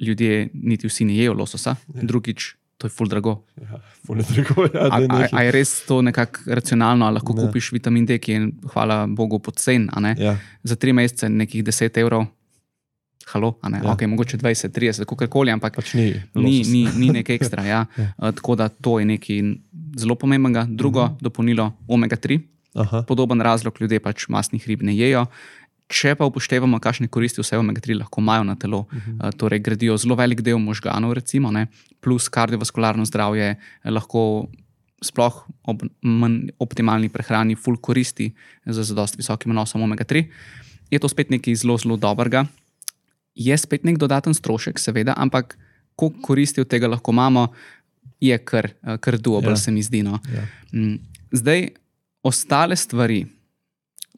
ljudje 0.00 0.48
niti 0.54 0.86
vsi 0.88 1.04
ne 1.04 1.16
jejo 1.16 1.32
lososa, 1.34 1.76
drugič, 1.88 2.54
to 2.78 2.86
je 2.86 2.90
ful 2.90 3.08
drago. 3.08 3.42
Ja, 3.60 3.80
ful 4.06 4.16
drago, 4.22 4.66
ja, 4.74 4.86
A, 4.90 4.98
a, 5.10 5.28
a 5.32 5.42
je 5.42 5.50
res 5.52 5.82
to 5.86 6.02
nekako 6.02 6.40
racionalno, 6.46 7.06
ali 7.06 7.14
lahko 7.14 7.34
Ne. 7.34 7.46
kupiš 7.46 7.72
vitamin 7.72 8.06
D, 8.06 8.18
ki 8.18 8.32
je, 8.32 8.48
hvala 8.72 9.06
Bogu, 9.06 9.38
pocen, 9.38 9.88
ne? 10.00 10.14
Ja, 10.18 10.36
za 10.62 10.76
tri 10.76 10.92
mesece 10.92 11.28
nekih 11.28 11.64
10 11.64 11.98
evrov. 11.98 12.26
Halo, 13.28 13.58
ne, 13.68 13.80
Ja. 13.84 13.92
okay, 13.92 14.06
mogoče 14.06 14.38
20, 14.38 14.70
30, 14.72 15.04
kako 15.04 15.26
koli, 15.26 15.50
ampak 15.50 15.76
pač 15.76 15.94
ni. 15.94 16.14
ni, 16.34 16.62
ni, 16.64 16.88
ni 16.96 17.10
nekaj 17.12 17.34
ekstra. 17.36 17.64
Ja. 17.66 17.86
Ja. 17.98 18.12
Uh, 18.18 18.30
tako 18.32 18.54
da 18.56 18.68
to 18.68 18.98
je 18.98 19.04
nekaj 19.04 19.42
zelo 19.98 20.14
pomembnega. 20.14 20.66
Drugo, 20.70 21.02
uh 21.04 21.10
-huh. 21.10 21.16
dopolnilo 21.20 21.72
omega-3, 21.88 22.40
Aha, 22.74 23.02
podoben 23.08 23.40
razlog, 23.40 23.74
ljudje 23.80 24.00
pač 24.00 24.28
masnih 24.28 24.68
rib 24.68 24.82
ne 24.82 24.96
jejo. 24.96 25.26
Če 25.88 26.12
pa 26.20 26.26
upoštevamo, 26.28 26.76
kakšne 26.84 27.08
koristi 27.08 27.40
vse 27.40 27.56
omega-3 27.56 27.96
lahko 27.96 28.20
imajo 28.20 28.44
na 28.44 28.54
telo, 28.60 28.80
uh 28.80 28.92
-huh. 28.92 29.28
uh, 29.28 29.32
torej 29.32 29.58
gradijo 29.64 29.96
zelo 29.96 30.14
velik 30.14 30.40
del 30.40 30.58
možganov, 30.58 31.12
recimo, 31.12 31.50
ne, 31.50 31.66
plus 32.00 32.28
kardiovaskularno 32.28 33.04
zdravje, 33.04 33.56
eh, 33.84 33.90
lahko 33.90 34.48
sploh 35.02 35.46
ob 35.62 35.82
manj 36.02 36.50
optimalni 36.58 37.08
prehrani, 37.08 37.54
ful 37.54 37.76
koristi 37.76 38.34
za 38.66 38.82
zadost 38.82 39.16
visokim 39.16 39.52
nosom 39.52 39.82
omega-3, 39.82 40.24
je 40.90 40.98
to 40.98 41.08
spet 41.08 41.30
nekaj 41.30 41.54
zelo, 41.54 41.78
zelo 41.78 41.96
dobrega. 41.96 42.46
Je 43.34 43.56
spet 43.58 43.84
nek 43.84 43.98
dodaten 43.98 44.34
strošek, 44.34 44.78
seveda, 44.78 45.14
ampak 45.16 45.58
koliko 45.96 46.20
koristi 46.22 46.60
od 46.60 46.68
tega 46.68 46.88
lahko 46.88 47.12
imamo, 47.12 47.48
je 48.20 48.38
kar, 48.38 48.66
eh, 48.82 48.98
kar 48.98 49.18
duobel, 49.18 49.50
Ja. 49.50 49.52
ja. 49.52 49.56
se 49.56 49.70
mi 49.70 49.82
zdi. 49.82 50.02
No. 50.02 50.18
ja. 50.34 50.46
Mm, 50.72 50.98
Zdaj, 51.32 51.68
ostale 52.22 52.76
stvari. 52.76 53.26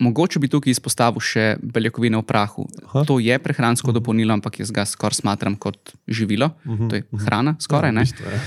Mogoče 0.00 0.40
bi 0.40 0.48
tukaj 0.48 0.72
izpostavil 0.72 1.20
še 1.20 1.58
beljakovine 1.60 2.16
v 2.20 2.24
prahu. 2.24 2.64
Aha. 2.86 3.04
To 3.08 3.18
je 3.20 3.36
prehransko 3.38 3.92
dopolnilo, 3.92 4.32
ampak 4.32 4.60
jaz 4.62 4.72
ga 4.72 4.86
skoraj 4.88 5.20
smatram 5.20 5.56
kot 5.60 5.92
živilo, 6.08 6.50
Mhm, 6.64 6.88
to 6.88 6.96
je 6.96 7.04
hrana, 7.26 7.56
skoraj 7.60 7.92
Ja, 7.92 8.00
bistvu, 8.00 8.24
ja. 8.32 8.40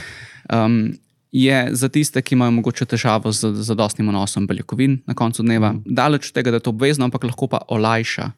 Um, 0.50 0.94
je 1.34 1.70
za 1.74 1.90
tiste, 1.90 2.22
ki 2.22 2.36
imajo 2.36 2.52
mogoče 2.52 2.86
težavo 2.86 3.32
z 3.32 3.50
zadostnim 3.66 4.10
vnosom 4.10 4.48
beljakovin 4.48 5.00
na 5.08 5.14
koncu 5.14 5.42
dneva, 5.44 5.74
mm. 5.74 5.82
daleč 5.86 6.30
od 6.30 6.34
tega, 6.38 6.52
da 6.52 6.62
je 6.62 6.66
to 6.68 6.70
obvezno, 6.70 7.06
ampak 7.06 7.24
lahko 7.26 7.48
pa 7.50 7.64
olajša, 7.74 8.30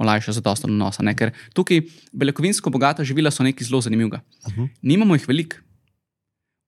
olajša 0.00 0.32
zadostno 0.32 0.72
vnosa. 0.72 1.04
Ne? 1.04 1.12
Ker 1.16 1.34
tukaj 1.52 1.82
beljakovinsko 2.12 2.70
bogata 2.72 3.04
živila 3.04 3.30
so 3.30 3.44
nekaj 3.44 3.68
zelo 3.68 3.80
zanimivega. 3.84 4.20
Uh 4.46 4.52
-huh. 4.52 4.68
Nimamo 4.82 5.14
jih 5.14 5.28
veliko. 5.28 5.56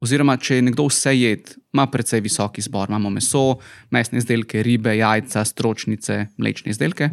Oziroma, 0.00 0.38
če 0.40 0.56
je 0.56 0.64
nekdo 0.64 0.86
vse 0.88 1.12
jed, 1.12 1.50
ima 1.74 1.84
precej 1.92 2.22
visok 2.24 2.56
izbor. 2.62 2.88
Imamo 2.88 3.10
meso, 3.12 3.58
mesne 3.92 4.22
izdelke, 4.22 4.62
ribe, 4.64 4.94
jajca, 4.96 5.44
stročnice, 5.44 6.16
mlečne 6.40 6.72
izdelke, 6.72 7.10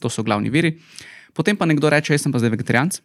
to 0.00 0.08
so 0.08 0.24
glavni 0.24 0.52
viri. 0.52 0.72
Potem 1.36 1.58
pa 1.60 1.68
nekdo 1.68 1.92
reče, 1.92 2.14
jaz 2.16 2.24
sem 2.24 2.32
pa 2.32 2.40
zdaj 2.40 2.54
vegetarijanc, 2.56 2.96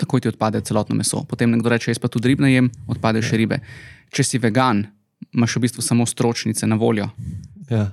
takoj 0.00 0.24
ti 0.24 0.32
odpade 0.32 0.64
celotno 0.64 0.96
meso. 0.96 1.20
Potem 1.28 1.52
nekdo 1.52 1.68
reče, 1.68 1.92
jaz 1.92 2.00
pa 2.00 2.08
tudi 2.08 2.32
ribne 2.32 2.48
jem, 2.54 2.72
odpade 2.88 3.20
še 3.20 3.42
ribe. 3.42 3.60
Če 4.08 4.24
si 4.24 4.40
vegan, 4.40 4.86
imaš 5.36 5.58
v 5.58 5.66
bistvu 5.66 5.84
samo 5.84 6.08
stročnice 6.08 6.66
na 6.66 6.80
voljo. 6.80 7.10
ja. 7.68 7.90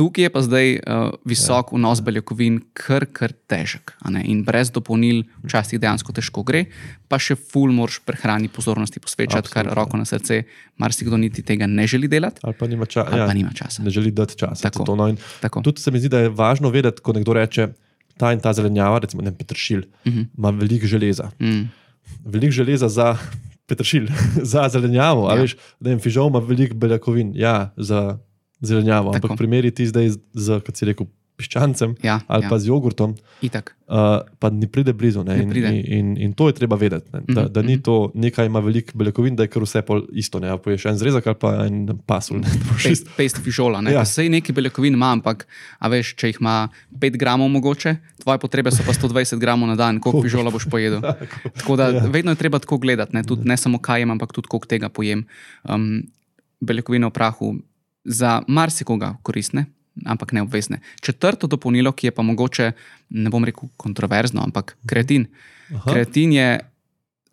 Tukaj 0.00 0.24
je 0.24 0.30
pa 0.32 0.40
zdaj 0.40 0.68
uh, 0.80 1.10
visok 1.28 1.74
ja. 1.74 1.76
vnos 1.76 2.00
beljakovin, 2.00 2.54
kar, 2.72 3.04
kar 3.12 3.34
težek. 3.52 3.92
In 4.24 4.38
brez 4.46 4.70
dopolnil 4.72 5.26
včasih 5.44 5.76
dejansko 5.82 6.14
težko 6.16 6.40
gre, 6.46 6.62
pa 7.04 7.18
še 7.20 7.36
ful 7.36 7.68
moraš 7.76 7.98
prehrani 8.08 8.48
pozornosti 8.48 9.02
posvečati, 9.04 9.52
kar 9.52 9.68
roko 9.76 10.00
na 10.00 10.08
srce, 10.08 10.46
marsikdo 10.80 11.20
niti 11.20 11.44
tega 11.44 11.68
ne 11.68 11.84
želi 11.84 12.08
delati. 12.08 12.40
Ali 12.48 12.56
pa 12.56 12.70
nima, 12.70 12.88
ča, 12.88 13.04
Ali 13.04 13.20
ja, 13.20 13.26
pa 13.28 13.34
nima 13.36 13.52
časa. 13.52 13.84
Ne 13.84 13.92
želi 13.92 14.14
dati 14.16 14.38
časa. 14.40 14.70
Tako. 14.70 14.88
To, 14.88 14.96
no, 14.96 15.10
Tako. 15.42 15.60
tudi 15.68 15.84
se 15.84 15.92
mi 15.92 16.00
zdi, 16.00 16.08
da 16.08 16.24
je 16.24 16.32
važno 16.32 16.72
vedeti, 16.72 17.04
ko 17.04 17.12
nekdo 17.12 17.36
reče, 17.36 17.68
ta 18.16 18.32
in 18.32 18.40
ta 18.40 18.54
zelenjava, 18.56 19.04
recimo 19.04 19.20
ne, 19.26 19.34
petršilj, 19.36 19.84
uh 19.84 20.12
-huh. 20.12 20.26
ima 20.38 20.50
veliko 20.50 20.86
železa. 20.86 21.28
Mm. 21.40 21.68
Veliko 22.24 22.56
železa 22.56 22.88
za 22.88 23.18
petršilj, 23.68 24.08
za 24.52 24.68
zelenjavo. 24.68 25.28
Ja. 25.28 25.36
Ja. 25.36 25.42
Veš, 25.42 25.56
ne 25.80 25.90
vem, 25.90 26.00
fižol 26.00 26.32
ima 26.32 26.38
veliko 26.38 26.74
beljakovin, 26.74 27.32
ja, 27.36 27.72
za 27.76 28.18
zelenjavo. 28.60 29.12
Ampak 29.12 29.36
primeri 29.36 29.70
ti 29.70 29.86
zdaj 29.86 30.06
z, 30.32 30.60
kot 30.60 30.76
si 30.76 30.84
rekel, 30.84 31.06
piščancem 31.36 31.94
Ja, 32.02 32.20
ali 32.26 32.44
ja. 32.44 32.48
pa 32.48 32.58
z 32.58 32.68
jogurtom. 32.68 33.14
Itak. 33.40 33.72
Uh, 33.88 33.96
pa 34.36 34.50
ni 34.50 34.68
pride 34.68 34.92
blizu. 34.92 35.24
Ne? 35.24 35.32
Ne 35.34 35.42
In, 35.42 35.48
pride. 35.48 35.68
in, 35.68 35.78
in, 35.88 36.08
in 36.18 36.30
to 36.32 36.46
je 36.46 36.52
treba 36.52 36.76
vedeti. 36.76 37.08
Ne? 37.08 37.20
Da, 37.26 37.40
Mhm, 37.40 37.48
da 37.48 37.62
ni 37.62 37.78
to 37.78 37.94
nekaj, 38.14 38.44
ima 38.44 38.60
veliko 38.60 38.92
beljakovin, 38.94 39.32
da 39.32 39.42
je 39.42 39.48
kar 39.48 39.62
vse 39.62 39.80
pol 39.80 40.04
isto. 40.12 40.36
Ne? 40.36 40.50
A 40.50 40.58
Poješ 40.58 40.84
en 40.84 40.98
zrezek 40.98 41.24
ali 41.24 41.36
pa 41.36 41.64
en 41.64 41.78
pasul. 42.04 42.38
Ne? 42.38 42.48
Pest, 42.76 43.08
pest 43.16 43.40
fižola. 43.40 43.80
Ja. 43.82 43.90
Ja. 43.94 44.04
Sej 44.04 44.28
neki 44.28 44.52
beljakovin 44.52 44.92
ima, 44.92 45.12
ampak 45.12 45.46
a 45.78 45.88
veš, 45.88 46.12
če 46.14 46.28
jih 46.28 46.38
ima 46.38 46.68
5 46.92 47.16
gramov, 47.16 47.48
mogoče, 47.50 47.96
tvoje 48.18 48.38
potrebe 48.38 48.68
so 48.68 48.84
pa 48.84 48.92
120 48.92 49.38
gramov 49.38 49.64
na 49.66 49.76
dan, 49.76 49.96
koliko 49.98 50.20
fižola 50.22 50.50
boš 50.50 50.68
pojedel. 50.68 51.00
Tako 51.56 51.76
da 51.76 51.88
Ja. 51.88 52.04
ja. 52.04 52.06
vedno 52.06 52.30
je 52.30 52.36
treba 52.36 52.58
tako 52.58 52.76
gledati, 52.76 53.16
ne, 53.16 53.24
tudi, 53.24 53.48
ne 53.48 53.56
samo 53.56 53.78
kaj 53.78 54.00
jem, 54.00 54.10
ampak 54.10 54.28
tudi 54.30 54.44
koliko 54.46 54.68
tega 54.68 54.88
pojem. 54.88 55.24
Um, 55.64 56.04
beljakovine 56.60 57.06
v 57.06 57.10
prahu 57.10 57.54
za 58.04 58.42
marsikoga 58.48 59.16
koristne. 59.22 59.66
Ampak 60.06 60.32
ne 60.32 60.42
obvezne. 60.42 60.80
Četrto 61.02 61.46
dopolnilo, 61.46 61.92
ki 61.92 62.06
je 62.06 62.10
pa 62.14 62.22
mogoče, 62.22 62.72
ne 63.10 63.30
bom 63.30 63.44
rekel 63.44 63.68
kontroverzno, 63.76 64.42
ampak 64.42 64.76
kreatin. 64.86 65.26
Aha. 65.74 65.92
Kreatin 65.92 66.32
je, 66.32 66.46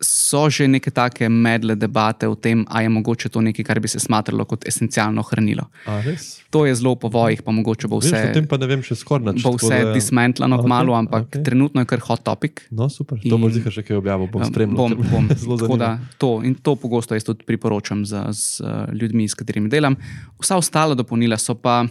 so 0.00 0.46
že 0.46 0.66
neke 0.66 0.90
take 0.90 1.28
medle 1.28 1.74
debate 1.74 2.22
o 2.22 2.34
tem, 2.34 2.64
ali 2.66 2.84
je 2.84 2.88
mogoče 2.90 3.28
to 3.28 3.40
nekaj, 3.40 3.64
kar 3.64 3.78
bi 3.78 3.86
se 3.86 3.98
smatralo 3.98 4.44
kot 4.44 4.62
esencialno 4.62 5.22
hranilo. 5.22 5.66
A, 5.84 5.98
res? 6.00 6.38
To 6.48 6.62
je 6.62 6.72
zelo 6.72 6.94
po 6.94 7.08
vojih, 7.08 7.42
pa 7.42 7.50
mogoče 7.50 7.84
bo 7.84 7.98
Veš, 7.98 8.08
o 8.08 8.30
tem 8.30 8.30
vse, 8.38 8.46
pa 8.46 8.56
ne 8.56 8.66
vem 8.66 8.78
še 8.80 8.94
skoraj 8.94 9.32
nič. 9.32 9.42
bo 9.42 9.52
vse 9.52 9.74
da- 9.80 9.92
dismentlano 9.92 10.54
Ok, 10.54 10.60
okay, 10.60 10.66
kmalo, 10.66 10.92
ampak 10.94 11.20
ok. 11.20 11.28
okay. 11.28 11.42
trenutno 11.42 11.78
je 11.78 11.86
kar 11.86 12.00
hot 12.00 12.22
topic. 12.22 12.62
No, 12.70 12.86
super. 12.88 13.18
To 13.20 13.36
bo 13.36 13.46
In- 13.46 13.52
zdaj 13.52 13.72
še 13.72 13.82
kaj 13.82 13.96
objavil, 13.96 14.26
bom 14.28 14.40
Um, 14.40 14.46
spremljal. 14.46 14.76
Bom, 14.78 14.90
bom. 15.04 15.24
Zelo 15.36 15.56
Tako 15.56 15.76
da 15.76 15.90
zanimivo. 15.92 16.14
to, 16.16 16.30
in 16.42 16.54
to 16.54 16.72
pogosto 16.74 17.12
jaz 17.12 17.24
tudi 17.24 17.42
priporočam 17.42 18.02
z, 18.02 18.14
z 18.30 18.42
uh, 18.60 18.68
ljudmi, 18.90 19.24
s 19.24 19.34
katerimi 19.34 19.68
delam. 19.68 19.98
Vsa 20.36 20.56
ostala 20.56 20.94
dopolnila 20.94 21.36
so 21.36 21.54
pa 21.54 21.82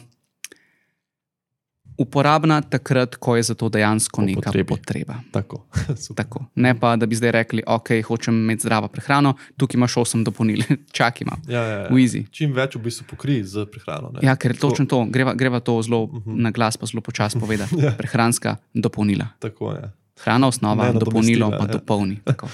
uporabna 1.97 2.61
takrat, 2.61 3.15
ko 3.15 3.35
je 3.35 3.43
za 3.43 3.53
to 3.53 3.69
dejansko 3.69 4.15
Po 4.15 4.21
neka 4.23 4.41
potrebi. 4.43 4.67
potreba. 4.67 5.15
Tako. 5.31 5.65
Tako. 6.15 6.45
Ne 6.55 6.73
pa, 6.73 6.95
da 6.95 7.05
bi 7.05 7.15
zdaj 7.15 7.31
rekli, 7.33 7.63
ok, 7.63 7.87
hočem 8.03 8.35
imeti 8.35 8.61
zdravo 8.61 8.87
prehrano, 8.87 9.33
tukaj 9.53 9.75
imaš 9.75 9.93
8 9.95 10.23
dopolnil, 10.23 10.61
čakaj 10.91 11.21
imam. 11.21 11.41
Ja, 11.47 11.61
ja, 11.61 11.77
ja. 11.79 11.89
Easy. 11.89 12.25
Čim 12.29 12.53
več 12.53 12.75
v 12.75 12.81
bistvu 12.81 13.05
pokrij 13.07 13.43
z 13.43 13.65
prehrano. 13.65 14.11
Ne? 14.11 14.19
Ja, 14.21 14.35
ker 14.35 14.51
je 14.51 14.59
točno 14.59 14.85
to, 14.85 15.05
greva, 15.07 15.33
greva 15.33 15.59
to 15.59 15.81
zelo 15.81 16.03
uh 16.03 16.13
Mhm. 16.13 16.29
-huh. 16.29 16.39
na 16.39 16.51
glas, 16.51 16.77
pa 16.77 16.85
zelo 16.85 17.01
počasi 17.01 17.39
povedati. 17.39 17.75
Ja. 17.83 17.91
Prehranska 17.91 18.55
dopolnila. 18.73 19.27
Tako 19.39 19.73
je. 19.73 19.91
Hrana 20.17 20.47
osnova, 20.47 20.85
Ne 20.85 20.93
dopolnilo 20.95 21.49
pa 21.51 21.57
ja. 21.59 21.65
dopolni. 21.67 22.19
Tako. 22.23 22.47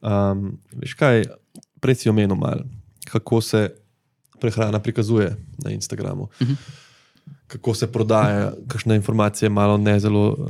Um, 0.00 0.58
veš 0.72 0.94
kaj, 0.94 1.24
prej 1.80 1.94
si 1.96 2.08
omenil 2.08 2.36
malo, 2.36 2.62
kako 3.04 3.40
se 3.40 3.70
prehrana 4.40 4.78
prikazuje 4.78 5.32
na 5.58 5.70
Instagramu, 5.70 6.22
uh 6.24 6.42
Mhm. 6.42 6.52
-huh. 6.52 6.87
Kako 7.48 7.74
se 7.74 7.88
prodaja, 7.92 8.52
kakšne 8.68 8.96
informacije 8.96 9.48
malo 9.48 9.76
ne 9.76 9.96
zelo 10.00 10.28
uh, 10.38 10.46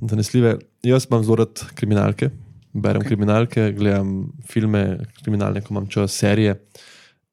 zanesljive. 0.00 0.58
Jaz 0.82 1.06
imam 1.10 1.24
zelo 1.24 1.40
rad 1.42 1.64
kriminalke, 1.74 2.30
berem 2.72 3.02
okay. 3.02 3.06
Ok. 3.06 3.08
kriminalke, 3.08 3.72
gledam 3.72 4.32
filme, 4.48 5.00
kriminalne, 5.22 5.64
ko 5.64 5.74
imam 5.74 5.88
čas, 5.88 6.12
serije. 6.12 6.58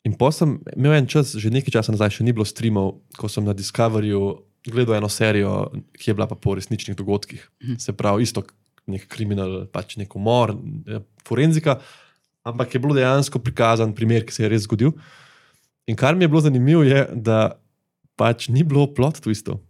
In 0.08 0.16
pa 0.16 0.32
sem 0.32 0.56
imel 0.76 0.94
en 1.02 1.08
čas, 1.08 1.36
že 1.36 1.52
nekaj 1.52 1.76
časa 1.80 1.92
nazaj, 1.92 2.18
še 2.18 2.28
ni 2.28 2.36
bilo 2.36 2.46
streamov, 2.48 3.02
ko 3.20 3.28
sem 3.32 3.44
na 3.44 3.56
Discoveryju 3.56 4.22
gledal 4.68 4.98
eno 4.98 5.10
serijo, 5.12 5.68
ki 5.96 6.10
je 6.10 6.16
bila 6.16 6.28
pa 6.28 6.36
po 6.36 6.56
resničnih 6.56 6.96
dogodkih. 6.98 7.44
Se 7.80 7.94
pravi, 7.94 8.24
isto 8.24 8.44
nek 8.88 9.08
kriminal, 9.12 9.66
pač 9.72 9.98
nek 10.00 10.16
umor, 10.16 10.56
eh, 10.88 11.04
forenzika, 11.28 11.80
ampak 12.48 12.74
je 12.74 12.80
bilo 12.80 12.96
dejansko 12.96 13.40
prikazan 13.44 13.94
primer, 13.96 14.26
ki 14.26 14.34
se 14.34 14.44
je 14.44 14.50
res 14.50 14.64
zgodil. 14.64 14.94
In 15.88 15.96
kar 15.96 16.16
mi 16.16 16.24
je 16.24 16.32
bilo 16.32 16.42
zanimivo, 16.42 16.84
je, 16.84 17.04
da 17.14 17.60
pač 18.18 18.50
ni 18.50 18.66
bilo 18.66 18.90
plot 18.92 19.22
twistov. 19.24 19.62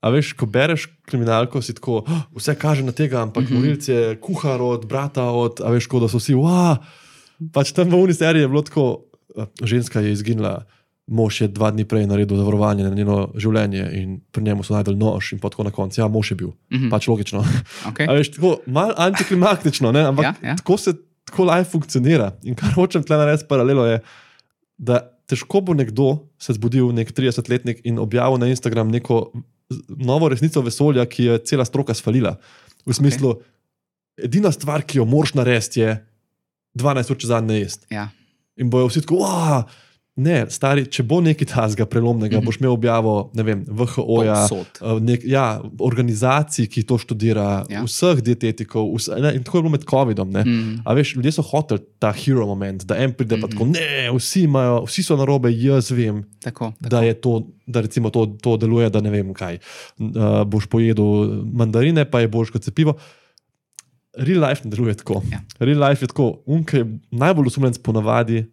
A 0.00 0.08
veš, 0.08 0.32
ko 0.32 0.48
bereš 0.48 0.88
kriminalko, 1.04 1.60
si 1.60 1.76
tako, 1.76 2.00
"Oh, 2.08 2.22
vse 2.32 2.56
kaže 2.56 2.82
na 2.82 2.92
tega, 2.92 3.20
ampak 3.20 3.44
mm 3.44 3.46
-hmm. 3.46 3.58
morilc 3.60 3.88
je 3.88 4.16
kuhar 4.16 4.62
od 4.62 4.88
brata, 4.88 5.28
od, 5.28 5.60
a 5.60 5.70
veš, 5.70 5.86
kot 5.86 6.02
da 6.02 6.08
so 6.08 6.16
vsi, 6.16 6.34
wow. 6.34 6.80
Pač 7.52 7.72
tam 7.72 7.88
v 7.88 7.96
uni 7.96 8.14
seriji 8.14 8.42
je 8.42 8.48
bilo 8.48 8.62
tako, 8.62 9.04
eh, 9.36 9.46
ženska 9.62 10.00
je 10.00 10.12
izginila, 10.12 10.64
mož 11.06 11.40
je 11.40 11.48
dva 11.48 11.70
dni 11.70 11.84
prej 11.84 12.06
naredil 12.06 12.36
zavarovanje 12.36 12.84
na 12.84 12.94
njeno 12.94 13.32
življenje 13.34 13.90
in 13.92 14.20
pri 14.32 14.44
njemu 14.44 14.62
so 14.62 14.74
najdel 14.74 14.96
nož 14.96 15.32
in 15.32 15.38
tako 15.38 15.64
na 15.66 15.70
koncu, 15.70 16.00
ja, 16.00 16.08
mož 16.08 16.30
je 16.30 16.36
bil. 16.36 16.48
Mm. 16.48 16.76
-hmm. 16.76 16.90
Pač 16.90 17.08
logično. 17.08 17.44
Okay. 17.90 18.08
A 18.08 18.12
veš, 18.12 18.30
tako 18.30 18.60
malo 18.66 18.94
antiklimaktično, 18.96 19.92
ne? 19.92 20.00
ampak 20.00 20.24
Ja, 20.24 20.34
ja. 20.42 20.56
tako 20.56 20.76
se 20.76 20.92
tako 21.24 21.44
life 21.44 21.70
funkcionira. 21.70 22.32
In 22.42 22.54
kar 22.54 22.72
hočem 22.74 23.02
tle 23.02 23.16
narediti 23.16 23.48
paralelo 23.48 23.86
je, 23.86 24.00
da 24.78 25.19
težko 25.30 25.62
bo 25.64 25.76
nekdo 25.78 26.10
se 26.42 26.56
zbudil, 26.56 26.90
nek 26.96 27.12
30-letnik 27.14 27.84
in 27.86 28.00
objavil 28.02 28.40
na 28.42 28.50
Instagram 28.50 28.90
neko 28.90 29.28
novo 29.88 30.28
resnico 30.30 30.62
vesolja, 30.66 31.06
ki 31.06 31.28
je 31.28 31.38
cela 31.46 31.64
stroka 31.64 31.94
svalila. 31.94 32.36
V 32.86 32.96
smislu, 32.96 33.36
okay. 33.38 34.26
edina 34.26 34.50
stvar, 34.54 34.82
ki 34.82 34.98
jo 34.98 35.06
moraš 35.06 35.36
narediti, 35.38 35.84
je 35.84 35.94
12 36.80 37.12
ur 37.14 37.20
čez 37.20 37.30
dan 37.30 37.46
ne 37.46 37.60
jesti. 37.60 37.86
Ja. 37.94 38.08
In 38.60 38.70
bojo 38.72 38.90
vsi 38.90 39.04
tako, 39.04 39.22
wow! 39.22 39.62
Ne, 40.18 40.40
stari, 40.50 40.82
če 40.90 41.04
bo 41.06 41.20
nekaj 41.22 41.46
tasga 41.52 41.86
prelomnega, 41.86 42.36
mm. 42.36 42.42
-hmm. 42.42 42.46
boš 42.46 42.58
imel 42.58 42.72
objavo, 42.74 43.30
ne 43.34 43.44
vem, 43.46 43.60
VHO-ja, 43.68 44.40
Povsod. 44.50 44.80
Uh, 44.82 44.98
nek, 45.02 45.22
ja, 45.24 45.62
organizacij, 45.78 46.66
ki 46.66 46.82
to 46.82 46.98
študira, 46.98 47.64
ja. 47.70 47.78
Ja. 47.78 47.84
vseh 47.86 48.18
dietetikov, 48.26 48.90
vse, 48.96 49.20
ne, 49.22 49.32
in 49.38 49.46
tako 49.46 49.58
je 49.58 49.62
bilo 49.62 49.72
med 49.76 49.86
COVID-om. 49.86 50.34
Mm. 50.34 50.82
A 50.84 50.94
veš, 50.98 51.14
ljudje 51.16 51.32
so 51.38 51.46
hoteli 51.46 51.80
ta 52.02 52.10
hero 52.12 52.46
moment, 52.46 52.84
da 52.84 52.98
en 52.98 53.14
pride 53.14 53.36
mm 53.36 53.42
-hmm. 53.42 53.46
pa 53.46 53.48
tako, 53.48 53.66
ne, 53.66 54.10
vsi, 54.18 54.42
imajo, 54.42 54.82
vsi 54.84 55.02
so 55.02 55.16
na 55.16 55.24
robe, 55.24 55.54
jaz 55.54 55.90
vem, 55.90 56.24
Tako, 56.42 56.72
tako. 56.82 56.88
da, 56.90 57.02
je 57.02 57.14
to, 57.14 57.46
da 57.66 57.80
recimo 57.80 58.10
to, 58.10 58.26
to 58.26 58.56
deluje, 58.56 58.90
da 58.90 59.00
ne 59.00 59.10
vem 59.10 59.34
kaj. 59.34 59.58
Uh, 59.98 60.44
boš 60.44 60.66
pojedel 60.66 61.42
mandarine, 61.52 62.04
pa 62.04 62.20
je 62.20 62.28
boš 62.28 62.50
kot 62.50 62.62
cepivo. 62.62 62.98
Real 64.18 64.42
life 64.48 64.64
ne 64.64 64.70
deluje 64.70 64.94
tako. 64.94 65.22
Ja. 65.30 65.40
Real 65.58 65.88
life 65.88 66.02
je 66.04 66.08
tako, 66.08 66.42
unke 66.46 66.84
najbolj 67.10 67.46
usumljenc 67.46 67.78
ponavadi 67.78 68.50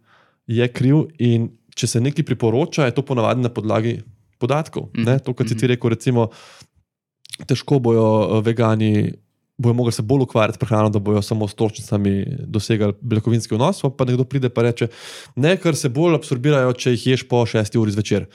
je 0.48 0.68
kriv 0.68 1.06
in 1.20 1.50
če 1.76 1.88
se 1.88 2.02
nekaj 2.02 2.26
priporoča, 2.26 2.86
je 2.88 2.96
to 2.98 3.02
ponavadi 3.06 3.42
na 3.42 3.50
podlagi 3.50 4.00
podatkov. 4.40 4.84
Mm 4.84 5.02
Mhm. 5.02 5.10
-hmm. 5.10 5.24
To, 5.24 5.34
kot 5.34 5.48
si 5.50 5.58
ti 5.58 5.68
rekel, 5.68 5.90
recimo, 5.90 6.30
težko 7.46 7.80
bojo 7.80 8.38
eh, 8.38 8.42
vegani. 8.42 9.14
Bojo 9.58 9.74
mogli 9.74 9.92
se 9.92 10.02
bolj 10.02 10.22
ukvarjati 10.22 10.56
s 10.56 10.60
prehrano, 10.60 10.90
da 10.90 11.00
bojo 11.00 11.22
samo 11.22 11.48
s 11.48 11.54
točnicami 11.54 12.26
dosegali 12.46 12.94
beljakovinski 13.02 13.56
vnos, 13.56 13.82
pa 13.98 14.06
nekdo 14.06 14.24
pride 14.24 14.50
in 14.58 14.64
reče: 14.64 14.88
Ne, 15.36 15.58
ker 15.58 15.76
se 15.76 15.90
bolj 15.90 16.16
absorbirajo, 16.16 16.74
če 16.74 16.92
jih 16.92 17.08
ješ 17.08 17.28
po 17.28 17.46
6 17.46 17.78
uri 17.78 17.92
zvečer. 17.92 18.26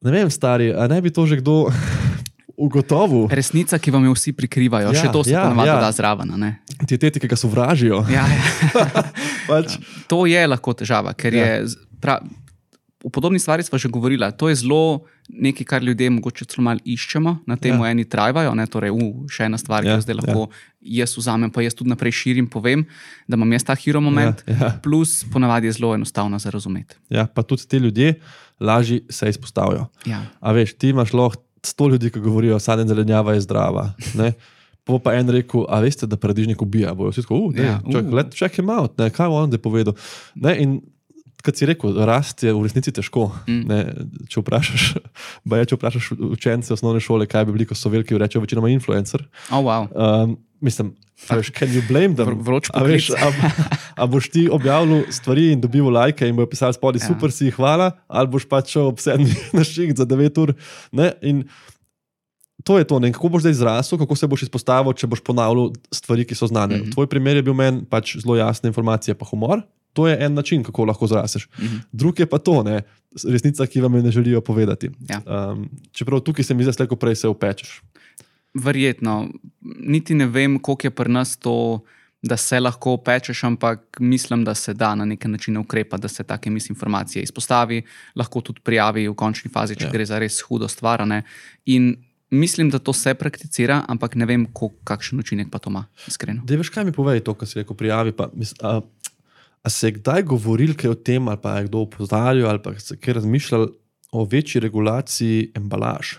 Ne 0.00 0.10
vem, 0.10 0.30
stari, 0.30 0.72
a 0.72 0.86
ne 0.88 1.00
bi 1.00 1.10
to 1.10 1.26
že 1.26 1.36
kdo 1.36 1.72
ugotovil? 2.60 3.24
Resnica, 3.28 3.76
ki 3.76 3.90
vam 3.90 4.04
jo 4.04 4.12
vsi 4.12 4.32
prikrivajo, 4.32 4.88
Ja, 4.88 4.92
ja, 4.92 5.00
še 5.00 5.08
to 5.08 5.24
se 5.24 5.30
ja, 5.30 5.38
ja, 5.38 5.46
ponavadi 5.46 5.68
ja. 5.68 5.74
ja. 5.74 5.80
da 5.80 5.90
zraven. 5.90 6.28
ne? 6.36 6.50
Dietetike, 6.82 7.20
ki 7.20 7.28
ga 7.28 7.38
sovražijo. 7.38 8.04
Ja, 8.08 8.26
ja. 8.26 8.42
Pač, 9.48 9.78
To 10.06 10.24
je 10.24 10.44
lahko 10.46 10.74
težava, 10.74 11.14
ker 11.14 11.32
Ja. 11.32 11.40
ja. 11.40 11.54
je. 11.56 11.74
Pra, 11.98 12.20
v 13.00 13.08
podobni 13.08 13.36
stvari 13.36 13.62
smo 13.62 13.76
že 13.76 13.88
govorili. 13.88 14.24
To 14.34 14.48
je 14.48 14.56
zelo 14.56 15.04
nekaj, 15.26 15.64
kar 15.64 15.80
ljudje 15.80 16.10
mogoče 16.10 16.44
celo 16.44 16.64
malo 16.66 16.80
iščemo, 16.82 17.44
na 17.46 17.56
tem 17.56 17.72
Ja. 17.72 17.80
ja. 17.80 17.90
eni 17.90 18.04
trajvajo. 18.04 18.52
Ne, 18.52 18.66
torej, 18.66 18.90
uh, 18.90 19.00
še 19.26 19.46
ena 19.46 19.56
stvar, 19.56 19.80
Ja, 19.80 19.96
ki 19.96 19.96
jo 19.96 20.04
zdaj 20.04 20.16
lahko 20.16 20.40
ja. 20.42 21.00
jaz 21.00 21.16
vzamem, 21.16 21.48
pa 21.48 21.60
jaz 21.60 21.72
tudi 21.72 21.88
naprej 21.88 22.12
širim, 22.14 22.44
povem, 22.46 22.84
da 23.24 23.36
imam 23.36 23.48
jaz 23.50 23.64
ta 23.64 23.72
hero 23.74 24.00
moment. 24.00 24.44
Ja, 24.44 24.52
ja. 24.52 24.68
Plus, 24.78 25.24
ponavadi 25.24 25.66
je 25.66 25.74
zelo 25.74 25.94
enostavno 25.94 26.36
za 26.36 26.50
razumeti. 26.50 26.96
ja, 27.08 27.24
pa 27.24 27.40
tudi 27.40 27.64
ti 27.64 27.76
ljudje 27.78 28.20
lažje 28.60 29.00
se 29.08 29.28
izpostavijo. 29.28 29.88
Ja. 30.04 30.20
A 30.38 30.52
veš, 30.52 30.74
ti 30.74 30.92
imaš 30.92 31.12
lahko 31.12 31.40
sto 31.66 31.88
ljudi, 31.88 32.10
ki 32.10 32.20
govorijo, 32.20 32.56
da 32.58 32.64
sadna 32.64 32.86
zelenjava 32.88 33.34
je 33.36 33.44
zdrava. 33.46 33.92
Ne? 34.14 34.32
Pa 34.84 34.98
pa 34.98 35.14
en 35.14 35.28
rekel, 35.28 35.66
a 35.68 35.80
veste, 35.84 36.06
da 36.08 36.16
paradižnik 36.16 36.62
ubija. 36.62 36.94
Bojo 36.94 37.12
vsi 37.12 37.22
tako, 37.26 37.42
uh, 37.50 37.56
Ja, 37.56 37.64
ja, 37.64 37.80
čak, 37.92 38.06
uh. 38.06 38.14
let, 38.16 38.32
check 38.34 38.56
him 38.56 38.70
out, 38.72 38.96
ne, 38.98 39.10
kaj 39.10 39.28
on 39.28 39.52
je 39.52 39.60
povedal. 39.60 39.94
Ne, 40.34 40.56
in 40.62 40.80
kot 41.44 41.56
si 41.56 41.68
rekel, 41.68 41.96
rast 42.08 42.42
je 42.44 42.52
v 42.52 42.62
resnici 42.64 42.92
težko. 42.92 43.30
Mm. 43.48 43.62
Ne, 43.68 43.80
če 44.30 44.42
vprašaš, 44.42 44.86
baje, 45.50 45.70
če 45.70 45.78
vprašaš 45.78 46.12
učence 46.30 46.74
osnovne 46.76 47.00
šole, 47.04 47.28
kaj 47.30 47.46
bi 47.48 47.56
bili, 47.56 47.68
ko 47.68 47.76
so 47.78 47.92
veliki, 47.92 48.18
rečejo 48.20 48.44
večinoma 48.44 48.72
influencer. 48.72 49.24
Oh, 49.50 49.60
wow. 49.64 49.88
Um, 49.92 50.36
mislim, 50.60 50.94
a 51.28 51.36
veš, 51.36 51.50
can 51.56 51.68
you 51.68 51.82
blame 51.88 52.14
them? 52.16 52.26
Vr- 52.26 52.44
vroč 52.44 52.70
A, 52.72 52.82
veš, 52.84 53.10
poklic. 53.12 53.24
a, 53.24 53.78
a 53.96 54.06
boš 54.06 54.30
ti 54.30 54.48
objavil 54.52 55.04
stvari 55.12 55.50
in 55.52 55.60
dobil 55.60 55.88
lajke 55.92 56.28
in 56.28 56.36
bojo 56.36 56.48
pisali 56.50 56.76
spodaj, 56.76 57.02
Ja. 57.02 57.08
super 57.12 57.32
si, 57.32 57.50
hvala, 57.50 57.90
ali 58.08 58.28
boš 58.28 58.48
pač 58.48 58.72
šel 58.76 58.92
ob 58.92 59.00
sedmih 59.00 59.36
na 59.56 59.64
šiht 59.64 59.96
za 59.96 60.06
9 60.06 60.40
ur. 60.42 60.54
Ne? 60.92 61.12
In 61.22 61.44
to 62.64 62.78
je 62.78 62.84
to, 62.84 62.98
ne? 63.00 63.12
kako 63.12 63.28
boš 63.28 63.42
zdaj 63.48 63.58
zrasel, 63.60 63.98
kako 63.98 64.16
se 64.16 64.26
boš 64.26 64.42
izpostavil, 64.48 64.92
če 64.92 65.08
boš 65.08 65.24
ponavljal 65.24 65.72
stvari, 65.92 66.24
ki 66.24 66.34
so 66.34 66.46
znane. 66.46 66.76
Mm. 66.76 66.80
-hmm. 66.84 66.92
Tvoj 66.92 67.06
primer 67.06 67.36
je 67.36 67.42
bil 67.42 67.54
meni 67.54 67.84
pač 67.84 68.16
zelo 68.16 68.36
jasne 68.36 68.68
informacije, 68.68 69.14
pa 69.14 69.24
humor. 69.24 69.62
To 69.92 70.06
je 70.08 70.16
en 70.20 70.34
način, 70.34 70.62
kako 70.62 70.84
lahko 70.84 71.06
zraseš. 71.06 71.48
Mhm. 71.58 71.76
Drug 71.92 72.20
je 72.20 72.26
pa 72.26 72.38
to, 72.38 72.62
ne? 72.62 72.82
resnica, 73.26 73.66
ki 73.66 73.80
vam 73.80 73.94
je 73.94 74.02
ne 74.02 74.10
želijo 74.10 74.40
povedati. 74.40 74.90
Ja. 75.08 75.22
Um, 75.26 75.68
čeprav 75.92 76.20
tukaj 76.20 76.44
se 76.44 76.54
mi 76.54 76.64
zdi, 76.64 76.72
da 76.78 76.96
prej 76.96 77.16
se 77.16 77.28
upečeš. 77.28 77.82
Verjetno. 78.54 79.28
Niti 79.60 80.14
ne 80.14 80.26
vem, 80.26 80.58
koliko 80.58 80.86
je 80.86 80.90
pri 80.90 81.12
nas 81.12 81.36
to, 81.38 81.80
da 82.22 82.36
se 82.36 82.60
lahko 82.60 82.96
pečeš, 82.96 83.44
ampak 83.44 83.96
mislim, 84.00 84.44
da 84.44 84.54
se 84.54 84.74
da 84.74 84.94
na 84.94 85.04
neki 85.04 85.28
način 85.28 85.56
ukrepati, 85.56 86.02
da 86.02 86.08
se 86.08 86.24
take 86.24 86.50
misinformacije 86.50 87.22
izpostavi, 87.22 87.82
lahko 88.16 88.40
tudi 88.40 88.60
prijavi 88.60 89.08
v 89.08 89.14
končni 89.14 89.50
fazi, 89.50 89.76
če 89.76 89.84
Ja. 89.84 89.90
gre 89.90 90.04
za 90.06 90.18
res 90.18 90.40
hudo 90.40 90.68
stvar. 90.68 91.00
In 91.66 91.96
mislim, 92.30 92.70
da 92.70 92.78
to 92.78 92.92
se 92.92 93.14
prakticira, 93.14 93.84
ampak 93.88 94.14
ne 94.14 94.26
vem, 94.26 94.46
koliko, 94.52 94.76
kakšen 94.84 95.18
učinek 95.18 95.50
pa 95.50 95.58
to 95.58 95.70
ima, 95.70 95.86
iskreno. 96.06 96.42
Da, 96.44 96.56
veš, 96.56 96.70
kaj 96.70 96.84
mi 96.84 96.92
povej 96.92 97.24
to, 97.24 97.34
kar 97.34 97.48
si 97.48 97.58
rekel, 97.58 97.76
prijavi. 97.76 98.12
Pa, 98.12 98.28
mis, 98.34 98.52
a, 98.62 98.80
a 99.62 99.70
se 99.70 99.88
je 99.88 99.96
kdaj 99.98 100.22
govoril 100.22 100.74
kaj 100.76 100.90
o 100.90 100.94
tem, 100.94 101.28
ali 101.28 101.40
pa 101.42 101.58
je 101.58 101.68
kdo 101.68 101.86
opozarjal, 101.88 102.50
ali 102.50 102.62
pa 102.62 102.76
se 102.78 102.94
je 102.94 103.00
kaj 103.00 103.14
razmišljal 103.14 103.68
o 104.12 104.24
večji 104.24 104.60
regulaciji 104.60 105.52
embalaž? 105.56 106.18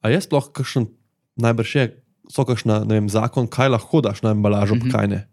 A 0.00 0.08
je 0.08 0.20
sploh 0.20 0.48
kakšen, 0.52 0.88
najbrž 1.36 1.74
je, 1.76 1.86
so 2.32 2.44
kakšna, 2.44 2.84
ne 2.84 2.98
vem, 2.98 3.08
zakon, 3.08 3.46
kaj 3.48 3.68
lahko 3.68 4.00
daš 4.00 4.22
na 4.22 4.30
embalažo, 4.30 4.74
mm 4.74 4.80
-hmm. 4.80 4.92
kaj 4.92 5.08
ne? 5.08 5.26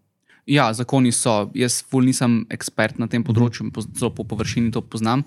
Ja, 0.45 0.73
zakoni 0.73 1.11
so. 1.11 1.51
Jaz, 1.55 1.83
ful, 1.89 2.03
nisem 2.03 2.45
ekspert 2.49 2.99
na 2.99 3.07
tem 3.07 3.23
področju, 3.23 3.71
poz- 3.71 3.87
zelo 3.95 4.11
po 4.11 4.23
površini 4.23 4.71
to 4.71 4.81
poznam. 4.81 5.23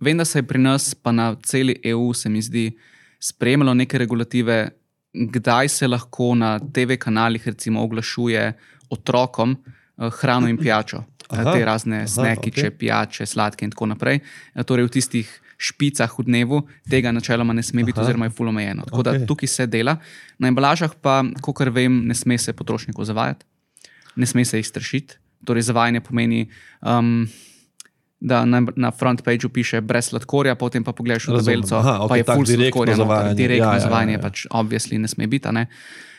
Vem, 0.00 0.16
da 0.16 0.24
se 0.24 0.38
je 0.38 0.42
pri 0.42 0.58
nas, 0.58 0.94
pa 0.94 1.12
na 1.12 1.34
celi 1.42 1.80
EU, 1.84 2.12
se 2.14 2.28
mi 2.28 2.42
zdi, 2.42 2.76
spremljalo 3.20 3.74
neke 3.74 3.98
regulative, 3.98 4.70
kdaj 5.14 5.68
se 5.68 5.88
lahko 5.88 6.34
na 6.34 6.58
TV 6.58 6.96
kanalih 6.98 7.46
recimo 7.46 7.82
oglašuje 7.82 8.52
otrokom 8.90 9.56
eh, 9.98 10.10
hrano 10.10 10.48
in 10.48 10.56
pijačo. 10.56 11.04
Aha, 11.28 11.52
Te 11.52 11.64
razne 11.64 11.96
aha, 11.96 12.06
snekiče, 12.06 12.66
okej. 12.66 12.78
pijače, 12.78 13.26
sladke 13.26 13.64
in 13.64 13.70
tako 13.70 13.86
naprej. 13.86 14.20
Eh, 14.54 14.62
Torej, 14.62 14.84
v 14.84 14.90
tistih 14.90 15.41
špicah 15.62 16.10
v 16.10 16.24
dnevu 16.24 16.58
tega 16.84 17.12
načeloma 17.12 17.54
ne 17.54 17.62
sme 17.62 17.86
biti, 17.86 17.94
Aha. 17.94 18.02
oziroma 18.02 18.26
je 18.26 18.34
fully 18.34 18.50
omejeno. 18.50 18.82
Tako 18.84 19.02
da 19.02 19.10
Okej. 19.12 19.26
tukaj 19.26 19.48
se 19.48 19.66
dela. 19.66 19.96
Na 20.38 20.50
embalažah 20.50 20.90
pa, 20.98 21.22
kot 21.38 21.62
vem, 21.70 22.02
ne 22.02 22.14
sme 22.14 22.34
se 22.34 22.50
potrošnikov 22.52 23.06
zavajati 23.06 23.46
ne 24.16 24.26
sme 24.26 24.44
se 24.44 24.58
jih 24.58 24.66
strašiti. 24.66 25.14
Torej, 25.44 25.62
zavajanje 25.62 26.00
pomeni, 26.00 26.46
um, 26.82 27.28
da 28.20 28.44
na, 28.44 28.62
na 28.76 28.90
front 28.90 29.22
pageu 29.22 29.50
piše 29.50 29.80
brez 29.80 30.04
sladkorja, 30.04 30.54
potem 30.54 30.84
pa 30.84 30.92
pogledaš 30.92 31.26
v 31.26 31.38
tabelico, 31.40 31.74
Aha, 31.76 32.06
pa 32.08 32.16
je 32.16 32.24
full 32.24 32.46
sladkorja. 32.46 32.94
zavajanje. 32.96 33.34
Direktno 33.34 33.66
Ja, 33.66 33.72
ja, 33.72 33.74
ja, 33.74 33.80
zavajanje 33.80 34.12
ja. 34.12 34.18
pač 34.18 34.46
obvisli 34.50 34.98
ne 34.98 35.08
sme 35.08 35.26
biti. 35.26 35.48
a 35.48 35.52
Ne? 35.52 35.66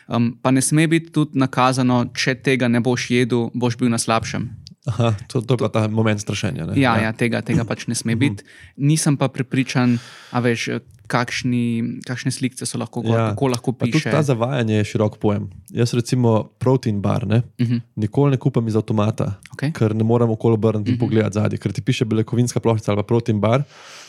Um, 0.08 0.36
pa 0.42 0.52
ne 0.52 0.60
sme 0.62 0.88
biti 0.88 1.12
tudi 1.12 1.40
nakazano, 1.40 2.12
če 2.12 2.36
tega 2.36 2.68
ne 2.68 2.84
boš 2.84 3.08
jedel, 3.10 3.48
boš 3.56 3.78
bil 3.80 3.88
na 3.88 3.96
slabšem. 3.96 4.52
Aha, 4.86 5.16
to, 5.28 5.40
to 5.42 5.54
je 5.54 5.58
pa 5.58 5.70
ta 5.70 5.88
moment 5.88 6.20
strašenja. 6.20 6.66
Ne? 6.66 6.74
Ja, 6.76 6.96
ja. 6.96 7.04
ja 7.04 7.12
tega, 7.12 7.40
tega 7.42 7.64
pač 7.64 7.88
ne 7.88 7.92
Mhm. 7.92 7.98
sme 7.98 8.16
biti. 8.16 8.44
Nisem 8.78 9.16
pa 9.18 9.28
prepričan, 9.28 9.96
a 10.30 10.40
veš, 10.40 10.70
kakšni, 11.08 11.64
kakšne 12.02 12.32
slike 12.32 12.58
so 12.58 12.78
lahko, 12.78 13.02
gor, 13.02 13.12
Ja. 13.12 13.30
kako 13.30 13.48
lahko 13.48 13.72
piše. 13.74 14.12
ta 14.12 14.22
zavajanje 14.22 14.76
je 14.76 14.84
širok 14.86 15.18
pojem. 15.18 15.50
Jaz, 15.70 15.94
recimo, 15.94 16.50
protein 16.58 17.02
bar, 17.02 17.28
ne? 17.28 17.44
Uh 17.60 17.68
-huh. 17.68 17.82
nikoli 17.96 18.32
ne 18.32 18.38
kupam 18.38 18.68
iz 18.68 18.76
avtomata, 18.76 19.36
okay. 19.52 19.72
ker 19.72 19.96
ne 19.96 20.04
morem 20.04 20.30
okolo 20.30 20.54
obrniti 20.54 20.90
in 20.90 20.96
Mhm. 20.96 21.00
pogledati 21.00 21.34
zadaj, 21.34 21.58
ker 21.58 21.72
ti 21.72 21.82
piše 21.82 22.06
beljakovinska 22.06 22.60
ploščica 22.60 22.92
ali 22.92 23.04
protein 23.04 23.40
bar. 23.40 23.64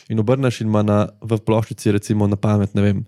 In 0.09 0.19
obrneš 0.19 0.61
in 0.61 0.67
ima 0.67 0.81
na, 0.81 1.07
v 1.21 1.37
ploščici, 1.37 1.91
recimo 1.91 2.27
na 2.27 2.35
pamet, 2.35 2.75
ne 2.75 2.81
vem, 2.81 3.05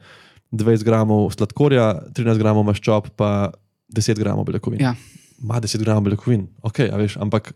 20 0.51 0.83
gramov 0.83 1.31
sladkorja, 1.31 2.01
13 2.13 2.37
gramov 2.37 2.65
maščob, 2.65 3.09
pa 3.15 3.51
10 3.89 4.15
gramov 4.15 4.45
beljakovin. 4.45 4.79
Ja. 4.81 4.95
Ma 5.39 5.59
10 5.61 5.83
gramov 5.83 6.03
beljakovin, 6.03 6.47
ok, 6.65 6.79
veš, 6.97 7.17
ampak 7.21 7.53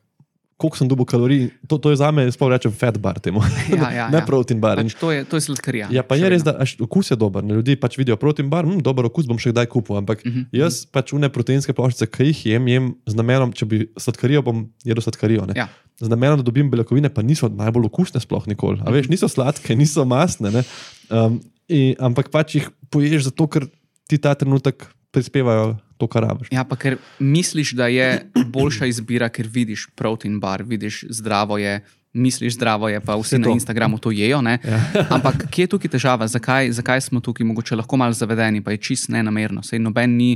koliko 0.61 0.77
sem 0.77 0.85
dobil 0.85 1.05
kalorij, 1.09 1.47
to, 1.65 1.77
to 1.81 1.89
je 1.89 1.97
za 1.97 2.11
me, 2.13 2.27
sploh 2.29 2.51
rečem, 2.53 2.69
fat 2.69 2.93
bar 3.01 3.17
temu. 3.17 3.41
Ja, 3.73 3.89
ja, 3.89 4.05
ne 4.13 4.19
ja. 4.19 4.25
protein 4.25 4.59
bar. 4.61 4.77
Pač 4.77 4.93
to, 4.93 5.09
je, 5.09 5.23
to 5.25 5.39
je 5.39 5.41
sladkarija. 5.41 5.87
Ja, 5.89 6.03
pa 6.05 6.13
je 6.13 6.29
res, 6.29 6.43
da 6.45 6.53
až, 6.61 6.75
okus 6.77 7.09
je 7.09 7.17
dober. 7.17 7.41
Ne? 7.41 7.57
Ljudje 7.57 7.79
pač 7.81 7.97
vidijo 7.97 8.13
protein 8.21 8.45
bar, 8.45 8.61
hm, 8.69 8.77
dober 8.85 9.07
okus 9.09 9.25
bom 9.25 9.39
še 9.41 9.49
kdaj 9.55 9.65
kupil. 9.73 9.97
Ampak 9.97 10.21
uh 10.21 10.29
Mhm, 10.29 10.39
-huh. 10.45 10.61
jaz 10.61 10.85
pač 10.85 11.13
une 11.17 11.29
proteinske 11.33 11.73
ploščice, 11.73 12.05
ki 12.05 12.23
jih 12.29 12.45
jem, 12.45 12.67
jem 12.67 12.93
z 13.09 13.13
namenom, 13.17 13.53
če 13.57 13.65
bi 13.65 13.89
sladkarijo, 13.97 14.41
bom 14.45 14.69
jedel 14.85 15.01
sladkarijo. 15.01 15.45
ne. 15.49 15.53
Ja. 15.57 15.67
Z 15.97 16.07
namenom, 16.13 16.37
da 16.37 16.43
dobim 16.43 16.69
beljakovine, 16.69 17.09
pa 17.09 17.21
niso 17.25 17.49
najbolj 17.49 17.85
okusne, 17.89 18.21
sploh 18.21 18.45
nikoli. 18.47 18.77
A 18.85 18.91
veš, 18.91 19.09
niso 19.09 19.25
sladke, 19.27 19.73
niso 19.75 20.05
masne. 20.05 20.51
ne. 20.51 20.63
Um, 21.09 21.41
in, 21.67 21.95
ampak 21.99 22.29
pač 22.29 22.55
jih 22.55 22.69
poješ 22.93 23.23
zato, 23.33 23.47
ker 23.47 23.65
ti 24.07 24.17
ta 24.21 24.35
trenutek 24.35 24.85
prispevajo 25.11 25.77
to, 25.97 26.07
kar 26.07 26.25
rabiš. 26.25 26.49
Ja, 26.51 26.63
pa 26.65 26.75
ker 26.79 26.97
misliš, 27.19 27.75
da 27.77 27.87
je 27.91 28.25
boljša 28.53 28.89
izbira, 28.89 29.29
ker 29.29 29.47
vidiš 29.47 29.87
protein 29.95 30.39
bar, 30.39 30.63
vidiš 30.63 31.05
zdravo 31.09 31.57
je. 31.61 31.81
Misliš, 32.13 32.57
zdravo 32.57 32.89
je, 32.91 32.99
pa 32.99 33.15
vsi 33.15 33.37
Saj 33.37 33.39
na. 33.39 33.51
Instagramu 33.55 33.97
to 33.97 34.11
jejo. 34.11 34.41
Ja. 34.43 34.79
Ampak 35.15 35.45
kje 35.47 35.63
je 35.63 35.67
tukaj 35.71 35.93
težava, 35.93 36.27
zakaj, 36.27 36.71
zakaj 36.75 37.01
smo 37.01 37.21
tukaj 37.23 37.47
mogoče 37.47 37.77
lahko 37.79 37.97
malo 37.97 38.11
zavedeni, 38.13 38.59
pa 38.63 38.75
je 38.75 38.81
čist 38.83 39.07
nenamerno. 39.09 39.63
Sej 39.63 39.79
noben 39.79 40.17
ni 40.17 40.33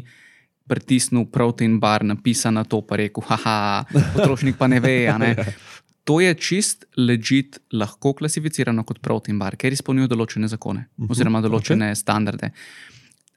pritisnil 0.72 1.26
protein 1.26 1.76
bar, 1.80 2.06
napisal 2.08 2.56
na 2.56 2.64
to, 2.64 2.80
pa 2.82 2.96
rekel, 2.96 3.26
haha, 3.28 3.84
potrošnik 4.16 4.56
pa 4.58 4.72
ne 4.72 4.80
ve. 4.80 4.98
Ne? 5.20 5.36
To 6.06 6.20
je 6.22 6.36
čist 6.38 6.84
ležit, 7.02 7.58
lahko 7.74 8.12
klasificirano 8.14 8.84
kot 8.86 9.00
protein 9.02 9.40
bar, 9.42 9.56
ker 9.58 9.74
izpolnjuje 9.74 10.12
določene 10.12 10.46
zakone 10.48 10.84
oziroma 11.10 11.42
določene 11.42 11.88
okay. 11.90 11.98
standarde. 11.98 12.52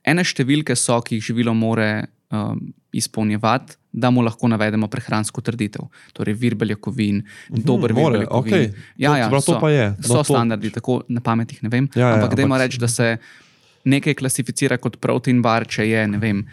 Ene 0.09 0.25
številke 0.25 0.77
so, 0.77 0.97
ki 1.03 1.19
jih 1.19 1.27
živilo 1.27 1.53
more 1.55 1.89
um, 2.31 2.61
izpolnjevati, 2.93 3.77
da 3.93 4.11
mu 4.11 4.23
lahko 4.23 4.49
navedemo 4.49 4.87
prehransko 4.89 5.43
trditev, 5.43 5.89
torej 6.15 6.37
vir 6.37 6.55
beljakovin, 6.55 7.23
dober 7.51 7.93
vir 7.93 8.13
beljakovin. 8.13 8.55
okej. 8.55 8.65
Ja, 8.97 9.11
To- 9.11 9.17
ja, 9.17 9.27
čeprav 9.27 9.43
to 9.43 9.53
so, 9.53 9.59
pa 9.61 9.71
je. 9.71 9.87
No, 9.91 10.03
so 10.05 10.15
to- 10.19 10.25
standardi, 10.31 10.71
tako 10.71 11.03
na 11.09 11.21
pamet 11.21 11.53
jih 11.53 11.63
ne 11.63 11.69
vem. 11.69 11.89
Ja, 11.95 12.01
ja, 12.03 12.15
ampak 12.15 12.35
dajmo 12.35 12.55
ampak- 12.55 12.65
reči, 12.65 12.79
da 12.79 12.89
se 12.89 13.19
nekaj 13.85 14.15
klasificira 14.15 14.79
kot 14.79 14.97
protein 14.99 15.43
bar, 15.43 15.67
če 15.67 15.85
je 15.85 16.07
ne 16.07 16.19
vem. 16.19 16.47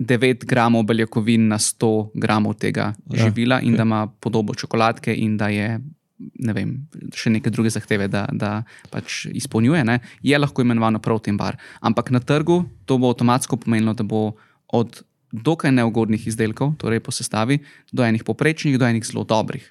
9 0.00 0.44
gramov 0.44 0.84
beljakovin 0.84 1.48
na 1.48 1.58
100 1.58 1.88
gramov 2.14 2.54
tega 2.56 2.94
Ja, 3.04 3.16
ja, 3.16 3.24
živila, 3.24 3.58
in 3.60 3.72
okej. 3.72 3.76
da 3.76 3.82
ima 3.82 4.06
podobo 4.06 4.54
čokoladke, 4.54 5.10
in 5.12 5.36
da 5.36 5.48
je 5.48 5.80
ne 6.18 6.52
vem, 6.52 6.72
še 7.14 7.30
neke 7.30 7.50
druge 7.50 7.70
zahteve, 7.70 8.08
da, 8.10 8.26
da 8.32 8.62
pač 8.90 9.26
izpolnjuje, 9.30 9.84
ne, 9.86 10.00
je 10.22 10.38
lahko 10.38 10.62
imenovano 10.62 10.98
protein 10.98 11.36
bar. 11.38 11.56
Ampak 11.80 12.10
na 12.10 12.20
trgu 12.20 12.64
to 12.86 12.98
bo 12.98 13.10
avtomatsko 13.12 13.56
pomenilo, 13.56 13.94
da 13.94 14.02
bo 14.02 14.32
od 14.74 15.02
dokaj 15.32 15.72
neugodnih 15.72 16.26
izdelkov, 16.26 16.74
torej 16.80 17.00
po 17.04 17.12
sestavi, 17.12 17.58
do 17.92 18.02
enih 18.02 18.24
poprečnih, 18.24 18.78
do 18.80 18.86
enih 18.88 19.04
zelo 19.04 19.24
dobrih. 19.28 19.62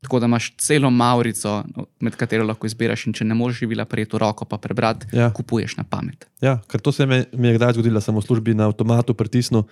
Tako 0.00 0.20
da 0.22 0.28
imaš 0.30 0.54
celo 0.56 0.88
maurico, 0.90 1.58
med 2.00 2.14
katero 2.16 2.46
lahko 2.48 2.64
izbiraš, 2.64 3.02
in 3.06 3.12
če 3.12 3.26
ne 3.28 3.34
moreš 3.36 3.58
živila 3.60 3.84
prijeti 3.84 4.16
v 4.16 4.20
roko, 4.22 4.46
pa 4.48 4.56
prebrati, 4.56 5.10
Ja. 5.12 5.28
kupuješ 5.34 5.76
na 5.76 5.84
pamet. 5.84 6.24
Ja, 6.40 6.56
ker 6.70 6.80
to 6.80 6.92
se 6.92 7.04
mi, 7.06 7.20
mi 7.36 7.48
je 7.50 7.58
kdaj 7.58 7.74
zgodilo, 7.76 8.00
sem 8.00 8.16
v 8.16 8.22
službi 8.24 8.54
na 8.56 8.70
avtomatu 8.70 9.12
pritisnil 9.14 9.66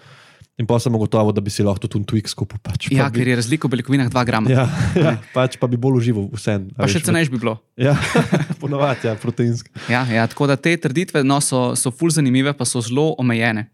in 0.58 0.66
pa 0.66 0.78
sem 0.82 0.94
ugotovil, 0.94 1.30
da 1.32 1.42
bi 1.44 1.52
si 1.54 1.62
lahko 1.62 1.86
tudi 1.86 2.04
Twix 2.10 2.34
kupil. 2.34 2.58
Pač, 2.62 2.88
Ja, 2.90 3.06
pa 3.06 3.14
bi, 3.14 3.20
ker 3.22 3.30
je 3.30 3.36
razlika 3.38 3.68
v 3.68 3.76
beljakovinah 3.76 4.10
2 4.10 4.24
grama. 4.26 4.50
ja, 4.50 4.64
ja, 4.98 5.12
pač 5.34 5.54
pa 5.60 5.68
bi 5.70 5.78
bolj 5.78 6.00
užival 6.02 6.26
vsem. 6.34 6.68
Pa 6.74 6.88
še 6.90 7.00
cenejš 7.06 7.30
bi 7.30 7.38
bilo. 7.38 7.58
Ja, 7.78 7.94
ponovadi, 8.62 9.06
ja, 9.06 9.14
proteinski. 9.14 9.70
Ja, 9.92 10.02
ja, 10.10 10.26
tako 10.26 10.50
da 10.50 10.56
te 10.58 10.74
trditve 10.76 11.22
no, 11.22 11.38
so, 11.40 11.72
so 11.78 11.94
ful 11.94 12.10
zanimive, 12.10 12.52
pa 12.58 12.66
so 12.66 12.82
zelo 12.82 13.12
omejene. 13.22 13.68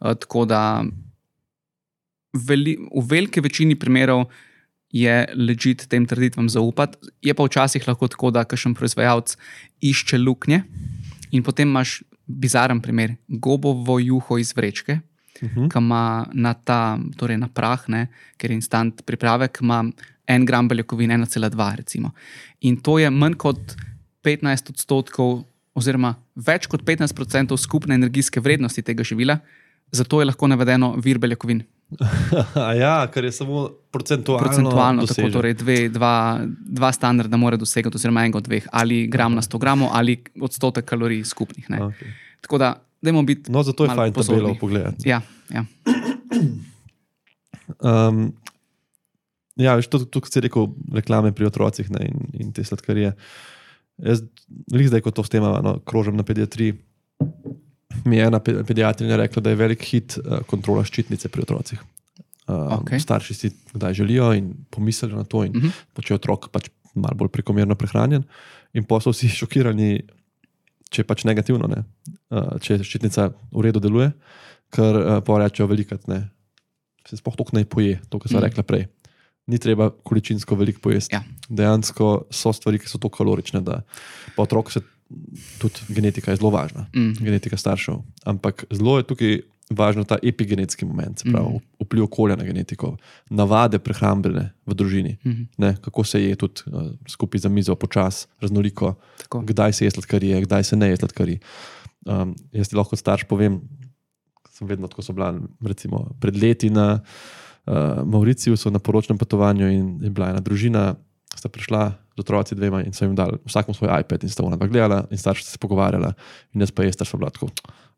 Uh, 0.00 0.14
tako 0.16 0.46
da 0.48 0.80
veli, 2.32 2.78
v 2.80 3.04
veliki 3.10 3.40
večini 3.44 3.76
primerov 3.76 4.26
je 4.92 5.12
ležit 5.36 5.86
tem 5.88 6.06
trditvam 6.08 6.48
zaupati. 6.52 6.98
Je 7.24 7.32
pa 7.34 7.44
včasih 7.44 7.84
lahko 7.88 8.08
tako, 8.12 8.30
da 8.32 8.44
kakšen 8.44 8.74
proizvajalec 8.76 9.36
išče 9.80 10.18
luknje 10.20 10.62
in 11.32 11.44
potem 11.44 11.68
imaš 11.68 12.02
bizaren 12.28 12.80
primer, 12.80 13.16
gobovo 13.28 13.98
juho 14.00 14.36
iz 14.38 14.52
vrečke, 14.56 15.00
uh 15.42 15.48
-huh. 15.48 15.68
ki 15.72 15.78
ima 15.78 16.26
na 16.32 16.54
ta, 16.54 16.98
torej 17.16 17.38
na 17.38 17.48
prah, 17.48 17.88
ne, 17.88 18.06
ker 18.36 18.50
je 18.50 18.54
instant 18.54 19.02
pripravek, 19.06 19.58
ima 19.60 19.84
en 20.26 20.44
gram 20.44 20.68
beljakovin, 20.68 21.10
1,2 21.10 21.76
recimo. 21.76 22.10
In 22.60 22.76
to 22.76 22.98
je 22.98 23.10
manj 23.10 23.34
kot 23.34 23.76
15 24.24 24.70
odstotkov, 24.70 25.44
oziroma 25.74 26.14
več 26.36 26.66
kot 26.66 26.82
15 26.82 27.20
odstotkov 27.20 27.58
skupne 27.58 27.94
energijske 27.94 28.40
vrednosti 28.40 28.82
tega 28.82 29.04
živila, 29.04 29.38
zato 29.92 30.20
je 30.20 30.26
lahko 30.26 30.48
navedeno 30.48 30.94
vir 30.96 31.18
beljakovin. 31.18 31.62
A 32.68 32.72
ja, 32.74 32.94
ker 33.12 33.24
je 33.24 33.32
samo 33.32 33.66
procentualno. 33.92 34.46
Procentualno, 34.46 35.04
tako 35.06 35.14
dosežen. 35.14 35.32
torej 35.32 35.54
dve, 35.60 35.76
dva, 35.92 36.40
dva 36.48 36.92
standarda 36.92 37.36
mora 37.36 37.58
dosegati, 37.60 37.98
oziroma 38.00 38.24
enega 38.24 38.40
od 38.40 38.48
dveh, 38.48 38.68
ali 38.72 39.06
gram 39.12 39.34
na 39.36 39.42
100 39.44 39.60
gramov, 39.60 39.92
ali 39.92 40.16
odstotek 40.40 40.88
kalorij 40.88 41.24
skupnih. 41.28 41.68
ne. 41.70 41.82
Okay. 41.90 42.14
Tako 42.40 42.58
da, 42.58 42.74
dajmo 43.02 43.22
biti. 43.22 43.50
No, 43.50 43.62
zato 43.62 43.84
je 43.84 43.90
fajn 43.90 44.12
tabelo 44.12 44.54
pozorni. 44.54 44.58
pogledati. 44.58 45.08
Ja, 45.08 45.20
ja. 45.48 45.64
Um, 47.78 48.32
ja, 49.56 49.74
veš, 49.74 49.88
to, 49.88 49.98
to, 50.04 50.20
kar 50.20 50.30
si 50.30 50.40
rekel, 50.40 50.68
reklame 50.92 51.32
pri 51.32 51.46
otrocih 51.46 51.90
ne, 51.90 52.06
in, 52.06 52.18
in 52.40 52.52
te 52.52 52.64
sladkarije. 52.64 53.12
Jaz, 54.02 54.22
zdaj, 54.68 55.02
ko 55.02 55.10
to 55.10 55.22
s 55.22 55.30
tem 55.30 55.42
no, 55.42 55.76
krožem 55.80 56.16
na 56.16 56.24
pediatriji, 56.24 56.78
mi 58.04 58.16
je 58.16 58.24
ena 58.24 58.40
pe- 58.40 58.62
pediatrinja 58.64 59.18
rekla, 59.18 59.42
da 59.42 59.52
je 59.52 59.60
velik 59.60 59.84
hit 59.84 60.16
uh, 60.18 60.40
kontrola 60.42 60.82
ščitnice 60.82 61.28
pri 61.28 61.44
otrocih. 61.44 61.82
Uh, 62.42 62.80
Okej. 62.80 62.98
Starši 62.98 63.34
si 63.34 63.50
kdaj 63.72 63.94
želijo 63.94 64.32
in 64.34 64.48
pomislijo 64.70 65.14
na 65.14 65.24
to, 65.24 65.44
in 65.44 65.52
Mhm. 65.54 65.68
pa 65.92 66.02
če 66.02 66.14
je 66.14 66.18
otrok 66.18 66.48
pač 66.50 66.70
malo 66.94 67.14
bolj 67.16 67.30
prekomerno 67.30 67.74
prehranjen, 67.74 68.24
in 68.74 68.84
pa 68.84 68.98
so 69.00 69.12
vsi 69.12 69.28
šokirani, 69.40 70.02
če 70.92 71.02
je 71.02 71.08
pač 71.08 71.24
negativno, 71.28 71.68
ne? 71.70 71.82
uh, 72.32 72.54
če 72.62 72.82
ščitnica 72.84 73.30
v 73.32 73.64
redu 73.64 73.82
deluje, 73.82 74.12
ker 74.72 74.98
uh, 75.00 75.18
pa 75.24 75.40
rečejo 75.42 75.70
velikrat 75.70 76.08
ne. 76.12 76.26
Se 77.08 77.18
sploh 77.18 77.34
tako 77.38 77.56
ne 77.58 77.64
poje, 77.66 77.98
to, 78.08 78.20
kar 78.22 78.30
sem 78.30 78.38
mm. 78.38 78.46
rekla 78.46 78.66
prej. 78.66 78.86
Ni 79.50 79.58
treba 79.58 79.88
količinsko 79.90 80.54
veliko 80.54 80.84
pojesti. 80.84 81.16
Ja. 81.16 81.24
Dejansko 81.50 82.28
so 82.30 82.52
stvari, 82.54 82.78
ki 82.78 82.86
so 82.86 83.00
tako 83.02 83.16
kalorične, 83.22 83.64
da 83.66 83.80
pa 84.36 84.44
otrok 84.44 84.70
se 84.70 84.84
tudi 85.58 85.82
genetika 85.92 86.30
je 86.30 86.38
zelo 86.40 86.50
važna, 86.50 86.86
Mm. 86.94 87.12
genetika 87.20 87.56
staršev. 87.56 87.98
Ampak 88.24 88.64
zelo 88.70 88.98
je 88.98 89.08
tukaj 89.08 89.40
važno 89.74 90.04
ta 90.04 90.18
epigenetski 90.22 90.84
moment, 90.84 91.18
se 91.18 91.30
pravi 91.30 91.56
mm. 91.56 91.84
vpliv 91.84 92.04
okolja 92.04 92.36
na 92.36 92.44
genetiko, 92.44 92.96
navade 93.30 93.78
prehrambene 93.78 94.50
v 94.66 94.74
družini, 94.74 95.16
Mhm. 95.24 95.42
ne, 95.58 95.76
kako 95.82 96.04
se 96.04 96.22
je 96.22 96.36
tudi 96.36 96.62
uh, 96.66 96.90
skupaj 97.08 97.40
za 97.40 97.48
mizo, 97.48 97.74
počasi, 97.74 98.26
raznoliko, 98.40 98.94
Tako. 99.18 99.42
kdaj 99.42 99.72
se 99.72 99.84
je 99.84 99.90
sladkarije, 99.90 100.40
kdaj 100.40 100.64
se 100.64 100.76
ne 100.76 100.88
je 100.88 100.96
sladkarije. 100.96 101.40
Um, 102.06 102.34
jaz 102.52 102.68
ti 102.68 102.76
lahko 102.76 102.96
starš 102.96 103.24
povem, 103.24 103.60
sem 104.50 104.68
vedno 104.68 104.88
tako 104.88 105.02
so 105.02 105.12
bila, 105.12 105.34
recimo 105.60 106.10
pred 106.20 106.36
leti 106.36 106.70
na 106.70 107.00
uh, 107.66 108.02
Mauriciju, 108.04 108.56
na 108.70 108.78
poročnem 108.78 109.18
potovanju 109.18 109.70
in 109.70 109.98
je 110.02 110.10
bila 110.10 110.30
ena 110.30 110.40
družina, 110.40 110.94
sta 111.36 111.48
prišla 111.48 111.92
z 112.16 112.20
otroci 112.20 112.54
dvema 112.54 112.82
in 112.84 112.92
so 112.92 113.04
jim 113.04 113.16
dali 113.16 113.38
vsakmu 113.46 113.74
svoj 113.74 113.88
iPad 114.00 114.24
in 114.24 114.28
sta 114.28 114.44
ona 114.44 114.56
dva 114.56 114.66
gledala 114.68 115.06
in 115.10 115.18
starši 115.18 115.42
sta 115.42 115.50
se 115.56 115.58
pogovarjala 115.58 116.12
in 116.52 116.60
jaz 116.60 116.70
pa 116.70 116.84
je 116.84 116.92
star, 116.92 117.06
so 117.06 117.16
bila 117.16 117.30
tako, 117.30 117.48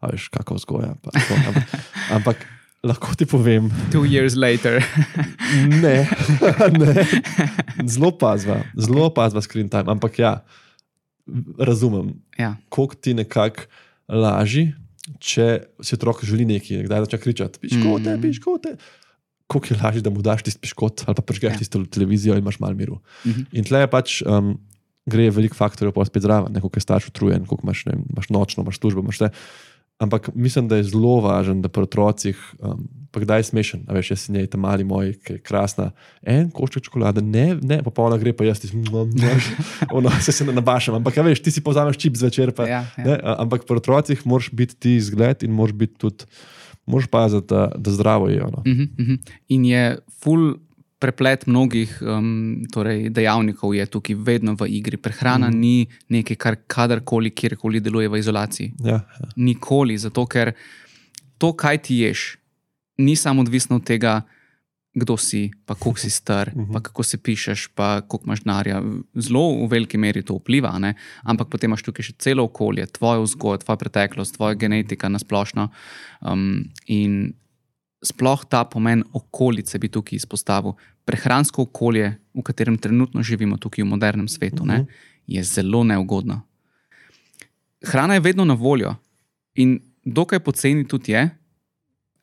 a 0.05 0.13
veš, 0.13 0.29
kakva 0.29 0.57
vzgoja. 0.57 0.95
Pa, 1.01 1.11
tako, 1.11 1.35
ampak, 1.41 1.65
ampak 2.11 2.37
lahko 2.85 3.15
ti 3.15 3.25
povem, 3.25 3.71
Two 3.89 4.05
years 4.05 4.37
later. 4.37 4.85
ne, 5.85 6.05
ne. 6.81 6.93
zelo 7.85 8.13
pazva, 8.13 8.61
zelo 8.77 9.09
pazva 9.11 9.41
screen 9.41 9.69
time, 9.69 9.89
ampak 9.89 10.19
ja, 10.19 10.35
razumem, 11.59 12.15
ja. 12.39 12.57
koliko 12.69 12.95
ti 12.95 13.15
nekako 13.15 13.65
laži, 14.09 14.73
če 15.19 15.47
si 15.81 15.95
otrok 15.95 16.25
želi 16.25 16.45
nekaj, 16.47 16.85
kdaj 16.85 17.01
začne 17.01 17.19
kričati: 17.21 17.59
piškote, 17.59 18.11
Mhm. 18.11 18.23
piškote. 18.23 18.77
Koliko 19.47 19.75
je 19.75 19.81
lažje, 19.81 20.01
da 20.01 20.11
mu 20.11 20.23
daš 20.23 20.43
tisti 20.43 20.61
piškot 20.61 21.05
ali 21.07 21.15
pa 21.15 21.23
prežgeš 21.23 21.53
Ja. 21.53 21.59
tisto 21.59 21.85
televizijo 21.85 22.33
in 22.35 22.41
imaš 22.41 22.59
malo 22.61 22.75
miru. 22.75 23.01
Mhm. 23.27 23.43
In 23.53 23.65
tle 23.65 23.81
je 23.81 23.87
pač. 23.89 24.23
Um, 24.23 24.61
Gre 25.07 25.29
veliko 25.29 25.53
faktorjev, 25.53 25.93
pa 25.93 26.01
spet 26.09 26.23
zraven, 26.25 26.49
koliko 26.55 26.79
je 26.79 26.81
starš 26.81 27.09
utrujen, 27.11 27.45
koliko 27.45 27.67
imaš, 27.67 27.83
ne, 27.85 27.93
imaš 28.09 28.29
nočno, 28.33 28.63
imaš 28.65 28.79
službo, 28.81 29.03
imaš 29.05 29.19
vse. 29.21 29.29
Ampak 29.99 30.31
mislim, 30.35 30.69
da 30.69 30.77
je 30.77 30.89
zelo 30.91 31.21
važno, 31.21 31.55
da 31.63 31.69
pri 31.69 31.87
otrocih, 31.87 32.39
um, 32.59 32.89
pa 33.15 33.21
kdaj 33.23 33.39
je 33.39 33.47
smešen, 33.53 33.85
a 33.87 33.95
veš, 33.95 34.11
jaz 34.11 34.25
si 34.25 34.33
njej 34.35 34.49
ta 34.51 34.59
mali 34.59 34.85
moj, 34.85 35.13
ki 35.23 35.37
je 35.37 35.43
krasna, 35.47 35.93
en 36.23 36.49
košček 36.51 36.89
čokolade, 36.89 37.23
ne, 37.23 37.55
ne, 37.63 37.79
pa 37.87 37.93
polna 37.95 38.19
gre, 38.19 38.33
pa 38.35 38.45
jaz 38.45 38.65
ti 38.65 38.73
znaš, 38.73 39.53
ono 39.97 40.11
se, 40.19 40.35
se 40.35 40.47
ne 40.49 40.57
nabašam. 40.57 40.99
Ampak, 40.99 41.21
veš, 41.23 41.45
ti 41.47 41.55
si 41.55 41.63
povzameš 41.63 42.01
čip 42.03 42.19
zvečer, 42.19 42.51
pa, 42.53 42.67
Ja, 42.67 42.83
ja. 42.99 43.05
Ne, 43.07 43.21
ampak 43.23 43.69
pri 43.69 43.79
otrocih 43.79 44.27
moraš 44.27 44.51
biti 44.51 44.77
ti 44.77 44.99
zgled 45.01 45.47
in 45.47 45.55
moraš 45.55 45.79
biti 45.79 45.95
tudi, 45.99 46.27
moraš 46.87 47.07
paziti, 47.07 47.47
da, 47.55 47.71
da 47.77 47.95
zdravo 47.95 48.29
je. 48.29 48.41
No. 48.41 48.63
Mhm, 48.67 48.91
mhm. 48.99 49.15
In 49.49 49.65
je 49.65 49.99
full 50.11 50.57
preplet 51.05 51.47
mnogih 51.47 51.93
um, 52.01 52.65
torej 52.73 53.11
dejavnikov, 53.13 53.75
je 53.77 53.87
tukaj 53.87 54.17
vedno 54.25 54.57
v 54.57 54.71
igri. 54.79 54.97
Prehrana 54.97 55.51
mm. 55.51 55.61
ni 55.61 55.87
nekaj, 56.09 56.41
kar 56.41 56.57
kadarkoli, 56.67 57.35
kjerkoli 57.37 57.83
deluje 57.85 58.09
v 58.09 58.23
izolaciji. 58.23 58.73
Ja, 58.85 59.03
ja. 59.05 59.33
Nikoli, 59.37 59.99
zato 60.01 60.25
ker 60.27 60.55
to, 61.39 61.53
kaj 61.53 61.83
ti 61.85 62.01
ješ, 62.05 62.35
ni 63.05 63.17
samo 63.17 63.45
odvisno 63.45 63.77
od 63.77 63.85
tega, 63.85 64.23
kdo 64.95 65.17
si, 65.19 65.51
pa 65.67 65.75
koliko 65.75 65.99
si 65.99 66.11
star, 66.11 66.53
Mhm. 66.55 66.73
pa 66.73 66.81
kako 66.81 67.03
se 67.03 67.19
pišeš, 67.19 67.69
pa 67.75 68.01
koliko 68.01 68.31
imaš 68.31 68.45
denarja. 68.45 68.83
Zelo 69.19 69.67
v 69.67 69.69
veliki 69.69 69.99
meri 69.99 70.23
to 70.23 70.39
vpliva, 70.39 70.71
ne? 70.79 70.95
ampak 71.25 71.51
potem 71.51 71.69
imaš 71.69 71.83
tukaj 71.83 72.07
še 72.07 72.15
celo 72.19 72.47
okolje, 72.47 72.87
tvojo 72.87 73.27
vzgojo, 73.27 73.59
tvoja 73.67 73.77
preteklost, 73.77 74.37
tvoja 74.39 74.55
genetika 74.55 75.11
na 75.11 75.19
splošno. 75.19 75.69
Um, 76.23 76.71
in 76.87 77.35
sploh 78.05 78.45
ta 78.49 78.65
pomen 78.65 79.03
okolice 79.13 79.79
bi 79.79 79.89
tukaj 79.89 80.17
izpostavil. 80.21 80.77
Prehransko 81.05 81.63
okolje, 81.63 82.15
v 82.35 82.43
katerem 82.43 82.79
trenutno 82.79 83.23
živimo 83.23 83.57
tukaj 83.57 83.85
v 83.85 83.89
modernem 83.89 84.29
svetu, 84.29 84.65
ne, 84.67 84.87
je 85.27 85.43
zelo 85.45 85.85
neugodno. 85.85 86.41
Hrana 87.85 88.15
je 88.15 88.21
vedno 88.21 88.45
na 88.45 88.55
voljo 88.55 88.95
in 89.55 89.79
dokaj 90.05 90.41
poceni 90.41 90.89
tudi 90.89 91.13
je, 91.13 91.29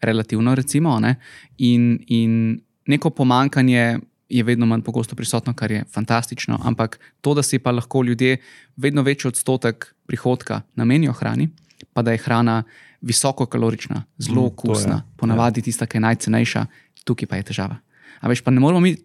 relativno 0.01 0.55
recimo, 0.55 0.99
ne, 0.99 1.15
in, 1.57 1.99
in 2.07 2.61
neko 2.87 3.09
pomankanje 3.09 3.99
je 4.29 4.43
vedno 4.43 4.65
manj 4.65 4.81
pogosto 4.81 5.15
prisotno, 5.15 5.53
kar 5.53 5.71
je 5.71 5.83
fantastično, 5.93 6.59
ampak 6.63 6.99
to, 7.21 7.33
da 7.33 7.43
si 7.43 7.59
pa 7.59 7.71
lahko 7.71 8.03
ljudje 8.03 8.37
vedno 8.77 9.01
večji 9.01 9.27
odstotek 9.27 9.95
prihodka 10.07 10.61
namenijo 10.75 11.13
hrani, 11.13 11.49
pa 11.93 12.01
da 12.01 12.11
je 12.11 12.17
hrana 12.17 12.63
visoko 13.01 13.45
kalorična, 13.45 14.03
zelo 14.17 14.41
Mm, 14.41 14.55
to 14.55 14.67
je, 14.67 14.71
okusna, 14.71 15.03
ponavadi 15.17 15.61
tista, 15.61 15.85
ki 15.85 15.97
je 15.97 16.01
najcenejša, 16.01 16.65
tukaj 17.03 17.27
pa 17.27 17.35
je 17.35 17.43
težava. 17.43 17.77
A 18.21 18.29
veš, 18.29 18.43
pa 18.45 18.53
ne 18.53 18.61
moramo 18.61 18.79
mi 18.79 18.95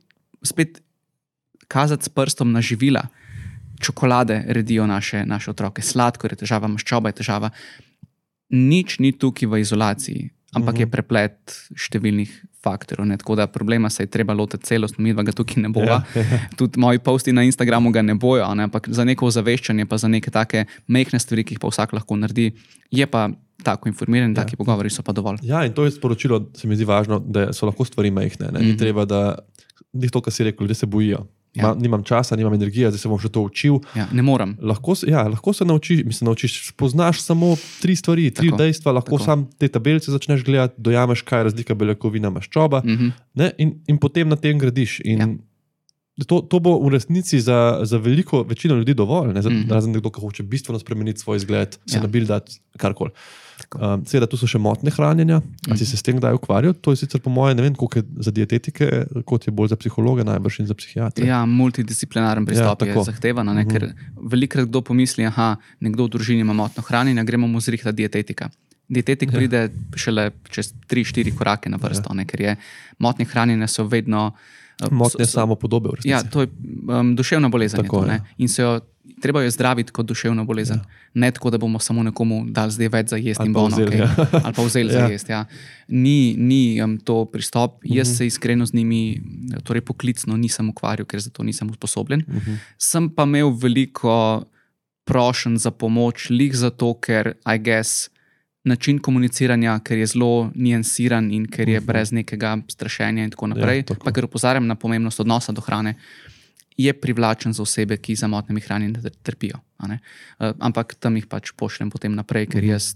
spet 0.45 0.81
kazati 1.69 2.05
s 2.05 2.13
prstom 2.13 2.53
na 2.53 2.61
živila. 2.61 3.07
Čokolade 3.81 4.45
redijo 4.49 4.87
naše, 4.87 5.27
naše 5.27 5.51
otroke, 5.51 5.83
sladkor 5.83 6.33
je 6.33 6.45
težava, 6.45 6.69
maščoba 6.69 7.13
je 7.13 7.21
težava. 7.21 7.51
Nič 8.53 8.99
ni 9.03 9.13
tukaj 9.13 9.49
v 9.49 9.61
izolaciji, 9.61 10.31
ampak 10.53 10.75
uh 10.75 10.79
-huh. 10.79 10.87
je 10.87 10.91
preplet 10.91 11.57
številnih 11.75 12.31
faktorjev. 12.67 13.07
Ne? 13.07 13.17
Tako 13.17 13.37
da 13.37 13.47
problema 13.49 13.89
se 13.89 14.03
je 14.03 14.09
treba 14.09 14.35
lotiti 14.35 14.65
celostno, 14.65 15.01
mi 15.01 15.13
dva 15.13 15.23
ga 15.23 15.33
tukaj 15.35 15.63
ne 15.63 15.71
bova. 15.71 16.01
Ja. 16.11 16.25
Tudi 16.57 16.79
moji 16.79 16.99
posti 17.01 17.33
na 17.33 17.45
Instagramu 17.45 17.91
ga 17.91 18.03
ne 18.03 18.15
bojo, 18.17 18.49
ne? 18.55 18.65
ampak 18.65 18.89
za 18.91 19.05
neko 19.05 19.27
ozaveščanje, 19.27 19.87
pa 19.87 19.99
za 19.99 20.09
neke 20.09 20.31
take 20.33 20.65
mehke 20.89 21.19
stvari, 21.19 21.45
ki 21.45 21.55
jih 21.55 21.61
pa 21.61 21.69
vsak 21.69 21.93
lahko 21.93 22.17
naredi, 22.17 22.51
je 22.93 23.07
pa 23.09 23.29
tako 23.63 23.89
informiran, 23.89 24.31
Ja. 24.31 24.35
taki 24.37 24.57
pogovori 24.57 24.91
so 24.91 25.03
pa 25.03 25.13
dovolj. 25.13 25.39
ja, 25.43 25.65
in 25.65 25.73
to 25.73 25.85
je 25.85 25.91
sporočilo, 25.93 26.43
se 26.55 26.69
mi 26.69 26.77
zdi 26.77 26.85
važno, 26.85 27.19
da 27.21 27.53
so 27.53 27.67
lahko 27.67 27.85
stvari 27.85 28.11
majhne. 28.13 28.51
Ne? 28.51 28.61
Ni 28.61 28.69
Mhm. 28.69 28.79
treba, 28.79 29.05
da 29.07 29.39
ni 29.95 30.09
to, 30.09 30.21
kar 30.21 30.33
si 30.33 30.45
rekel, 30.45 30.65
ljudje 30.65 30.75
se 30.77 30.87
bojijo. 30.89 31.25
Ja. 31.57 31.63
Ma, 31.65 31.75
nimam 31.75 32.03
časa, 32.03 32.37
nimam 32.37 32.55
energije, 32.55 32.91
zdaj 32.91 32.99
se 32.99 33.09
bom 33.09 33.19
še 33.19 33.29
to 33.29 33.43
učil. 33.43 33.79
Ja, 33.95 34.07
ne 34.13 34.23
morem. 34.23 34.57
Lahko 34.61 34.93
ja, 35.03 35.23
lahko 35.25 35.53
se 35.53 35.65
naučiš, 35.65 36.05
mislim, 36.05 36.27
naučiš, 36.27 36.69
spoznaš 36.69 37.21
samo 37.21 37.51
tri 37.81 37.97
stvari, 37.97 38.31
tri 38.31 38.51
Tako, 38.51 38.59
dejstva, 38.59 38.93
lahko 38.93 39.17
tako. 39.17 39.25
sam 39.25 39.49
te 39.59 39.69
tabelice 39.69 40.11
začneš 40.11 40.45
gledati, 40.45 40.75
dojameš, 40.79 41.23
kaj 41.23 41.41
je 41.41 41.45
razlika 41.45 41.75
beljakovina, 41.75 42.31
maščoba 42.31 42.83
Mhm. 42.85 43.09
ne, 43.35 43.51
in, 43.59 43.75
in 43.87 43.99
potem 43.99 44.29
na 44.29 44.37
tem 44.37 44.59
gradiš. 44.59 45.01
In 45.01 45.19
Ja. 45.19 45.29
To, 46.19 46.41
to 46.41 46.61
bo 46.61 46.81
v 46.81 46.89
resnici 46.89 47.37
za, 47.41 47.81
za 47.83 47.99
veliko 47.99 48.41
večino 48.43 48.75
ljudi 48.75 48.95
dovolj, 48.95 49.35
ne, 49.35 49.43
za, 49.43 49.51
mm 49.51 49.55
-hmm. 49.55 49.71
razen 49.71 49.93
nekdo, 49.93 50.11
ki 50.11 50.21
hoče 50.21 50.43
bistveno 50.43 50.79
spremeniti 50.79 51.21
svoj 51.21 51.37
izgled, 51.37 51.73
se 51.75 51.79
Ja. 51.87 51.99
ja. 51.99 52.03
nabildati 52.03 52.53
karkoli. 52.77 53.11
Tako. 53.57 53.79
Um, 53.81 54.05
Seveda, 54.05 54.27
tu 54.27 54.37
so 54.37 54.47
še 54.47 54.59
motne 54.59 54.91
hranjenja. 54.91 55.39
Mm 55.39 55.43
-hmm. 55.43 55.69
Mhm. 55.69 55.77
Si 55.77 55.87
se 55.87 55.97
s 55.97 56.03
tem 56.03 56.17
kdaj 56.17 56.35
ukvarjal? 56.35 56.75
To 56.75 56.91
je 56.91 56.97
sicer 56.97 57.21
po 57.21 57.31
mojem, 57.31 57.57
ne 57.57 57.63
vem, 57.63 57.75
koliko 57.75 57.99
je 57.99 58.05
za 58.19 58.31
dietetike, 58.31 58.85
kot 59.25 59.47
je 59.47 59.53
bolj 59.53 59.69
za 59.69 59.77
psihologe, 59.77 60.25
najbrž 60.25 60.61
in 60.61 60.67
za 60.67 60.75
psihiatre. 60.75 61.27
Ja, 61.27 61.47
multidisciplinaren 61.47 62.47
pristop 62.47 62.81
Ja, 62.81 62.87
ja, 62.87 62.89
je 62.89 62.95
tako. 62.95 63.05
zahtevan, 63.05 63.47
ne, 63.47 63.63
Mhm. 63.63 63.71
ker 63.71 63.93
velikokrat 64.23 64.69
kdo 64.69 64.81
pomisli, 64.81 65.25
da 65.27 65.57
nekdo 65.81 66.05
v 66.05 66.09
družini 66.09 66.41
ima 66.41 66.53
motno 66.53 66.83
hranjenje, 66.83 67.25
gremo 67.25 67.47
mu 67.47 67.61
zrihta 67.61 67.93
dietetika. 67.93 68.49
Dietetik 68.89 69.33
ja. 69.33 69.39
pride 69.39 69.61
šele 69.97 70.31
čez 70.51 70.75
3-4 70.87 71.33
korake 71.33 71.69
na 71.69 71.77
vrsto, 71.77 72.09
ja. 72.11 72.15
ne, 72.15 72.25
ker 72.25 72.41
je 72.41 72.57
motne 72.99 73.25
hranjenje 73.25 73.67
so 73.69 73.85
vedno. 73.85 74.33
eh, 74.83 74.89
Motnje 74.91 75.25
so- 75.25 75.29
so- 75.29 75.33
samo 75.33 75.55
podobe. 75.55 75.89
Ja, 76.05 76.23
to 76.23 76.41
je 76.41 76.49
um, 76.91 77.17
duševna 77.17 77.49
bolezen. 77.49 77.83
Tako, 77.83 78.01
to, 78.01 78.07
ne. 78.07 78.15
ja. 78.15 78.25
In 78.39 78.49
se 78.49 78.63
jo 78.63 78.81
treba 79.21 79.43
jo 79.43 79.51
zdraviti 79.51 79.93
kot 79.93 80.07
duševno 80.07 80.45
bolezen. 80.45 80.77
Ja. 80.77 80.85
Ne 81.15 81.31
tako, 81.31 81.51
da 81.51 81.59
bomo 81.59 81.79
samo 81.79 82.03
nekomu 82.03 82.45
dali 82.49 82.73
zdaj 82.73 82.89
več 82.89 83.09
za 83.09 83.17
jesti 83.17 83.41
Ali 83.41 83.49
in 83.49 83.53
bono, 83.53 83.77
vzeli, 83.77 83.97
okay. 83.97 84.01
ja. 84.01 84.41
ali 84.45 84.55
pa 84.55 84.63
vzeli 84.63 84.93
ja. 84.93 84.99
Ja. 84.99 85.07
za 85.07 85.13
jesti. 85.13 85.33
Ja. 85.33 85.45
Ni, 85.89 86.35
ni 86.39 86.83
um, 86.83 86.99
to 86.99 87.25
pristop. 87.25 87.81
Jaz 87.85 87.91
Mhm. 87.91 87.97
mm 87.97 88.15
-hmm. 88.15 88.17
se 88.19 88.27
iskreno 88.27 88.67
z 88.67 88.75
njimi, 88.75 89.21
torej 89.65 89.81
poklicno, 89.81 90.37
nisem 90.37 90.69
ukvarjal, 90.69 91.07
ker 91.07 91.21
za 91.21 91.31
to 91.31 91.43
nisem 91.43 91.71
usposobljen. 91.71 92.25
Uh 92.29 92.35
-huh. 92.35 92.57
Sem 92.79 93.09
pa 93.11 93.23
imel 93.23 93.51
veliko 93.51 94.45
prošen 95.05 95.59
za 95.59 95.71
pomoč, 95.71 96.31
lih 96.31 96.57
zato, 96.57 96.95
ker, 96.95 97.33
I 97.55 97.59
guess, 97.59 98.11
način 98.65 98.99
komuniciranja, 98.99 99.79
ker 99.79 99.99
je 99.99 100.07
zelo 100.07 100.51
niansiran 100.55 101.31
in 101.33 101.47
ker 101.47 101.69
je 101.69 101.81
Mhm. 101.81 101.87
brez 101.87 102.13
nekega 102.13 102.59
strašenja 102.69 103.25
in 103.25 103.31
tako 103.31 103.47
naprej, 103.47 103.83
tako. 103.83 104.05
pa 104.05 104.13
ker 104.13 104.25
opozarjam 104.25 104.67
na 104.67 104.75
pomembnost 104.75 105.21
odnosa 105.21 105.53
do 105.53 105.61
hrane, 105.61 105.95
je 106.77 106.93
privlačen 106.93 107.53
za 107.53 107.63
osebe, 107.63 107.97
ki 107.97 108.15
za 108.15 108.27
motnjami 108.27 108.61
hranjenja 108.61 109.01
tr- 109.01 109.17
trpijo. 109.23 109.61
Eh, 109.83 109.99
Ampak 110.59 110.95
tam 110.95 111.17
jih 111.17 111.27
pač 111.27 111.53
pošljem 111.53 111.91
potem 111.91 112.13
naprej, 112.13 112.47
ker 112.49 112.63
Mhm. 112.63 112.71
jaz 112.71 112.95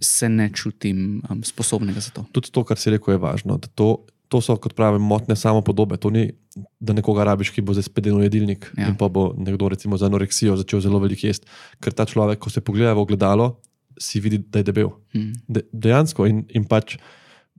se 0.00 0.28
ne 0.28 0.50
čutim 0.50 1.22
um, 1.24 1.42
sposobnega 1.42 2.00
za 2.00 2.10
to. 2.10 2.24
Tudi 2.32 2.50
to, 2.50 2.64
kar 2.64 2.78
si 2.78 2.90
rekel, 2.90 3.14
je 3.14 3.18
važno. 3.18 3.58
To, 3.74 3.88
to 4.28 4.38
so, 4.38 4.54
kot 4.56 4.74
pravim, 4.74 5.02
motne 5.02 5.34
samo 5.34 5.58
podobe. 5.58 5.96
To 5.96 6.10
ni, 6.10 6.30
da 6.78 6.92
nekoga 6.92 7.24
rabiš, 7.24 7.50
ki 7.50 7.60
bo 7.60 7.72
zdaj 7.72 7.82
spet 7.84 8.04
delal 8.04 8.22
jedilnik 8.22 8.70
Ja. 8.72 8.82
ja. 8.82 8.88
in 8.88 8.94
pa 8.94 9.08
bo 9.08 9.34
nekdo, 9.34 9.68
recimo, 9.68 9.96
za 9.96 10.06
anoreksijo 10.06 10.54
začel 10.56 10.80
zelo 10.80 10.98
veliko 10.98 11.26
jesti. 11.26 11.46
Ker 11.80 11.90
ta 11.92 12.04
človek, 12.04 12.38
ko 12.38 12.46
se 12.46 12.60
pogleda 12.60 12.94
v 12.94 12.98
ogledalo, 13.00 13.58
si 13.98 14.20
vidi, 14.20 14.38
da 14.38 14.58
je 14.58 14.64
debel. 14.64 14.94
Mm. 15.10 15.32
De, 15.48 15.62
dejansko 15.72 16.26
in, 16.26 16.44
in 16.48 16.62
pač 16.62 16.94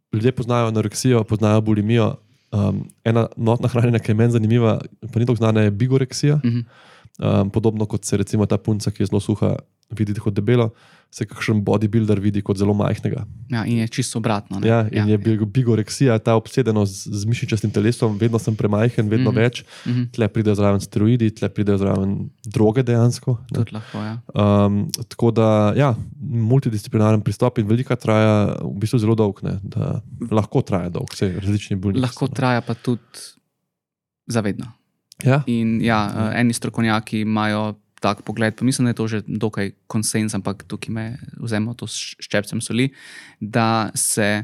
ljudje 0.09 0.31
poznajo 0.31 0.67
anoreksijo, 0.67 1.23
poznajo 1.23 1.59
bulimijo. 1.61 2.15
Um, 2.51 2.87
ena 3.05 3.27
notna 3.37 3.69
hranjenja, 3.69 3.99
ki 4.01 4.11
je 4.11 4.17
meni 4.17 4.33
zanimiva, 4.33 4.79
pa 5.13 5.19
ni 5.19 5.25
tako 5.25 5.37
znana, 5.37 5.67
je 5.67 5.71
bigoreksija. 5.71 6.39
Mhm. 6.43 6.61
Um, 7.19 7.49
podobno 7.51 7.85
kot 7.85 8.05
se 8.05 8.17
recimo 8.17 8.45
ta 8.45 8.57
punca, 8.57 8.91
ki 8.91 9.03
je 9.03 9.09
zelo 9.11 9.19
suha, 9.19 9.55
vidi 9.91 10.13
kot 10.13 10.33
debelo, 10.33 10.69
se 11.09 11.25
kakšen 11.25 11.63
bodybuilder 11.65 12.19
vidi 12.21 12.41
kot 12.45 12.59
zelo 12.61 12.73
majhnega. 12.77 13.23
Ja, 13.49 13.63
in 13.65 13.81
je 13.81 13.87
čisto 13.89 14.19
obratno. 14.19 14.59
ne. 14.59 14.67
Ja, 14.67 14.81
in 14.91 14.97
ja. 14.97 15.05
je 15.05 15.17
bil 15.17 15.45
bigoreksija, 15.45 16.19
ta 16.21 16.35
obsedenost 16.37 16.93
z, 16.93 17.13
z 17.23 17.25
mišičastim 17.25 17.71
telesom, 17.73 18.17
vedno 18.21 18.39
sem 18.39 18.55
premajhen, 18.55 19.09
vedno 19.09 19.31
mm. 19.31 19.35
-hmm. 19.35 19.41
več. 19.41 19.63
Mhm. 19.87 20.03
Tle 20.13 20.27
pridejo 20.27 20.55
zraven 20.55 20.81
steroidi, 20.81 21.31
tle 21.31 21.49
pridejo 21.49 21.77
zraven 21.77 22.29
droge 22.45 22.83
dejansko. 22.83 23.37
lahko, 23.71 23.97
ja. 23.97 24.21
Um, 24.33 24.85
tako 25.09 25.31
da, 25.31 25.73
ja, 25.75 25.95
multidisciplinaren 26.21 27.21
pristop 27.21 27.57
in 27.57 27.67
velika 27.67 27.95
traja, 27.95 28.55
v 28.61 28.77
bistvu 28.79 28.99
zelo 28.99 29.15
dolg, 29.15 29.41
ne, 29.43 29.59
da 29.63 30.01
lahko 30.31 30.61
traja 30.61 30.89
dolg, 30.89 31.09
vse 31.13 31.33
različni 31.39 31.77
bolniki. 31.77 32.01
Lahko 32.01 32.25
no. 32.29 32.35
traja 32.35 32.61
pa 32.61 32.73
tudi 32.73 33.01
zavedno. 34.27 34.65
Ja, 35.23 35.41
In 35.47 35.81
ja, 35.83 36.07
eh, 36.07 36.39
eni 36.39 36.53
strokovnjaki 36.53 37.19
imajo 37.21 37.73
tak 37.99 38.23
pogled, 38.27 38.55
pa 38.55 38.65
mislim, 38.65 38.85
da 38.85 38.89
je 38.89 38.99
to 38.99 39.07
že 39.07 39.21
dokaj 39.27 39.71
konsens, 39.87 40.33
ampak 40.33 40.63
tukaj 40.67 40.93
me 40.93 41.05
vzemo 41.39 41.73
to 41.73 41.87
s 41.87 42.15
ščepcem 42.19 42.61
soli, 42.61 42.89
da 43.39 43.91
se 43.95 44.43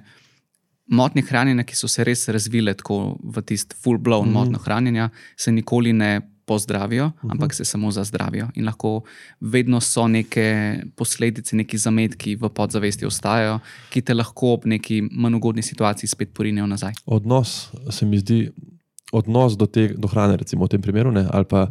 motnje 0.88 1.24
hranjenja, 1.26 1.66
ki 1.66 1.76
so 1.76 1.90
se 1.90 2.04
res 2.06 2.28
razvile 2.30 2.76
tako 2.78 3.18
v 3.24 3.42
tisti 3.42 3.76
full-blown 3.82 4.26
mm. 4.26 4.30
-hmm. 4.30 4.34
motno 4.34 4.60
hranjenja, 4.60 5.10
se 5.38 5.52
nikoli 5.52 5.94
ne 5.94 6.22
pozdravijo, 6.46 7.08
mm 7.08 7.12
-hmm. 7.12 7.32
ampak 7.32 7.54
se 7.54 7.66
samo 7.66 7.92
zazdravijo. 7.92 8.48
In 8.56 8.66
lahko 8.66 9.04
vedno 9.40 9.82
so 9.82 10.08
neke 10.08 10.78
posledice, 10.96 11.56
neki 11.56 11.78
zametki 11.78 12.36
v 12.36 12.50
podzavesti 12.50 13.06
ostajajo, 13.06 13.60
ki 13.90 14.02
te 14.02 14.14
lahko 14.14 14.54
ob 14.54 14.66
neki 14.66 15.02
manj 15.12 15.36
ugodni 15.36 15.62
situaciji 15.62 16.08
spet 16.08 16.34
porinejo 16.34 16.68
nazaj. 16.68 16.94
odnos 17.06 17.72
se 17.90 18.06
mi 18.06 18.20
zdi, 18.20 18.52
odnos 19.12 19.58
do, 19.58 19.66
te, 19.66 19.88
do 19.98 20.08
hrane, 20.08 20.38
recimo 20.38 20.66
v 20.66 20.68
tem 20.68 20.82
primeru, 20.82 21.12
ne, 21.12 21.28
ali 21.32 21.46
pa 21.46 21.68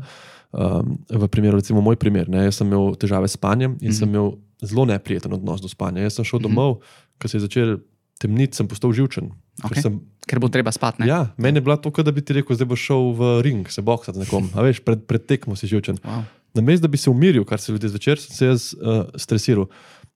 um, 0.54 0.94
v 1.10 1.26
primeru, 1.26 1.56
recimo 1.56 1.80
moj 1.80 1.96
primer. 1.96 2.28
Ne, 2.28 2.44
jaz 2.44 2.56
sem 2.56 2.66
imel 2.66 2.94
težave 2.94 3.26
s 3.26 3.32
spanjem 3.32 3.72
in 3.72 3.76
mm 3.76 3.80
Mhm. 3.80 3.88
-hmm. 3.88 3.98
sem 3.98 4.08
imel 4.08 4.28
zelo 4.62 4.84
neprijeten 4.86 5.32
odnos 5.32 5.60
do 5.60 5.68
spanja. 5.68 6.00
Jaz 6.00 6.14
sem 6.14 6.24
šel 6.24 6.38
Mhm. 6.38 6.44
domov, 6.44 6.78
ko 7.18 7.28
se 7.28 7.36
je 7.36 7.40
začel 7.40 7.78
temniti, 8.16 8.54
sem 8.54 8.66
postal 8.66 8.92
živčen. 8.92 9.30
ker 9.56 9.66
Okej. 9.66 9.82
Sem, 9.82 10.00
Ker 10.26 10.38
bo 10.38 10.48
treba 10.48 10.70
spati. 10.70 11.02
ne? 11.02 11.06
ja, 11.06 11.34
meni 11.36 11.56
je 11.56 11.62
bilo 11.62 11.76
to, 11.76 11.90
da 11.92 12.10
bi 12.10 12.20
ti 12.20 12.32
rekel, 12.32 12.56
zdaj 12.56 12.66
boš 12.66 12.80
šel 12.80 13.12
v 13.12 13.42
ring, 13.42 13.68
se 13.68 13.82
boksati 13.82 14.16
z 14.16 14.22
nekom. 14.22 14.48
A 14.50 14.62
veš, 14.62 14.80
pred, 14.80 14.98
pred 15.00 15.22
tekmo 15.22 15.54
si 15.54 15.66
živčen. 15.66 15.96
Wow. 15.96 16.22
Namesto 16.54 16.82
da 16.82 16.88
bi 16.88 16.96
se 16.96 17.10
umiril, 17.10 17.44
kar 17.44 17.58
se 17.58 17.72
ljudje 17.72 17.88
zvečer, 17.88 18.18
sem 18.18 18.30
se 18.30 18.46
jaz 18.46 18.74
uh, 18.74 18.80
stresiral. 19.14 19.66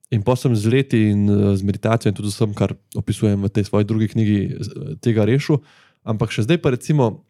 In 0.09 0.23
pa 0.23 0.35
sem 0.35 0.55
z 0.55 0.65
leti 0.65 0.97
in 1.05 1.29
uh, 1.29 1.53
z 1.53 1.61
meditacijo 1.61 2.09
in 2.09 2.15
tudi 2.15 2.27
vsem, 2.29 2.53
kar 2.53 2.73
opisujem 2.95 3.37
v 3.37 3.49
tej 3.49 3.63
svoji 3.63 3.85
drugi 3.85 4.07
knjigi, 4.07 4.39
z- 4.59 4.71
tega 4.97 5.23
rešil. 5.23 5.57
Ampak 6.03 6.31
še 6.31 6.41
zdaj 6.41 6.57
pa 6.57 6.69
recimo, 6.69 7.23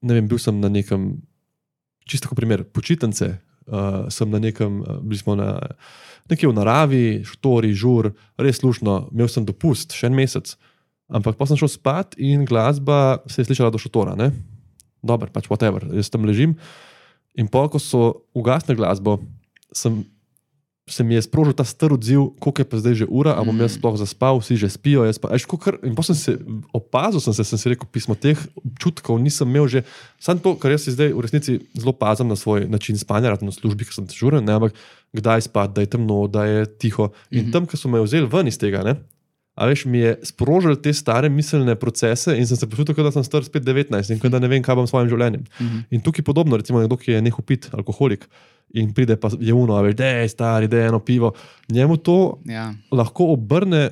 ne 0.00 0.14
vem, 0.14 0.28
bil 0.28 0.38
sem 0.38 0.54
na 0.54 0.68
nekem, 0.68 1.20
čisto 2.10 2.30
kot 2.30 2.38
primer, 2.38 2.64
počitnice, 2.66 3.32
uh, 3.38 4.10
sem 4.12 4.30
na 4.32 4.40
nekem, 4.42 4.82
uh, 4.82 4.98
bili 5.00 5.20
smo 5.20 5.36
na, 5.38 5.54
nekje 6.30 6.50
v 6.50 6.56
naravi, 6.56 7.06
štori, 7.26 7.72
žur, 7.76 8.10
res 8.40 8.60
slušno, 8.62 9.10
imel 9.14 9.30
sem 9.30 9.46
dopust, 9.46 9.94
še 9.96 10.10
en 10.10 10.18
mesec. 10.18 10.54
Ampak 11.10 11.38
pa 11.38 11.46
sem 11.48 11.58
šel 11.58 11.70
spat 11.72 12.14
in 12.22 12.46
glasba 12.46 13.18
se 13.26 13.42
je 13.42 13.50
slišala 13.50 13.72
do 13.74 13.80
šotora. 13.82 14.14
Ne? 14.18 14.30
Dobro, 15.02 15.30
pač 15.32 15.48
whatever, 15.50 15.86
jaz 15.96 16.10
tam 16.12 16.26
ležim. 16.28 16.54
In 17.38 17.50
pa, 17.50 17.66
ko 17.70 17.80
so 17.82 18.26
ugasnili 18.36 18.78
glasbo, 18.78 19.18
sem, 19.74 20.04
se 20.88 21.04
mi 21.04 21.14
je 21.14 21.22
sprožil 21.22 21.52
ta 21.52 21.64
star 21.64 21.92
odziv, 21.92 22.34
koliko 22.40 22.60
je 22.60 22.66
pa 22.66 22.76
zdaj 22.78 22.94
že 22.94 23.06
ura, 23.06 23.32
ali 23.36 23.46
bom 23.46 23.54
Mm. 23.56 23.60
jaz 23.62 23.78
sploh 23.78 23.94
zaspal, 23.96 24.40
vsi 24.40 24.56
že 24.56 24.68
spijo. 24.68 25.06
Pa, 25.22 25.30
eš, 25.34 25.46
kar, 25.46 25.78
in 25.86 25.94
pa 25.94 26.02
sem 26.02 26.14
se 26.14 26.38
opazil, 26.72 27.20
sem 27.20 27.30
se, 27.32 27.44
sem 27.44 27.58
si 27.58 27.68
rekel, 27.68 27.86
pismo 27.86 28.14
teh 28.14 28.34
občutkov 28.56 29.20
nisem 29.20 29.46
imel 29.46 29.68
že. 29.68 29.82
Sam 30.18 30.38
to, 30.38 30.56
kar 30.58 30.70
jaz 30.74 30.88
zdaj 30.90 31.14
v 31.14 31.20
resnici 31.20 31.52
zelo 31.78 31.92
pazim 31.92 32.26
na 32.26 32.34
svoj 32.34 32.66
način 32.66 32.98
spanja, 32.98 33.30
rad 33.30 33.42
na 33.42 33.52
službi, 33.52 33.84
ki 33.86 33.94
sem 33.94 34.06
dežuren, 34.06 34.42
ne, 34.42 34.52
ampak 34.52 34.74
kdaj 35.14 35.46
spati, 35.46 35.74
da 35.74 35.80
je 35.80 35.86
temno, 35.94 36.26
da 36.26 36.44
je 36.44 36.66
tiho. 36.66 37.10
In 37.30 37.44
Mhm. 37.46 37.52
tam, 37.52 37.66
ko 37.66 37.76
so 37.76 37.86
me 37.88 38.00
vzeli 38.02 38.26
ven 38.26 38.46
iz 38.50 38.58
tega, 38.58 38.82
ne, 38.82 38.98
A 39.60 39.66
veš, 39.66 39.84
mi 39.84 39.98
je 39.98 40.14
sprožil 40.24 40.72
te 40.76 40.88
stare 40.90 41.28
miselne 41.28 41.74
procese 41.76 42.32
in 42.32 42.46
sem 42.46 42.56
se 42.56 42.66
počutil, 42.66 42.96
da 42.96 43.10
sem 43.10 43.20
star 43.22 43.44
spet 43.44 43.60
19 43.62 43.92
in 44.10 44.30
da 44.30 44.38
ne 44.38 44.48
vem, 44.48 44.62
kaj 44.62 44.74
bom 44.74 44.86
s 44.86 44.90
svojim 44.90 45.10
življenjem. 45.10 45.44
Mhm. 45.58 45.78
In 45.90 46.00
tukaj 46.00 46.24
podobno, 46.24 46.56
recimo 46.56 46.80
nekdo, 46.80 46.96
ki 46.96 47.12
je 47.12 47.20
nehal 47.20 47.42
piti, 47.42 47.68
alkoholik 47.70 48.24
in 48.72 48.90
pride 48.90 49.16
pa 49.16 49.28
je 49.30 49.52
uno, 49.52 49.76
veš, 49.78 49.94
da 49.94 50.06
je 50.14 50.28
stari, 50.30 50.66
da 50.66 50.78
je 50.78 50.86
eno 50.86 50.98
pivo. 51.00 51.34
Njemu 51.68 51.96
to 51.98 52.16
Ja. 52.46 52.70
lahko 52.90 53.28
obrne 53.28 53.90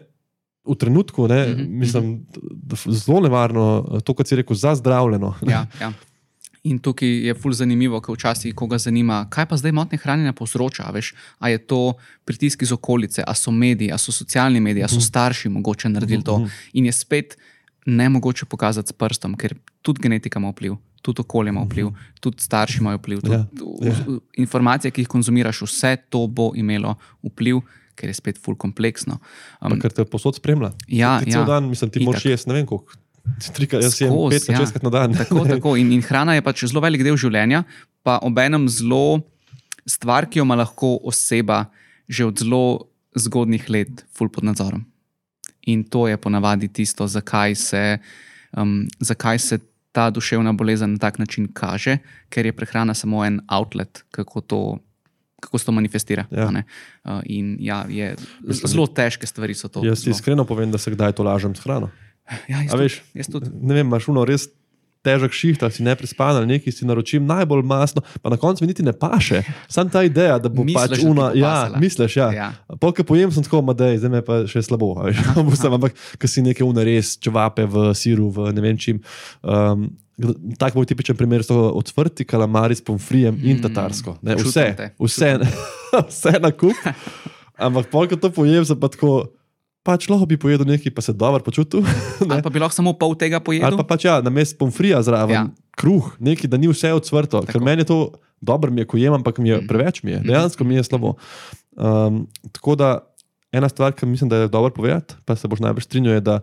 v 0.64 0.74
trenutku, 0.74 1.26
ne, 1.26 1.46
Mhm, 1.46 1.78
mislim, 1.78 2.26
da 2.62 2.74
f- 2.74 2.88
zelo 2.88 3.20
nevarno, 3.20 3.66
to, 4.00 4.14
kot 4.14 4.26
si 4.26 4.36
rekel, 4.36 4.56
zazdravljeno. 4.56 5.34
Ja, 5.42 5.66
ja. 5.78 5.92
In 6.68 6.78
tukaj 6.84 7.08
je 7.28 7.34
fulj 7.34 7.58
zanimivo, 7.62 8.00
ker 8.04 8.16
včasih 8.16 8.54
koga 8.56 8.78
zanima, 8.82 9.22
kaj 9.32 9.46
pa 9.48 9.56
zdaj 9.56 9.72
motnje 9.72 9.98
hranjenja 10.02 10.34
povzroča. 10.36 10.84
a 10.88 10.92
Veš, 10.92 11.14
a 11.38 11.48
je 11.48 11.58
to 11.58 11.94
pritisk 12.28 12.62
iz 12.62 12.72
okolice, 12.72 13.24
a 13.26 13.34
so 13.34 13.50
mediji, 13.50 13.92
a 13.92 13.98
so 13.98 14.12
socialni 14.12 14.60
mediji, 14.60 14.84
a 14.84 14.88
so 14.88 15.00
starši 15.00 15.48
mogoče 15.48 15.88
naredili 15.88 16.24
to. 16.24 16.42
In 16.72 16.86
je 16.86 16.92
spet 16.92 17.38
ne 17.86 18.08
mogoče 18.08 18.46
pokazati 18.46 18.88
s 18.88 18.92
prstom, 18.92 19.36
ker 19.36 19.56
tudi 19.82 20.04
genetika 20.04 20.38
ima 20.38 20.52
vpliv. 20.52 20.76
Tudi 21.02 21.22
okolje 21.22 21.48
ima 21.54 21.62
vpliv, 21.64 21.88
tudi 22.20 22.42
starši 22.42 22.80
imajo 22.80 22.98
vpliv. 22.98 23.20
Tudi, 23.20 23.34
Ja, 23.34 23.92
ja. 23.92 24.18
Informacije, 24.36 24.90
ki 24.90 25.00
jih 25.06 25.08
konzumiraš, 25.08 25.62
vse 25.62 25.96
to 26.10 26.26
bo 26.26 26.50
imelo 26.54 26.96
vpliv, 27.22 27.62
ker 27.94 28.10
je 28.10 28.14
spet 28.14 28.38
fulj 28.42 28.58
kompleksno. 28.58 29.18
Um, 29.60 29.78
ker 29.80 29.94
te 29.94 30.04
posod 30.04 30.36
spremlja. 30.36 30.72
Ja, 30.88 31.18
ti 31.22 31.32
cel 31.32 31.40
ja. 31.40 31.46
dan, 31.46 31.68
mislim, 31.70 31.90
ti 31.90 32.04
moraš 32.04 32.26
jesti, 32.26 32.50
ne 32.50 32.58
vem 32.58 32.66
koliko. 32.66 32.98
Trikrat, 33.54 33.82
jaz 33.84 33.96
Skozi, 33.96 34.38
pet, 34.38 34.48
ja. 34.50 34.60
šestkrat 34.62 34.86
na 34.86 34.90
dan. 34.90 35.14
Tako, 35.14 35.44
tako. 35.48 35.74
In, 35.80 35.92
in 35.94 36.02
hrana 36.02 36.34
je 36.38 36.44
pač 36.44 36.64
zelo 36.70 36.82
velik 36.84 37.04
del 37.06 37.18
življenja, 37.20 37.64
pa 38.02 38.18
obenem 38.26 38.66
zelo 38.72 39.20
stvar, 39.88 40.28
ki 40.28 40.40
jo 40.40 40.46
ima 40.48 40.58
lahko 40.58 40.96
oseba 41.08 41.66
že 42.08 42.24
od 42.24 42.40
zelo 42.40 42.88
zgodnih 43.12 43.68
let, 43.68 44.04
ful 44.16 44.32
pod 44.32 44.46
nadzorom. 44.48 44.86
In 45.68 45.84
to 45.84 46.08
je 46.08 46.16
ponavadi 46.16 46.70
tisto, 46.72 47.04
zakaj 47.04 47.54
se, 47.54 47.98
um, 48.56 48.88
zakaj 49.00 49.38
se 49.38 49.58
ta 49.92 50.08
duševna 50.10 50.52
bolezen 50.56 50.96
na 50.96 50.98
tak 50.98 51.18
način 51.18 51.48
kaže, 51.52 51.98
ker 52.32 52.46
je 52.46 52.56
prehrana 52.56 52.94
samo 52.94 53.24
en 53.24 53.40
outlet, 53.48 54.04
kako 54.10 54.40
to. 54.40 54.60
Kako 55.38 55.58
se 55.58 55.66
to 55.68 55.72
manifestira? 55.72 56.24
Ja. 56.34 56.48
Uh, 56.50 57.20
in 57.24 57.56
ja, 57.60 57.84
je, 57.88 58.16
Mislim, 58.42 58.72
zelo 58.72 58.86
težke 58.90 59.26
stvari 59.26 59.54
so 59.54 59.68
to. 59.68 59.84
Jaz 59.86 60.00
ti 60.00 60.10
zelo. 60.10 60.16
iskreno 60.16 60.44
povem, 60.44 60.72
da 60.74 60.78
se 60.82 60.90
kdaj 60.90 61.12
to 61.12 61.22
lažem 61.22 61.54
s 61.54 61.62
hrano. 61.62 61.92
Ja, 62.48 62.62
jaz 62.62 62.70
tudi, 62.72 62.82
veš, 62.82 63.02
jaz 63.14 63.28
tudi. 63.32 63.50
ne 63.62 63.74
vem, 63.74 63.86
imaš 63.86 64.08
uno 64.08 64.24
res 64.28 64.48
težek 65.06 65.32
šiht, 65.32 65.62
ali 65.62 65.72
si 65.72 65.84
ne 65.86 65.94
prespan 65.96 66.36
ali 66.36 66.46
nekaj, 66.50 66.72
si 66.74 66.84
naročim 66.84 67.22
najbolj 67.26 67.62
masno, 67.62 68.02
pa 68.20 68.30
na 68.30 68.36
koncu 68.36 68.64
mi 68.64 68.68
niti 68.68 68.82
ne 68.82 68.92
paše. 68.92 69.42
Sam 69.70 69.88
ta 69.88 70.02
ideja, 70.02 70.38
da 70.42 70.50
bo 70.50 70.64
Misliš, 70.66 70.74
pač 70.74 70.90
da 70.90 70.96
ti 70.98 71.06
uno. 71.06 71.28
bo 71.30 71.38
Ja, 71.38 71.70
misliš, 71.80 72.16
ja. 72.18 72.26
Ja. 72.34 72.48
Polk 72.82 72.98
pojem 73.06 73.30
sem 73.32 73.46
tako, 73.46 73.62
da 73.72 73.92
je 73.92 74.02
zdaj 74.02 74.10
me 74.10 74.20
pa 74.26 74.40
še 74.50 74.62
slabo. 74.62 74.90
Mislim, 75.50 75.78
Ampak, 75.78 75.94
ker 76.18 76.28
si 76.28 76.42
neke 76.42 76.66
unares, 76.66 77.14
čevape 77.16 77.64
v 77.64 77.94
siru, 77.94 78.26
v 78.34 78.50
ne 78.52 78.60
vem 78.60 78.76
čim. 78.76 79.00
Um, 79.42 79.88
Tak 80.58 80.74
moj 80.74 80.82
tipičen 80.82 81.14
primer 81.14 81.44
so 81.46 81.54
odprti 81.78 82.24
kalamari 82.26 82.74
s 82.74 82.82
pomfrijem 82.82 83.36
in 83.38 83.60
Mm, 83.60 83.62
tatarsko. 83.62 84.16
Ne, 84.18 84.34
čutim 84.34 84.50
vse, 84.50 84.64
te, 84.74 84.86
vse, 84.98 85.28
vse 86.10 86.32
na 86.42 86.50
kup. 86.50 86.74
Ampak 87.68 87.86
polk 87.86 88.18
to 88.18 88.26
pojem, 88.34 88.66
sem 88.66 88.74
pa 88.74 88.90
tako. 88.90 89.30
Pač 89.88 90.04
lahko 90.06 90.26
bi 90.26 90.36
pojedel 90.36 90.66
nekaj, 90.66 90.92
pa 90.92 91.00
se 91.00 91.14
dobro 91.14 91.40
počutil. 91.40 91.80
Ali 92.28 92.42
pa 92.42 92.50
bi 92.50 92.58
lahko 92.58 92.74
samo 92.74 92.92
pol 92.92 93.14
tega 93.14 93.38
Ali 93.38 93.44
pojedel? 93.46 93.78
pa 93.78 93.86
pač 93.86 94.04
ja, 94.04 94.20
na 94.20 94.28
mestu 94.30 94.58
pomfrija 94.58 95.00
zraven, 95.00 95.32
Ja. 95.32 95.44
kruh, 95.72 96.12
nekaj, 96.20 96.44
da 96.46 96.56
ni 96.56 96.68
vse 96.68 96.92
odsvrto. 96.92 97.40
Ker 97.42 97.54
Tako. 97.54 97.64
meni 97.64 97.80
je 97.80 97.86
to 97.86 97.98
dobro, 98.38 98.68
mi 98.68 98.80
je, 98.80 98.86
ko 98.86 98.96
jem, 98.96 99.14
ampak 99.14 99.38
mi 99.38 99.48
je 99.48 99.56
Mhm. 99.56 99.66
preveč, 99.66 100.02
mi 100.02 100.10
je. 100.10 100.18
Mhm. 100.18 100.26
dejansko 100.26 100.62
mi 100.62 100.74
je 100.74 100.84
slabo. 100.84 101.14
Um, 101.72 102.26
tako 102.52 102.74
da 102.74 102.88
ena 103.50 103.66
stvar, 103.66 103.92
ki 103.92 104.04
mislim, 104.04 104.28
da 104.28 104.36
je 104.38 104.48
dobro 104.48 104.70
povedati, 104.70 105.14
pa 105.24 105.32
se 105.34 105.48
boš 105.48 105.60
najbrž 105.60 105.84
strinjal, 105.84 106.14
je, 106.14 106.20
da 106.22 106.40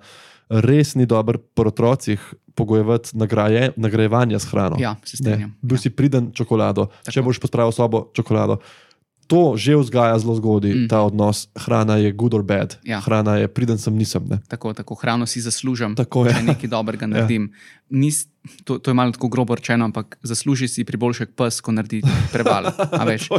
res 0.50 0.96
ni 0.96 1.06
dobro 1.06 1.38
pri 1.38 1.68
otrocih 1.68 2.18
pogojevati 2.56 3.14
nagraje, 3.14 3.72
nagrajevanja 3.76 4.38
s 4.38 4.46
hrano. 4.46 4.76
Ja, 4.80 4.96
se 5.04 5.18
Ne, 5.18 5.22
strinjam. 5.28 5.52
bil 5.62 5.76
Ja. 5.76 5.80
si 5.80 5.90
priden 5.92 6.32
čokolado, 6.32 6.88
Tako. 6.98 7.12
če 7.12 7.22
boš 7.22 7.38
pospravil 7.38 7.72
sobo 7.72 8.10
čokolado. 8.10 8.58
To 9.28 9.58
že 9.58 9.74
vzgaja 9.76 10.20
zelo 10.22 10.38
zgodaj, 10.38 10.72
mm. 10.72 10.88
ta 10.90 11.02
odnos, 11.02 11.50
hrana 11.58 11.98
je 11.98 12.14
good 12.14 12.34
or 12.34 12.44
bad. 12.46 12.78
Ja. 12.86 13.02
Hrana 13.02 13.42
je 13.42 13.48
priden, 13.50 13.78
sem 13.82 13.96
nisem. 13.98 14.22
Ne? 14.30 14.38
Tako, 14.48 14.74
tako 14.74 14.96
hrano 14.96 15.26
si 15.26 15.42
zaslužim, 15.42 15.96
Tako 15.98 16.26
je. 16.30 16.34
če 16.38 16.44
nekaj 16.46 16.70
dobrega 16.78 17.10
naredim. 17.10 17.50
Nis, 17.90 18.26
to, 18.64 18.78
to 18.78 18.94
je 18.94 18.98
malo 18.98 19.14
tako 19.14 19.30
grobo 19.34 19.58
rečeno, 19.58 19.86
ampak 19.86 20.18
zasluži 20.22 20.68
si 20.70 20.86
priboljšek 20.86 21.34
pes, 21.38 21.62
ko 21.62 21.74
naredi 21.74 22.02
preval. 22.34 22.70
a 22.70 23.04
veš. 23.10 23.30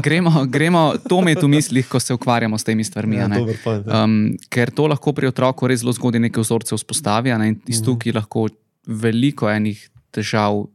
Gremo, 0.00 0.44
gremo, 0.48 0.96
to 1.08 1.20
je 1.28 1.36
v 1.36 1.48
mislih, 1.48 1.88
ko 1.88 2.00
se 2.00 2.16
ukvarjamo 2.16 2.58
s 2.58 2.64
temi 2.64 2.84
stvarmi. 2.84 3.20
a 3.20 3.28
ne. 3.28 3.38
dober 3.38 3.56
point, 3.64 3.86
ja. 3.86 4.04
Um, 4.04 4.36
ker 4.48 4.72
to 4.72 4.88
lahko 4.88 5.12
pri 5.12 5.28
otroku 5.28 5.68
res 5.68 5.84
zelo 5.84 5.92
zgodaj 5.92 6.20
neke 6.20 6.40
vzorce 6.40 6.76
vzpostavi, 6.76 7.36
ne, 7.36 7.52
in 7.52 7.60
iz 7.68 7.84
tukaj 7.84 8.16
lahko 8.16 8.48
veliko 8.86 9.50
enih 9.50 9.88
težav 10.12 10.66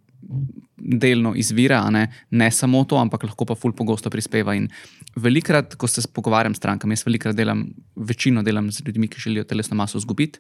delno 0.77 1.33
izvira, 1.35 1.81
ne, 1.89 2.07
ne 2.29 2.51
samo 2.51 2.83
to, 2.85 2.97
ampak 3.01 3.23
lahko 3.23 3.45
pa 3.49 3.55
ful 3.57 3.73
pogosto 3.75 4.09
prispeva. 4.13 4.55
In 4.55 4.69
velikrat, 5.15 5.75
ko 5.75 5.87
se 5.89 6.05
pogovarjam 6.13 6.55
s 6.55 6.61
strankami, 6.61 6.97
jaz 6.97 7.05
velikrat 7.07 7.35
delam, 7.35 7.65
večino 7.95 8.43
delam 8.43 8.71
z 8.71 8.85
ljudmi, 8.85 9.09
ki 9.09 9.21
želijo 9.27 9.47
telesno 9.49 9.77
maso 9.77 9.97
izgubiti, 9.97 10.39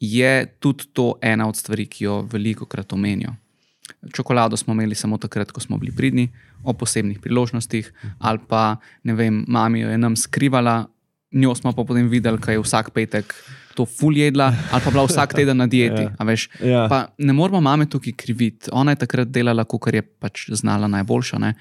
je 0.00 0.46
tudi 0.60 0.88
to 0.92 1.14
ena 1.22 1.48
od 1.48 1.56
stvari, 1.56 1.86
ki 1.86 2.04
jo 2.04 2.20
veliko 2.32 2.66
krat 2.66 2.92
omenijo. 2.92 3.34
Čokolado 4.14 4.56
smo 4.56 4.72
imeli 4.72 4.94
samo 4.94 5.18
takrat, 5.18 5.50
ko 5.52 5.60
smo 5.60 5.78
bili 5.78 5.92
pridni, 5.92 6.28
ob 6.64 6.78
posebnih 6.78 7.18
priložnostih, 7.20 7.92
ali 8.18 8.38
pa 8.48 8.76
ne 9.04 9.14
vem, 9.14 9.44
mami 9.48 9.80
jo 9.80 9.90
je 9.90 9.98
nam 9.98 10.16
skrivala, 10.16 10.86
njo 11.32 11.54
smo 11.54 11.72
pa 11.72 11.84
potem 11.84 12.08
videli, 12.08 12.38
kaj 12.40 12.54
je 12.54 12.62
vsak 12.62 12.90
petek 12.94 13.34
to 13.74 13.86
ful 13.86 14.16
jedla, 14.16 14.50
ali 14.72 14.82
pa 14.84 14.90
bila 14.90 15.04
vsak 15.06 15.34
teden 15.34 15.56
na 15.56 15.66
dieti. 15.66 16.02
Ja. 16.02 16.70
Ja. 16.70 16.86
Pa 16.88 17.06
ne 17.18 17.32
moramo 17.32 17.60
mame 17.60 17.86
tukaj 17.86 18.12
kriviti. 18.12 18.70
Ona 18.72 18.92
je 18.92 19.02
takrat 19.04 19.28
delala, 19.28 19.64
kar 19.64 19.94
je 19.94 20.02
pač 20.02 20.48
znala 20.50 20.88
najboljša. 20.88 21.38
Ne? 21.38 21.54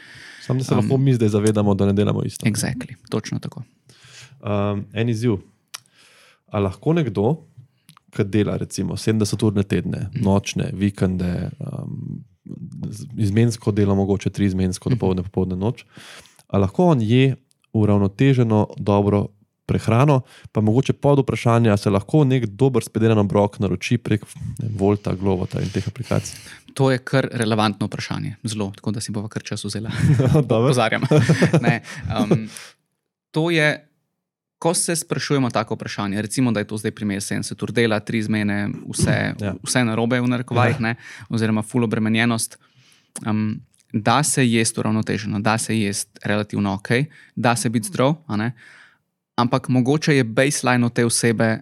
Sam 0.45 0.57
da 0.57 0.63
se 0.63 0.73
um, 0.73 0.79
lahko 0.81 0.97
mi 0.97 1.13
zdaj 1.13 1.29
zavedamo, 1.29 1.75
da 1.75 1.85
ne 1.85 1.93
delamo 1.93 2.23
isto. 2.25 2.45
Exactly. 2.45 2.95
Točno 3.09 3.39
tako. 3.39 3.63
Um, 4.41 4.85
en 4.93 5.09
izziv. 5.09 5.37
A 6.47 6.59
lahko 6.59 6.93
nekdo, 6.93 7.35
ki 8.15 8.25
dela 8.25 8.57
recimo 8.57 8.97
70 8.97 9.45
ur 9.45 9.53
na 9.53 9.63
tedne, 9.63 10.07
nočne, 10.13 10.71
vikende, 10.73 11.51
um, 11.59 12.23
izmensko 13.17 13.71
dela, 13.71 13.95
mogoče 13.95 14.29
tri 14.33 14.49
izmensko, 14.49 14.89
dopoledne, 14.89 15.23
popoldne, 15.23 15.55
noč, 15.59 15.85
a 16.47 16.57
lahko 16.57 16.89
on 16.95 17.01
je 17.01 17.35
uravnoteženo, 17.77 18.67
dobro 18.77 19.27
prehrano, 19.69 20.21
pa 20.51 20.61
mogoče 20.65 20.95
pod 20.97 21.21
vprašanje, 21.21 21.77
se 21.77 21.93
lahko 21.93 22.23
nek 22.25 22.47
dober 22.59 22.83
spedelen 22.85 23.21
obrok 23.21 23.59
naroči 23.61 23.99
prek 24.01 24.25
ne, 24.59 24.71
Volta, 24.79 25.13
Globota 25.13 25.61
in 25.61 25.69
teh 25.73 25.85
aplikacij. 25.87 26.39
To 26.77 26.89
je 26.91 26.97
kar 27.01 27.27
relevantno 27.33 27.89
vprašanje, 27.89 28.35
zelo, 28.43 28.71
tako 28.75 28.95
da 28.95 29.03
si 29.03 29.13
bova 29.13 29.29
kar 29.29 29.43
čas 29.43 29.65
vzela. 29.65 29.91
Dobro. 30.49 30.69
Pozarjam. 30.69 31.05
ne, 31.65 31.81
um, 32.07 32.47
to 33.35 33.49
je, 33.53 33.69
ko 34.59 34.73
se 34.73 34.95
sprašujemo 34.95 35.49
tako 35.53 35.77
vprašanje, 35.77 36.21
recimo, 36.21 36.51
da 36.51 36.63
je 36.63 36.69
to 36.69 36.77
zdaj 36.77 36.91
primer 36.97 37.21
70 37.21 37.63
ur 37.63 37.71
dela, 37.71 37.99
tri 37.99 38.23
zmene, 38.23 38.69
vse, 38.89 39.17
Ja. 39.45 39.55
vse 39.63 39.85
narobe 39.85 40.21
v 40.21 40.33
narekovajih, 40.33 40.81
ja. 40.81 40.95
oziroma 41.29 41.61
full 41.61 41.85
obremenjenost. 41.85 42.57
Um, 43.25 43.59
da 43.93 44.23
se 44.23 44.45
jesti 44.45 44.79
uravnoteženo, 44.79 45.39
da 45.39 45.57
se 45.57 45.79
jesti 45.79 46.19
relativno 46.23 46.73
ok, 46.73 46.87
da 47.35 47.55
se 47.55 47.69
biti 47.69 47.87
zdrav, 47.87 48.15
ne? 48.37 48.51
Ampak 49.41 49.69
mogoče 49.69 50.15
je 50.15 50.23
baseline 50.23 50.85
od 50.85 50.93
te 50.93 51.05
osebe, 51.05 51.61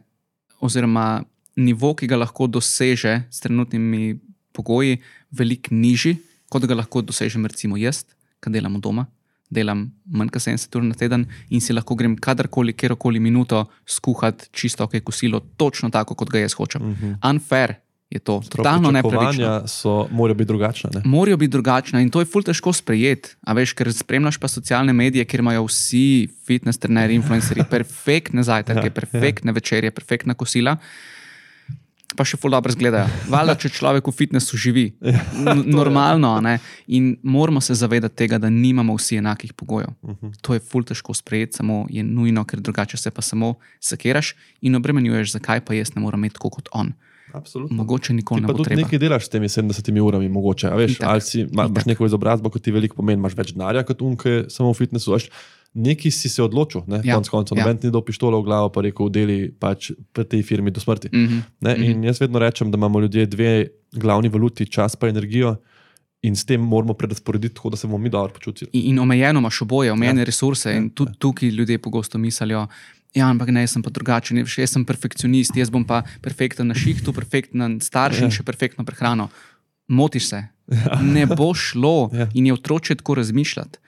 oziroma 0.60 1.24
nivo, 1.56 1.94
ki 1.96 2.08
ga 2.08 2.18
lahko 2.18 2.48
doseže 2.48 3.22
s 3.30 3.44
trenutnimi 3.44 4.18
pogoji, 4.54 5.02
veliko 5.32 5.76
nižji, 5.76 6.18
kot 6.50 6.66
ga 6.66 6.78
lahko 6.78 7.04
dosežem, 7.06 7.46
recimo 7.46 7.78
jaz, 7.78 8.06
ki 8.42 8.54
delam 8.54 8.80
doma. 8.82 9.08
Delam 9.50 9.86
manj 10.12 10.34
kot 10.36 10.44
70 10.44 10.76
ur 10.76 10.84
na 10.84 10.96
teden 10.98 11.24
in 11.50 11.62
si 11.64 11.72
lahko 11.72 11.96
grem 11.96 12.18
kadarkoli, 12.20 12.74
kjerkoli 12.76 13.22
minuto 13.24 13.64
skuhati 13.88 14.50
čisto 14.52 14.84
ok 14.84 15.00
kosilo, 15.08 15.40
točno 15.40 15.90
tako, 15.90 16.18
kot 16.20 16.34
ga 16.34 16.42
jaz 16.42 16.58
hočem. 16.58 16.82
Uh 16.82 16.98
-huh. 16.98 17.30
Unfair 17.30 17.78
je 18.10 18.20
to, 18.20 18.42
totalno 18.50 18.92
nepravično. 18.92 19.68
So, 19.68 20.08
morajo 20.12 20.36
biti 20.36 20.48
drugačne. 20.48 20.90
Ne? 20.96 21.02
Morajo 21.06 21.38
biti 21.38 21.52
drugačna 21.52 22.02
in 22.02 22.10
to 22.10 22.22
je 22.24 22.26
ful 22.26 22.44
težko 22.44 22.72
sprejeti. 22.74 23.36
A 23.44 23.54
veš, 23.54 23.74
ker 23.76 23.92
spremljaš 23.94 24.38
pa 24.40 24.48
socialne 24.48 24.94
medije, 24.94 25.26
kjer 25.26 25.44
imajo 25.44 25.66
vsi 25.68 26.28
fitness 26.48 26.80
trenerji, 26.80 27.16
influencerji, 27.20 27.68
perfektne 27.76 28.44
zajtrke, 28.44 28.88
Ja, 28.88 28.92
perfektne 28.96 29.52
večerje, 29.52 29.92
perfektna 29.92 30.34
kosila. 30.34 30.78
Pa 32.18 32.24
še 32.26 32.38
ful 32.40 32.54
dobro 32.56 32.72
izgledajo. 32.72 33.10
Valjda, 33.30 33.54
če 33.60 33.70
človek 33.76 34.08
v 34.08 34.14
fitnessu 34.16 34.58
živi, 34.58 34.86
N- 35.04 35.66
normalno. 35.68 36.38
a 36.38 36.42
Ne? 36.42 36.54
In 36.88 37.18
moramo 37.22 37.60
se 37.62 37.76
zavedati 37.76 38.16
tega, 38.16 38.40
da 38.40 38.50
nimamo 38.50 38.96
vsi 38.96 39.20
enakih 39.20 39.52
pogojev. 39.54 39.92
To 40.42 40.56
je 40.56 40.64
ful 40.64 40.88
težko 40.88 41.14
sprejeti, 41.14 41.60
samo 41.60 41.84
je 41.92 42.04
nujno, 42.08 42.46
ker 42.48 42.64
drugače 42.64 42.98
se 42.98 43.12
pa 43.12 43.22
samo 43.22 43.58
sekiraš 43.84 44.34
in 44.62 44.76
obremenjuješ, 44.80 45.36
zakaj 45.36 45.62
pa 45.68 45.76
jaz 45.76 45.92
ne 45.96 46.02
morem 46.02 46.24
imeti 46.24 46.40
tako 46.40 46.50
kot 46.50 46.72
on. 46.72 46.94
Absolutno. 47.38 47.78
Mogoče 47.78 48.14
nikoli 48.14 48.42
ne 48.42 48.48
bo 48.48 48.54
tudi 48.56 48.76
nekaj 48.76 49.00
delaš 49.00 49.26
s 49.26 49.30
temi 49.30 49.48
70 49.48 50.02
urami, 50.02 50.30
mogoče. 50.30 50.70
Veš, 50.72 50.96
Itak. 50.96 51.10
ali 51.10 51.22
si, 51.22 51.46
ma, 51.52 51.66
imaš 51.66 51.86
neko 51.86 52.06
izobrazbo, 52.06 52.50
kot 52.50 52.62
ti 52.62 52.72
veliko 52.72 52.96
pomeni, 52.96 53.20
imaš 53.20 53.36
več 53.36 53.54
denarja 53.54 53.84
kot 53.84 54.02
unke, 54.02 54.44
samo 54.50 54.72
v 54.72 54.78
fitnessu. 54.78 55.14
Veš, 55.14 55.30
Neki 55.76 56.10
si 56.10 56.26
se 56.26 56.42
odločil, 56.42 56.82
ne, 56.88 57.02
Ja, 57.04 57.14
konec 57.14 57.28
koncev. 57.30 57.54
ja. 57.54 57.62
Noben 57.62 57.78
ni 57.84 57.92
dal 57.92 58.02
pištolo 58.02 58.40
v 58.40 58.46
glavo, 58.46 58.70
pa 58.70 58.82
rekel, 58.82 59.10
deli 59.10 59.36
pač 59.52 59.92
pri 60.10 60.24
tej 60.26 60.42
firmi 60.42 60.72
do 60.72 60.80
smrti. 60.80 61.12
Mhm. 61.14 61.38
Ne, 61.62 61.74
in 61.78 62.04
jaz 62.04 62.18
vedno 62.18 62.40
rečem, 62.40 62.72
da 62.72 62.78
imamo 62.78 63.00
ljudje 63.00 63.26
dve 63.28 63.52
glavni 63.94 64.30
valuti, 64.30 64.66
čas 64.66 64.96
pa 64.96 65.08
energijo, 65.08 65.58
in 66.24 66.34
s 66.34 66.46
tem 66.46 66.58
moramo 66.60 66.94
prerasporediti 66.94 67.56
tako, 67.56 67.70
da 67.70 67.78
se 67.78 67.88
bomo 67.88 67.98
mi 68.00 68.10
dobro 68.10 68.34
počutili. 68.34 68.70
In, 68.74 68.90
in 68.90 69.00
omejeno 69.00 69.40
imaš 69.40 69.62
oboje, 69.62 69.92
omejene 69.92 70.18
Ja. 70.18 70.22
ja. 70.22 70.26
resurse. 70.26 70.74
In 70.74 70.90
tudi 70.90 71.12
tukaj 71.16 71.50
ljudje 71.50 71.78
pogosto 71.78 72.18
mislijo, 72.18 72.68
ja, 73.16 73.30
ampak 73.30 73.50
ne, 73.50 73.62
jaz 73.62 73.72
sem 73.72 73.84
pa 73.84 73.90
drugačen, 73.90 74.38
jaz 74.38 74.72
sem 74.72 74.86
perfekcionist, 74.86 75.56
jaz 75.56 75.70
bom 75.70 75.84
pa 75.84 76.04
perfekten 76.22 76.68
na 76.68 76.74
šihtu, 76.74 77.14
perfekten 77.14 77.58
na 77.58 77.70
starši 77.80 78.20
in 78.20 78.30
Ja. 78.30 78.32
še 78.32 78.44
perfektno 78.44 78.86
prehrano. 78.86 79.30
Motiš 79.88 80.28
se, 80.28 80.44
ne 81.02 81.26
bo 81.26 81.54
šlo 81.54 82.10
Ja. 82.14 82.28
in 82.34 82.46
je 82.46 82.54
otroče 82.54 82.96
tako 82.96 83.16
razmišljati. 83.16 83.80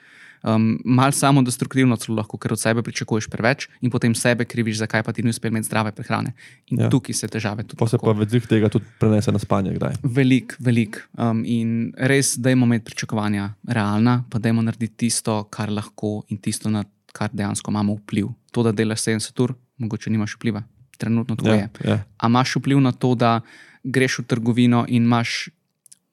Um, 0.41 0.79
mal 0.85 1.11
samo 1.11 1.41
destruktivno 1.43 1.97
celo 1.97 2.15
lahko, 2.15 2.37
ker 2.37 2.53
od 2.53 2.59
sebe 2.59 2.79
pričakuješ 2.79 3.27
preveč 3.27 3.67
in 3.81 3.91
potem 3.91 4.15
sebe 4.15 4.45
kriviš, 4.45 4.77
zakaj 4.77 5.03
pa 5.03 5.11
ti 5.11 5.19
ni 5.19 5.29
uspel 5.29 5.51
imeti 5.51 5.67
zdrave 5.67 5.91
prehrane. 5.91 6.31
In 6.67 6.79
Ja. 6.79 6.87
tukaj 6.89 7.13
se 7.13 7.27
težave 7.27 7.63
tudi 7.63 7.75
Pa 7.75 7.87
se 7.87 7.97
pa 7.97 8.11
veliko 8.13 8.47
tega 8.47 8.69
tudi 8.69 8.85
prenese 8.99 9.31
na 9.31 9.39
spanje. 9.39 9.73
Kdaj. 9.73 9.97
Velik, 10.01 10.55
velik. 10.59 11.01
Um, 11.13 11.43
in 11.45 11.91
res, 11.97 12.37
da 12.37 12.51
imamo 12.51 12.65
imeti 12.71 12.85
pričakovanja 12.85 13.49
realna, 13.67 14.23
pa 14.29 14.39
da 14.39 14.49
imamo 14.49 14.61
narediti 14.61 14.95
tisto, 14.97 15.43
kar 15.43 15.67
lahko 15.69 16.23
in 16.29 16.37
tisto, 16.37 16.69
na 16.69 16.85
kar 17.11 17.29
dejansko 17.33 17.71
imamo 17.71 17.93
vpliv. 17.93 18.27
To, 18.51 18.63
da 18.63 18.71
delaš 18.71 19.01
70 19.07 19.43
ur, 19.43 19.53
mogoče 19.77 20.09
nimaš 20.09 20.35
vpliva. 20.35 20.63
Trenutno 20.97 21.35
to 21.35 21.47
Ja, 21.47 21.53
je. 21.55 21.69
ja. 21.85 22.03
A 22.17 22.27
imaš 22.27 22.55
vpliv 22.55 22.79
na 22.81 22.91
to, 22.91 23.15
da 23.15 23.41
greš 23.83 24.19
v 24.19 24.23
trgovino 24.23 24.85
in 24.87 25.03
imaš 25.03 25.49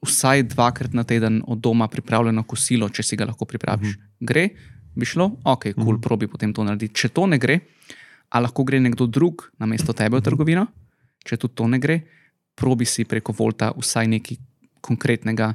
vsaj 0.07 0.43
dvakrat 0.43 0.93
na 0.95 1.05
teden 1.05 1.43
od 1.47 1.59
doma 1.59 1.89
pripravljeno 1.89 2.43
kosilo, 2.43 2.89
če 2.89 3.03
si 3.03 3.17
ga 3.17 3.25
lahko 3.25 3.45
pripraviš. 3.45 3.97
Uh 3.97 4.03
-huh. 4.03 4.07
Gre, 4.21 4.49
bi 4.95 5.05
šlo, 5.05 5.37
ok, 5.45 5.63
kul, 5.75 5.85
cool, 5.85 6.01
probi 6.01 6.27
potem 6.27 6.53
to 6.53 6.65
narediti. 6.65 6.95
Če 6.95 7.09
to 7.09 7.27
ne 7.27 7.39
gre, 7.39 7.61
a 8.29 8.41
lahko 8.41 8.65
gre 8.65 8.81
nekdo 8.81 9.07
drug 9.07 9.51
na 9.59 9.67
mesto 9.67 9.93
tebe 9.93 10.17
v 10.17 10.23
trgovino, 10.23 10.67
če 11.25 11.37
tudi 11.37 11.55
to 11.55 11.67
ne 11.69 11.79
gre, 11.79 12.01
probi 12.55 12.85
si 12.85 13.05
preko 13.05 13.33
Volta 13.33 13.73
vsaj 13.77 14.09
nekaj 14.09 14.37
konkretnega, 14.81 15.55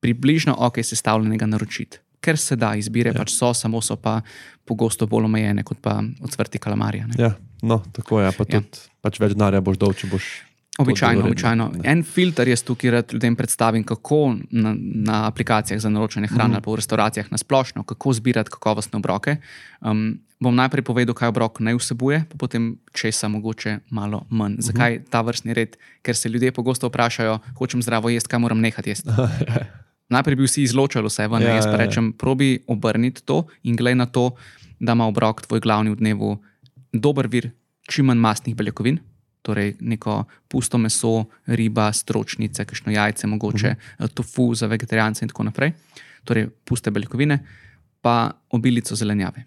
približno 0.00 0.54
ok, 0.58 0.82
sestavljenega 0.84 1.46
naročiti. 1.46 1.98
Ker 2.24 2.40
se 2.40 2.56
da, 2.56 2.72
izbire 2.80 3.12
ja. 3.12 3.18
pač 3.20 3.34
so, 3.36 3.52
samo 3.54 3.82
so 3.84 3.98
pa 4.00 4.18
pogosto 4.64 5.06
bolj 5.10 5.28
omejene 5.28 5.64
kot 5.66 5.82
pa 5.84 5.98
odsvrti 6.24 6.58
kalamarja. 6.58 7.06
ne. 7.12 7.20
Ja, 7.20 7.34
no, 7.62 7.82
tako 7.92 8.22
je. 8.24 8.32
Pa 8.32 8.44
Ja. 8.48 8.60
tudi 8.64 8.88
pač 9.04 9.20
več 9.20 9.36
denarja 9.36 9.60
boš 9.60 9.76
dol, 9.78 9.92
če 9.92 10.08
boš. 10.08 10.32
Običajno, 10.74 11.20
delo 11.22 11.28
redno, 11.28 11.30
običajno. 11.30 11.64
ne. 11.76 11.84
En 11.86 12.00
filter 12.02 12.48
jaz 12.50 12.64
tukaj 12.66 12.90
rad 12.90 13.12
ljudem 13.14 13.36
predstavim, 13.38 13.84
kako 13.86 14.34
na, 14.50 14.72
na 14.78 15.20
aplikacijah 15.28 15.78
za 15.78 15.86
naročanje 15.88 16.26
hrane 16.32 16.48
mm. 16.48 16.54
ali 16.58 16.64
pa 16.64 16.70
v 16.72 16.78
restavracijah 16.80 17.28
na 17.30 17.38
splošno, 17.38 17.84
kako 17.86 18.12
zbirati 18.12 18.50
kakovostne 18.50 18.98
obroke. 18.98 19.36
Um, 19.80 20.18
bom 20.42 20.50
najprej 20.58 20.82
povedal, 20.82 21.14
kaj 21.14 21.30
obrok 21.30 21.60
ne 21.62 21.76
vsebuje, 21.78 22.24
pa 22.26 22.34
potem 22.36 22.72
česa 22.90 23.30
mogoče 23.30 23.78
malo 23.94 24.24
manj. 24.34 24.58
Zakaj 24.66 25.04
ta 25.14 25.22
vrstni 25.22 25.54
red? 25.54 25.78
Ker 26.02 26.16
se 26.18 26.28
ljudje 26.28 26.50
pogosto 26.52 26.90
vprašajo, 26.90 27.38
hočem 27.54 27.78
zdravo 27.82 28.10
jesti, 28.10 28.28
kaj 28.34 28.42
moram 28.42 28.58
nehati 28.58 28.90
jesti. 28.90 29.14
Najprej 30.14 30.38
bi 30.38 30.46
vsi 30.46 30.62
izločili 30.62 31.10
vse, 31.10 31.26
ven, 31.28 31.42
Ja, 31.42 31.48
ja, 31.48 31.54
jaz 31.58 31.66
ja, 31.66 31.72
pa 31.72 31.78
ja. 31.78 31.86
rečem, 31.86 32.12
probi 32.12 32.58
obrniti 32.70 33.24
to 33.26 33.44
in 33.66 33.76
glej 33.76 33.98
na 33.98 34.06
to, 34.06 34.30
da 34.80 34.92
ima 34.94 35.08
obrok 35.10 35.42
tvoj 35.46 35.60
glavni 35.60 35.90
v 35.90 35.98
dnevu 35.98 36.36
dober 36.92 37.28
vir 37.28 37.50
čim 37.90 38.06
manj 38.06 38.22
mastnih 38.22 38.56
beljakovin. 38.56 39.00
Torej, 39.44 39.74
neko 39.80 40.22
pusto 40.48 40.78
meso, 40.80 41.26
riba, 41.46 41.90
stročnice, 41.92 42.64
kakšno 42.64 42.92
jajce, 42.92 43.26
mogoče 43.26 43.70
uh 43.70 43.76
-huh. 43.98 44.14
tofu 44.14 44.54
za 44.54 44.66
vegetarijance 44.66 45.24
in 45.24 45.28
tako 45.28 45.42
naprej. 45.42 45.72
Torej, 46.24 46.48
puste 46.64 46.90
beljakovine, 46.90 47.38
pa 48.00 48.30
obilico 48.50 48.94
zelenjave. 48.96 49.44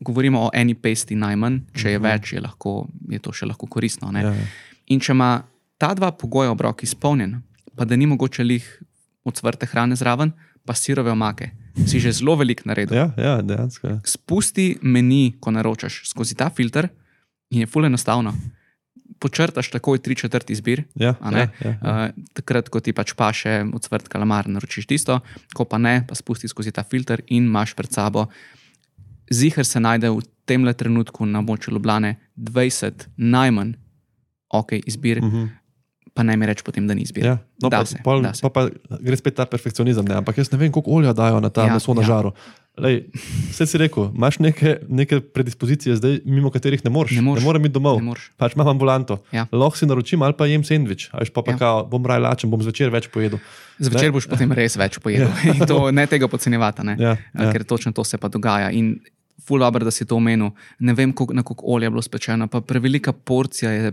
Govorimo 0.00 0.40
o 0.40 0.50
eni 0.54 0.74
pesti 0.74 1.14
najmanj, 1.14 1.60
če 1.74 1.90
je 1.90 1.98
več, 1.98 2.32
je, 2.32 2.40
lahko, 2.40 2.88
je 3.10 3.18
to 3.18 3.32
še 3.32 3.46
lahko 3.46 3.66
koristno. 3.66 4.12
ne. 4.12 4.22
Ja, 4.22 4.32
ja. 4.34 4.46
In 4.86 5.00
če 5.00 5.12
ima 5.12 5.42
ta 5.78 5.94
dva 5.94 6.12
pogoja 6.12 6.50
obrok 6.50 6.82
izpolnjen, 6.82 7.42
pa 7.76 7.84
da 7.84 7.96
ni 7.96 8.06
mogoče 8.06 8.44
lih 8.44 8.82
odsvrte 9.24 9.66
hrane 9.66 9.96
zraven, 9.96 10.32
pa 10.64 10.74
sirove 10.74 11.12
omake, 11.12 11.50
si 11.86 12.00
že 12.00 12.12
zelo 12.12 12.36
velik 12.40 12.64
naredil. 12.64 12.96
Ja, 12.96 13.12
ja 13.16 13.34
dejansko. 13.42 13.88
Ja. 13.88 13.96
Spusti 14.04 14.74
meni, 14.82 15.34
ko 15.40 15.52
naročaš 15.52 16.02
skozi 16.08 16.36
ta 16.36 16.50
filter 16.50 16.88
in 17.50 17.64
je 17.64 17.66
fully 17.66 17.90
enostavno. 17.92 18.34
Počrtaš 19.20 19.70
takoj 19.70 20.00
tri 20.04 20.16
četrt 20.16 20.50
izbir. 20.50 20.84
Ja, 20.94 21.14
ja, 21.20 21.38
ja, 21.38 21.48
ja. 21.64 21.72
Uh, 21.80 22.24
takrat, 22.36 22.68
ko 22.68 22.80
ti 22.80 22.92
pač 22.92 23.14
paše 23.16 23.62
odsvrt 23.72 24.08
kalamar, 24.12 24.48
naročiš 24.48 24.88
tisto, 24.88 25.20
ko 25.54 25.64
pa 25.64 25.78
ne, 25.78 26.02
pa 26.08 26.16
spusti 26.16 26.48
skozi 26.48 26.72
ta 26.72 26.84
filter 26.84 27.22
in 27.28 27.48
imaš 27.48 27.76
pred 27.76 27.92
sabo. 27.92 28.26
Zihar 29.32 29.64
se 29.64 29.80
najde 29.80 30.10
v 30.10 30.24
tem 30.44 30.64
trenutku 30.64 31.24
na 31.26 31.40
območju 31.40 31.72
Ljubljane 31.72 32.16
20 32.36 33.08
najmanj 33.16 33.72
ok 34.54 34.72
izbir, 34.86 35.18
uh 35.18 35.24
-huh. 35.24 35.48
Pa 36.14 36.22
ne 36.22 36.36
mi 36.38 36.46
reči 36.46 36.62
potem, 36.62 36.86
da 36.86 36.94
ni 36.94 37.02
izbir. 37.02 37.24
Mhm. 37.26 37.30
Ja, 37.32 37.38
no, 37.62 37.68
da 37.68 37.80
pa, 37.82 37.86
se, 37.90 37.98
pol, 38.04 38.22
da 38.22 38.34
se. 38.34 38.42
pa, 38.46 38.50
pa 38.50 38.98
gre 39.02 39.16
spet 39.18 39.34
ta 39.34 39.46
perfekcionizem. 39.50 40.06
Ne? 40.06 40.20
Ampak 40.22 40.38
jaz 40.38 40.52
ne 40.52 40.58
vem, 40.60 40.70
koliko 40.72 40.94
olja 41.00 41.12
dajo 41.12 41.40
na 41.42 41.50
ta 41.50 41.66
Ja, 41.66 41.74
ja, 41.74 41.78
meso 41.80 41.94
na 41.94 42.02
ja. 42.02 42.06
ja. 42.06 42.12
žaru. 42.14 42.30
Lej, 42.74 42.96
vse 43.52 43.66
si 43.70 43.78
rekel, 43.78 44.08
imaš 44.14 44.40
neke, 44.42 44.80
neke 44.90 45.20
predispozicije, 45.22 45.94
zdaj, 45.98 46.16
mimo 46.26 46.50
katerih 46.50 46.82
ne 46.82 46.90
moreš. 46.90 47.14
Ne 47.14 47.22
moreš. 47.22 47.42
ne 47.42 47.46
morem 47.46 47.66
iti 47.66 47.74
domov. 47.74 48.00
Ne. 48.02 48.14
Pač 48.38 48.56
imam 48.58 48.70
ambulanto. 48.72 49.20
Ja. 49.34 49.46
Lahko 49.54 49.78
si 49.78 49.86
naročim 49.86 50.22
ali 50.26 50.34
pa 50.38 50.46
jem 50.50 50.64
sendvič. 50.66 51.08
Ali 51.14 51.30
pa, 51.30 51.42
pa 51.42 51.52
Ja. 51.52 51.54
ja. 51.54 51.58
kao, 51.58 51.84
bom 51.86 52.06
raj 52.06 52.18
lačen, 52.22 52.50
bom 52.50 52.62
zvečer 52.62 52.90
več 52.90 53.06
pojedel. 53.14 53.38
Zvečer 53.78 54.10
boš 54.14 54.26
potem 54.30 54.50
res 54.58 54.74
več 54.78 54.98
pojedel. 55.02 55.30
In 55.54 55.62
to 55.66 55.90
ne 55.94 56.06
tega 56.10 56.26
podcenjevati, 56.30 56.82
ne? 56.82 56.96
Ja, 56.98 57.14
ja. 57.14 57.50
ker 57.54 57.62
točno 57.62 57.94
to 57.94 58.02
se 58.04 58.18
pa 58.18 58.26
dogaja. 58.30 58.70
In 58.74 58.98
ful 59.46 59.62
dobro, 59.62 59.84
da 59.86 59.90
si 59.94 60.06
to 60.06 60.18
omenil. 60.18 60.50
Ne 60.78 60.94
vem, 60.98 61.12
koliko, 61.14 61.34
na 61.34 61.42
koliko 61.46 61.66
olja 61.78 61.86
je 61.86 61.94
bilo 61.94 62.02
spečeno, 62.02 62.46
pa 62.50 62.60
prevelika 62.60 63.12
porcija 63.12 63.70
je. 63.70 63.92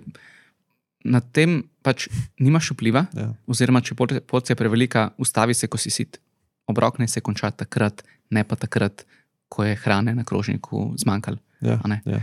Na 1.03 1.19
tem 1.19 1.63
pač 1.81 2.07
nimaš 2.37 2.71
vpliva, 2.71 3.07
Ja. 3.11 3.33
oziroma 3.45 3.81
če 3.81 3.95
por- 3.95 4.21
porcija 4.21 4.53
je 4.53 4.57
prevelika, 4.57 5.09
ustavi 5.17 5.53
se, 5.53 5.67
ko 5.67 5.77
si 5.77 5.89
sit. 5.89 6.19
Obrok 6.67 6.99
naj 6.99 7.07
se 7.09 7.21
konča 7.21 7.51
takrat, 7.51 8.03
ne 8.29 8.43
pa 8.43 8.55
takrat, 8.55 9.05
ko 9.49 9.63
je 9.63 9.75
hrane 9.75 10.15
na 10.15 10.23
krožniku 10.23 10.93
zmanjkalo. 10.95 11.37
Ja, 11.61 11.77
ja. 12.05 12.21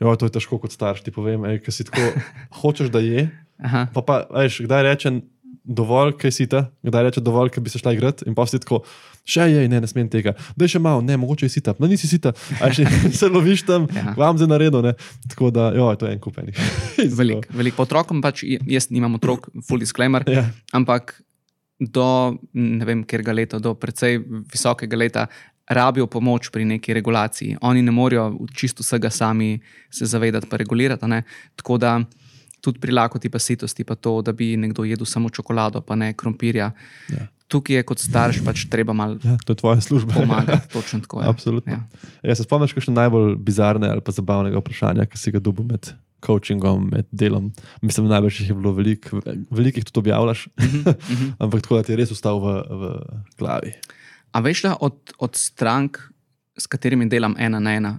Jo, 0.00 0.16
to 0.16 0.26
je 0.26 0.32
težko 0.32 0.58
kot 0.58 0.72
starš. 0.72 1.02
Ti 1.02 1.10
povem, 1.10 1.42
ker 1.60 1.70
si 1.70 1.84
tako 1.84 2.06
hočeš, 2.60 2.88
da 2.88 2.98
je. 2.98 3.28
Aha, 3.58 3.86
Pa, 3.92 4.00
pa 4.00 4.14
veš, 4.32 4.62
kdaj 4.64 4.82
rečem 4.84 5.20
dovolj, 5.70 6.16
kaj 6.18 6.32
si 6.34 6.48
ta, 6.50 6.64
kdaj 6.82 7.04
rečem 7.06 7.22
dovolj, 7.22 7.52
ker 7.54 7.62
bi 7.62 7.70
se 7.70 7.78
šla 7.78 7.92
igrati, 7.94 8.26
in 8.26 8.34
pa 8.34 8.42
si 8.50 8.58
tako, 8.58 8.80
še 9.22 9.46
je, 9.46 9.62
ne, 9.70 9.78
ne 9.80 9.86
smem 9.86 10.08
tega. 10.10 10.32
Da 10.58 10.66
je 10.66 10.72
še 10.74 10.80
malo, 10.82 10.98
ne, 11.06 11.14
mogoče 11.16 11.46
je 11.46 11.54
sita, 11.54 11.76
no 11.78 11.86
nisi 11.86 12.10
sita, 12.10 12.32
a 12.58 12.70
še 12.74 12.88
se 13.20 13.30
loviš 13.30 13.62
tam, 13.68 13.86
Ja. 13.94 14.10
ja. 14.10 14.14
vam 14.18 14.38
za 14.38 14.48
naredo. 14.50 14.82
Ne. 14.82 14.96
Tako 15.30 15.52
da, 15.54 15.70
jo, 15.76 15.86
to 15.94 16.10
je 16.10 16.16
en 16.16 16.20
kupenih. 16.20 16.58
velik, 17.20 17.46
velik. 17.54 17.78
Po 17.78 17.86
otrokom 17.86 18.18
pač 18.20 18.42
jaz 18.44 18.90
nimam 18.90 19.14
otrok, 19.20 19.46
full 19.62 19.78
disclaimer. 19.78 20.26
Ja, 20.26 20.48
ampak 20.74 21.14
do 21.80 22.36
ne 22.52 22.84
vem, 22.84 23.06
kjerga 23.08 23.32
leta, 23.32 23.58
do 23.62 23.72
precej 23.78 24.18
visokega 24.52 24.98
leta, 24.98 25.26
rabijo 25.70 26.08
pomoč 26.10 26.50
pri 26.50 26.64
neki 26.66 26.92
regulaciji. 26.98 27.56
Oni 27.62 27.80
ne 27.82 27.92
morejo 27.94 28.24
čisto 28.52 28.82
vsega 28.82 29.06
sami 29.10 29.52
se 29.86 30.06
zavedati, 30.10 30.48
pa 30.50 30.58
regulirati. 30.58 31.06
ne. 31.06 31.22
Tako 31.56 31.78
da 31.78 32.00
tudi 32.60 32.78
pri 32.78 32.92
lakoti, 32.92 33.28
pa 33.28 33.38
sitosti, 33.38 33.84
pa 33.84 33.94
to, 33.94 34.22
da 34.22 34.32
bi 34.32 34.56
nekdo 34.56 34.84
jedel 34.84 35.06
samo 35.06 35.30
čokolado, 35.30 35.80
pa 35.80 35.94
ne 35.94 36.12
krompirja. 36.12 36.70
Ja. 37.08 37.26
Tukaj 37.48 37.76
je 37.76 37.82
kot 37.82 37.98
starš 37.98 38.44
pač 38.44 38.68
treba 38.70 38.92
malo 38.92 39.16
ja, 39.24 39.34
to 39.42 39.52
je 39.52 39.56
tvoja 39.56 39.80
služba. 39.80 40.14
pomagati, 40.14 40.68
točno 40.72 41.00
tako. 41.00 41.22
Ja. 41.22 41.28
Absolutno. 41.28 41.72
Ja. 41.72 41.80
Ja, 42.22 42.34
se 42.34 42.42
spomniš, 42.42 42.72
kakšne 42.72 42.94
najbolj 42.94 43.34
bizarne 43.36 43.88
ali 43.88 44.00
pa 44.00 44.12
zabavnega 44.12 44.58
vprašanja, 44.58 45.06
ki 45.06 45.18
si 45.18 45.32
ga 45.32 45.40
dobil 45.40 45.64
med 45.64 45.90
coachingom, 46.20 46.90
med 46.92 47.08
delom? 47.10 47.48
Mislim, 47.80 48.06
najbrž 48.06 48.40
jih 48.40 48.48
je 48.48 48.54
bilo 48.54 48.72
veliko, 48.72 49.18
veliko 49.50 49.80
jih 49.80 49.84
tudi 49.84 49.98
objavljaš, 50.00 50.46
Mhm. 50.60 51.34
ampak 51.42 51.62
tako 51.62 51.76
da 51.76 51.82
ti 51.82 51.92
je 51.92 51.96
res 51.96 52.12
ostal 52.12 52.38
v, 52.38 52.54
v 52.70 52.82
glavi. 53.34 53.72
A 54.30 54.38
veš, 54.40 54.62
da 54.62 54.76
od, 54.80 54.94
od 55.18 55.34
strank, 55.34 55.98
s 56.54 56.66
katerimi 56.66 57.08
delam 57.08 57.34
ena 57.38 57.58
na 57.58 57.72
ena, 57.72 57.92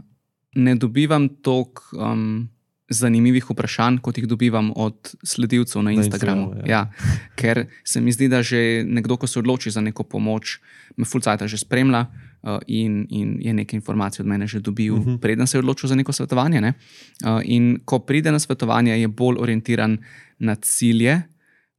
ne 0.55 0.75
dobivam 0.75 1.27
toliko 1.41 1.83
um, 1.97 2.47
zanimivih 2.91 3.47
vprašanj, 3.47 3.97
kot 3.97 4.17
jih 4.17 4.27
dobivam 4.27 4.71
od 4.75 4.95
sledilcev 5.23 5.81
na 5.81 5.89
Na 5.89 5.91
Instagramu. 5.93 6.41
Instagramu, 6.41 6.67
ja. 6.67 6.71
ja. 6.71 6.77
Ja, 6.77 6.91
ker 7.35 7.61
se 7.83 8.01
mi 8.01 8.11
zdi, 8.11 8.27
da 8.27 8.43
že 8.43 8.59
nekdo, 8.83 9.15
ko 9.15 9.27
se 9.27 9.39
odloči 9.39 9.71
za 9.71 9.81
neko 9.81 10.03
pomoč, 10.03 10.59
me 10.93 11.05
fulcajta 11.05 11.47
že 11.47 11.57
spremlja 11.57 12.05
uh, 12.43 12.59
in, 12.67 13.07
in 13.09 13.37
je 13.39 13.53
nekaj 13.53 13.77
informacij 13.77 14.23
od 14.23 14.27
mene 14.27 14.43
že 14.45 14.59
dobil, 14.59 14.93
uh 14.93 14.99
Mhm. 14.99 15.09
-huh. 15.09 15.19
preden 15.19 15.47
se 15.47 15.55
je 15.55 15.59
odločil 15.59 15.87
za 15.87 15.95
neko 15.95 16.11
svetovanje. 16.11 16.61
Ne? 16.61 16.73
Uh, 17.23 17.39
in 17.43 17.79
ko 17.85 17.99
pride 17.99 18.31
na 18.31 18.39
svetovanje, 18.39 18.91
je 18.93 19.07
bolj 19.07 19.35
orientiran 19.39 19.97
na 20.39 20.55
cilje. 20.55 21.21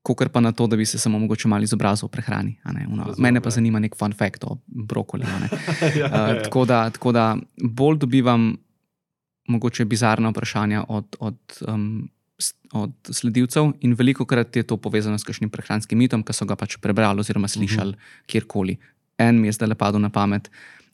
Kot 0.02 0.32
pa 0.32 0.40
na 0.40 0.52
to, 0.52 0.66
da 0.66 0.76
bi 0.76 0.86
se 0.86 0.98
samo 0.98 1.18
mogoče 1.18 1.48
malo 1.48 1.62
izobrazil 1.62 2.06
o 2.06 2.08
prehrani. 2.08 2.58
ono. 2.64 3.04
Razumem, 3.04 3.22
Mene 3.22 3.40
pa 3.40 3.46
ja. 3.46 3.50
zanima 3.50 3.78
nek 3.78 3.94
fun 3.96 4.12
fact 4.12 4.44
o 4.44 4.58
brokoli. 4.66 5.22
a 5.24 5.38
ne. 5.38 5.48
ja, 6.00 6.06
Uh, 6.06 6.42
tako, 6.42 6.64
da, 6.64 6.90
tako 6.90 7.12
da 7.12 7.36
bolj 7.62 7.98
dobivam 7.98 8.56
mogoče 9.48 9.84
bizarna 9.84 10.30
vprašanja 10.30 10.84
od, 10.88 11.16
od, 11.20 11.38
um, 11.68 12.10
od 12.72 12.92
sledilcev, 13.10 13.72
in 13.80 13.94
veliko 13.94 14.26
krat 14.26 14.56
je 14.56 14.62
to 14.62 14.76
povezano 14.76 15.18
s 15.18 15.24
kakšnim 15.24 15.50
prehranskim 15.50 15.98
mitom, 15.98 16.22
ki 16.22 16.32
so 16.32 16.46
ga 16.48 16.56
pač 16.56 16.76
prebrali 16.82 17.20
oziroma 17.20 17.48
slišali 17.48 17.90
uh 17.90 17.96
-huh. 17.96 18.26
kjerkoli. 18.26 18.76
En 19.18 19.40
mi 19.40 19.48
je 19.48 19.52
zdaj 19.52 19.68
lepadel 19.68 20.00
na 20.00 20.10
pamet. 20.10 20.50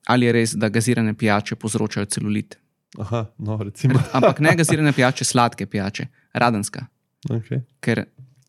Ali 0.07 0.26
je 0.26 0.32
res, 0.32 0.53
da 0.55 0.68
gazirane 0.68 1.14
pijače 1.14 1.57
povzročajo 1.57 2.07
celulit? 2.07 2.59
Aha, 2.99 3.26
no, 3.38 3.59
recimo. 3.62 4.01
Ampak 4.16 4.40
ne 4.40 4.57
gazirane 4.57 4.92
pijače, 4.92 5.24
sladke 5.24 5.66
pijače, 5.66 6.07
radenska. 6.32 6.86
Okay. 7.28 7.61
Ker, 7.80 8.05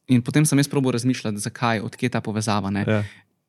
in 0.07 0.21
potem 0.21 0.45
sem 0.45 0.59
jaz 0.59 0.67
probil 0.67 0.91
razmišljati, 0.91 1.37
zakaj, 1.37 1.79
odkje 1.79 2.07
je 2.07 2.11
ta 2.11 2.21
povezava. 2.21 2.69
Ne? 2.69 2.85
Ja. 2.87 3.03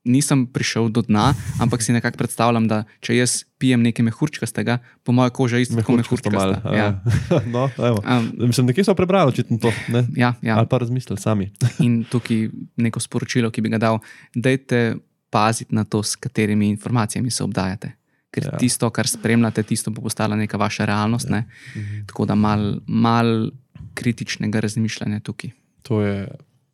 Nisem 0.05 0.46
prišel 0.48 0.88
do 0.88 1.03
dna, 1.05 1.34
ampak 1.61 1.82
si 1.84 1.92
nekako 1.92 2.16
predstavljam, 2.16 2.68
da 2.68 2.84
če 3.05 3.16
jaz 3.16 3.44
pijem 3.61 3.82
nekaj 3.84 4.05
mehurčkastega, 4.09 4.78
po 5.05 5.12
mojem 5.12 5.34
koža 5.36 5.61
isto 5.61 5.76
tako 5.76 5.92
Mehurčkasto 5.98 6.30
malo. 6.32 6.57
mehurčkasta. 6.57 7.36
Ja. 7.36 7.42
no. 7.55 7.68
Um, 7.76 8.48
Mislim, 8.48 8.66
nekje 8.72 8.84
so 8.84 8.94
prebrali 8.96 9.28
očitno 9.28 9.59
to, 9.61 9.72
ne? 9.92 10.07
ja, 10.16 10.34
ja. 10.42 10.57
ali 10.57 10.66
pa 10.70 10.80
razmislili 10.80 11.20
sami. 11.20 11.51
In 11.86 12.05
tukaj 12.09 12.48
neko 12.80 13.01
sporočilo, 13.01 13.53
ki 13.53 13.61
bi 13.61 13.68
ga 13.76 13.78
dal, 13.78 14.01
dajte 14.34 14.96
paziti 15.30 15.74
na 15.74 15.84
to, 15.84 16.03
s 16.03 16.16
katerimi 16.16 16.68
informacijami 16.72 17.30
se 17.30 17.44
obdajate. 17.44 17.92
Ker 18.30 18.46
ja. 18.46 18.59
Tisto, 18.59 18.88
kar 18.94 19.09
spremljate, 19.11 19.62
tisto 19.66 19.90
bo 19.90 20.03
postala 20.07 20.36
neka 20.38 20.57
vaša 20.57 20.84
realnost. 20.86 21.28
Ja. 21.30 21.44
Mhm. 21.76 22.07
Tako 22.07 22.24
da 22.30 22.34
mal, 22.34 22.80
mal 22.86 23.51
kritičnega 23.94 24.61
razmišljanja 24.61 25.20
tukaj. 25.20 25.51
To 25.82 26.01
je, 26.03 26.28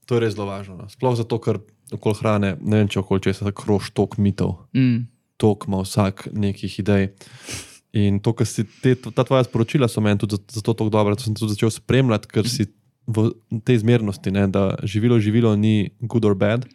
to 0.07 0.15
je 0.15 0.21
res 0.21 0.35
zelo 0.35 0.47
važno. 0.47 0.77
no. 0.77 0.89
Sploh 0.89 1.17
zato, 1.17 1.39
ker 1.41 1.59
okoli 1.93 2.15
hrane, 2.21 2.57
ne 2.61 2.77
vem, 2.83 2.89
če 2.89 3.01
okoli 3.01 3.21
česa, 3.21 3.53
krož 3.53 3.91
tok 3.95 4.19
mitov, 4.19 4.57
Mm, 4.75 5.07
tok 5.37 5.67
ima 5.69 5.83
vsak 5.85 6.29
nekih 6.33 6.79
idej. 6.81 7.11
In 7.93 8.21
to, 8.21 8.33
kar 8.33 8.47
si 8.47 8.65
te, 8.83 8.95
ta 8.95 9.25
tvoja 9.25 9.45
sporočila, 9.45 9.89
so 9.89 10.01
meni 10.01 10.19
tudi 10.19 10.37
zato- 10.53 10.75
tako 10.75 10.91
dobra, 10.91 11.15
da 11.15 11.23
sem 11.23 11.35
tudi 11.35 11.53
začel 11.55 11.71
spremljati, 11.71 12.29
ker 12.29 12.49
si 12.49 12.67
v 13.07 13.31
tej 13.65 13.79
zmernosti, 13.79 14.31
ne, 14.31 14.47
da 14.49 14.75
živilo, 14.83 15.21
živilo 15.21 15.57
ni 15.57 15.91
good 16.01 16.25
or 16.25 16.35
bad. 16.35 16.67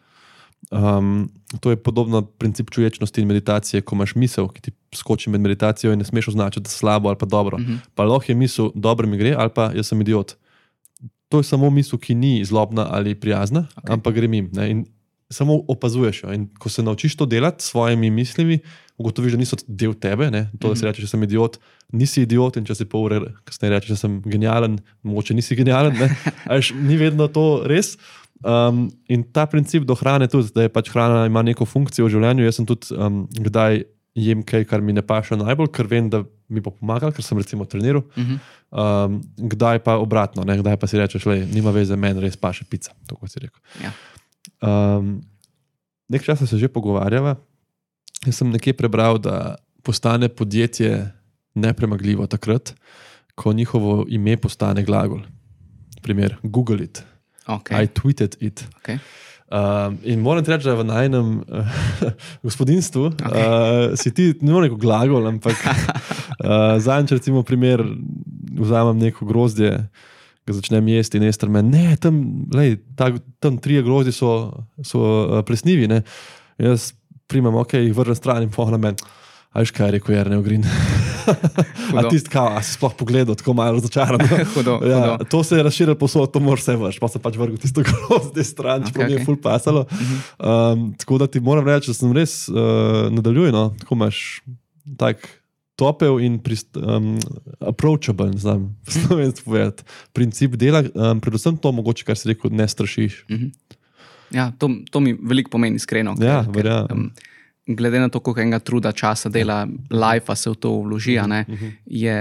Um, 0.71 1.29
to 1.59 1.69
je 1.69 1.75
podobno 1.75 2.21
princip 2.21 2.69
čuječnosti 2.69 3.21
in 3.21 3.27
meditacije, 3.27 3.81
ko 3.81 3.95
imaš 3.95 4.15
misel, 4.15 4.47
ki 4.47 4.61
ti 4.61 4.71
skoči 4.95 5.29
med 5.29 5.41
meditacijo 5.41 5.91
in 5.91 5.99
ne 5.99 6.05
smeš 6.05 6.27
označiti, 6.27 6.69
slabo 6.69 7.09
ali 7.09 7.17
pa 7.17 7.25
dobro. 7.25 7.57
mhm. 7.57 7.75
Pa 7.95 8.03
lahko 8.03 8.31
je 8.31 8.35
misel, 8.35 8.71
dobro 8.75 9.07
mi 9.07 9.17
gre, 9.17 9.33
ali 9.37 9.49
pa 9.49 9.71
jaz 9.75 9.87
sem 9.87 10.01
idiot. 10.01 10.37
To 11.29 11.39
je 11.39 11.43
samo 11.43 11.69
misel, 11.69 11.99
ki 11.99 12.15
ni 12.15 12.45
zlobna 12.45 12.87
ali 12.91 13.15
prijazna, 13.15 13.67
okay. 13.75 13.93
ampak 13.93 14.15
gre 14.15 14.27
mim. 14.27 14.49
Ne? 14.53 14.69
In 14.71 14.85
samo 15.31 15.61
opazuješ 15.67 16.23
jo. 16.23 16.33
In 16.33 16.49
ko 16.53 16.69
se 16.69 16.83
naučiš 16.83 17.15
to 17.15 17.25
delati 17.25 17.63
s 17.63 17.69
svojimi 17.69 18.09
mislimi, 18.11 18.59
ugotoviš, 18.97 19.31
da 19.31 19.39
niso 19.39 19.57
del 19.67 19.93
tebe. 19.95 20.29
Ne? 20.29 20.49
To, 20.59 20.69
da 20.69 20.75
si 20.75 20.83
Mhm. 20.83 20.87
rečeš, 20.87 21.01
da 21.01 21.07
sem 21.09 21.23
idiot, 21.23 21.57
nisi 21.91 22.21
idiot, 22.21 22.57
in 22.57 22.65
če 22.65 22.75
si 22.75 22.85
pol 22.85 23.05
ure 23.05 23.19
kasneje 23.43 23.71
rečeš, 23.71 23.89
da 23.89 23.95
sem 23.97 24.21
genijalen, 24.21 24.75
mogoče 25.01 25.33
nisi 25.33 25.55
genijalen. 25.55 25.95
ne. 25.95 26.09
A 26.49 26.55
veš, 26.55 26.73
Ni 26.75 26.97
vedno 26.97 27.27
to 27.27 27.63
res. 27.65 27.95
Um, 28.43 28.87
in 29.07 29.23
ta 29.23 29.45
princip 29.45 29.83
do 29.85 29.93
hrane, 29.95 30.27
tudi, 30.27 30.49
da 30.55 30.63
je 30.63 30.69
pač 30.69 30.89
hrana 30.89 31.25
ima 31.25 31.41
neko 31.41 31.65
funkcijo 31.65 32.05
v 32.05 32.09
življenju. 32.09 32.43
Jaz 32.43 32.55
sem 32.57 32.65
tudi 32.65 32.89
um, 32.93 33.27
kdaj 33.29 33.83
jem 34.17 34.41
kaj, 34.43 34.65
kar 34.67 34.81
mi 34.81 34.91
ne 34.91 35.01
paše 35.01 35.37
najbolj, 35.37 35.69
ker 35.71 35.87
vem, 35.87 36.09
da 36.09 36.23
mi 36.49 36.59
bo 36.59 36.71
pomagalo, 36.71 37.13
ker 37.13 37.23
sem 37.23 37.37
recimo 37.37 37.63
treniral. 37.65 38.01
Mhm. 38.17 38.39
Um, 38.71 39.21
kdaj 39.37 39.79
pa 39.79 39.95
obratno, 39.97 40.43
ne? 40.43 40.57
kdaj 40.57 40.77
pa 40.77 40.87
si 40.87 40.97
rečeš, 40.97 41.23
da 41.23 41.35
nima 41.47 41.71
veze, 41.71 41.95
meni 41.95 42.19
res 42.19 42.35
paše 42.35 42.65
pica. 42.65 42.91
To, 43.07 43.15
kot 43.15 43.31
si 43.31 43.39
rekel. 43.39 43.59
Ja. 43.83 43.91
Um, 44.61 45.21
Nekaj 46.11 46.25
časa 46.25 46.45
se 46.47 46.57
že 46.59 46.67
pogovarjava. 46.67 47.37
Jaz 48.25 48.35
sem 48.35 48.51
nekje 48.51 48.73
prebral, 48.75 49.15
da 49.17 49.55
postane 49.83 50.27
podjetje 50.29 51.07
nepremagljivo 51.55 52.27
takrat, 52.27 52.75
ko 53.35 53.53
njihovo 53.53 54.05
ime 54.09 54.35
postane 54.37 54.83
glagol. 54.83 55.23
Primer, 56.01 56.35
Google 56.43 56.83
it, 56.83 57.03
Okay. 57.47 57.83
I 57.83 57.87
tweeted 57.87 58.37
it. 58.39 58.67
Okay. 58.81 58.99
Um, 59.51 59.97
in 60.03 60.21
moram 60.21 60.45
reči, 60.45 60.63
da 60.63 60.77
v 60.79 60.85
najnem 60.87 61.41
uh, 61.43 61.67
gospodinstvu 62.45 63.11
okay. 63.19 63.41
uh, 63.41 63.97
si 63.99 64.13
ti 64.13 64.31
ne 64.39 64.53
moreš 64.53 64.69
neko 64.69 64.79
glagol, 64.79 65.27
ampak 65.27 65.57
uh, 65.65 66.77
zadnjič, 66.79 67.17
recimo, 67.19 67.43
primer, 67.43 67.83
vzamem 68.55 69.01
neko 69.09 69.25
grozdje, 69.25 69.73
ga 70.47 70.57
začnem 70.57 70.87
jesti 70.91 71.19
in 71.19 71.27
ester 71.29 71.49
me, 71.49 71.61
ne, 71.65 71.95
tam, 72.01 72.21
lej, 72.53 72.79
ta, 72.97 73.11
tam 73.43 73.59
trije 73.61 73.83
grozdje 73.85 74.15
so, 74.15 74.31
so 74.85 75.01
uh, 75.01 75.41
plesnivi. 75.45 75.87
Ne. 75.91 76.01
Jaz 76.61 76.91
primem, 77.31 77.55
ok, 77.55 77.77
jih 77.79 77.95
vržem 77.95 78.17
stran 78.17 78.45
in 78.45 78.53
pohnem 78.53 78.81
meni. 78.81 79.11
A 79.51 79.59
veš, 79.59 79.73
kaj 79.75 79.89
je 79.89 79.93
rekel 79.97 80.15
Jarne 80.15 80.37
Ogrin? 80.39 80.63
a 81.97 82.03
tisti, 82.07 82.31
a 82.39 82.61
si 82.63 82.77
sploh 82.77 82.93
pogledal, 82.95 83.35
tako 83.35 83.53
malo 83.53 83.75
razočaran. 83.75 84.23
Hudo, 84.55 84.77
ja, 84.87 85.01
hudo. 85.17 85.27
to 85.27 85.43
se 85.43 85.59
je 85.59 85.65
razširilo 85.67 85.97
posod, 85.99 86.31
to 86.31 86.39
moraš 86.39 86.63
vse 86.63 86.75
vrš, 86.79 86.99
pa 87.03 87.09
se 87.11 87.19
pač 87.19 87.35
vrgel 87.35 87.59
tisto 87.59 87.83
te 88.35 88.45
strani, 88.47 88.87
čeprav 88.87 89.03
Ok, 89.03 89.11
mi 89.11 89.17
je 89.17 89.19
ok. 89.19 89.27
ful 89.27 89.37
pasalo. 89.43 89.83
Um, 90.39 90.93
tako 90.95 91.19
da 91.19 91.27
ti 91.27 91.43
moram 91.43 91.67
reči, 91.67 91.91
da 91.91 91.97
sem 91.99 92.15
res 92.15 92.45
uh, 92.47 93.11
nadaljuj, 93.11 93.51
no, 93.51 93.65
tako 93.83 93.99
imaš 93.99 94.39
tak 94.97 95.27
topel 95.81 96.19
in 96.21 96.37
prist, 96.43 96.77
um, 96.77 97.15
approachable, 97.59 98.29
znam 98.37 98.69
slovensko 99.01 99.49
povedati. 99.49 99.83
Princip 100.13 100.55
dela, 100.61 100.83
um, 100.93 101.19
predvsem 101.23 101.57
to, 101.57 101.73
mogoče, 101.73 102.05
kar 102.05 102.19
si 102.19 102.29
rekel, 102.29 102.53
ne 102.53 102.67
strašiš. 102.69 103.23
Ja, 104.31 104.51
to, 104.57 104.69
to 104.91 105.01
mi 105.03 105.15
veliko 105.17 105.57
pomeni, 105.57 105.81
iskreno. 105.81 106.15
Ja, 106.21 106.41
verjamem. 106.47 107.09
em, 107.67 107.75
glede 107.75 107.99
na 107.99 108.09
to, 108.09 108.21
koliko 108.23 108.41
enega 108.45 108.59
truda, 108.59 108.93
časa, 108.95 109.29
dela, 109.29 109.65
life 109.91 110.35
se 110.35 110.53
v 110.53 110.55
to 110.55 110.77
vloži, 110.85 111.17
a 111.19 111.27
ne, 111.27 111.45
Mhm, 111.49 111.77
je 111.85 112.17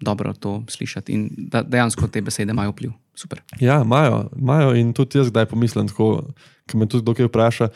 dobro 0.00 0.32
to 0.32 0.62
slišati 0.68 1.12
in 1.12 1.24
da 1.50 1.62
dejansko 1.62 2.06
te 2.06 2.20
besede 2.22 2.54
imajo 2.54 2.70
vpliv. 2.70 2.92
Super. 3.18 3.40
Ja, 3.60 3.80
imajo, 3.82 4.28
imajo 4.38 4.74
in 4.78 4.92
tudi 4.94 5.18
jaz 5.18 5.30
kdaj 5.30 5.48
pomislim, 5.50 5.88
ko 5.90 6.22
me 6.74 6.86
tudi 6.86 7.02
kdo 7.02 7.14
kaj 7.18 7.26
vpraša. 7.26 7.68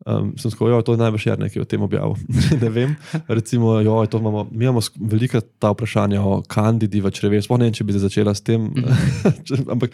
Um, 0.00 0.32
sem 0.34 0.48
skojo, 0.48 0.80
to 0.80 0.92
je 0.92 0.98
največ 0.98 1.26
jer 1.26 1.36
nekaj 1.36 1.60
o 1.60 1.66
tem 1.66 1.82
objavil. 1.82 2.16
ne 2.56 2.70
vem. 2.70 2.96
Recimo, 3.28 3.74
jo, 3.80 4.00
to 4.06 4.16
imamo, 4.16 4.46
mi 4.50 4.64
imamo 4.64 4.80
velika 4.98 5.40
ta 5.58 5.70
vprašanja 5.70 6.22
o 6.22 6.40
kandidi 6.42 7.00
v 7.00 7.10
črevesu. 7.10 7.44
Sploh 7.44 7.58
ne 7.58 7.66
vem, 7.66 7.74
če 7.74 7.84
bi 7.84 7.92
začela 7.94 8.32
s 8.32 8.40
tem. 8.40 8.70
Če- 9.46 9.60
Ampak, 9.66 9.92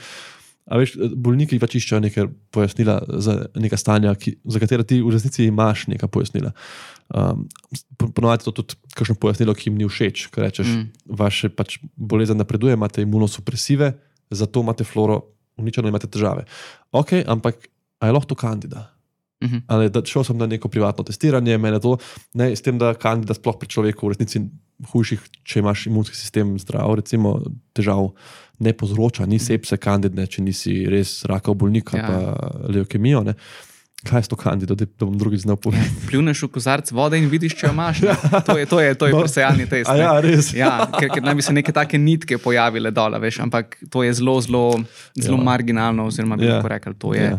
veš, 0.68 0.94
bolniki 1.12 1.58
pač 1.58 1.74
iščejo 1.76 2.00
neke 2.00 2.22
pojasnila 2.50 3.00
za 3.18 3.50
neka 3.56 3.74
stanja, 3.74 4.14
ki, 4.14 4.38
za 4.44 4.58
katera 4.58 4.82
ti 4.82 5.02
v 5.02 5.10
resnici 5.10 5.46
imaš 5.46 5.88
neka 5.88 6.06
pojasnila. 6.06 6.54
Um, 7.08 7.46
po- 7.96 8.10
Ponovadi 8.10 8.42
je 8.42 8.50
to 8.50 8.62
tudi 8.62 8.78
kakšno 8.94 9.14
pojasnilo, 9.16 9.54
ki 9.54 9.70
jim 9.70 9.78
ni 9.78 9.86
všeč, 9.86 10.30
ker 10.30 10.46
rečeš, 10.46 10.66
Mm. 10.66 10.78
mm. 10.80 11.18
vaše 11.18 11.50
pač 11.50 11.78
bolezen 11.96 12.38
napreduje, 12.38 12.74
imate 12.74 13.02
imunosupresive, 13.02 13.90
zato 14.30 14.62
imate 14.62 14.82
floro, 14.82 15.22
uničeno 15.56 15.86
imate 15.88 16.06
težave. 16.06 16.46
Ok, 16.92 17.26
ampak 17.26 17.58
a 17.98 18.06
je 18.06 18.12
lahko 18.12 18.28
to 18.28 18.34
kandida? 18.36 18.90
Mhm. 19.38 19.56
Ali 19.66 19.90
da 19.90 20.00
šel 20.00 20.24
sem 20.24 20.38
na 20.38 20.46
neko 20.46 20.68
privatno 20.68 21.04
testiranje, 21.04 21.58
meni 21.58 21.80
to, 21.80 21.98
ne, 22.34 22.50
s 22.50 22.62
tem, 22.62 22.78
da 22.78 22.94
kandida 22.94 23.34
sploh 23.34 23.58
pri 23.58 23.68
človeku 23.68 24.06
v 24.06 24.10
resnici 24.10 24.40
hujših, 24.86 25.20
če 25.44 25.58
imaš 25.58 25.86
imunski 25.86 26.16
sistem 26.16 26.58
zdrav, 26.58 26.94
recimo 26.94 27.40
težav 27.72 28.14
ne 28.58 28.72
povzroča, 28.72 29.26
ni 29.26 29.38
sepse 29.38 29.76
kandidne, 29.76 30.24
če 30.26 30.42
nisi 30.42 30.86
res 30.86 31.24
rakav 31.24 31.54
bolnik 31.54 31.92
ali 31.92 32.00
Ja. 32.00 32.06
pa 32.06 32.16
leukemijo. 32.70 33.22
Ne. 33.22 33.34
Kaj 34.04 34.20
je 34.20 34.28
to 34.28 34.36
kandido, 34.36 34.74
da 34.74 34.84
da 34.86 35.02
bom 35.02 35.18
drugič 35.18 35.40
znal 35.40 35.52
Ja, 35.52 35.56
povedati? 35.58 36.06
pljuneš 36.06 36.42
v 36.42 36.48
kozarc 36.48 36.90
vode 36.92 37.18
in 37.18 37.28
vidiš, 37.28 37.54
če 37.54 37.66
jo 37.66 37.72
imaš. 37.72 38.00
ne. 38.02 38.14
To 38.46 38.56
je, 38.56 38.66
to 38.66 38.80
je, 38.80 38.94
to 38.94 39.06
je 39.06 39.12
No. 39.12 39.20
presejalni 39.20 39.66
test. 39.72 39.90
A 39.90 39.94
ne. 39.94 40.00
ja, 40.00 40.20
res. 40.20 40.52
Ja, 40.54 40.86
ker, 40.90 41.08
ker 41.10 41.22
naj 41.22 41.34
bi 41.34 41.42
se 41.42 41.52
neke 41.52 41.72
take 41.72 41.98
nitke 41.98 42.38
pojavile 42.38 42.90
dol, 42.90 43.12
veš, 43.18 43.40
ampak 43.40 43.76
to 43.90 44.02
je 44.02 44.12
zelo, 44.14 44.40
zelo, 44.40 44.80
zelo 45.14 45.36
Ja. 45.36 45.44
marginalno, 45.44 46.06
oziroma 46.06 46.36
bi 46.36 46.44
Ja. 46.44 46.54
lahko 46.54 46.68
rekli, 46.68 46.94
to 46.94 47.14
je 47.14 47.22
Ja. 47.24 47.38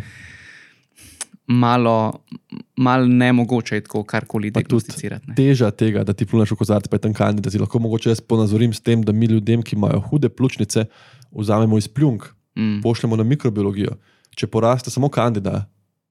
Malo, 1.48 2.20
malo 2.76 3.06
nemogoče 3.08 3.76
je 3.76 3.82
tako 3.82 4.04
karkoli 4.04 4.52
diagnosticirati. 4.52 5.28
ne. 5.28 5.36
Teža 5.36 5.72
tega, 5.72 6.04
da 6.04 6.14
ti 6.14 6.26
pluneš 6.26 6.52
v 6.52 6.56
kozarec, 6.56 6.88
pa 6.88 6.96
je 6.96 7.02
tam 7.02 7.14
kandida. 7.14 7.52
Si 7.52 7.60
lahko 7.60 7.80
mogoče 7.80 8.10
jaz 8.10 8.22
ponazorim 8.22 8.74
s 8.74 8.80
tem, 8.80 9.02
da 9.02 9.12
mi 9.12 9.26
ljudem, 9.26 9.62
ki 9.62 9.76
imajo 9.76 10.00
hude 10.02 10.30
pljučnice, 10.30 10.86
vzamemo 11.32 11.78
iz 11.78 11.88
pljunk, 11.88 12.24
Mm. 12.56 12.82
pošljemo 12.82 13.16
na 13.16 13.24
mikrobiologijo. 13.24 13.92
Če 14.32 14.48
poraste 14.48 14.90
samo 14.90 15.10
kandida, 15.10 15.70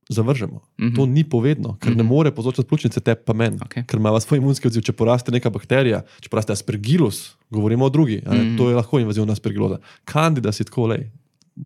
zavržemo. 0.08 0.60
Mhm. 0.80 0.94
To 0.94 1.06
ni 1.06 1.24
povedno, 1.24 1.76
ker 1.76 1.96
ne 1.96 2.02
more 2.04 2.30
povzročati 2.30 2.68
pljučnice, 2.68 3.00
te 3.00 3.14
pa 3.16 3.32
meni. 3.32 3.58
Okej. 3.62 3.82
Ker 3.84 3.98
ima 3.98 4.20
svoj 4.20 4.38
imunski 4.38 4.68
odziv. 4.68 4.82
Če 4.82 4.92
poraste 4.92 5.32
neka 5.32 5.50
bakterija, 5.50 6.04
če 6.20 6.28
poraste 6.28 6.52
aspergillus, 6.52 7.34
govorimo 7.50 7.84
o 7.84 7.88
drugi, 7.88 8.22
ne, 8.22 8.38
Mhm. 8.38 8.56
to 8.56 8.68
je 8.68 8.76
lahko 8.76 8.98
invazivna 8.98 9.32
aspergiloza. 9.32 9.78
Kandida 10.04 10.52
si 10.52 10.64
tako 10.64 10.86
le. 10.86 11.10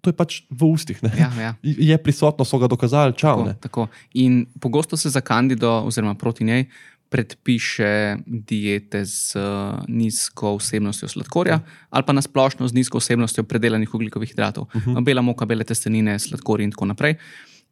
To 0.00 0.10
je 0.10 0.14
pač 0.14 0.42
v 0.50 0.70
ustih. 0.70 1.02
ne. 1.02 1.10
Ja, 1.18 1.30
ja. 1.40 1.54
Je 1.62 1.98
prisotno, 1.98 2.44
so 2.46 2.58
ga 2.62 2.70
dokazali, 2.70 3.16
čau. 3.18 3.42
Tako, 3.42 3.48
ne. 3.48 3.54
tako. 3.60 3.88
In 4.14 4.46
pogosto 4.60 4.96
se 4.96 5.10
za 5.10 5.20
kandido, 5.20 5.82
oziroma 5.86 6.14
proti 6.14 6.44
njej, 6.44 6.68
predpiše 7.10 8.22
diete 8.26 9.02
z 9.04 9.34
uh, 9.34 9.82
nizko 9.90 10.54
vsebnostjo 10.56 11.08
sladkorja 11.10 11.58
ali 11.90 12.06
pa 12.06 12.14
nasplošno 12.14 12.68
z 12.70 12.74
nizko 12.74 13.02
vsebnostjo 13.02 13.44
predelanih 13.44 13.94
oglikovih 13.94 14.30
hidratov. 14.30 14.70
Uh 14.74 14.86
-huh. 14.86 15.04
Bela 15.04 15.22
moka, 15.22 15.46
bele 15.46 15.64
testenine, 15.64 16.18
sladkorji 16.18 16.64
in 16.64 16.70
tako 16.70 16.86
naprej. 16.86 17.14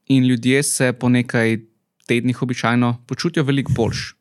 In 0.07 0.25
ljudje 0.25 0.62
se 0.62 0.93
po 0.93 1.09
nekaj 1.09 1.59
tednih 2.07 2.43
običajno 2.43 3.05
počutijo 3.07 3.45
veliko 3.45 3.73
boljš. 3.73 4.14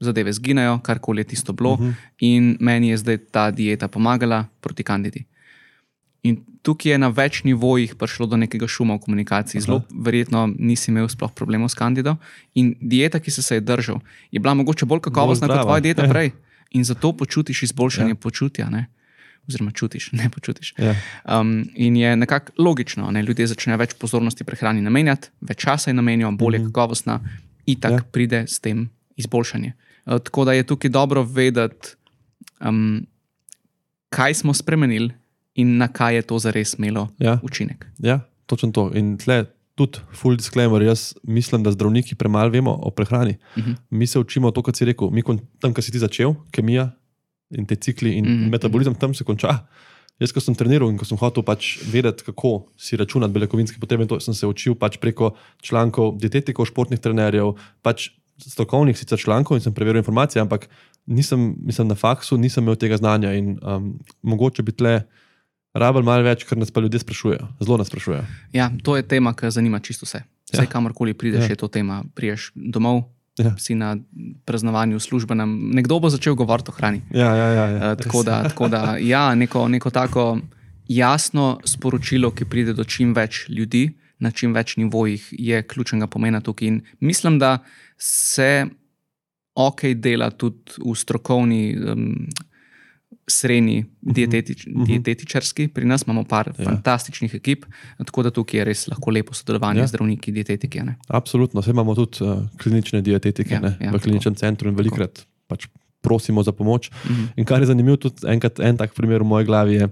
Zadeve 0.00 0.32
zginejo, 0.32 0.78
karkoli 0.78 1.20
je 1.20 1.24
tisto 1.24 1.52
bilo, 1.52 1.72
uh 1.72 1.80
-huh. 1.80 1.92
in 2.18 2.56
meni 2.60 2.88
je 2.88 2.96
zdaj 2.96 3.18
ta 3.18 3.50
dieta 3.50 3.88
pomagala 3.88 4.44
proti 4.60 4.82
kandidi. 4.82 5.24
In 6.22 6.38
tukaj 6.62 6.92
je 6.94 6.98
na 7.02 7.08
več 7.10 7.40
nivojih 7.42 7.96
prišlo 7.98 8.28
do 8.30 8.38
nekega 8.38 8.68
šuma 8.70 8.94
v 8.94 9.02
komunikaciji. 9.02 9.64
Zelo 9.64 9.80
verjetno 9.90 10.46
nisi 10.54 10.92
imel 10.92 11.08
sploh 11.10 11.32
problemov 11.34 11.72
s 11.72 11.78
kandido. 11.78 12.14
In 12.54 12.76
dieta, 12.78 13.18
ki 13.18 13.34
si 13.34 13.42
se 13.42 13.58
je 13.58 13.64
držal, 13.66 13.98
je 14.30 14.38
bila 14.38 14.54
mogoče 14.54 14.86
bolj 14.86 15.02
kakovostna 15.08 15.48
Bolj 15.50 15.56
kot 15.56 15.66
tvoja 15.66 15.82
dieta 15.82 16.06
Ja. 16.06 16.10
prej. 16.10 16.30
In 16.78 16.84
zato 16.84 17.12
počutiš 17.12 17.62
izboljšanje 17.62 18.14
ja. 18.14 18.20
počutja. 18.22 18.68
Ne? 18.70 18.86
Oziroma, 19.48 19.74
čutiš, 19.74 20.12
ne 20.20 20.30
počutiš. 20.30 20.74
Ja. 20.78 20.94
Um, 21.26 21.66
in 21.74 21.96
je 21.96 22.16
nekako 22.16 22.52
logično, 22.62 23.10
da 23.12 23.20
ljudje 23.20 23.46
začnejo 23.50 23.80
več 23.82 23.94
pozornosti 23.98 24.46
prehrani 24.46 24.82
namenjati, 24.82 25.32
več 25.40 25.64
časa 25.66 25.90
je 25.90 25.94
namenijo, 25.94 26.30
bolje 26.30 26.58
mm 26.58 26.62
-hmm. 26.62 26.72
kakovostna, 26.72 27.20
in 27.66 27.80
tako 27.80 27.94
ja. 27.94 28.08
pride 28.12 28.44
s 28.46 28.60
tem 28.60 28.90
izboljšanje. 29.16 29.72
Uh, 30.06 30.18
tako 30.18 30.44
da 30.44 30.52
je 30.52 30.62
tukaj 30.62 30.90
dobro 30.90 31.22
vedeti, 31.22 31.88
um, 32.60 33.06
kaj 34.08 34.34
smo 34.34 34.54
spremenili 34.54 35.10
in 35.54 35.76
na 35.76 35.88
kaj 35.88 36.14
je 36.14 36.22
to 36.22 36.38
zares 36.38 36.74
imelo 36.74 37.08
Ja. 37.18 37.38
učinek. 37.42 37.86
Ja, 37.98 38.20
točno 38.46 38.70
to. 38.70 38.90
In 38.94 39.16
tle, 39.16 39.44
tudi, 39.74 39.98
full 40.12 40.36
disclaimer, 40.36 40.82
jaz 40.82 41.14
mislim, 41.22 41.62
da 41.62 41.72
zdravniki 41.72 42.14
premalo 42.14 42.50
vemo 42.50 42.70
o 42.72 42.90
prehrani. 42.90 43.36
Uh 43.56 43.58
Mhm. 43.58 43.70
-huh. 43.70 43.76
Mi 43.90 44.06
se 44.06 44.18
učimo 44.18 44.50
to, 44.50 44.62
kar 44.62 44.76
si 44.76 44.84
rekel, 44.84 45.10
mi 45.10 45.22
kon, 45.22 45.38
tam, 45.60 45.74
kjer 45.74 45.84
si 45.84 45.92
ti 45.92 45.98
začel, 45.98 46.34
kemija 46.50 46.90
in 47.50 47.66
te 47.66 47.74
cikli 47.76 48.10
in 48.10 48.24
uh 48.24 48.30
Mhm, 48.30 48.40
-huh. 48.40 48.50
metabolizem, 48.50 48.94
tam 48.94 49.14
se 49.14 49.24
konča. 49.24 49.58
Jaz, 50.20 50.32
ko 50.32 50.40
sem 50.40 50.54
treniral 50.54 50.90
in 50.90 50.98
ko 50.98 51.04
sem 51.04 51.18
hotel 51.18 51.42
pač 51.42 51.78
vedeti, 51.84 52.22
kako 52.22 52.66
si 52.76 52.96
računati 52.96 53.32
beljakovinske 53.32 53.80
potrebe, 53.80 54.06
to 54.06 54.20
sem 54.20 54.34
se 54.34 54.46
učil 54.46 54.74
pač 54.74 54.96
preko 54.96 55.30
člankov 55.62 56.18
dietetikov, 56.18 56.66
športnih 56.66 56.98
trenerjev, 57.00 57.52
pač 57.82 58.10
strokovnih 58.38 58.98
sicer 58.98 59.18
člankov 59.18 59.56
in 59.56 59.60
sem 59.60 59.74
preveril 59.74 59.98
informacije, 59.98 60.40
ampak 60.42 60.68
nisem, 61.06 61.56
mislim, 61.58 61.88
na 61.88 61.94
faksu 61.94 62.36
nisem 62.36 62.64
imel 62.64 62.76
tega 62.76 62.96
znanja 62.96 63.32
in 63.32 63.58
um, 63.62 63.98
mogoče 64.22 64.62
bi 64.62 64.72
tle 64.72 65.02
rabel 65.74 66.02
malo 66.02 66.22
več, 66.22 66.44
ker 66.44 66.58
nas 66.58 66.70
pa 66.70 66.80
ljudje 66.80 67.00
sprašujejo, 67.00 67.48
zelo 67.60 67.76
nas 67.76 67.88
sprašujejo. 67.88 68.24
Ja, 68.52 68.70
to 68.82 68.96
je 68.96 69.02
tema, 69.02 69.32
ki 69.32 69.50
zanima 69.50 69.78
čisto 69.80 70.06
vse. 70.06 70.22
Vse, 70.44 70.62
Ja. 70.62 70.66
kamorkoli 70.66 71.14
prideš, 71.14 71.44
Ja. 71.44 71.48
je 71.48 71.56
to 71.56 71.68
tema. 71.68 72.04
Priješ 72.14 72.52
domov, 72.54 73.02
ja. 73.38 73.54
si 73.58 73.74
na 73.74 73.96
praznovanju 74.44 75.00
službenem, 75.00 75.70
nekdo 75.72 75.98
bo 75.98 76.10
začel 76.10 76.34
govoriti 76.34 76.68
o 76.68 76.74
hrani. 76.74 77.00
Ja, 77.10 77.34
ja, 77.34 77.46
ja, 77.48 77.66
ja. 77.66 77.92
Uh, 77.92 77.98
tako, 77.98 78.22
da, 78.22 78.42
tako 78.42 78.68
da, 78.68 78.96
ja, 79.00 79.34
neko, 79.34 79.68
neko 79.68 79.90
tako 79.90 80.38
jasno 80.88 81.60
sporočilo, 81.64 82.30
ki 82.30 82.44
pride 82.44 82.72
do 82.72 82.84
čim 82.84 83.14
več 83.14 83.48
ljudi 83.48 83.92
na 84.18 84.30
čim 84.30 84.52
več 84.54 84.76
nivojih, 84.76 85.28
je 85.32 85.62
ključnega 85.62 86.06
pomena 86.06 86.40
tukaj. 86.40 86.68
In 86.68 86.80
mislim, 87.00 87.38
da 87.38 87.58
se 87.98 88.66
ok 89.54 89.80
dela 89.94 90.30
tudi 90.30 90.58
v 90.78 90.94
strokovni. 90.94 91.76
Um, 91.76 92.28
Srednji 93.26 93.84
dietetič, 94.02 94.66
uh 94.66 94.72
-huh. 94.72 94.86
dietetičarski, 94.86 95.68
pri 95.68 95.84
nas 95.84 96.02
imamo 96.02 96.24
par 96.24 96.52
Ja. 96.58 96.64
fantastičnih 96.64 97.34
ekip, 97.34 97.64
tako 97.98 98.22
da 98.22 98.30
tukaj 98.30 98.60
je 98.60 98.64
res 98.64 98.88
lahko 98.88 99.10
lepo 99.10 99.34
sodelovanje 99.34 99.80
Ja. 99.80 99.86
z 99.86 99.90
zdravniki, 99.90 100.32
dietetiki. 100.32 100.80
ne. 100.80 100.96
Absolutno, 101.08 101.60
vse 101.60 101.70
imamo 101.70 101.94
tudi 101.94 102.18
uh, 102.20 102.42
klinične 102.56 103.00
dietetike 103.00 103.54
Ja, 103.54 103.60
ja, 103.60 103.76
ja, 103.80 103.90
v 103.90 103.92
tako. 103.92 103.98
kliničnem 103.98 104.34
centru 104.34 104.68
in 104.68 104.74
velikrat 104.74 105.26
pač 105.48 105.66
prosimo 106.00 106.42
za 106.42 106.52
pomoč. 106.52 106.90
Mhm. 107.06 107.24
In 107.36 107.44
kar 107.44 107.60
je 107.60 107.66
zanimivo, 107.66 107.96
tudi 107.96 108.26
enkrat, 108.26 108.60
en 108.60 108.76
tak 108.76 108.94
primer 108.94 109.20
v 109.20 109.24
moji 109.24 109.44
glavi 109.46 109.74
je, 109.74 109.88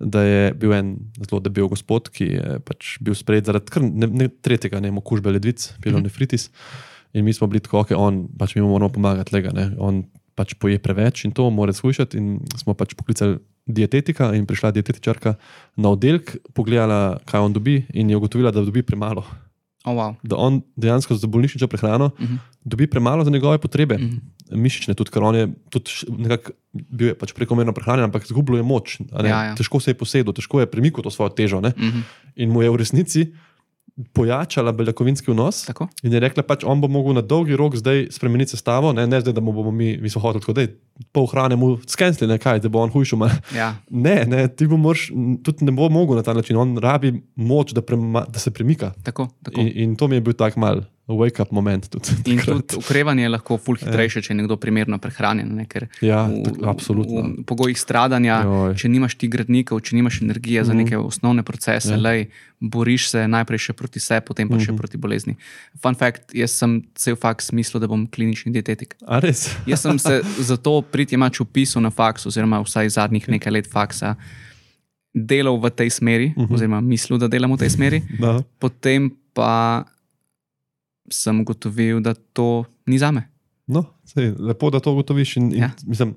da 0.00 0.22
je 0.22 0.54
bil 0.54 0.72
en 0.72 0.96
zelo 1.20 1.40
debel 1.40 1.68
gospod, 1.68 2.08
ki 2.08 2.24
je 2.24 2.58
pač 2.64 2.98
bil 3.00 3.14
sprejet 3.14 3.44
zaradi 3.44 3.80
ne, 3.82 4.06
ne, 4.06 4.28
tretjega 4.28 4.80
ne, 4.80 4.90
okužbe 4.90 5.30
ledvic, 5.30 5.72
pilonefritis. 5.82 6.50
In 7.14 7.24
mi 7.24 7.32
smo 7.32 7.46
bili 7.46 7.60
tako, 7.60 7.84
da 7.88 7.96
on 7.98 8.28
pač 8.38 8.54
mi 8.56 8.62
moramo 8.62 8.88
pomagati, 8.88 9.34
lega, 9.36 9.52
ne. 9.52 9.70
on 9.78 10.04
pač 10.34 10.54
poje 10.54 10.78
preveč 10.78 11.24
in 11.24 11.32
to 11.32 11.50
mora 11.50 11.72
shujšati. 11.72 12.18
In 12.18 12.40
smo 12.56 12.74
pač 12.74 12.94
poklicali 12.98 13.38
dietetika 13.66 14.32
in 14.34 14.46
prišla 14.46 14.72
dietetičarka 14.74 15.36
na 15.76 15.92
oddelek, 15.94 16.36
pogledala, 16.54 17.20
kaj 17.30 17.46
on 17.46 17.52
dobi, 17.54 17.82
in 17.94 18.10
je 18.10 18.18
ugotovila, 18.18 18.50
da 18.50 18.64
dobi 18.64 18.82
premalo. 18.82 19.24
Oh, 19.84 19.94
wow. 19.98 20.14
Da 20.22 20.38
on 20.38 20.60
dejansko 20.78 21.14
za 21.18 21.26
bolnišnično 21.26 21.66
prehrano 21.66 22.04
uh 22.04 22.20
-huh. 22.20 22.38
dobi 22.64 22.86
premalo 22.86 23.24
za 23.24 23.30
njegove 23.30 23.58
potrebe. 23.58 23.94
uh 23.94 24.00
-huh. 24.00 24.20
Mišične, 24.50 24.94
tudi 24.94 25.10
ker 25.10 25.22
on 25.22 25.34
je 25.34 25.48
tudi 25.70 25.90
nekako 26.18 26.52
bil 26.72 27.08
je 27.08 27.14
pač 27.14 27.32
prekomerno 27.32 27.72
prehranjen, 27.72 28.04
ampak 28.04 28.24
izgubil 28.24 28.56
je 28.56 28.62
moč. 28.62 29.00
Ja, 29.12 29.26
ja. 29.26 29.54
Težko 29.54 29.80
se 29.80 29.90
je 29.90 29.94
posedel, 29.94 30.32
težko 30.32 30.60
je 30.60 30.66
premikal 30.66 31.02
to 31.02 31.10
svojo 31.10 31.28
težo. 31.28 31.60
Ne? 31.60 31.68
uh 31.68 31.82
-huh. 31.82 32.02
In 32.36 32.50
mu 32.50 32.62
je 32.62 32.70
v 32.70 32.76
resnici 32.76 33.32
pojačala 34.12 34.72
beljakovinski 34.72 35.30
vnos. 35.30 35.64
Tako? 35.64 35.88
In 36.02 36.12
je 36.12 36.20
rekla, 36.20 36.42
pač 36.42 36.64
on 36.64 36.80
bo 36.80 36.88
mogel 36.88 37.12
na 37.12 37.20
dolgi 37.22 37.56
rok 37.56 37.76
zdaj 37.76 38.06
spremeniti 38.10 38.50
sestavo, 38.50 38.92
ne, 38.92 39.06
ne 39.06 39.20
zdaj, 39.20 39.32
da 39.32 39.40
mu 39.40 39.52
bomo 39.52 39.70
mi, 39.70 39.96
mi 39.96 40.10
smo 40.10 40.20
hoteli 40.20 40.40
tako, 40.40 40.52
da 40.52 40.60
je 40.60 40.72
pol 41.12 41.26
hrane 41.26 41.56
mu 41.56 41.76
skensli, 41.86 42.26
ne 42.26 42.38
kaj, 42.38 42.60
da 42.60 42.68
bo 42.68 42.80
on 42.80 42.90
hujšel. 42.90 43.18
ma- 43.18 43.30
Ja. 43.54 43.74
Ne, 43.90 44.24
ne, 44.26 44.48
ti 44.48 44.66
bo 44.66 44.76
moraš, 44.76 45.08
tudi 45.42 45.64
ne 45.64 45.72
bo 45.72 45.88
mogel 45.88 46.16
na 46.16 46.22
ta 46.22 46.32
način, 46.32 46.56
on 46.56 46.76
rabi 46.78 47.12
moč, 47.36 47.72
da, 47.72 47.82
prema, 47.82 48.24
da 48.24 48.38
se 48.38 48.50
premika. 48.50 48.92
Tako, 49.02 49.28
tako. 49.42 49.60
In, 49.60 49.68
in 49.76 49.96
to 49.96 50.08
mi 50.08 50.16
je 50.16 50.20
bil 50.22 50.32
tak 50.34 50.56
mal 50.56 50.80
wake-up 51.14 51.50
moment. 51.50 51.88
Tudi, 51.88 52.10
In 52.26 52.38
takrat. 52.38 52.66
tudi 52.66 52.76
ukrevanje 52.78 53.22
je 53.22 53.28
lahko 53.28 53.58
ful 53.58 53.76
hitrejše, 53.76 54.20
če 54.20 54.32
je 54.32 54.36
nekdo 54.36 54.56
primerno 54.56 54.98
prehranjen. 54.98 55.48
Ne? 55.52 55.66
Ker 55.66 55.88
Ja, 56.00 56.24
v, 56.24 56.42
tak- 56.42 56.62
absolutno. 56.64 57.22
V, 57.22 57.44
pogojih 57.44 57.76
stradanja, 57.76 58.42
Joj. 58.42 58.74
če 58.74 58.88
nimaš 58.88 59.14
ti 59.14 59.28
gradnikov, 59.28 59.80
če 59.80 59.96
nimaš 59.96 60.22
energije 60.22 60.64
za 60.64 60.72
neke 60.72 60.96
osnovne 60.96 61.42
procese, 61.42 61.88
Ja. 61.88 61.96
ja. 61.96 62.02
lej, 62.02 62.20
boriš 62.60 63.10
se 63.10 63.26
najprej 63.26 63.58
še 63.60 63.72
proti 63.72 63.98
sebi, 63.98 64.22
potem 64.24 64.46
pa 64.46 64.54
še 64.56 64.70
proti 64.72 64.96
bolezni. 64.96 65.34
Fun 65.76 65.94
fact, 65.94 66.30
jaz 66.32 66.52
sem 66.52 66.82
cel 66.94 67.16
faks 67.16 67.50
mislil, 67.52 67.80
da 67.80 67.86
bom 67.86 68.06
klinični 68.06 68.52
dietetik. 68.52 68.94
A 69.02 69.18
res? 69.18 69.50
Jaz 69.66 69.80
sem 69.80 69.98
se 69.98 70.20
zato 70.40 70.82
pritjemač 70.82 71.40
upisal 71.40 71.82
na 71.82 71.90
faks, 71.90 72.26
oziroma 72.26 72.60
vsaj 72.60 72.88
zadnjih 72.90 73.26
nekaj 73.28 73.52
let 73.52 73.66
faksa, 73.66 74.14
delal 75.12 75.58
v 75.58 75.68
tej 75.68 75.90
smeri, 75.90 76.32
uh 76.32 76.44
-huh. 76.44 76.54
oziroma 76.54 76.80
mislil, 76.80 77.18
da 77.18 77.28
delam 77.28 77.52
v 77.52 77.58
tej 77.58 77.70
smeri. 77.70 78.02
Da. 78.18 78.42
Potem 78.58 79.10
pa 79.34 79.84
sem 81.10 81.40
ugotovil, 81.40 82.00
da 82.00 82.14
to 82.14 82.64
ni 82.86 82.98
za 82.98 83.10
me. 83.10 83.26
No, 83.66 83.84
sej, 84.04 84.34
lepo, 84.38 84.70
da 84.70 84.80
to 84.80 84.92
ugotoviš. 84.92 85.36
In, 85.36 85.52
in, 85.52 85.58
Ja. 85.62 85.70
mislim, 85.86 86.14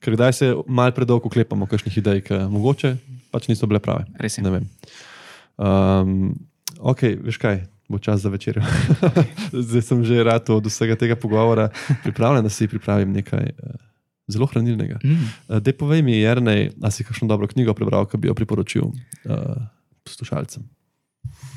ker 0.00 0.14
kdaj 0.16 0.32
se 0.32 0.54
mal 0.66 0.92
predolgo 0.92 1.28
oklepamo 1.28 1.66
kakšnih 1.66 1.98
idej, 1.98 2.20
ki 2.26 2.34
mogoče 2.50 2.96
pač 3.30 3.48
niso 3.48 3.66
bile 3.68 3.80
prave. 3.80 4.06
Res 4.18 4.38
je. 4.38 4.44
Um, 5.58 6.34
ok, 6.78 7.02
veš 7.24 7.38
kaj, 7.38 7.66
bo 7.88 7.98
čas 7.98 8.22
za 8.24 8.30
večer. 8.32 8.60
Zdaj 9.52 9.82
sem 9.82 10.04
že 10.04 10.22
rad 10.24 10.48
od 10.50 10.66
vsega 10.66 10.96
tega 10.96 11.16
pogovora 11.16 11.68
pripravljen, 12.04 12.44
da 12.46 12.50
si 12.50 12.68
pripravim 12.68 13.12
nekaj 13.12 13.52
uh, 13.52 13.76
zelo 14.28 14.46
hranilnega. 14.46 15.00
Mm. 15.04 15.28
Uh, 15.48 15.58
Dej 15.60 15.76
povej 15.76 16.02
mi, 16.02 16.20
Jrnej, 16.20 16.72
a 16.82 16.90
si 16.90 17.04
kakšno 17.04 17.28
dobro 17.28 17.48
knjigo 17.48 17.74
prebral, 17.74 18.06
ki 18.08 18.20
bi 18.20 18.28
jo 18.30 18.36
priporočil 18.38 18.88
uh, 18.88 19.60
poslušalcem. 20.04 20.64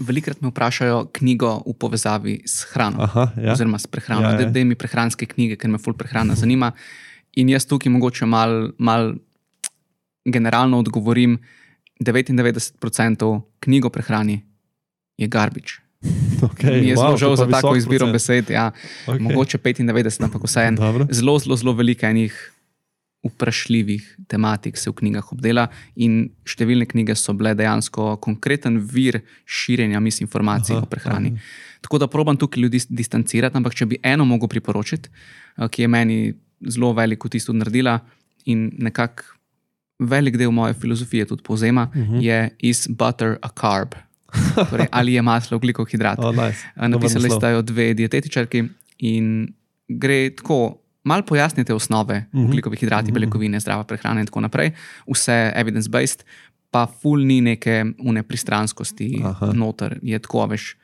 Velikrat 0.02 0.41
me 0.41 0.49
vprašajo 0.49 1.06
knjigo 1.14 1.61
v 1.61 1.73
povezavi 1.73 2.36
s 2.44 2.65
hrano, 2.65 3.02
Aha, 3.02 3.28
ja. 3.38 3.53
oziroma 3.53 3.78
s 3.78 3.88
prehrano. 3.88 4.22
Ja, 4.23 4.34
Ja, 4.34 4.41
ja. 4.41 4.49
Da 4.49 4.64
mi 4.64 4.76
prehranske 4.76 5.26
knjige, 5.26 5.56
ker 5.56 5.69
me 5.69 5.78
ful 5.78 5.94
prehrana 5.94 6.36
zanima. 6.36 6.72
In 7.34 7.49
jaz 7.49 7.65
tukaj 7.65 7.90
mogoče 7.90 8.26
mal, 8.26 8.72
mal 8.78 9.14
generalno 10.26 10.80
odgovorim: 10.80 11.38
99% 12.02 13.41
knjig 13.60 13.86
o 13.86 13.90
prehrani 13.90 14.41
je 15.18 15.28
garbič. 15.28 15.78
Okay, 16.41 16.82
Mi 16.82 16.88
je 16.88 16.95
zelo 16.95 17.18
žal 17.18 17.36
za 17.36 17.45
tako 17.45 17.76
izbiro 17.76 18.07
besed. 18.07 18.45
besed. 18.45 18.49
Ja, 18.49 18.72
Okay. 19.06 19.22
Mogoče 19.22 19.57
95, 19.57 20.23
ampak 20.23 20.41
vseeno. 20.44 21.06
Zelo, 21.10 21.38
zelo, 21.38 21.56
zelo 21.56 21.73
veliko 21.73 22.06
enih 22.06 22.34
vprašljivih 23.23 24.18
tematik 24.27 24.77
se 24.77 24.89
v 24.89 24.93
knjigah 24.93 25.27
obdela, 25.34 25.68
in 25.95 26.31
številne 26.45 26.85
knjige 26.89 27.15
so 27.15 27.34
bile 27.38 27.53
dejansko 27.56 28.15
konkreten 28.18 28.80
vir 28.81 29.22
širjenja 29.45 29.99
misinformacij 30.02 30.76
Aha, 30.76 30.84
o 30.84 30.89
prehrani. 30.89 31.35
Tako 31.81 31.98
da 32.02 32.07
probam 32.07 32.38
tukaj 32.38 32.61
ljudi 32.64 32.81
distancirati, 32.89 33.57
ampak 33.57 33.76
če 33.77 33.85
bi 33.85 33.99
eno 34.03 34.26
mogel 34.26 34.49
priporočiti, 34.49 35.10
eh, 35.57 35.68
ki 35.69 35.81
je 35.81 35.88
meni 35.88 36.34
zelo 36.68 36.93
veliko 36.93 37.30
tisto 37.30 37.53
naredila 37.53 37.99
in 38.45 38.72
nekako 38.77 39.23
velik 39.99 40.38
del 40.38 40.49
moje 40.52 40.73
filozofije 40.73 41.26
tudi 41.26 41.43
povzema, 41.43 41.89
uh 41.93 41.95
Mhm. 41.95 42.14
-huh. 42.15 42.22
je 42.23 42.49
is 42.60 42.88
butter 42.88 43.38
a 43.41 43.49
carb. 43.49 43.93
Torej, 44.69 44.88
ali 44.98 45.14
je 45.14 45.22
maslo 45.22 45.57
ugljikov 45.57 45.85
hidrat. 45.85 46.19
Oh, 46.19 46.31
nice. 46.35 46.65
Eh, 46.76 46.88
Napisali 46.88 47.30
ste 47.30 47.48
jo 47.52 47.61
dve 47.61 47.93
dietetičarki 47.93 48.64
in 48.99 49.53
gre 49.88 50.30
tako. 50.30 50.81
Malo 51.03 51.23
pojasnite 51.23 51.73
osnove, 51.73 52.18
uh 52.18 52.23
Mhm. 52.34 52.38
-huh. 52.38 52.48
ugljikovih 52.48 52.80
hidratov, 52.80 53.11
beljakovine, 53.11 53.60
zdrava 53.60 53.84
prehrana 53.84 54.19
in 54.19 54.26
tako 54.26 54.41
naprej, 54.41 54.72
vse 55.07 55.53
evidence-based, 55.56 56.23
pa 56.72 56.88
ful 57.02 57.19
ni 57.19 57.41
neke 57.41 57.86
une 57.99 58.23
pristranskosti 58.23 59.22
Aha. 59.23 59.52
noter, 59.53 59.99
je 60.03 60.19
tako 60.19 60.45
veš. 60.45 60.76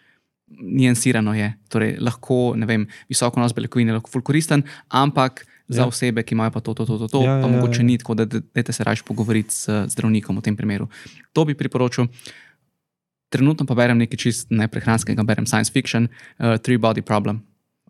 Nijansirano 0.49 1.33
je, 1.33 1.53
torej 1.69 1.97
lahko, 1.99 2.55
vem, 2.57 2.87
visoko 3.09 3.39
nos 3.39 3.53
beljakovin 3.53 3.87
je 3.87 3.93
lahko 3.93 4.09
ful 4.09 4.21
koristen, 4.21 4.63
ampak 4.89 5.45
za 5.67 5.81
Ja. 5.81 5.87
osebe, 5.87 6.23
ki 6.23 6.35
imajo 6.35 6.51
pa 6.51 6.59
to, 6.59 6.73
to, 6.73 6.85
to, 6.85 6.97
to, 6.97 7.07
to 7.07 7.21
Ja, 7.23 7.35
ja, 7.35 7.41
pa 7.43 7.49
ja, 7.49 7.55
mogoče 7.55 7.79
ja. 7.79 7.83
ni 7.83 7.97
tako, 7.97 8.13
da 8.13 8.25
dajte 8.25 8.73
se 8.73 8.83
raje 8.83 8.97
pogovoriti 9.05 9.51
s 9.51 9.69
zdravnikom 9.87 10.37
v 10.37 10.41
tem 10.41 10.55
primeru. 10.55 10.87
To 11.33 11.45
bi 11.45 11.53
priporočil. 11.53 12.07
Trenutno 13.29 13.65
pa 13.65 13.75
berem 13.75 13.97
nekaj 13.97 14.17
čist 14.17 14.47
neprehranskega, 14.49 15.23
berem 15.23 15.45
science 15.45 15.71
fiction, 15.71 16.07
uh, 16.39 16.57
Three 16.57 16.77
Body 16.77 17.01
Problem 17.01 17.41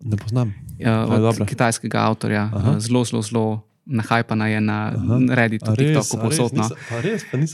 Ne 0.01 0.17
poznam. 0.17 0.53
uh, 0.79 1.13
od 1.13 1.21
dobro. 1.21 1.45
kitajskega 1.45 1.99
avtorja. 1.99 2.49
Aha. 2.53 2.71
Uh, 2.71 2.79
zelo, 2.79 3.03
zelo, 3.03 3.21
zelo 3.21 3.63
nahajpana 3.85 4.47
je 4.47 4.61
na 4.61 4.91
Aha. 4.95 5.19
Redditu, 5.29 5.65
res? 5.75 5.77
TikToku, 5.77 6.23
posodno. 6.23 6.69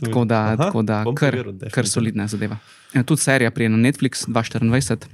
Tako 0.01 0.25
da, 0.25 0.39
Aha, 0.41 0.57
tako 0.57 0.81
da 0.81 1.03
kar, 1.15 1.37
pogledal, 1.37 1.69
kar 1.71 1.87
solidna 1.87 2.27
zadeva. 2.27 2.57
Eh, 2.93 3.03
Tudi 3.03 3.21
serija 3.21 3.51
prije 3.51 3.69
na 3.69 3.77
Netflix 3.77 4.25
2024, 4.27 5.05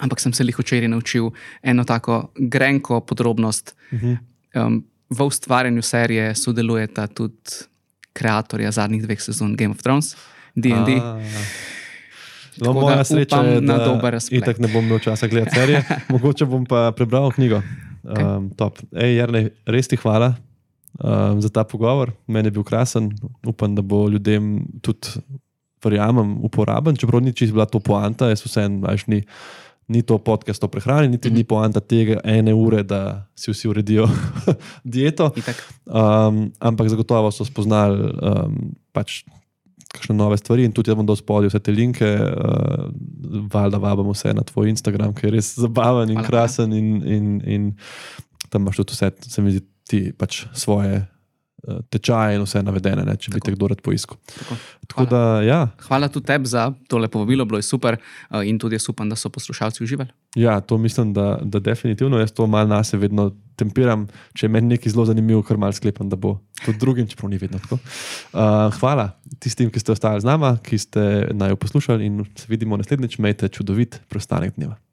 ampak 0.00 0.20
sem 0.20 0.32
se 0.32 0.44
jih 0.44 0.58
včeraj 0.58 0.88
naučil 0.88 1.30
eno 1.62 1.84
tako 1.84 2.32
grenko 2.38 3.00
podrobnost. 3.00 3.74
Mhm. 3.92 4.14
Um, 4.54 4.84
v 5.10 5.22
ustvarjanju 5.22 5.82
serije 5.82 6.34
sodelujeta 6.34 7.06
tudi 7.06 7.36
ustvarjalca 8.14 8.70
zadnjih 8.70 9.02
dveh 9.02 9.20
sezon 9.20 9.56
Game 9.56 9.70
of 9.70 9.82
Thrones, 9.82 10.16
DD. 10.54 11.00
A. 11.02 11.20
No, 12.62 12.72
moja 12.72 13.04
sreča 13.04 13.42
je, 13.42 13.60
da 13.60 13.96
itak 14.30 14.58
ne 14.58 14.68
bom 14.68 14.84
imel 14.84 14.98
časa 14.98 15.26
gledati 15.26 15.54
serije, 15.58 15.82
mogoče 16.08 16.44
bom 16.46 16.66
pa 16.66 16.92
prebral 16.96 17.30
knjigo. 17.34 17.62
Um, 18.04 18.50
top. 18.56 18.78
Ej, 18.92 19.16
Jarnej, 19.16 19.50
res 19.66 19.88
ti 19.88 19.96
hvala 19.96 20.34
um, 21.00 21.40
za 21.42 21.48
ta 21.48 21.64
pogovor. 21.64 22.12
Meni 22.26 22.46
je 22.52 22.54
bil 22.58 22.62
krasen. 22.62 23.10
Upam, 23.46 23.74
da 23.74 23.82
bo 23.82 24.08
ljudem 24.08 24.66
tudi, 24.82 25.08
verjamem, 25.84 26.36
uporaben, 26.44 26.96
čeprav 26.96 27.22
ni 27.22 27.32
čisto 27.32 27.54
bila 27.54 27.66
to 27.66 27.80
poanta, 27.80 28.28
jaz 28.28 28.44
vseeno, 28.44 28.84
veš, 28.86 29.06
ni. 29.06 29.22
Ni 29.84 30.00
to 30.00 30.16
podcast 30.16 30.64
o 30.64 30.68
prehrani, 30.68 31.08
niti 31.12 31.28
Mhm. 31.28 31.36
ni 31.36 31.44
poanta 31.44 31.80
tega 31.80 32.20
ene 32.24 32.54
ure, 32.56 32.82
da 32.82 33.26
si 33.36 33.50
vsi 33.52 33.68
uredijo 33.68 34.06
dieto. 34.84 35.28
Um, 35.84 36.52
ampak 36.58 36.88
zagotovo 36.88 37.28
so 37.30 37.44
spoznali 37.44 38.00
um, 38.00 38.72
pač 38.92 39.24
kakšne 39.94 40.16
nove 40.18 40.38
stvari 40.40 40.66
in 40.66 40.74
tudi 40.74 40.90
jaz 40.90 40.98
bom 40.98 41.06
dal 41.06 41.18
spodaj 41.18 41.52
vse 41.52 41.62
te 41.62 41.72
linke, 41.74 42.10
uh, 42.18 42.84
valjda 43.52 43.80
vabim 43.82 44.10
vse 44.12 44.34
na 44.34 44.44
tvoj 44.46 44.72
Instagram, 44.74 45.14
ki 45.16 45.28
je 45.28 45.34
res 45.36 45.54
zabaven 45.60 46.10
in 46.10 46.20
Hvala, 46.20 46.28
krasen 46.28 46.74
in, 46.76 46.94
in, 47.06 47.32
in 47.46 47.72
tam 48.50 48.66
imaš 48.66 48.82
tudi 48.82 48.96
vse, 48.96 49.10
se 49.30 49.44
mi 49.44 49.54
zdi, 49.54 49.66
ti 49.84 50.00
pač 50.16 50.44
svoje 50.56 50.98
uh, 50.98 51.80
tečaje 51.92 52.38
in 52.38 52.46
vse 52.46 52.62
navedene, 52.66 53.06
ne, 53.06 53.16
če 53.20 53.32
bi 53.32 53.38
Tako. 53.38 53.46
te 53.46 53.56
kdo 53.56 53.70
rad 53.72 53.82
poiskal. 53.84 54.18
Tako. 54.34 54.58
Tako 54.90 55.06
da, 55.10 55.22
ja, 55.46 55.60
Hvala 55.86 56.10
tudi 56.12 56.28
tebi 56.32 56.50
za 56.50 56.66
tole 56.90 57.08
povabilo, 57.08 57.46
bilo 57.48 57.62
je 57.62 57.66
super 57.66 57.98
uh, 58.00 58.42
in 58.42 58.58
tudi 58.58 58.78
jaz 58.80 58.88
upam, 58.90 59.08
da 59.12 59.16
so 59.16 59.30
poslušalci 59.30 59.84
uživali. 59.84 60.10
ja, 60.36 60.60
to 60.60 60.78
mislim, 60.78 61.12
da, 61.14 61.38
da 61.42 61.62
definitivno 61.62 62.18
jaz 62.18 62.32
to 62.32 62.46
malo 62.46 62.68
nas 62.68 62.92
vedno 62.92 63.30
tempiram. 63.56 64.06
Če 64.34 64.46
je 64.46 64.52
meni 64.52 64.74
nekaj 64.74 64.94
zelo 64.94 65.06
zanimivo, 65.08 65.42
kar 65.46 65.60
malo 65.60 65.76
sklepam, 65.76 66.08
da 66.12 66.16
bo 66.20 66.36
tudi 66.64 66.78
drugim, 66.78 67.08
čeprav 67.10 67.32
ni 67.32 67.40
vedno 67.40 67.60
tako. 67.62 67.78
Uh, 68.32 68.70
hvala 68.80 69.10
tistim, 69.42 69.70
ki 69.70 69.82
ste 69.82 69.94
ostali 69.94 70.22
z 70.22 70.28
nami, 70.28 70.56
ki 70.64 70.78
ste 70.78 71.04
naj 71.32 71.54
jo 71.54 71.60
poslušali 71.60 72.06
in 72.06 72.24
se 72.38 72.48
vidimo 72.48 72.76
naslednjič. 72.80 73.18
Imejte 73.18 73.48
čudovit 73.48 74.00
preostanek 74.08 74.56
dneva. 74.56 74.83